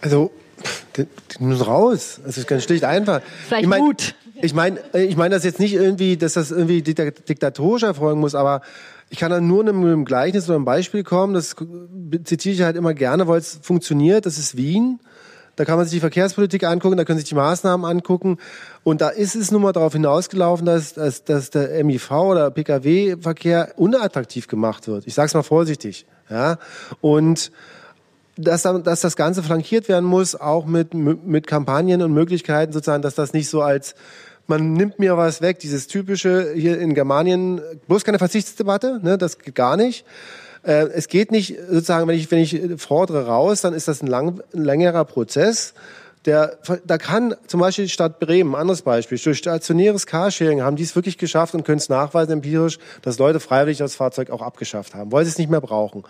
Also, 0.00 0.32
die, 0.96 1.04
die 1.04 1.44
müssen 1.44 1.62
raus. 1.62 2.20
Das 2.24 2.36
ist 2.36 2.48
ganz 2.48 2.64
schlicht 2.64 2.84
einfach. 2.84 3.22
Vielleicht 3.46 3.62
ich 3.62 3.68
mein, 3.68 3.80
gut. 3.80 4.14
Ich 4.42 4.54
meine, 4.54 4.80
äh, 4.94 5.04
ich 5.04 5.16
meine 5.16 5.34
das 5.34 5.44
jetzt 5.44 5.60
nicht 5.60 5.74
irgendwie, 5.74 6.16
dass 6.16 6.34
das 6.34 6.50
irgendwie 6.50 6.82
diktatorisch 6.82 7.82
erfolgen 7.82 8.20
muss, 8.20 8.34
aber 8.34 8.62
ich 9.10 9.18
kann 9.18 9.30
dann 9.30 9.46
nur 9.46 9.64
mit 9.64 9.74
einem 9.74 10.04
Gleichnis 10.04 10.46
oder 10.46 10.56
einem 10.56 10.64
Beispiel 10.64 11.02
kommen. 11.02 11.34
Das 11.34 11.56
zitiere 12.24 12.54
ich 12.54 12.62
halt 12.62 12.76
immer 12.76 12.94
gerne, 12.94 13.26
weil 13.26 13.38
es 13.38 13.58
funktioniert. 13.62 14.24
Das 14.24 14.38
ist 14.38 14.56
Wien. 14.56 15.00
Da 15.56 15.64
kann 15.64 15.76
man 15.76 15.84
sich 15.84 15.94
die 15.96 16.00
Verkehrspolitik 16.00 16.64
angucken, 16.64 16.96
da 16.96 17.04
können 17.04 17.18
sich 17.18 17.28
die 17.28 17.34
Maßnahmen 17.34 17.84
angucken. 17.84 18.38
Und 18.84 19.00
da 19.00 19.08
ist 19.08 19.34
es 19.34 19.50
nun 19.50 19.62
mal 19.62 19.72
darauf 19.72 19.92
hinausgelaufen, 19.92 20.64
dass, 20.64 20.94
dass, 20.94 21.24
dass 21.24 21.50
der 21.50 21.84
MIV 21.84 22.10
oder 22.12 22.50
Pkw-Verkehr 22.50 23.74
unattraktiv 23.76 24.46
gemacht 24.46 24.88
wird. 24.88 25.06
Ich 25.06 25.14
sage 25.14 25.26
es 25.26 25.34
mal 25.34 25.42
vorsichtig. 25.42 26.06
Ja? 26.30 26.56
Und 27.00 27.52
dass, 28.36 28.62
dass 28.62 29.00
das 29.00 29.16
Ganze 29.16 29.42
flankiert 29.42 29.88
werden 29.88 30.06
muss, 30.06 30.34
auch 30.34 30.64
mit, 30.64 30.94
mit 30.94 31.46
Kampagnen 31.46 32.00
und 32.00 32.12
Möglichkeiten 32.12 32.72
sozusagen, 32.72 33.02
dass 33.02 33.14
das 33.14 33.32
nicht 33.32 33.50
so 33.50 33.60
als 33.60 33.94
man 34.50 34.72
nimmt 34.74 34.98
mir 34.98 35.16
was 35.16 35.40
weg, 35.40 35.60
dieses 35.60 35.86
typische 35.86 36.52
hier 36.54 36.78
in 36.78 36.94
Germanien, 36.94 37.60
bloß 37.86 38.04
keine 38.04 38.18
Verzichtsdebatte, 38.18 39.00
ne, 39.02 39.16
das 39.16 39.38
geht 39.38 39.54
gar 39.54 39.76
nicht. 39.76 40.04
Äh, 40.62 40.88
es 40.88 41.08
geht 41.08 41.30
nicht 41.30 41.56
sozusagen, 41.68 42.06
wenn 42.08 42.16
ich, 42.16 42.30
wenn 42.30 42.40
ich 42.40 42.60
fordere 42.76 43.26
raus, 43.26 43.62
dann 43.62 43.72
ist 43.72 43.88
das 43.88 44.02
ein, 44.02 44.08
lang, 44.08 44.42
ein 44.52 44.64
längerer 44.64 45.04
Prozess. 45.04 45.72
Der, 46.26 46.58
da 46.84 46.98
kann 46.98 47.34
zum 47.46 47.60
Beispiel 47.60 47.86
die 47.86 47.90
Stadt 47.90 48.20
Bremen, 48.20 48.54
anderes 48.54 48.82
Beispiel, 48.82 49.16
durch 49.16 49.38
stationäres 49.38 50.04
Carsharing 50.06 50.60
haben 50.60 50.76
die 50.76 50.82
es 50.82 50.94
wirklich 50.94 51.16
geschafft 51.16 51.54
und 51.54 51.64
können 51.64 51.78
es 51.78 51.88
nachweisen 51.88 52.32
empirisch, 52.32 52.78
dass 53.00 53.18
Leute 53.18 53.40
freiwillig 53.40 53.78
das 53.78 53.94
Fahrzeug 53.94 54.28
auch 54.30 54.42
abgeschafft 54.42 54.94
haben, 54.94 55.12
weil 55.12 55.24
sie 55.24 55.30
es 55.30 55.38
nicht 55.38 55.48
mehr 55.48 55.62
brauchen. 55.62 56.04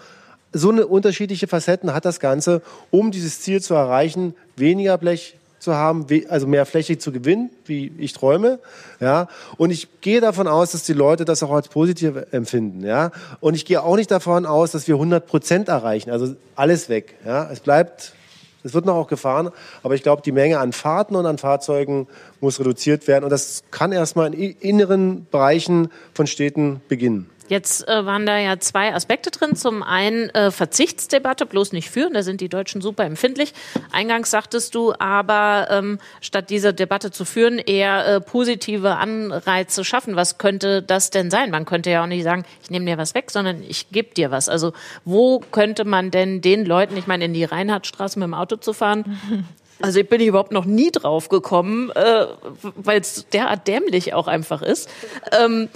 So 0.53 0.71
eine 0.71 0.87
unterschiedliche 0.87 1.47
Facetten 1.47 1.95
hat 1.95 2.05
das 2.05 2.19
Ganze, 2.19 2.63
um 2.91 3.13
dieses 3.13 3.41
Ziel 3.43 3.61
zu 3.61 3.75
erreichen, 3.75 4.35
weniger 4.57 4.99
Blech, 4.99 5.37
zu 5.61 5.75
haben, 5.75 6.07
also 6.29 6.47
mehr 6.47 6.67
Fläche 6.67 6.99
zu 6.99 7.13
gewinnen, 7.13 7.51
wie 7.67 7.93
ich 7.99 8.15
träume, 8.15 8.59
ja. 8.99 9.29
Und 9.59 9.71
ich 9.71 10.01
gehe 10.01 10.21
davon 10.21 10.49
aus, 10.49 10.73
dass 10.73 10.83
die 10.83 10.95
Leute 10.95 11.25
das 11.25 11.43
auch 11.43 11.53
als 11.53 11.69
positiv 11.69 12.15
empfinden, 12.33 12.85
ja. 12.85 13.13
Und 13.41 13.55
ich 13.55 13.67
gehe 13.67 13.83
auch 13.83 13.97
nicht 13.97 14.11
davon 14.11 14.47
aus, 14.47 14.73
dass 14.73 14.89
wir 14.89 14.95
100 14.95 15.27
Prozent 15.27 15.69
erreichen, 15.69 16.11
also 16.11 16.35
alles 16.57 16.89
weg, 16.89 17.15
ja. 17.27 17.49
Es 17.53 17.61
bleibt, 17.61 18.15
es 18.65 18.73
wird 18.73 18.87
noch 18.87 18.95
auch 18.95 19.07
gefahren, 19.07 19.51
aber 19.83 19.95
ich 19.95 20.03
glaube, 20.03 20.23
die 20.23 20.33
Menge 20.33 20.59
an 20.59 20.73
Fahrten 20.73 21.15
und 21.15 21.27
an 21.27 21.37
Fahrzeugen 21.37 22.09
muss 22.41 22.59
reduziert 22.59 23.07
werden 23.07 23.25
und 23.25 23.31
das 23.31 23.63
kann 23.71 23.93
erstmal 23.93 24.33
in 24.33 24.57
inneren 24.61 25.27
Bereichen 25.31 25.91
von 26.15 26.27
Städten 26.27 26.81
beginnen. 26.89 27.29
Jetzt 27.51 27.89
äh, 27.89 28.07
waren 28.07 28.27
da 28.27 28.39
ja 28.39 28.61
zwei 28.61 28.95
Aspekte 28.95 29.33
drin. 29.33 29.57
Zum 29.57 29.83
einen 29.83 30.31
äh, 30.31 30.53
Verzichtsdebatte, 30.53 31.47
bloß 31.47 31.73
nicht 31.73 31.91
führen, 31.91 32.15
da 32.15 32.23
sind 32.23 32.41
die 32.41 32.49
Deutschen 32.49 32.81
super 32.81 33.05
empfindlich. 33.05 33.55
Eingangs 33.91 34.31
sagtest 34.31 34.77
du 34.77 34.95
aber, 34.97 35.67
ähm, 35.69 35.99
statt 36.21 36.49
diese 36.49 36.73
Debatte 36.73 37.11
zu 37.11 37.25
führen, 37.25 37.59
eher 37.59 38.07
äh, 38.07 38.21
positive 38.21 38.95
Anreize 38.95 39.85
schaffen. 39.85 40.15
Was 40.15 40.39
könnte 40.39 40.81
das 40.81 41.11
denn 41.11 41.29
sein? 41.29 41.51
Man 41.51 41.65
könnte 41.65 41.91
ja 41.91 42.05
auch 42.05 42.07
nicht 42.07 42.23
sagen, 42.23 42.45
ich 42.63 42.71
nehme 42.71 42.87
dir 42.87 42.99
was 42.99 43.17
weg, 43.17 43.33
sondern 43.33 43.65
ich 43.65 43.91
gebe 43.91 44.15
dir 44.15 44.31
was. 44.31 44.49
Also 44.49 44.73
wo 45.05 45.41
könnte 45.41 45.85
man 45.85 46.13
denn 46.13 46.43
den 46.43 46.65
Leuten, 46.65 46.97
ich 46.97 47.09
meine, 47.09 47.25
in 47.25 47.35
die 47.35 47.43
Reinhardtstraße 47.43 48.17
mit 48.21 48.27
dem 48.27 48.35
Auto 48.35 48.57
zu 48.57 48.73
fahren, 48.73 49.19
also 49.83 49.99
ich 49.99 50.09
bin 50.09 50.21
überhaupt 50.21 50.53
noch 50.53 50.67
nie 50.67 50.93
drauf 50.93 51.29
gekommen, 51.29 51.91
äh, 51.91 52.27
weil 52.77 53.01
es 53.01 53.29
derart 53.31 53.67
dämlich 53.67 54.15
auch 54.15 54.29
einfach 54.29 54.63
ist. 54.63 54.89
Ähm, 55.33 55.69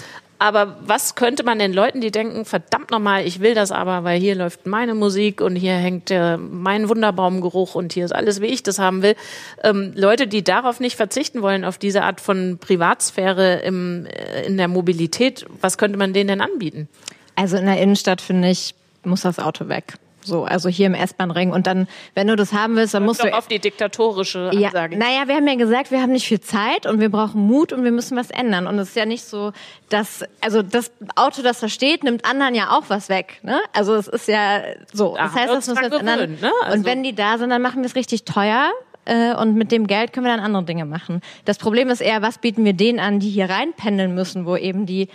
aber 0.44 0.76
was 0.86 1.14
könnte 1.14 1.42
man 1.42 1.58
den 1.58 1.72
Leuten, 1.72 2.02
die 2.02 2.10
denken, 2.10 2.44
verdammt 2.44 2.90
nochmal, 2.90 3.26
ich 3.26 3.40
will 3.40 3.54
das 3.54 3.72
aber, 3.72 4.04
weil 4.04 4.20
hier 4.20 4.34
läuft 4.34 4.66
meine 4.66 4.94
Musik 4.94 5.40
und 5.40 5.56
hier 5.56 5.72
hängt 5.72 6.10
äh, 6.10 6.36
mein 6.36 6.90
Wunderbaumgeruch 6.90 7.74
und 7.74 7.94
hier 7.94 8.04
ist 8.04 8.14
alles, 8.14 8.42
wie 8.42 8.48
ich 8.48 8.62
das 8.62 8.78
haben 8.78 9.00
will. 9.00 9.16
Ähm, 9.62 9.92
Leute, 9.96 10.26
die 10.26 10.44
darauf 10.44 10.80
nicht 10.80 10.96
verzichten 10.96 11.40
wollen, 11.40 11.64
auf 11.64 11.78
diese 11.78 12.02
Art 12.02 12.20
von 12.20 12.58
Privatsphäre 12.58 13.60
im, 13.60 14.04
äh, 14.04 14.42
in 14.42 14.58
der 14.58 14.68
Mobilität, 14.68 15.46
was 15.62 15.78
könnte 15.78 15.96
man 15.96 16.12
denen 16.12 16.28
denn 16.28 16.42
anbieten? 16.42 16.90
Also 17.36 17.56
in 17.56 17.64
der 17.64 17.80
Innenstadt, 17.80 18.20
finde 18.20 18.50
ich, 18.50 18.74
muss 19.02 19.22
das 19.22 19.38
Auto 19.38 19.68
weg. 19.68 19.94
So, 20.24 20.44
also 20.44 20.68
hier 20.68 20.86
im 20.86 20.94
S-Bahn-Ring. 20.94 21.52
Und 21.52 21.66
dann, 21.66 21.86
wenn 22.14 22.26
du 22.26 22.34
das 22.36 22.52
haben 22.52 22.76
willst, 22.76 22.94
dann 22.94 23.04
musst 23.04 23.22
du. 23.22 23.32
auf 23.32 23.46
die 23.46 23.58
diktatorische 23.58 24.50
Ja, 24.54 24.68
Ansage. 24.68 24.96
naja, 24.96 25.28
wir 25.28 25.36
haben 25.36 25.46
ja 25.46 25.54
gesagt, 25.54 25.90
wir 25.90 26.00
haben 26.00 26.12
nicht 26.12 26.26
viel 26.26 26.40
Zeit 26.40 26.86
und 26.86 26.98
wir 27.00 27.10
brauchen 27.10 27.42
Mut 27.46 27.72
und 27.72 27.84
wir 27.84 27.92
müssen 27.92 28.16
was 28.16 28.30
ändern. 28.30 28.66
Und 28.66 28.78
es 28.78 28.88
ist 28.88 28.96
ja 28.96 29.06
nicht 29.06 29.24
so, 29.24 29.52
dass, 29.90 30.24
also 30.40 30.62
das 30.62 30.90
Auto, 31.14 31.42
das 31.42 31.60
da 31.60 31.68
steht, 31.68 32.02
nimmt 32.04 32.24
anderen 32.24 32.54
ja 32.54 32.70
auch 32.70 32.84
was 32.88 33.08
weg. 33.08 33.38
Ne? 33.42 33.60
Also 33.72 33.94
es 33.94 34.08
ist 34.08 34.28
ja 34.28 34.62
so. 34.92 35.14
Da 35.16 35.24
Das 35.24 35.34
heißt, 35.34 35.52
das 35.52 35.68
müssen 35.68 35.80
wir 35.90 35.98
ändern. 36.00 36.18
gewöhnt, 36.20 36.42
ne? 36.42 36.50
Also- 36.62 36.78
Und 36.78 36.84
wenn 36.86 37.02
die 37.02 37.14
da 37.14 37.38
sind, 37.38 37.50
dann 37.50 37.62
machen 37.62 37.82
wir 37.82 37.86
es 37.86 37.94
richtig 37.94 38.24
teuer. 38.24 38.70
äh, 39.06 39.34
Und 39.34 39.54
mit 39.56 39.70
dem 39.70 39.86
Geld 39.86 40.14
können 40.14 40.24
wir 40.24 40.34
dann 40.34 40.42
andere 40.44 40.64
Dinge 40.64 40.86
machen. 40.86 41.20
Das 41.44 41.58
Problem 41.58 41.90
ist 41.90 42.00
eher, 42.00 42.22
was 42.22 42.38
bieten 42.38 42.64
wir 42.64 42.72
denen 42.72 42.98
an, 42.98 43.20
die 43.20 43.28
hier 43.28 43.50
reinpendeln 43.50 44.14
müssen, 44.14 44.46
wo 44.46 44.56
eben 44.56 44.86
die 44.86 45.08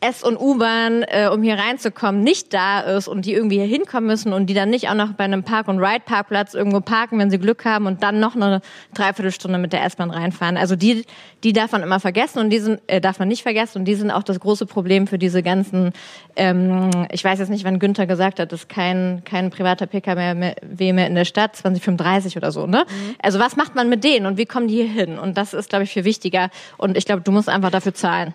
S- 0.00 0.22
und 0.22 0.36
U-Bahn, 0.36 1.02
äh, 1.02 1.28
um 1.32 1.42
hier 1.42 1.58
reinzukommen, 1.58 2.22
nicht 2.22 2.52
da 2.54 2.80
ist 2.80 3.08
und 3.08 3.24
die 3.24 3.32
irgendwie 3.32 3.56
hier 3.56 3.66
hinkommen 3.66 4.06
müssen 4.06 4.32
und 4.32 4.46
die 4.46 4.54
dann 4.54 4.70
nicht 4.70 4.88
auch 4.88 4.94
noch 4.94 5.12
bei 5.12 5.24
einem 5.24 5.42
Park- 5.42 5.68
und 5.68 5.78
Ride-Parkplatz 5.78 6.54
irgendwo 6.54 6.80
parken, 6.80 7.18
wenn 7.18 7.30
sie 7.30 7.38
Glück 7.38 7.64
haben 7.64 7.86
und 7.86 8.02
dann 8.02 8.20
noch 8.20 8.36
eine 8.36 8.60
Dreiviertelstunde 8.94 9.58
mit 9.58 9.72
der 9.72 9.84
S-Bahn 9.84 10.10
reinfahren. 10.10 10.56
Also 10.56 10.76
die, 10.76 11.04
die 11.42 11.52
darf 11.52 11.72
man 11.72 11.82
immer 11.82 11.98
vergessen 11.98 12.38
und 12.38 12.50
die 12.50 12.58
sind, 12.60 12.80
äh, 12.86 13.00
darf 13.00 13.18
man 13.18 13.28
nicht 13.28 13.42
vergessen 13.42 13.78
und 13.78 13.84
die 13.84 13.94
sind 13.94 14.10
auch 14.10 14.22
das 14.22 14.38
große 14.38 14.66
Problem 14.66 15.06
für 15.06 15.18
diese 15.18 15.42
ganzen, 15.42 15.92
ähm, 16.36 16.90
ich 17.10 17.24
weiß 17.24 17.40
jetzt 17.40 17.50
nicht, 17.50 17.64
wann 17.64 17.78
Günther 17.78 18.06
gesagt 18.06 18.38
hat, 18.38 18.52
dass 18.52 18.68
kein, 18.68 19.22
kein 19.24 19.50
privater 19.50 19.86
PKW 19.86 20.34
mehr, 20.34 20.54
mehr 20.78 21.06
in 21.06 21.14
der 21.14 21.24
Stadt, 21.24 21.56
2035 21.56 22.36
oder 22.36 22.52
so, 22.52 22.66
ne? 22.66 22.84
Also 23.20 23.38
was 23.38 23.56
macht 23.56 23.74
man 23.74 23.88
mit 23.88 24.04
denen 24.04 24.26
und 24.26 24.36
wie 24.36 24.46
kommen 24.46 24.68
die 24.68 24.76
hier 24.76 24.88
hin? 24.88 25.18
Und 25.18 25.36
das 25.36 25.54
ist, 25.54 25.70
glaube 25.70 25.84
ich, 25.84 25.90
viel 25.90 26.04
wichtiger 26.04 26.50
und 26.76 26.96
ich 26.96 27.04
glaube, 27.04 27.22
du 27.22 27.32
musst 27.32 27.48
einfach 27.48 27.70
dafür 27.70 27.94
zahlen. 27.94 28.32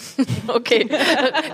Okay. 0.48 0.88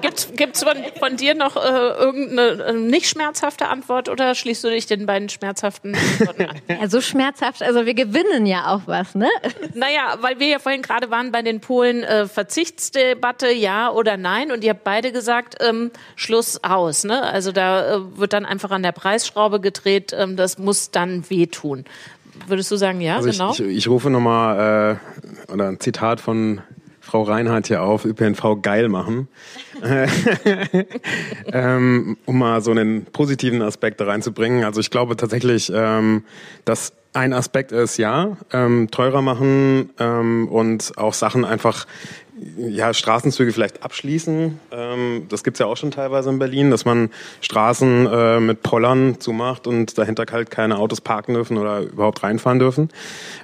Gibt's 0.00 0.28
gibt's 0.34 0.62
von, 0.62 0.76
von 0.98 1.16
dir 1.16 1.34
noch 1.34 1.56
äh, 1.56 1.60
irgendeine 1.60 2.64
äh, 2.64 2.72
nicht 2.72 3.08
schmerzhafte 3.08 3.68
Antwort 3.68 4.08
oder 4.08 4.34
schließt 4.34 4.64
du 4.64 4.68
dich 4.70 4.86
den 4.86 5.06
beiden 5.06 5.28
schmerzhaften 5.28 5.94
Antworten 5.94 6.42
an? 6.46 6.56
Ja, 6.68 6.88
so 6.88 7.00
schmerzhaft. 7.00 7.62
Also 7.62 7.86
wir 7.86 7.94
gewinnen 7.94 8.46
ja 8.46 8.74
auch 8.74 8.82
was, 8.86 9.14
ne? 9.14 9.28
Naja, 9.74 10.18
weil 10.20 10.38
wir 10.38 10.48
ja 10.48 10.58
vorhin 10.58 10.82
gerade 10.82 11.10
waren 11.10 11.32
bei 11.32 11.42
den 11.42 11.60
Polen 11.60 12.02
äh, 12.02 12.26
Verzichtsdebatte, 12.26 13.50
ja 13.50 13.90
oder 13.90 14.16
nein. 14.16 14.50
Und 14.52 14.64
ihr 14.64 14.70
habt 14.70 14.84
beide 14.84 15.12
gesagt, 15.12 15.56
ähm, 15.60 15.90
Schluss 16.16 16.62
aus. 16.62 17.04
Ne? 17.04 17.22
Also 17.22 17.52
da 17.52 17.96
äh, 17.96 18.18
wird 18.18 18.32
dann 18.32 18.46
einfach 18.46 18.70
an 18.70 18.82
der 18.82 18.92
Preisschraube 18.92 19.60
gedreht. 19.60 20.14
Ähm, 20.16 20.36
das 20.36 20.58
muss 20.58 20.90
dann 20.90 21.28
wehtun. 21.30 21.84
Würdest 22.46 22.70
du 22.70 22.76
sagen, 22.76 23.00
ja, 23.00 23.16
Also 23.16 23.30
genau? 23.30 23.52
ich, 23.52 23.60
ich, 23.60 23.76
ich 23.76 23.88
rufe 23.88 24.10
nochmal 24.10 24.98
äh, 25.48 25.52
oder 25.52 25.68
ein 25.68 25.80
Zitat 25.80 26.20
von 26.20 26.62
Frau 27.08 27.22
Reinhardt 27.22 27.68
hier 27.68 27.82
auf, 27.82 28.04
ÖPNV 28.04 28.60
geil 28.60 28.90
machen. 28.90 29.28
ähm, 31.52 32.18
um 32.26 32.38
mal 32.38 32.60
so 32.60 32.70
einen 32.70 33.06
positiven 33.06 33.62
Aspekt 33.62 33.98
da 34.02 34.04
reinzubringen. 34.04 34.62
Also 34.64 34.80
ich 34.80 34.90
glaube 34.90 35.16
tatsächlich, 35.16 35.72
ähm, 35.74 36.24
dass 36.66 36.92
ein 37.14 37.32
Aspekt 37.32 37.72
ist, 37.72 37.96
ja, 37.96 38.36
ähm, 38.52 38.90
teurer 38.90 39.22
machen 39.22 39.88
ähm, 39.98 40.48
und 40.48 40.98
auch 40.98 41.14
Sachen 41.14 41.46
einfach 41.46 41.86
ja, 42.56 42.92
Straßenzüge 42.94 43.52
vielleicht 43.52 43.82
abschließen. 43.82 44.58
Ähm, 44.72 45.26
das 45.28 45.44
gibt's 45.44 45.60
ja 45.60 45.66
auch 45.66 45.76
schon 45.76 45.90
teilweise 45.90 46.30
in 46.30 46.38
Berlin, 46.38 46.70
dass 46.70 46.84
man 46.84 47.10
Straßen 47.40 48.06
äh, 48.06 48.40
mit 48.40 48.62
Pollern 48.62 49.20
zumacht 49.20 49.66
und 49.66 49.98
dahinter 49.98 50.24
halt 50.30 50.50
keine 50.50 50.78
Autos 50.78 51.00
parken 51.00 51.34
dürfen 51.34 51.56
oder 51.58 51.80
überhaupt 51.80 52.22
reinfahren 52.22 52.58
dürfen. 52.58 52.88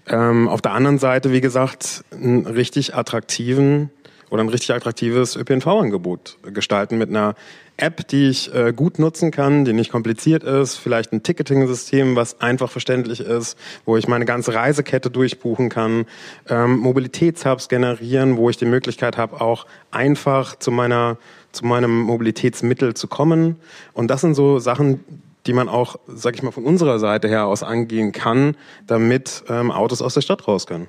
Ähm, 0.07 0.49
auf 0.49 0.63
der 0.63 0.73
anderen 0.73 0.99
Seite, 0.99 1.33
wie 1.33 1.41
gesagt, 1.41 2.05
einen 2.13 2.47
richtig 2.47 2.95
attraktiven 2.95 3.91
oder 4.31 4.43
ein 4.43 4.49
richtig 4.49 4.75
attraktives 4.75 5.37
ÖPNV-Angebot 5.37 6.39
gestalten 6.53 6.99
mit 6.99 7.09
einer 7.09 7.35
App, 7.77 8.07
die 8.09 8.29
ich 8.29 8.55
äh, 8.55 8.73
gut 8.73 8.99
nutzen 8.99 9.31
kann, 9.31 9.65
die 9.65 9.73
nicht 9.73 9.91
kompliziert 9.91 10.45
ist, 10.45 10.77
vielleicht 10.77 11.13
ein 11.13 11.23
Ticketing-System, 11.23 12.15
was 12.15 12.41
einfach 12.41 12.71
verständlich 12.71 13.21
ist, 13.21 13.59
wo 13.85 13.97
ich 13.97 14.07
meine 14.07 14.25
ganze 14.25 14.55
Reisekette 14.55 15.11
durchbuchen 15.11 15.71
kann, 15.71 16.07
ähm, 16.49 16.79
Mobilitätshubs 16.79 17.69
generieren, 17.69 18.37
wo 18.37 18.49
ich 18.49 18.57
die 18.57 18.65
Möglichkeit 18.65 19.17
habe, 19.17 19.41
auch 19.41 19.67
einfach 19.91 20.57
zu 20.57 20.71
meiner 20.71 21.19
zu 21.55 21.65
meinem 21.65 22.01
Mobilitätsmittel 22.01 22.95
zu 22.95 23.07
kommen. 23.07 23.57
Und 23.93 24.09
das 24.09 24.23
sind 24.23 24.35
so 24.35 24.59
Sachen, 24.59 25.05
die 25.47 25.53
man 25.53 25.69
auch, 25.69 25.97
sag 26.09 26.35
ich 26.35 26.43
mal, 26.43 26.51
von 26.51 26.65
unserer 26.65 26.99
Seite 26.99 27.29
her 27.29 27.47
aus 27.47 27.63
angehen 27.63 28.13
kann, 28.13 28.57
damit 28.87 29.45
ähm, 29.49 29.71
Autos 29.71 30.03
aus 30.03 30.15
der 30.15 30.23
Stadt 30.23 30.49
raus 30.49 30.67
können. 30.67 30.89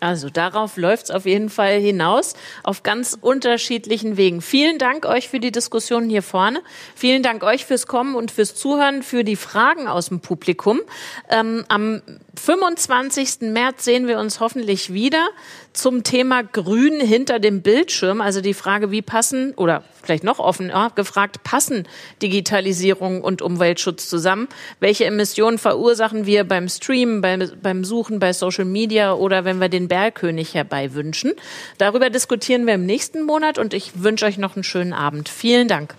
Also 0.00 0.30
darauf 0.30 0.78
läuft's 0.78 1.10
auf 1.10 1.26
jeden 1.26 1.50
Fall 1.50 1.78
hinaus, 1.78 2.34
auf 2.62 2.82
ganz 2.82 3.16
unterschiedlichen 3.20 4.16
Wegen. 4.16 4.40
Vielen 4.40 4.78
Dank 4.78 5.04
euch 5.04 5.28
für 5.28 5.40
die 5.40 5.52
Diskussion 5.52 6.08
hier 6.08 6.22
vorne. 6.22 6.62
Vielen 6.94 7.22
Dank 7.22 7.42
euch 7.42 7.66
fürs 7.66 7.86
Kommen 7.86 8.14
und 8.14 8.30
fürs 8.30 8.54
Zuhören, 8.54 9.02
für 9.02 9.24
die 9.24 9.36
Fragen 9.36 9.88
aus 9.88 10.08
dem 10.08 10.20
Publikum. 10.20 10.80
Ähm, 11.28 11.64
am 11.68 12.00
25. 12.34 13.52
März 13.52 13.84
sehen 13.84 14.08
wir 14.08 14.18
uns 14.18 14.40
hoffentlich 14.40 14.92
wieder 14.94 15.28
zum 15.72 16.02
Thema 16.02 16.42
Grün 16.42 17.00
hinter 17.00 17.38
dem 17.38 17.62
Bildschirm. 17.62 18.20
Also 18.20 18.40
die 18.40 18.54
Frage, 18.54 18.90
wie 18.90 19.02
passen, 19.02 19.52
oder 19.54 19.84
vielleicht 20.02 20.24
noch 20.24 20.38
offen 20.38 20.70
ja, 20.70 20.88
gefragt, 20.88 21.42
passen 21.44 21.86
Digitalisierung 22.22 23.22
und 23.22 23.42
Umweltschutz 23.42 24.08
zusammen? 24.08 24.48
Welche 24.80 25.04
Emissionen 25.04 25.58
verursachen 25.58 26.26
wir 26.26 26.44
beim 26.44 26.68
Streamen, 26.68 27.20
beim, 27.20 27.50
beim 27.62 27.84
Suchen, 27.84 28.18
bei 28.18 28.32
Social 28.32 28.64
Media 28.64 29.12
oder 29.12 29.44
wenn 29.44 29.60
wir 29.60 29.68
den 29.68 29.89
Bergkönig 29.90 30.54
herbei 30.54 30.94
wünschen? 30.94 31.32
Darüber 31.76 32.08
diskutieren 32.08 32.66
wir 32.66 32.74
im 32.74 32.86
nächsten 32.86 33.24
Monat 33.24 33.58
und 33.58 33.74
ich 33.74 34.02
wünsche 34.02 34.24
euch 34.24 34.38
noch 34.38 34.56
einen 34.56 34.64
schönen 34.64 34.94
Abend. 34.94 35.28
Vielen 35.28 35.68
Dank. 35.68 35.94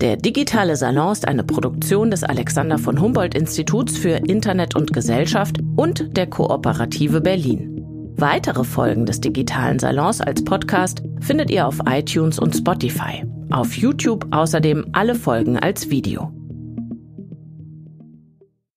Der 0.00 0.16
digitale 0.16 0.76
Salon 0.76 1.12
ist 1.12 1.28
eine 1.28 1.44
Produktion 1.44 2.10
des 2.10 2.24
Alexander 2.24 2.78
von 2.78 3.00
Humboldt 3.00 3.34
Instituts 3.34 3.98
für 3.98 4.16
Internet 4.16 4.74
und 4.74 4.94
Gesellschaft 4.94 5.58
und 5.76 6.16
der 6.16 6.26
Kooperative 6.26 7.20
Berlin. 7.20 7.70
Weitere 8.16 8.64
Folgen 8.64 9.04
des 9.04 9.20
digitalen 9.20 9.78
Salons 9.78 10.22
als 10.22 10.42
Podcast 10.42 11.02
findet 11.20 11.50
ihr 11.50 11.66
auf 11.66 11.80
iTunes 11.86 12.38
und 12.38 12.56
Spotify. 12.56 13.24
Auf 13.50 13.74
YouTube 13.76 14.28
außerdem 14.30 14.86
alle 14.92 15.16
Folgen 15.16 15.58
als 15.58 15.90
Video. 15.90 16.39